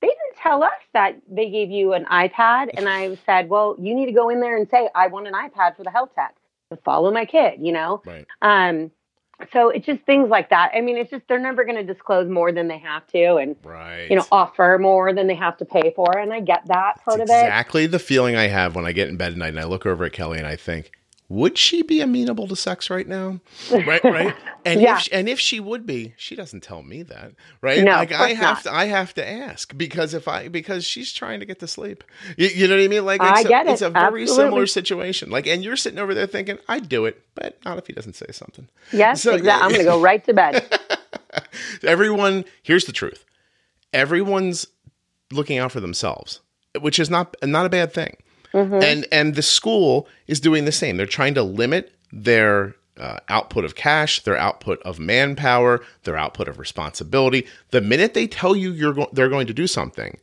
They 0.00 0.08
didn't 0.08 0.36
tell 0.42 0.62
us 0.62 0.72
that 0.94 1.20
they 1.30 1.50
gave 1.50 1.70
you 1.70 1.92
an 1.92 2.06
iPad. 2.06 2.70
And 2.74 2.88
I 2.88 3.16
said, 3.26 3.50
well, 3.50 3.76
you 3.78 3.94
need 3.94 4.06
to 4.06 4.12
go 4.12 4.30
in 4.30 4.40
there 4.40 4.56
and 4.56 4.68
say, 4.68 4.88
I 4.94 5.08
want 5.08 5.26
an 5.26 5.34
iPad 5.34 5.76
for 5.76 5.84
the 5.84 5.90
health 5.90 6.10
tech 6.14 6.36
to 6.70 6.76
follow 6.78 7.10
my 7.10 7.26
kid, 7.26 7.60
you 7.60 7.72
know? 7.72 8.02
Right. 8.06 8.26
Um, 8.40 8.90
so 9.52 9.70
it's 9.70 9.86
just 9.86 10.02
things 10.02 10.28
like 10.28 10.50
that. 10.50 10.70
I 10.74 10.80
mean, 10.80 10.96
it's 10.96 11.10
just 11.10 11.22
they're 11.28 11.38
never 11.38 11.64
going 11.64 11.76
to 11.76 11.82
disclose 11.94 12.28
more 12.28 12.52
than 12.52 12.68
they 12.68 12.78
have 12.78 13.06
to 13.08 13.36
and, 13.36 13.56
Right. 13.64 14.06
you 14.10 14.16
know, 14.16 14.24
offer 14.32 14.78
more 14.80 15.12
than 15.12 15.26
they 15.26 15.34
have 15.34 15.56
to 15.58 15.64
pay 15.64 15.92
for. 15.94 16.18
And 16.18 16.32
I 16.32 16.40
get 16.40 16.66
that 16.68 17.02
part 17.04 17.20
It's 17.20 17.30
of 17.30 17.36
it. 17.36 17.40
exactly 17.44 17.86
the 17.86 17.98
feeling 17.98 18.36
I 18.36 18.48
have 18.48 18.74
when 18.74 18.86
I 18.86 18.92
get 18.92 19.08
in 19.08 19.16
bed 19.16 19.32
at 19.32 19.38
night 19.38 19.48
and 19.48 19.60
I 19.60 19.64
look 19.64 19.86
over 19.86 20.04
at 20.04 20.12
Kelly 20.12 20.38
and 20.38 20.46
I 20.46 20.56
think, 20.56 20.92
would 21.30 21.56
she 21.56 21.82
be 21.82 22.00
amenable 22.02 22.46
to 22.48 22.56
sex 22.56 22.90
right 22.90 23.06
now? 23.06 23.40
Right, 23.70 24.02
right. 24.04 24.34
And 24.66 24.82
Yeah. 24.82 24.98
if 24.98 25.08
and 25.12 25.26
if 25.28 25.40
she 25.40 25.58
would 25.60 25.86
be, 25.86 26.12
she 26.18 26.36
doesn't 26.36 26.62
tell 26.62 26.82
me 26.82 27.02
that, 27.04 27.32
right? 27.62 27.82
No, 27.82 27.92
like 27.92 28.12
I 28.12 28.30
have 28.34 28.56
not. 28.56 28.62
to, 28.64 28.74
I 28.74 28.84
have 28.86 29.14
to 29.14 29.26
ask 29.26 29.74
because 29.78 30.12
if 30.12 30.28
I 30.28 30.48
because 30.48 30.84
she's 30.84 31.12
trying 31.14 31.40
to 31.40 31.46
get 31.46 31.60
to 31.60 31.66
sleep, 31.66 32.04
you, 32.36 32.48
you 32.48 32.68
know 32.68 32.76
what 32.76 32.84
I 32.84 32.88
mean? 32.88 33.06
Like 33.06 33.22
I 33.22 33.38
it's 33.40 33.44
a, 33.46 33.48
get 33.48 33.66
it. 33.66 33.70
it's 33.72 33.80
a 33.82 33.88
very 33.90 34.26
similar 34.26 34.66
situation. 34.66 35.30
Like, 35.30 35.46
and 35.46 35.64
you're 35.64 35.76
sitting 35.76 35.98
over 36.00 36.12
there 36.12 36.26
thinking, 36.26 36.58
I'd 36.68 36.88
do 36.90 37.06
it, 37.06 37.22
but 37.34 37.58
not 37.64 37.78
if 37.78 37.86
he 37.86 37.92
doesn't 37.94 38.16
say 38.16 38.26
something. 38.32 38.68
Yes, 38.92 39.22
So- 39.22 39.34
exactly. 39.34 39.64
I'm 39.64 39.70
going 39.70 39.86
to 39.86 39.90
go 39.90 40.00
right 40.02 40.22
to 40.26 40.34
bed. 40.34 40.78
Everyone, 41.82 42.44
here's 42.62 42.84
the 42.84 42.92
truth. 42.92 43.24
Everyone's 43.92 44.66
looking 45.32 45.58
out 45.58 45.72
for 45.72 45.80
themselves, 45.80 46.40
which 46.80 46.98
is 46.98 47.08
not 47.08 47.34
not 47.42 47.66
a 47.66 47.70
bad 47.70 47.92
thing. 47.92 48.16
And 48.82 49.06
and 49.12 49.34
the 49.34 49.42
school 49.42 50.08
is 50.26 50.40
doing 50.40 50.64
the 50.64 50.72
same. 50.72 50.96
They're 50.96 51.06
trying 51.06 51.34
to 51.34 51.42
limit 51.42 51.94
their 52.12 52.74
uh, 52.98 53.18
output 53.28 53.64
of 53.64 53.74
cash, 53.74 54.22
their 54.22 54.36
output 54.36 54.80
of 54.82 54.98
manpower, 54.98 55.80
their 56.04 56.16
output 56.16 56.48
of 56.48 56.58
responsibility. 56.58 57.46
The 57.70 57.80
minute 57.80 58.14
they 58.14 58.26
tell 58.26 58.54
you 58.56 58.72
you're 58.72 58.92
go- 58.92 59.10
they're 59.12 59.28
going 59.28 59.46
to 59.46 59.54
do 59.54 59.66
something, 59.66 60.18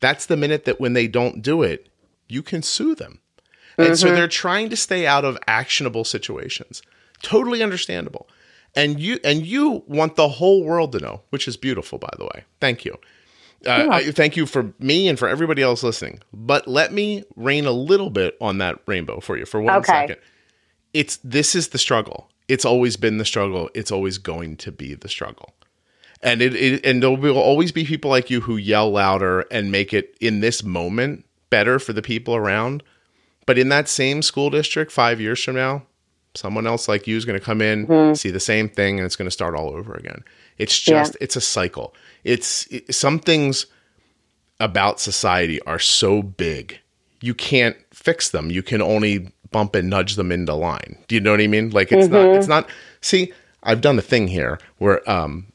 that's 0.00 0.26
the 0.26 0.36
minute 0.36 0.64
that 0.64 0.80
when 0.80 0.92
they 0.92 1.08
don't 1.08 1.42
do 1.42 1.62
it, 1.62 1.88
you 2.28 2.42
can 2.42 2.62
sue 2.62 2.94
them. 2.94 3.20
And 3.78 3.98
so 3.98 4.08
they're 4.16 4.28
trying 4.28 4.70
to 4.70 4.76
stay 4.76 5.06
out 5.06 5.24
of 5.24 5.38
actionable 5.46 6.04
situations. 6.04 6.82
Totally 7.22 7.62
understandable. 7.62 8.28
And 8.74 9.00
you 9.00 9.18
and 9.24 9.46
you 9.46 9.82
want 9.86 10.16
the 10.16 10.28
whole 10.28 10.62
world 10.62 10.92
to 10.92 10.98
know, 10.98 11.22
which 11.30 11.48
is 11.48 11.56
beautiful, 11.56 11.98
by 11.98 12.10
the 12.18 12.24
way. 12.24 12.44
Thank 12.60 12.84
you. 12.84 12.98
Uh, 13.66 14.00
thank 14.12 14.36
you 14.36 14.46
for 14.46 14.72
me 14.78 15.08
and 15.08 15.18
for 15.18 15.28
everybody 15.28 15.62
else 15.62 15.82
listening. 15.82 16.20
But 16.32 16.68
let 16.68 16.92
me 16.92 17.24
rain 17.36 17.66
a 17.66 17.72
little 17.72 18.10
bit 18.10 18.36
on 18.40 18.58
that 18.58 18.78
rainbow 18.86 19.20
for 19.20 19.36
you 19.36 19.44
for 19.46 19.60
one 19.60 19.76
Okay. 19.78 19.92
second. 19.92 20.16
It's 20.94 21.18
this 21.24 21.54
is 21.54 21.68
the 21.68 21.78
struggle. 21.78 22.30
It's 22.46 22.64
always 22.64 22.96
been 22.96 23.18
the 23.18 23.24
struggle. 23.24 23.68
It's 23.74 23.90
always 23.90 24.18
going 24.18 24.56
to 24.58 24.72
be 24.72 24.94
the 24.94 25.08
struggle. 25.08 25.54
And 26.22 26.40
it, 26.40 26.54
it 26.54 26.84
and 26.86 27.02
there 27.02 27.10
will 27.10 27.36
always 27.38 27.72
be 27.72 27.84
people 27.84 28.10
like 28.10 28.30
you 28.30 28.40
who 28.40 28.56
yell 28.56 28.90
louder 28.90 29.40
and 29.50 29.70
make 29.70 29.92
it 29.92 30.16
in 30.20 30.40
this 30.40 30.62
moment 30.64 31.24
better 31.50 31.78
for 31.78 31.92
the 31.92 32.02
people 32.02 32.34
around. 32.34 32.82
But 33.46 33.58
in 33.58 33.68
that 33.70 33.88
same 33.88 34.22
school 34.22 34.50
district, 34.50 34.92
five 34.92 35.20
years 35.20 35.42
from 35.42 35.56
now, 35.56 35.82
someone 36.34 36.66
else 36.66 36.88
like 36.88 37.06
you 37.06 37.16
is 37.16 37.24
going 37.24 37.38
to 37.38 37.44
come 37.44 37.60
in, 37.60 38.14
see 38.14 38.30
the 38.30 38.40
same 38.40 38.68
thing, 38.68 38.98
and 38.98 39.06
it's 39.06 39.16
going 39.16 39.26
to 39.26 39.32
start 39.32 39.54
all 39.54 39.70
over 39.70 39.94
again. 39.94 40.22
It's 40.58 40.86
Yeah. 40.86 41.00
just, 41.02 41.16
it's 41.20 41.36
a 41.36 41.40
cycle. 41.40 41.94
It's 42.24 42.66
it, 42.66 42.94
some 42.94 43.18
things 43.18 43.66
about 44.60 45.00
society 45.00 45.60
are 45.62 45.78
so 45.78 46.22
big, 46.22 46.78
you 47.20 47.34
can't 47.34 47.76
fix 47.92 48.28
them. 48.30 48.50
You 48.50 48.62
can 48.62 48.82
only 48.82 49.30
bump 49.50 49.74
and 49.74 49.88
nudge 49.88 50.16
them 50.16 50.30
into 50.32 50.54
line. 50.54 50.98
Do 51.08 51.14
you 51.14 51.20
know 51.20 51.30
what 51.30 51.40
I 51.40 51.46
mean? 51.46 51.70
Like 51.70 51.92
it's 51.92 52.08
not, 52.08 52.26
it's 52.36 52.48
not. 52.48 52.68
See, 53.00 53.32
I've 53.62 53.80
done 53.80 53.98
a 53.98 54.02
thing 54.02 54.28
here 54.28 54.58
where, 54.78 55.08
um, 55.08 55.46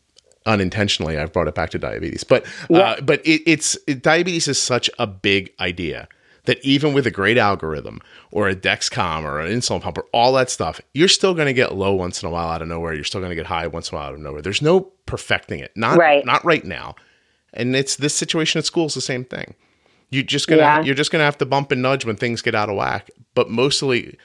unintentionally, 0.45 1.17
I've 1.17 1.31
brought 1.31 1.47
it 1.47 1.55
back 1.55 1.69
to 1.71 1.79
diabetes, 1.79 2.23
but, 2.23 2.45
uh, 2.69 2.99
but 3.01 3.25
it, 3.25 3.41
it's 3.45 3.77
it, 3.87 4.01
diabetes 4.01 4.47
is 4.47 4.59
such 4.59 4.89
a 4.99 5.07
big 5.07 5.53
idea 5.59 6.07
that 6.45 6.63
even 6.63 6.93
with 6.93 7.07
a 7.07 7.11
great 7.11 7.37
algorithm 7.37 7.99
or 8.31 8.49
a 8.49 8.55
Dexcom 8.55 9.23
or 9.23 9.39
an 9.39 9.49
insulin 9.51 9.81
pump 9.81 9.97
or 9.97 10.05
all 10.13 10.33
that 10.33 10.49
stuff, 10.49 10.81
you're 10.93 11.07
still 11.07 11.33
going 11.33 11.45
to 11.47 11.53
get 11.53 11.73
low 11.75 11.93
once 11.93 12.21
in 12.21 12.27
a 12.27 12.31
while 12.31 12.49
out 12.49 12.61
of 12.61 12.67
nowhere. 12.67 12.93
You're 12.93 13.03
still 13.05 13.21
going 13.21 13.29
to 13.31 13.35
get 13.35 13.45
high 13.45 13.67
once 13.67 13.89
in 13.91 13.95
a 13.95 13.99
while 13.99 14.09
out 14.09 14.13
of 14.15 14.19
nowhere. 14.19 14.41
There's 14.41 14.61
no 14.61 14.81
perfecting 15.05 15.59
it. 15.59 15.71
Not 15.75 15.97
Right. 15.97 16.25
not 16.25 16.43
right 16.43 16.65
now. 16.65 16.95
And 17.53 17.75
it's 17.75 17.95
this 17.95 18.13
situation 18.15 18.59
at 18.59 18.65
school 18.65 18.87
is 18.87 18.93
the 18.93 19.01
same 19.01 19.23
thing. 19.23 19.55
You 20.09 20.21
just 20.23 20.47
gonna 20.47 20.61
Yeah. 20.61 20.81
you're 20.81 20.95
just 20.95 21.11
gonna 21.11 21.23
have 21.23 21.37
to 21.39 21.45
bump 21.45 21.71
and 21.71 21.81
nudge 21.81 22.03
when 22.05 22.15
things 22.15 22.41
get 22.41 22.55
out 22.55 22.69
of 22.69 22.75
whack. 22.75 23.09
But 23.35 23.49
mostly 23.49 24.17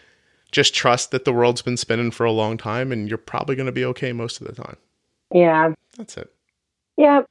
just 0.50 0.74
trust 0.74 1.10
that 1.12 1.24
the 1.24 1.32
world's 1.32 1.62
been 1.62 1.76
spinning 1.76 2.10
for 2.10 2.24
a 2.24 2.32
long 2.32 2.56
time 2.58 2.90
and 2.92 3.08
you're 3.08 3.16
probably 3.18 3.54
gonna 3.56 3.72
be 3.72 3.84
okay 3.86 4.12
most 4.12 4.40
of 4.40 4.46
the 4.46 4.52
time. 4.54 4.76
Yeah. 5.32 5.72
That's 5.96 6.16
it. 6.16 6.32
Yeah. 6.96 7.22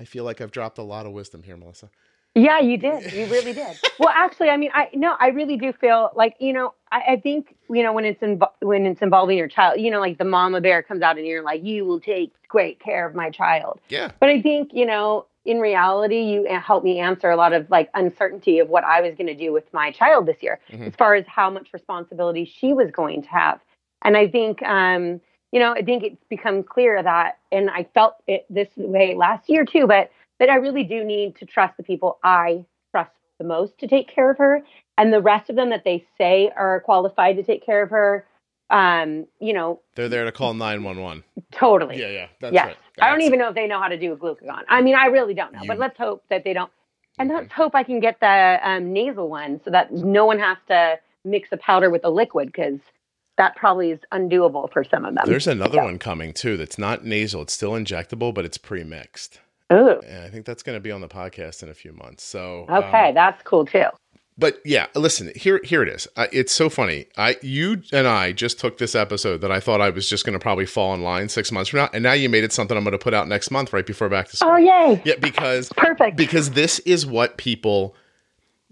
I 0.00 0.04
feel 0.04 0.24
like 0.24 0.40
I've 0.40 0.50
dropped 0.50 0.78
a 0.78 0.82
lot 0.82 1.06
of 1.06 1.12
wisdom 1.12 1.42
here, 1.42 1.56
Melissa. 1.56 1.90
Yeah, 2.34 2.60
you 2.60 2.76
did. 2.78 3.12
You 3.12 3.26
really 3.26 3.52
did. 3.52 3.78
well, 3.98 4.08
actually, 4.14 4.48
I 4.50 4.56
mean, 4.56 4.70
I 4.74 4.88
no, 4.94 5.16
I 5.20 5.28
really 5.28 5.56
do 5.56 5.72
feel 5.72 6.10
like 6.14 6.36
you 6.40 6.52
know, 6.52 6.74
I, 6.90 7.02
I 7.12 7.16
think 7.20 7.54
you 7.70 7.82
know 7.82 7.92
when 7.92 8.04
it's 8.04 8.22
invo- 8.22 8.50
when 8.60 8.86
it's 8.86 9.02
involving 9.02 9.36
your 9.38 9.48
child, 9.48 9.80
you 9.80 9.90
know, 9.90 10.00
like 10.00 10.18
the 10.18 10.24
mama 10.24 10.60
bear 10.60 10.82
comes 10.82 11.02
out 11.02 11.18
and 11.18 11.26
you're 11.26 11.42
like, 11.42 11.62
you 11.64 11.84
will 11.84 12.00
take 12.00 12.32
great 12.48 12.80
care 12.80 13.06
of 13.06 13.14
my 13.14 13.30
child. 13.30 13.80
Yeah. 13.88 14.10
But 14.20 14.28
I 14.30 14.40
think 14.40 14.70
you 14.72 14.86
know, 14.86 15.26
in 15.44 15.58
reality, 15.60 16.20
you 16.22 16.46
helped 16.60 16.84
me 16.84 16.98
answer 17.00 17.30
a 17.30 17.36
lot 17.36 17.52
of 17.52 17.68
like 17.70 17.90
uncertainty 17.94 18.58
of 18.60 18.68
what 18.68 18.84
I 18.84 19.00
was 19.02 19.14
going 19.14 19.26
to 19.26 19.34
do 19.36 19.52
with 19.52 19.64
my 19.72 19.90
child 19.90 20.26
this 20.26 20.42
year, 20.42 20.58
Mhm. 20.70 20.86
as 20.88 20.94
far 20.96 21.14
as 21.14 21.26
how 21.26 21.50
much 21.50 21.68
responsibility 21.72 22.44
she 22.44 22.72
was 22.72 22.90
going 22.90 23.22
to 23.22 23.28
have. 23.28 23.60
And 24.04 24.16
I 24.16 24.26
think, 24.26 24.62
um, 24.62 25.20
you 25.52 25.60
know, 25.60 25.72
I 25.72 25.82
think 25.82 26.02
it's 26.02 26.24
become 26.30 26.62
clear 26.62 27.00
that, 27.02 27.38
and 27.52 27.68
I 27.70 27.84
felt 27.94 28.16
it 28.26 28.46
this 28.50 28.68
way 28.76 29.14
last 29.14 29.48
year 29.50 29.64
too, 29.64 29.86
but 29.86 30.10
that 30.38 30.48
I 30.50 30.56
really 30.56 30.84
do 30.84 31.04
need 31.04 31.36
to 31.36 31.46
trust 31.46 31.76
the 31.76 31.82
people 31.82 32.18
I 32.24 32.64
trust 32.90 33.10
the 33.38 33.44
most 33.44 33.78
to 33.78 33.86
take 33.88 34.08
care 34.08 34.30
of 34.30 34.38
her, 34.38 34.62
and 34.98 35.12
the 35.12 35.20
rest 35.20 35.50
of 35.50 35.56
them 35.56 35.70
that 35.70 35.84
they 35.84 36.04
say 36.18 36.50
are 36.56 36.80
qualified 36.80 37.36
to 37.36 37.42
take 37.42 37.64
care 37.64 37.82
of 37.82 37.90
her. 37.90 38.26
Um, 38.70 39.26
you 39.38 39.52
know, 39.52 39.80
They're 39.96 40.08
there 40.08 40.24
to 40.24 40.32
call 40.32 40.54
nine 40.54 40.82
one 40.82 41.00
one. 41.00 41.24
totally. 41.52 42.00
Yeah, 42.00 42.08
yeah. 42.08 42.26
That's 42.40 42.54
yes. 42.54 42.66
right. 42.68 42.76
I 43.02 43.10
don't 43.10 43.20
even 43.22 43.38
know 43.38 43.48
if 43.48 43.54
they 43.54 43.66
know 43.66 43.78
how 43.80 43.88
to 43.88 43.98
do 43.98 44.12
a 44.12 44.16
glucagon. 44.16 44.62
I 44.68 44.80
mean, 44.80 44.94
I 44.94 45.06
really 45.06 45.34
don't 45.34 45.52
know, 45.52 45.60
You- 45.62 45.68
but 45.68 45.78
let's 45.78 45.98
hope 45.98 46.24
that 46.30 46.44
they 46.44 46.52
don't. 46.54 46.70
And 47.18 47.28
let's 47.28 47.52
hope 47.52 47.74
I 47.74 47.82
can 47.82 48.00
get 48.00 48.18
the 48.20 48.58
um, 48.62 48.92
nasal 48.94 49.28
one 49.28 49.60
so 49.64 49.70
that 49.70 49.92
no 49.92 50.24
one 50.24 50.38
has 50.38 50.56
to 50.68 50.98
mix 51.26 51.50
a 51.52 51.58
powder 51.58 51.90
with 51.90 52.02
a 52.04 52.08
liquid 52.10 52.46
because 52.46 52.78
that 53.36 53.54
probably 53.56 53.90
is 53.90 54.00
undoable 54.12 54.72
for 54.72 54.82
some 54.82 55.04
of 55.04 55.14
them. 55.14 55.24
There's 55.26 55.46
another 55.46 55.76
So- 55.78 55.84
one 55.84 55.98
coming 55.98 56.32
too 56.32 56.56
that's 56.56 56.78
not 56.78 57.04
nasal. 57.04 57.42
It's 57.42 57.52
still 57.52 57.72
injectable, 57.72 58.32
but 58.32 58.46
it's 58.46 58.56
pre-mixed. 58.56 59.40
Ooh, 59.72 60.00
And 60.06 60.24
I 60.24 60.28
think 60.28 60.44
that's 60.46 60.62
going 60.62 60.76
to 60.76 60.80
be 60.80 60.90
on 60.90 61.00
the 61.00 61.08
podcast 61.08 61.62
in 61.62 61.68
a 61.68 61.74
few 61.74 61.92
months. 61.92 62.22
So 62.24 62.66
um, 62.68 62.84
okay, 62.84 63.12
that's 63.14 63.42
cool 63.42 63.64
too. 63.66 63.86
but 64.38 64.58
yeah, 64.64 64.86
listen. 64.94 65.30
Here, 65.36 65.60
here 65.64 65.82
it 65.82 65.88
is. 65.88 66.08
Uh, 66.16 66.26
it's 66.32 66.52
so 66.52 66.68
funny. 66.68 67.06
I, 67.16 67.36
you 67.42 67.82
and 67.92 68.06
I 68.06 68.32
just 68.32 68.58
took 68.58 68.78
this 68.78 68.94
episode 68.94 69.40
that 69.42 69.52
I 69.52 69.60
thought 69.60 69.80
I 69.80 69.90
was 69.90 70.08
just 70.08 70.24
going 70.24 70.32
to 70.34 70.38
probably 70.42 70.66
fall 70.66 70.94
in 70.94 71.02
line 71.02 71.28
six 71.28 71.52
months 71.52 71.70
from 71.70 71.78
now, 71.80 71.90
and 71.92 72.02
now 72.02 72.12
you 72.12 72.28
made 72.28 72.44
it 72.44 72.52
something 72.52 72.76
I'm 72.76 72.84
going 72.84 72.92
to 72.92 72.98
put 72.98 73.14
out 73.14 73.28
next 73.28 73.50
month, 73.50 73.72
right 73.72 73.86
before 73.86 74.08
back 74.08 74.28
to 74.28 74.36
school. 74.36 74.52
Oh, 74.52 74.56
yay. 74.56 75.02
Yeah, 75.04 75.16
because 75.20 75.68
Perfect. 75.76 76.16
because 76.16 76.50
this 76.52 76.78
is 76.80 77.04
what 77.06 77.36
people 77.36 77.94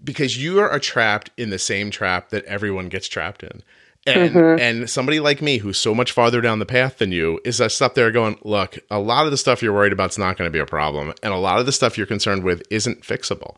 because 0.03 0.41
you 0.41 0.59
are 0.59 0.79
trapped 0.79 1.29
in 1.37 1.51
the 1.51 1.59
same 1.59 1.91
trap 1.91 2.29
that 2.29 2.43
everyone 2.45 2.89
gets 2.89 3.07
trapped 3.07 3.43
in. 3.43 3.61
And 4.07 4.31
Mhm. 4.33 4.59
and 4.59 4.89
somebody 4.89 5.19
like 5.19 5.41
me 5.43 5.59
who's 5.59 5.77
so 5.77 5.93
much 5.93 6.11
farther 6.11 6.41
down 6.41 6.57
the 6.59 6.65
path 6.65 6.97
than 6.97 7.11
you 7.11 7.39
is 7.45 7.59
just 7.59 7.81
up 7.81 7.93
there 7.93 8.09
going, 8.11 8.37
look, 8.43 8.79
a 8.89 8.97
lot 8.99 9.25
of 9.25 9.31
the 9.31 9.37
stuff 9.37 9.61
you're 9.61 9.73
worried 9.73 9.93
about 9.93 10.09
is 10.09 10.17
not 10.17 10.37
going 10.37 10.47
to 10.47 10.51
be 10.51 10.57
a 10.59 10.65
problem, 10.65 11.13
and 11.21 11.33
a 11.33 11.37
lot 11.37 11.59
of 11.59 11.67
the 11.67 11.71
stuff 11.71 11.97
you're 11.97 12.07
concerned 12.07 12.43
with 12.43 12.63
isn't 12.71 13.03
fixable. 13.03 13.57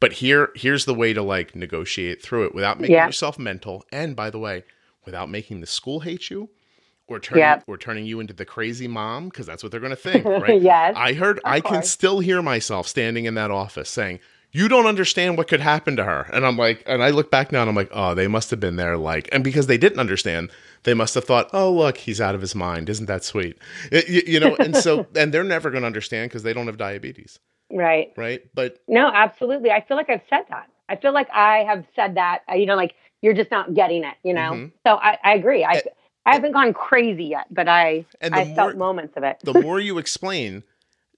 But 0.00 0.14
here 0.14 0.50
here's 0.56 0.84
the 0.84 0.94
way 0.94 1.12
to 1.12 1.22
like 1.22 1.54
negotiate 1.54 2.20
through 2.22 2.46
it 2.46 2.54
without 2.54 2.80
making 2.80 2.96
Yeah. 2.96 3.06
yourself 3.06 3.38
mental, 3.38 3.84
and 3.92 4.16
by 4.16 4.30
the 4.30 4.38
way, 4.40 4.64
without 5.06 5.30
making 5.30 5.60
the 5.60 5.66
school 5.66 6.00
hate 6.00 6.28
you. 6.30 6.50
Or 7.06 7.20
turning, 7.20 7.40
Yep. 7.42 7.64
or 7.66 7.76
turning 7.76 8.06
you 8.06 8.18
into 8.18 8.32
the 8.32 8.46
crazy 8.46 8.88
mom 8.88 9.28
because 9.28 9.44
that's 9.44 9.62
what 9.62 9.70
they're 9.70 9.78
going 9.78 9.90
to 9.90 9.94
think, 9.96 10.24
right? 10.24 10.58
yes. 10.58 10.94
I 10.96 11.12
heard, 11.12 11.38
I 11.44 11.60
can 11.60 11.82
still 11.82 12.20
hear 12.20 12.40
myself 12.40 12.88
standing 12.88 13.26
in 13.26 13.34
that 13.34 13.50
office 13.50 13.90
saying, 13.90 14.20
You 14.54 14.68
don't 14.68 14.86
understand 14.86 15.36
what 15.36 15.48
could 15.48 15.60
happen 15.60 15.96
to 15.96 16.04
her. 16.04 16.30
And 16.32 16.46
I'm 16.46 16.56
like, 16.56 16.84
and 16.86 17.02
I 17.02 17.10
look 17.10 17.28
back 17.28 17.50
now 17.50 17.62
and 17.62 17.68
I'm 17.68 17.74
like, 17.74 17.90
oh, 17.90 18.14
they 18.14 18.28
must 18.28 18.50
have 18.50 18.60
been 18.60 18.76
there 18.76 18.96
like, 18.96 19.28
and 19.32 19.42
because 19.42 19.66
they 19.66 19.76
didn't 19.76 19.98
understand, 19.98 20.48
they 20.84 20.94
must 20.94 21.16
have 21.16 21.24
thought, 21.24 21.50
oh, 21.52 21.72
look, 21.72 21.96
he's 21.96 22.20
out 22.20 22.36
of 22.36 22.40
his 22.40 22.54
mind. 22.54 22.88
Isn't 22.88 23.06
that 23.06 23.24
sweet? 23.24 23.58
It, 23.90 24.08
you, 24.08 24.22
you 24.34 24.40
know, 24.40 24.54
and 24.54 24.76
so, 24.76 25.08
and 25.16 25.34
they're 25.34 25.42
never 25.42 25.70
going 25.70 25.82
to 25.82 25.88
understand 25.88 26.30
because 26.30 26.44
they 26.44 26.52
don't 26.52 26.68
have 26.68 26.76
diabetes. 26.76 27.40
Right. 27.68 28.12
Right. 28.16 28.42
But 28.54 28.78
no, 28.86 29.10
absolutely. 29.12 29.72
I 29.72 29.84
feel 29.84 29.96
like 29.96 30.08
I've 30.08 30.22
said 30.30 30.44
that. 30.50 30.70
I 30.88 30.94
feel 30.96 31.12
like 31.12 31.28
I 31.30 31.64
have 31.64 31.84
said 31.96 32.14
that, 32.14 32.42
uh, 32.48 32.54
you 32.54 32.66
know, 32.66 32.76
like 32.76 32.94
you're 33.22 33.34
just 33.34 33.50
not 33.50 33.74
getting 33.74 34.04
it, 34.04 34.14
you 34.22 34.34
know? 34.34 34.52
Mm-hmm. 34.52 34.66
So 34.86 34.94
I, 34.94 35.18
I 35.24 35.34
agree. 35.34 35.64
I, 35.64 35.82
I 36.26 36.34
haven't 36.34 36.52
gone 36.52 36.72
crazy 36.74 37.24
yet, 37.24 37.46
but 37.50 37.66
I, 37.68 38.06
and 38.20 38.36
I 38.36 38.44
more, 38.44 38.54
felt 38.54 38.76
moments 38.76 39.16
of 39.16 39.24
it. 39.24 39.40
the 39.42 39.60
more 39.60 39.80
you 39.80 39.98
explain, 39.98 40.62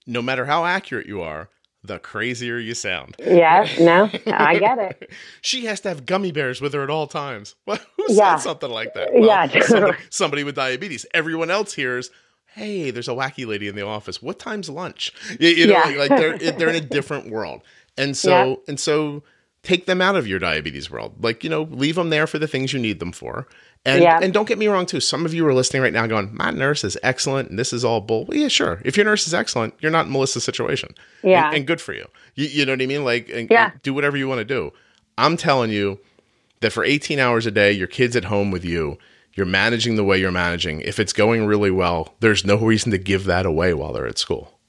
no 0.07 0.23
matter 0.23 0.45
how 0.45 0.65
accurate 0.65 1.05
you 1.05 1.21
are, 1.21 1.49
the 1.87 1.99
crazier 1.99 2.59
you 2.59 2.73
sound. 2.73 3.15
Yeah, 3.19 3.67
no, 3.79 4.09
I 4.27 4.59
get 4.59 4.77
it. 4.77 5.11
she 5.41 5.65
has 5.65 5.79
to 5.81 5.89
have 5.89 6.05
gummy 6.05 6.31
bears 6.31 6.61
with 6.61 6.73
her 6.73 6.83
at 6.83 6.89
all 6.89 7.07
times. 7.07 7.55
Who 7.65 7.77
yeah. 8.09 8.35
said 8.35 8.43
something 8.43 8.69
like 8.69 8.93
that? 8.93 9.13
Well, 9.13 9.25
yeah, 9.25 9.61
somebody, 9.61 9.97
somebody, 10.09 10.43
with 10.43 10.55
diabetes. 10.55 11.05
Everyone 11.13 11.49
else 11.49 11.73
hears, 11.73 12.11
"Hey, 12.53 12.91
there's 12.91 13.07
a 13.07 13.11
wacky 13.11 13.47
lady 13.47 13.67
in 13.67 13.75
the 13.75 13.85
office. 13.85 14.21
What 14.21 14.39
time's 14.39 14.69
lunch?" 14.69 15.11
You, 15.39 15.49
you 15.49 15.67
know, 15.67 15.73
yeah. 15.73 15.97
like, 15.97 16.09
like 16.09 16.19
they're 16.19 16.51
they're 16.51 16.69
in 16.69 16.75
a 16.75 16.81
different 16.97 17.29
world, 17.29 17.63
and 17.97 18.15
so 18.15 18.29
yeah. 18.49 18.55
and 18.67 18.79
so 18.79 19.23
take 19.63 19.85
them 19.85 20.01
out 20.01 20.15
of 20.15 20.27
your 20.27 20.39
diabetes 20.39 20.91
world. 20.91 21.23
Like 21.23 21.43
you 21.43 21.49
know, 21.49 21.63
leave 21.63 21.95
them 21.95 22.09
there 22.09 22.27
for 22.27 22.39
the 22.39 22.47
things 22.47 22.73
you 22.73 22.79
need 22.79 22.99
them 22.99 23.11
for, 23.11 23.47
and 23.85 24.01
yeah. 24.01 24.19
and 24.21 24.33
don't 24.33 24.47
get 24.47 24.57
me 24.57 24.67
wrong 24.67 24.85
too. 24.85 24.99
Some 24.99 25.25
of 25.25 25.33
you 25.33 25.45
are 25.47 25.53
listening 25.53 25.81
right 25.81 25.93
now 25.93 26.05
going, 26.07 26.35
"My 26.35 26.51
nurse 26.51 26.83
is 26.83 26.97
excellent, 27.03 27.49
and 27.49 27.57
this 27.57 27.73
is 27.73 27.85
all 27.85 28.01
bull." 28.01 28.25
Well, 28.25 28.37
yeah, 28.37 28.47
sure. 28.47 28.81
If 28.83 28.97
your 28.97 29.05
nurse 29.05 29.27
is 29.27 29.33
excellent, 29.33 29.73
you're 29.79 29.91
not 29.91 30.07
in 30.07 30.11
Melissa's 30.11 30.43
situation. 30.43 30.93
Yeah, 31.23 31.47
and, 31.47 31.57
and 31.57 31.67
good 31.67 31.81
for 31.81 31.93
you. 31.93 32.05
you. 32.35 32.47
You 32.47 32.65
know 32.65 32.73
what 32.73 32.81
I 32.81 32.85
mean? 32.85 33.03
Like, 33.03 33.29
and, 33.29 33.49
yeah. 33.49 33.71
And 33.71 33.81
do 33.81 33.93
whatever 33.93 34.17
you 34.17 34.27
want 34.27 34.39
to 34.39 34.45
do. 34.45 34.71
I'm 35.17 35.37
telling 35.37 35.71
you 35.71 35.99
that 36.59 36.71
for 36.71 36.83
18 36.83 37.19
hours 37.19 37.45
a 37.45 37.51
day, 37.51 37.71
your 37.71 37.87
kid's 37.87 38.15
at 38.15 38.25
home 38.25 38.51
with 38.51 38.65
you. 38.65 38.97
You're 39.33 39.45
managing 39.45 39.95
the 39.95 40.03
way 40.03 40.17
you're 40.17 40.31
managing. 40.31 40.81
If 40.81 40.99
it's 40.99 41.13
going 41.13 41.45
really 41.45 41.69
well, 41.69 42.15
there's 42.19 42.43
no 42.43 42.57
reason 42.57 42.91
to 42.91 42.97
give 42.97 43.25
that 43.25 43.45
away 43.45 43.73
while 43.73 43.93
they're 43.93 44.07
at 44.07 44.17
school. 44.17 44.59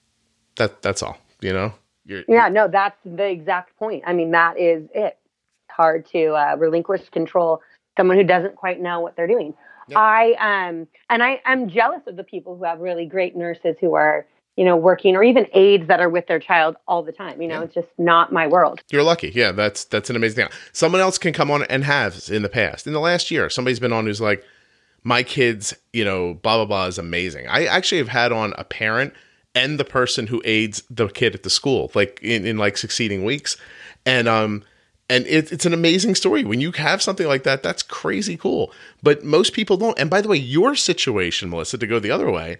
That 0.57 0.83
that's 0.83 1.03
all. 1.03 1.19
You 1.41 1.53
know. 1.53 1.75
You're, 2.05 2.25
yeah, 2.27 2.49
no, 2.49 2.69
that's 2.69 2.97
the 3.05 3.29
exact 3.29 3.77
point. 3.77 4.03
I 4.07 4.15
mean, 4.15 4.31
that 4.31 4.59
is 4.59 4.89
it. 4.95 5.19
It's 5.65 5.75
hard 5.75 6.07
to 6.13 6.33
uh, 6.33 6.57
relinquish 6.59 7.09
control 7.11 7.61
someone 7.99 8.17
who 8.17 8.25
doesn't 8.25 8.57
quite 8.57 8.81
know 8.81 9.01
what 9.01 9.17
they're 9.17 9.27
doing. 9.27 9.53
Yep. 9.89 9.99
I 9.99 10.69
um 10.69 10.87
and 11.11 11.23
I 11.23 11.41
am 11.45 11.69
jealous 11.69 12.03
of 12.07 12.17
the 12.17 12.25
people 12.25 12.57
who 12.57 12.65
have 12.65 12.79
really 12.81 13.07
great 13.07 13.37
nurses 13.37 13.77
who 13.81 13.95
are 13.95 14.27
you 14.57 14.65
know 14.65 14.77
working 14.77 15.17
or 15.17 15.23
even 15.23 15.47
aides 15.53 15.89
that 15.89 16.01
are 16.01 16.09
with 16.09 16.27
their 16.27 16.39
child 16.39 16.77
all 16.87 17.03
the 17.03 17.13
time. 17.13 17.43
You 17.43 17.49
know, 17.49 17.59
yeah. 17.59 17.65
it's 17.65 17.75
just 17.75 17.89
not 17.99 18.33
my 18.33 18.47
world. 18.47 18.81
You're 18.91 19.03
lucky. 19.03 19.33
Yeah, 19.35 19.53
that's 19.53 19.85
that's 19.85 20.11
an 20.11 20.17
amazing 20.17 20.45
thing. 20.45 20.59
Someone 20.73 21.01
else 21.01 21.19
can 21.19 21.33
come 21.33 21.51
on 21.51 21.65
and 21.65 21.85
has 21.85 22.31
in 22.31 22.43
the 22.43 22.49
past 22.49 22.87
in 22.87 22.93
the 22.93 23.01
last 23.01 23.31
year. 23.31 23.51
Somebody's 23.51 23.81
been 23.81 23.93
on 23.93 24.07
who's 24.07 24.21
like, 24.21 24.45
my 25.03 25.23
kids, 25.23 25.75
you 25.93 26.05
know, 26.05 26.35
blah 26.35 26.57
blah 26.57 26.67
blah 26.67 26.87
is 26.87 26.99
amazing. 26.99 27.47
I 27.49 27.67
actually 27.67 27.99
have 27.99 28.09
had 28.09 28.31
on 28.31 28.53
a 28.59 28.65
parent 28.65 29.15
and 29.55 29.81
the 29.81 29.85
person 29.85 30.27
who 30.27 30.43
aids 30.45 30.83
the 30.91 31.09
kid 31.09 31.35
at 31.35 31.43
the 31.43 31.51
school, 31.51 31.91
like 31.95 32.21
in, 32.23 32.47
in 32.47 32.59
like 32.59 32.77
succeeding 32.77 33.25
weeks, 33.25 33.57
and 34.05 34.29
um 34.29 34.65
and 35.09 35.27
it, 35.27 35.53
it's 35.53 35.67
an 35.67 35.73
amazing 35.73 36.15
story. 36.15 36.45
When 36.45 36.61
you 36.61 36.73
have 36.73 37.03
something 37.03 37.27
like 37.27 37.45
that, 37.45 37.63
that's 37.63 37.83
crazy 37.83 38.37
cool. 38.37 38.73
But 39.03 39.25
most 39.25 39.53
people 39.53 39.77
don't. 39.77 39.99
And 39.99 40.11
by 40.11 40.21
the 40.21 40.29
way, 40.29 40.37
your 40.37 40.75
situation, 40.75 41.51
Melissa, 41.51 41.79
to 41.79 41.87
go 41.87 41.99
the 41.99 42.11
other 42.11 42.31
way, 42.31 42.59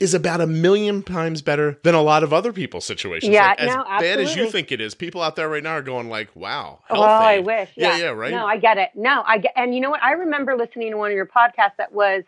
is 0.00 0.14
about 0.14 0.40
a 0.40 0.46
million 0.46 1.02
times 1.02 1.42
better 1.42 1.78
than 1.82 1.94
a 1.94 2.02
lot 2.02 2.22
of 2.22 2.32
other 2.32 2.52
people's 2.52 2.84
situations. 2.84 3.32
Yeah, 3.32 3.48
like, 3.48 3.60
as 3.60 3.74
no, 3.74 3.84
bad 3.84 4.20
as 4.20 4.36
you 4.36 4.50
think 4.50 4.72
it 4.72 4.80
is, 4.80 4.94
people 4.94 5.22
out 5.22 5.36
there 5.36 5.48
right 5.48 5.62
now 5.62 5.72
are 5.72 5.82
going 5.82 6.08
like, 6.08 6.28
"Wow, 6.34 6.80
oh, 6.90 7.02
I 7.02 7.40
wish." 7.40 7.70
Yeah. 7.76 7.96
yeah, 7.96 8.04
yeah, 8.04 8.08
right. 8.10 8.30
No, 8.30 8.46
I 8.46 8.56
get 8.58 8.78
it. 8.78 8.90
No, 8.94 9.22
I 9.26 9.38
get. 9.38 9.52
And 9.56 9.74
you 9.74 9.80
know 9.80 9.90
what? 9.90 10.02
I 10.02 10.12
remember 10.12 10.56
listening 10.56 10.90
to 10.90 10.96
one 10.96 11.10
of 11.10 11.16
your 11.16 11.26
podcasts 11.26 11.76
that 11.78 11.92
was 11.92 12.24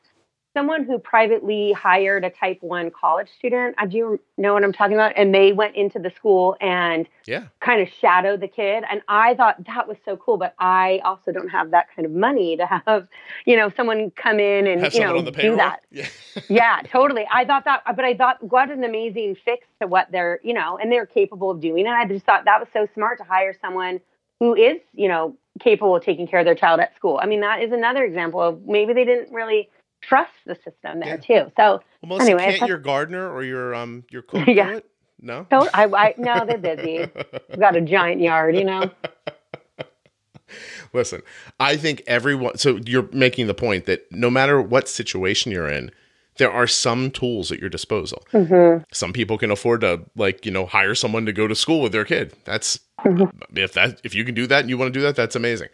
someone 0.59 0.83
who 0.83 0.99
privately 0.99 1.71
hired 1.73 2.25
a 2.25 2.31
type 2.31 2.59
1 2.63 2.91
college 2.91 3.29
student. 3.39 3.77
Do 3.89 3.97
you 3.97 4.21
know 4.37 4.55
what 4.55 4.65
I'm 4.65 4.73
talking 4.73 4.95
about? 4.95 5.13
And 5.17 5.33
they 5.33 5.53
went 5.53 5.77
into 5.77 6.01
the 6.01 6.11
school 6.11 6.57
and 6.61 7.09
yeah. 7.27 7.45
kind 7.61 7.81
of 7.81 7.89
shadowed 8.01 8.41
the 8.41 8.49
kid. 8.49 8.83
And 8.91 9.01
I 9.07 9.35
thought 9.35 9.65
that 9.67 9.87
was 9.87 9.97
so 10.05 10.17
cool, 10.17 10.37
but 10.37 10.57
I 10.59 11.01
also 11.05 11.31
don't 11.31 11.51
have 11.51 11.71
that 11.71 11.87
kind 11.95 12.05
of 12.07 12.11
money 12.11 12.57
to 12.57 12.67
have, 12.67 13.07
you 13.47 13.57
know, 13.57 13.71
someone 13.77 14.11
come 14.11 14.41
in 14.41 14.67
and, 14.67 14.83
have 14.83 14.95
you 14.95 15.01
know, 15.01 15.23
do 15.31 15.55
that. 15.55 15.83
Yeah. 15.93 16.09
yeah, 16.49 16.83
totally. 16.91 17.25
I 17.33 17.45
thought 17.45 17.65
that, 17.65 17.85
but 17.95 18.05
I 18.05 18.15
thought 18.15 18.43
what 18.43 18.69
an 18.69 18.83
amazing 18.83 19.37
fix 19.45 19.65
to 19.81 19.87
what 19.87 20.11
they're, 20.11 20.41
you 20.43 20.55
know, 20.55 20.77
and 20.77 20.91
they're 20.91 21.07
capable 21.07 21.53
of 21.53 21.61
doing. 21.61 21.87
And 21.87 21.95
I 21.95 22.05
just 22.05 22.27
thought 22.27 22.47
that 22.47 22.59
was 22.59 22.69
so 22.73 22.89
smart 22.95 23.19
to 23.19 23.25
hire 23.25 23.55
someone 23.61 24.01
who 24.41 24.57
is, 24.57 24.79
you 24.93 25.07
know, 25.07 25.37
capable 25.61 25.95
of 25.95 26.03
taking 26.03 26.27
care 26.27 26.41
of 26.41 26.45
their 26.45 26.55
child 26.57 26.81
at 26.81 26.97
school. 26.97 27.21
I 27.23 27.27
mean, 27.27 27.43
that 27.43 27.63
is 27.63 27.71
another 27.71 28.03
example 28.05 28.41
of 28.41 28.67
maybe 28.67 28.93
they 28.93 29.05
didn't 29.05 29.33
really 29.33 29.69
trust 30.01 30.33
the 30.47 30.55
system 30.57 31.01
there 31.01 31.21
yeah. 31.29 31.45
too. 31.45 31.53
So 31.57 31.83
well, 32.03 32.21
anyway, 32.21 32.57
can't 32.57 32.69
your 32.69 32.79
gardener 32.79 33.31
or 33.31 33.43
your 33.43 33.75
um 33.75 34.05
your 34.11 34.23
cook 34.23 34.45
yeah. 34.47 34.71
do 34.71 34.77
it? 34.79 34.91
No, 35.21 35.47
so, 35.51 35.69
I, 35.75 35.87
I 35.87 36.15
no, 36.17 36.45
they're 36.47 36.59
busy. 36.59 37.11
We've 37.49 37.59
got 37.59 37.75
a 37.75 37.81
giant 37.81 38.21
yard, 38.21 38.55
you 38.55 38.65
know. 38.65 38.91
Listen, 40.93 41.23
I 41.59 41.77
think 41.77 42.03
everyone. 42.07 42.57
So 42.57 42.79
you're 42.87 43.09
making 43.13 43.49
the 43.49 43.55
point 43.55 43.87
that 43.87 44.11
no 44.13 44.31
matter 44.31 44.63
what 44.63 44.89
situation 44.89 45.51
you're 45.51 45.69
in, 45.69 45.91
there 46.39 46.51
are 46.51 46.67
some 46.67 47.11
tools 47.11 47.51
at 47.53 47.59
your 47.59 47.69
disposal. 47.69 48.25
Mm-hmm. 48.33 48.85
Some 48.93 49.13
people 49.13 49.39
can 49.39 49.51
afford 49.51 49.81
to, 49.83 50.05
like, 50.17 50.47
you 50.47 50.53
know, 50.53 50.67
hire 50.67 50.95
someone 50.95 51.27
to 51.27 51.33
go 51.33 51.47
to 51.47 51.55
school 51.55 51.83
with 51.83 51.93
their 51.93 52.05
kid. 52.05 52.35
That's 52.45 52.79
mm-hmm. 53.01 53.59
if 53.59 53.73
that 53.75 54.01
if 54.05 54.15
you 54.15 54.25
can 54.25 54.35
do 54.35 54.47
that 54.47 54.61
and 54.61 54.71
you 54.71 54.79
want 54.79 54.93
to 54.95 54.99
do 54.99 55.03
that, 55.05 55.17
that's 55.17 55.37
amazing. 55.37 55.69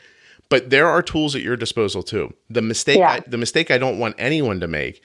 But 0.48 0.70
there 0.70 0.86
are 0.86 1.02
tools 1.02 1.34
at 1.34 1.42
your 1.42 1.56
disposal 1.56 2.02
too. 2.02 2.34
The 2.50 2.62
mistake 2.62 2.98
yeah. 2.98 3.10
I, 3.10 3.20
the 3.20 3.38
mistake 3.38 3.70
I 3.70 3.78
don't 3.78 3.98
want 3.98 4.14
anyone 4.18 4.60
to 4.60 4.68
make 4.68 5.02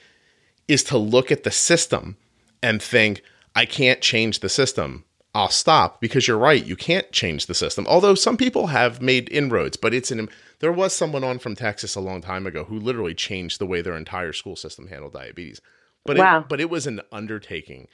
is 0.68 0.84
to 0.84 0.98
look 0.98 1.32
at 1.32 1.44
the 1.44 1.50
system 1.50 2.16
and 2.62 2.82
think 2.82 3.22
I 3.54 3.64
can't 3.64 4.00
change 4.00 4.40
the 4.40 4.48
system. 4.48 5.04
I'll 5.34 5.48
stop 5.48 6.00
because 6.00 6.26
you're 6.26 6.38
right. 6.38 6.64
You 6.64 6.76
can't 6.76 7.10
change 7.12 7.46
the 7.46 7.54
system. 7.54 7.86
Although 7.88 8.14
some 8.14 8.36
people 8.36 8.68
have 8.68 9.00
made 9.00 9.28
inroads, 9.30 9.76
but 9.76 9.94
it's 9.94 10.10
an 10.10 10.28
there 10.58 10.72
was 10.72 10.94
someone 10.94 11.24
on 11.24 11.38
from 11.38 11.54
Texas 11.54 11.94
a 11.94 12.00
long 12.00 12.20
time 12.20 12.46
ago 12.46 12.64
who 12.64 12.78
literally 12.78 13.14
changed 13.14 13.60
the 13.60 13.66
way 13.66 13.80
their 13.80 13.96
entire 13.96 14.32
school 14.32 14.56
system 14.56 14.88
handled 14.88 15.12
diabetes. 15.12 15.60
But 16.04 16.18
wow. 16.18 16.40
it, 16.40 16.48
but 16.48 16.60
it 16.60 16.68
was 16.68 16.86
an 16.86 17.00
undertaking 17.12 17.88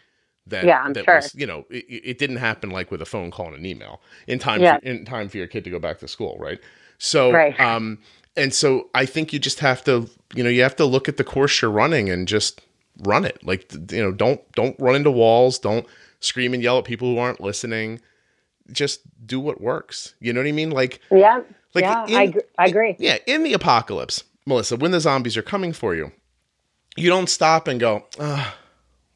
that 0.46 0.64
yeah, 0.64 0.80
I'm 0.80 0.92
that 0.94 1.04
sure. 1.04 1.16
was 1.16 1.34
you 1.34 1.46
know 1.46 1.64
it, 1.70 1.84
it, 1.88 2.18
didn't 2.18 2.36
happen 2.36 2.70
like 2.70 2.90
with 2.90 3.02
a 3.02 3.06
phone 3.06 3.30
call 3.30 3.48
and 3.48 3.56
an 3.56 3.66
email 3.66 4.00
in 4.26 4.38
time 4.38 4.62
yeah. 4.62 4.78
for, 4.78 4.84
in 4.84 5.04
time 5.04 5.28
for 5.28 5.38
your 5.38 5.46
kid 5.46 5.64
to 5.64 5.70
go 5.70 5.78
back 5.78 5.98
to 5.98 6.08
school, 6.08 6.36
right? 6.38 6.60
So, 6.98 7.32
right. 7.32 7.58
um, 7.60 7.98
and 8.36 8.52
so 8.52 8.88
I 8.94 9.06
think 9.06 9.32
you 9.32 9.38
just 9.38 9.60
have 9.60 9.84
to, 9.84 10.08
you 10.34 10.42
know, 10.44 10.50
you 10.50 10.62
have 10.62 10.76
to 10.76 10.84
look 10.84 11.08
at 11.08 11.16
the 11.16 11.24
course 11.24 11.60
you're 11.62 11.70
running 11.70 12.08
and 12.08 12.28
just 12.28 12.60
run 13.04 13.24
it. 13.24 13.44
Like, 13.44 13.72
you 13.90 14.02
know, 14.02 14.12
don't 14.12 14.40
don't 14.52 14.76
run 14.78 14.96
into 14.96 15.10
walls. 15.10 15.58
Don't 15.58 15.86
scream 16.20 16.54
and 16.54 16.62
yell 16.62 16.78
at 16.78 16.84
people 16.84 17.12
who 17.12 17.18
aren't 17.18 17.40
listening. 17.40 18.00
Just 18.72 19.00
do 19.26 19.38
what 19.38 19.60
works. 19.60 20.14
You 20.20 20.32
know 20.32 20.40
what 20.40 20.48
I 20.48 20.52
mean? 20.52 20.70
Like, 20.70 21.00
yeah, 21.10 21.40
like 21.74 21.84
yeah, 21.84 22.06
in, 22.06 22.16
I, 22.16 22.26
gr- 22.26 22.38
I 22.58 22.66
agree. 22.66 22.90
In, 22.90 22.96
yeah, 22.98 23.18
in 23.26 23.42
the 23.42 23.52
apocalypse, 23.52 24.24
Melissa, 24.44 24.76
when 24.76 24.90
the 24.90 25.00
zombies 25.00 25.36
are 25.36 25.42
coming 25.42 25.72
for 25.72 25.94
you, 25.94 26.12
you 26.96 27.08
don't 27.08 27.28
stop 27.28 27.68
and 27.68 27.78
go, 27.78 28.06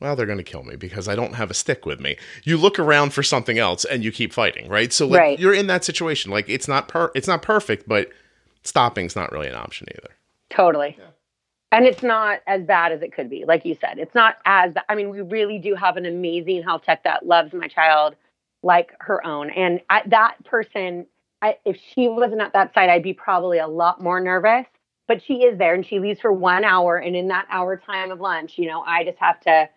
well, 0.01 0.17
they're 0.17 0.27
going 0.27 0.39
to 0.39 0.45
kill 0.45 0.63
me 0.63 0.77
because 0.77 1.09
I 1.09 1.15
don't 1.15 1.35
have 1.35 1.51
a 1.51 1.55
stick 1.55 1.85
with 1.85 2.01
me. 2.01 2.17
You 2.45 2.57
look 2.57 2.79
around 2.79 3.13
for 3.13 3.23
something 3.23 3.59
else 3.59 3.85
and 3.85 4.03
you 4.03 4.11
keep 4.11 4.33
fighting, 4.33 4.69
right? 4.69 4.93
So 4.93 5.07
like, 5.07 5.21
right. 5.21 5.39
you're 5.39 5.55
in 5.55 5.67
that 5.67 5.85
situation. 5.85 6.31
Like 6.31 6.49
it's 6.49 6.67
not 6.67 6.89
per 6.89 7.11
it's 7.15 7.29
not 7.29 7.43
perfect, 7.43 7.87
but 7.87 8.11
stopping's 8.63 9.15
not 9.15 9.31
really 9.33 9.49
an 9.49 9.55
option 9.55 9.87
either. 9.97 10.15
Totally. 10.49 10.97
Yeah. 10.99 11.07
And 11.73 11.87
it's 11.87 12.03
not 12.03 12.41
as 12.47 12.63
bad 12.63 12.91
as 12.93 13.03
it 13.03 13.13
could 13.13 13.31
be. 13.31 13.45
Like 13.45 13.65
you 13.65 13.77
said, 13.81 13.99
it's 13.99 14.15
not 14.15 14.39
as 14.45 14.75
I 14.89 14.95
mean, 14.95 15.11
we 15.11 15.21
really 15.21 15.59
do 15.59 15.75
have 15.75 15.97
an 15.97 16.07
amazing 16.07 16.63
health 16.63 16.83
tech 16.85 17.05
that 17.05 17.27
loves 17.27 17.53
my 17.53 17.69
child 17.69 18.17
like 18.63 18.93
her 19.01 19.25
own. 19.27 19.51
And 19.51 19.81
I, 19.89 20.03
that 20.07 20.43
person, 20.45 21.07
I, 21.43 21.57
if 21.65 21.77
she 21.95 22.09
wasn't 22.09 22.41
at 22.41 22.53
that 22.53 22.75
site, 22.75 22.91
I'd 22.91 23.03
be 23.03 23.15
probably 23.15 23.59
a 23.59 23.69
lot 23.69 24.03
more 24.03 24.21
nervous. 24.21 24.67
But 25.07 25.23
she 25.25 25.43
is 25.43 25.59
there 25.59 25.75
and 25.75 25.85
she 25.85 25.99
leaves 25.99 26.21
for 26.21 26.33
one 26.33 26.65
hour. 26.65 26.97
And 26.97 27.17
in 27.17 27.29
that 27.29 27.47
hour 27.51 27.77
time 27.77 28.11
of 28.13 28.21
lunch, 28.21 28.59
you 28.59 28.69
know, 28.69 28.83
I 28.83 29.05
just 29.05 29.19
have 29.19 29.41
to 29.41 29.69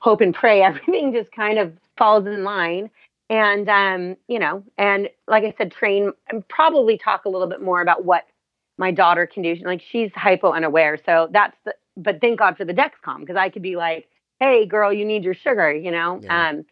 hope 0.00 0.20
and 0.20 0.34
pray 0.34 0.62
everything 0.62 1.12
just 1.12 1.32
kind 1.32 1.58
of 1.58 1.72
falls 1.96 2.26
in 2.26 2.44
line. 2.44 2.90
And 3.30 3.68
um, 3.68 4.16
you 4.26 4.38
know 4.38 4.64
and 4.78 5.10
like 5.26 5.44
i 5.44 5.54
said 5.58 5.70
train 5.70 6.12
and 6.30 6.46
probably 6.48 6.96
talk 6.96 7.26
a 7.26 7.28
little 7.28 7.46
bit 7.46 7.60
more 7.60 7.82
about 7.82 8.04
what 8.06 8.24
my 8.78 8.90
daughter 8.90 9.26
can 9.26 9.42
do. 9.42 9.54
Like 9.56 9.82
she's 9.90 10.10
hypo 10.14 10.52
unaware 10.52 10.98
so 11.04 11.28
that's 11.30 11.56
the 11.66 11.74
but 11.98 12.20
thank 12.22 12.38
god 12.38 12.56
for 12.56 12.64
the 12.64 12.72
dexcom 12.72 13.20
because 13.20 13.36
i 13.36 13.50
could 13.50 13.60
be 13.60 13.76
like 13.76 14.08
hey 14.40 14.64
girl 14.64 14.90
you 14.92 15.04
need 15.04 15.24
your 15.24 15.34
sugar 15.34 15.70
you 15.74 15.90
know? 15.90 16.20
Yeah. 16.22 16.48
um 16.48 16.64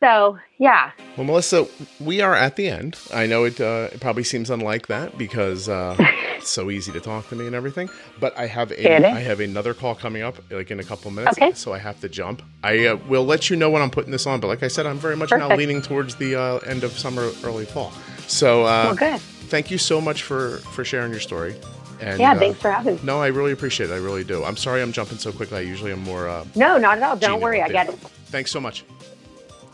So, 0.00 0.38
yeah. 0.56 0.92
Well, 1.16 1.26
Melissa, 1.26 1.66
we 2.00 2.22
are 2.22 2.34
at 2.34 2.56
the 2.56 2.68
end. 2.68 2.98
I 3.12 3.26
know 3.26 3.44
it, 3.44 3.60
uh, 3.60 3.88
it 3.92 4.00
probably 4.00 4.24
seems 4.24 4.48
unlike 4.48 4.86
that 4.86 5.18
because 5.18 5.68
uh, 5.68 5.94
it's 6.38 6.48
so 6.48 6.70
easy 6.70 6.90
to 6.92 7.00
talk 7.00 7.28
to 7.28 7.36
me 7.36 7.46
and 7.46 7.54
everything. 7.54 7.90
But 8.18 8.36
I 8.36 8.46
have 8.46 8.72
a, 8.72 9.06
I 9.06 9.20
have 9.20 9.40
another 9.40 9.74
call 9.74 9.94
coming 9.94 10.22
up 10.22 10.36
like 10.50 10.70
in 10.70 10.80
a 10.80 10.84
couple 10.84 11.10
minutes, 11.10 11.36
okay. 11.36 11.52
so 11.52 11.74
I 11.74 11.78
have 11.78 12.00
to 12.00 12.08
jump. 12.08 12.42
I 12.64 12.86
uh, 12.86 12.96
will 13.08 13.26
let 13.26 13.50
you 13.50 13.56
know 13.56 13.68
when 13.68 13.82
I'm 13.82 13.90
putting 13.90 14.10
this 14.10 14.26
on. 14.26 14.40
But 14.40 14.46
like 14.46 14.62
I 14.62 14.68
said, 14.68 14.86
I'm 14.86 14.98
very 14.98 15.16
much 15.16 15.30
Perfect. 15.30 15.50
now 15.50 15.56
leaning 15.56 15.82
towards 15.82 16.14
the 16.14 16.34
uh, 16.34 16.58
end 16.58 16.82
of 16.82 16.92
summer, 16.92 17.30
early 17.44 17.66
fall. 17.66 17.92
So, 18.26 18.62
uh, 18.62 18.84
well, 18.86 18.94
good. 18.94 19.20
Thank 19.20 19.70
you 19.70 19.76
so 19.76 20.00
much 20.00 20.22
for 20.22 20.58
for 20.58 20.82
sharing 20.82 21.10
your 21.10 21.20
story. 21.20 21.56
And, 22.00 22.18
yeah, 22.18 22.34
thanks 22.38 22.58
uh, 22.60 22.62
for 22.62 22.70
having 22.70 22.94
me. 22.94 23.00
No, 23.02 23.20
I 23.20 23.26
really 23.26 23.52
appreciate 23.52 23.90
it. 23.90 23.92
I 23.92 23.98
really 23.98 24.24
do. 24.24 24.42
I'm 24.42 24.56
sorry 24.56 24.80
I'm 24.80 24.92
jumping 24.92 25.18
so 25.18 25.30
quickly. 25.32 25.58
I 25.58 25.60
usually 25.60 25.92
am 25.92 26.02
more. 26.02 26.26
Uh, 26.26 26.46
no, 26.54 26.78
not 26.78 26.96
at 26.96 27.02
all. 27.02 27.16
Don't 27.16 27.42
worry. 27.42 27.60
I 27.60 27.68
get 27.68 27.90
it. 27.90 27.94
Thanks 28.30 28.50
so 28.50 28.60
much. 28.60 28.84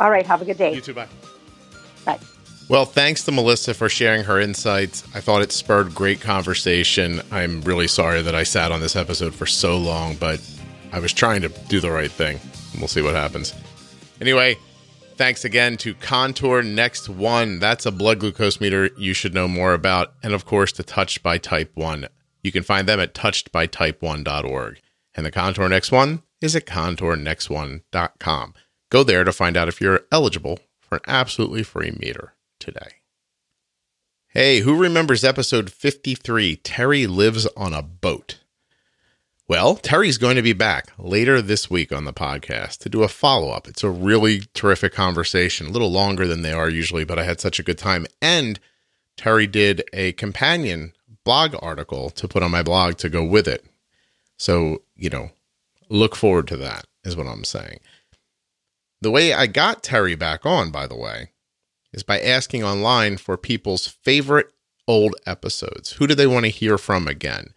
All 0.00 0.10
right. 0.10 0.26
Have 0.26 0.42
a 0.42 0.44
good 0.44 0.58
day. 0.58 0.74
You 0.74 0.80
too. 0.80 0.94
Bye. 0.94 1.08
Bye. 2.04 2.18
Well, 2.68 2.84
thanks 2.84 3.24
to 3.24 3.32
Melissa 3.32 3.74
for 3.74 3.88
sharing 3.88 4.24
her 4.24 4.40
insights. 4.40 5.04
I 5.14 5.20
thought 5.20 5.42
it 5.42 5.52
spurred 5.52 5.94
great 5.94 6.20
conversation. 6.20 7.22
I'm 7.30 7.60
really 7.62 7.86
sorry 7.86 8.22
that 8.22 8.34
I 8.34 8.42
sat 8.42 8.72
on 8.72 8.80
this 8.80 8.96
episode 8.96 9.34
for 9.36 9.46
so 9.46 9.78
long, 9.78 10.16
but 10.16 10.40
I 10.92 10.98
was 10.98 11.12
trying 11.12 11.42
to 11.42 11.48
do 11.68 11.78
the 11.78 11.92
right 11.92 12.10
thing. 12.10 12.40
We'll 12.78 12.88
see 12.88 13.02
what 13.02 13.14
happens. 13.14 13.54
Anyway, 14.20 14.56
thanks 15.16 15.44
again 15.44 15.76
to 15.78 15.94
Contour 15.94 16.62
Next 16.62 17.08
One. 17.08 17.60
That's 17.60 17.86
a 17.86 17.92
blood 17.92 18.18
glucose 18.18 18.60
meter 18.60 18.90
you 18.98 19.12
should 19.12 19.32
know 19.32 19.46
more 19.46 19.72
about. 19.72 20.14
And 20.24 20.34
of 20.34 20.44
course, 20.44 20.72
to 20.72 20.82
Touched 20.82 21.22
by 21.22 21.38
Type 21.38 21.70
1. 21.74 22.08
You 22.42 22.50
can 22.50 22.64
find 22.64 22.88
them 22.88 22.98
at 22.98 23.14
touchedbytype1.org. 23.14 24.80
And 25.14 25.24
the 25.24 25.30
Contour 25.30 25.68
Next 25.68 25.92
One 25.92 26.22
is 26.40 26.56
at 26.56 26.66
contournext1.com. 26.66 28.54
Go 28.88 29.02
there 29.02 29.24
to 29.24 29.32
find 29.32 29.56
out 29.56 29.68
if 29.68 29.80
you're 29.80 30.02
eligible 30.12 30.60
for 30.80 30.96
an 30.96 31.02
absolutely 31.08 31.64
free 31.64 31.96
meter 31.98 32.34
today. 32.60 33.00
Hey, 34.28 34.60
who 34.60 34.76
remembers 34.76 35.24
episode 35.24 35.70
53 35.72 36.56
Terry 36.56 37.06
Lives 37.06 37.46
on 37.56 37.72
a 37.72 37.82
Boat? 37.82 38.38
Well, 39.48 39.76
Terry's 39.76 40.18
going 40.18 40.36
to 40.36 40.42
be 40.42 40.52
back 40.52 40.92
later 40.98 41.40
this 41.40 41.70
week 41.70 41.92
on 41.92 42.04
the 42.04 42.12
podcast 42.12 42.78
to 42.78 42.88
do 42.88 43.02
a 43.02 43.08
follow 43.08 43.50
up. 43.50 43.66
It's 43.66 43.82
a 43.82 43.90
really 43.90 44.42
terrific 44.54 44.92
conversation, 44.92 45.68
a 45.68 45.70
little 45.70 45.90
longer 45.90 46.26
than 46.26 46.42
they 46.42 46.52
are 46.52 46.68
usually, 46.68 47.04
but 47.04 47.18
I 47.18 47.24
had 47.24 47.40
such 47.40 47.58
a 47.58 47.62
good 47.64 47.78
time. 47.78 48.06
And 48.20 48.60
Terry 49.16 49.46
did 49.46 49.82
a 49.92 50.12
companion 50.12 50.92
blog 51.24 51.56
article 51.60 52.10
to 52.10 52.28
put 52.28 52.42
on 52.42 52.50
my 52.50 52.62
blog 52.62 52.98
to 52.98 53.08
go 53.08 53.24
with 53.24 53.48
it. 53.48 53.64
So, 54.36 54.82
you 54.94 55.10
know, 55.10 55.30
look 55.88 56.14
forward 56.14 56.46
to 56.48 56.56
that, 56.58 56.86
is 57.04 57.16
what 57.16 57.26
I'm 57.26 57.44
saying. 57.44 57.80
The 59.00 59.10
way 59.10 59.32
I 59.32 59.46
got 59.46 59.82
Terry 59.82 60.14
back 60.14 60.46
on, 60.46 60.70
by 60.70 60.86
the 60.86 60.96
way, 60.96 61.32
is 61.92 62.02
by 62.02 62.20
asking 62.20 62.64
online 62.64 63.16
for 63.16 63.36
people's 63.36 63.86
favorite 63.86 64.52
old 64.88 65.14
episodes. 65.26 65.92
Who 65.92 66.06
do 66.06 66.14
they 66.14 66.26
want 66.26 66.44
to 66.44 66.50
hear 66.50 66.78
from 66.78 67.06
again? 67.06 67.54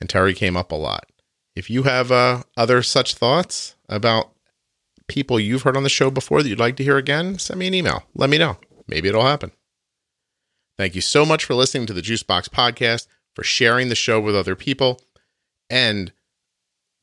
And 0.00 0.10
Terry 0.10 0.34
came 0.34 0.56
up 0.56 0.72
a 0.72 0.76
lot. 0.76 1.06
If 1.54 1.70
you 1.70 1.84
have 1.84 2.10
uh, 2.10 2.42
other 2.56 2.82
such 2.82 3.14
thoughts 3.14 3.76
about 3.88 4.32
people 5.06 5.38
you've 5.38 5.62
heard 5.62 5.76
on 5.76 5.82
the 5.82 5.88
show 5.88 6.10
before 6.10 6.42
that 6.42 6.48
you'd 6.48 6.58
like 6.58 6.76
to 6.76 6.84
hear 6.84 6.96
again, 6.96 7.38
send 7.38 7.60
me 7.60 7.66
an 7.66 7.74
email. 7.74 8.04
Let 8.14 8.30
me 8.30 8.38
know. 8.38 8.56
Maybe 8.88 9.08
it'll 9.08 9.26
happen. 9.26 9.52
Thank 10.78 10.94
you 10.94 11.00
so 11.00 11.24
much 11.26 11.44
for 11.44 11.54
listening 11.54 11.86
to 11.86 11.92
the 11.92 12.00
Juicebox 12.00 12.48
podcast, 12.48 13.06
for 13.34 13.44
sharing 13.44 13.88
the 13.88 13.94
show 13.94 14.20
with 14.20 14.34
other 14.34 14.56
people, 14.56 15.00
and 15.68 16.12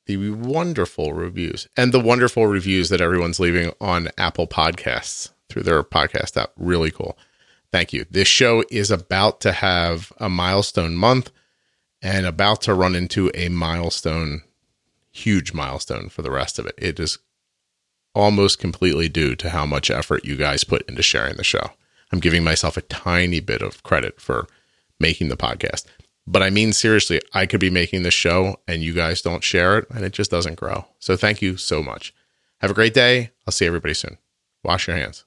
the 0.09 0.31
wonderful 0.31 1.13
reviews 1.13 1.67
and 1.77 1.93
the 1.93 1.99
wonderful 1.99 2.47
reviews 2.47 2.89
that 2.89 2.99
everyone's 2.99 3.39
leaving 3.39 3.71
on 3.79 4.09
Apple 4.17 4.47
Podcasts 4.47 5.29
through 5.49 5.61
their 5.61 5.83
podcast 5.83 6.35
app. 6.35 6.51
Really 6.57 6.89
cool. 6.89 7.15
Thank 7.71 7.93
you. 7.93 8.07
This 8.09 8.27
show 8.27 8.63
is 8.71 8.89
about 8.89 9.39
to 9.41 9.51
have 9.51 10.11
a 10.17 10.27
milestone 10.27 10.95
month 10.95 11.29
and 12.01 12.25
about 12.25 12.63
to 12.63 12.73
run 12.73 12.95
into 12.95 13.29
a 13.35 13.49
milestone, 13.49 14.41
huge 15.11 15.53
milestone 15.53 16.09
for 16.09 16.23
the 16.23 16.31
rest 16.31 16.57
of 16.57 16.65
it. 16.65 16.73
It 16.79 16.99
is 16.99 17.19
almost 18.15 18.57
completely 18.57 19.09
due 19.09 19.35
to 19.35 19.51
how 19.51 19.67
much 19.67 19.91
effort 19.91 20.25
you 20.25 20.35
guys 20.35 20.63
put 20.63 20.89
into 20.89 21.03
sharing 21.03 21.37
the 21.37 21.43
show. 21.43 21.69
I'm 22.11 22.19
giving 22.19 22.43
myself 22.43 22.77
a 22.77 22.81
tiny 22.81 23.41
bit 23.41 23.61
of 23.61 23.83
credit 23.83 24.19
for 24.19 24.47
making 24.99 25.29
the 25.29 25.37
podcast. 25.37 25.85
But 26.31 26.43
I 26.43 26.51
mean, 26.51 26.73
seriously, 26.73 27.19
I 27.33 27.47
could 27.47 27.59
be 27.59 27.71
making 27.71 28.03
this 28.03 28.13
show 28.13 28.57
and 28.67 28.83
you 28.83 28.93
guys 28.93 29.23
don't 29.23 29.43
share 29.43 29.79
it 29.79 29.87
and 29.89 30.05
it 30.05 30.13
just 30.13 30.29
doesn't 30.29 30.59
grow. 30.59 30.85
So 30.99 31.17
thank 31.17 31.41
you 31.41 31.57
so 31.57 31.81
much. 31.81 32.13
Have 32.59 32.69
a 32.69 32.75
great 32.75 32.93
day. 32.93 33.31
I'll 33.47 33.51
see 33.51 33.65
everybody 33.65 33.95
soon. 33.95 34.19
Wash 34.63 34.87
your 34.87 34.95
hands. 34.95 35.25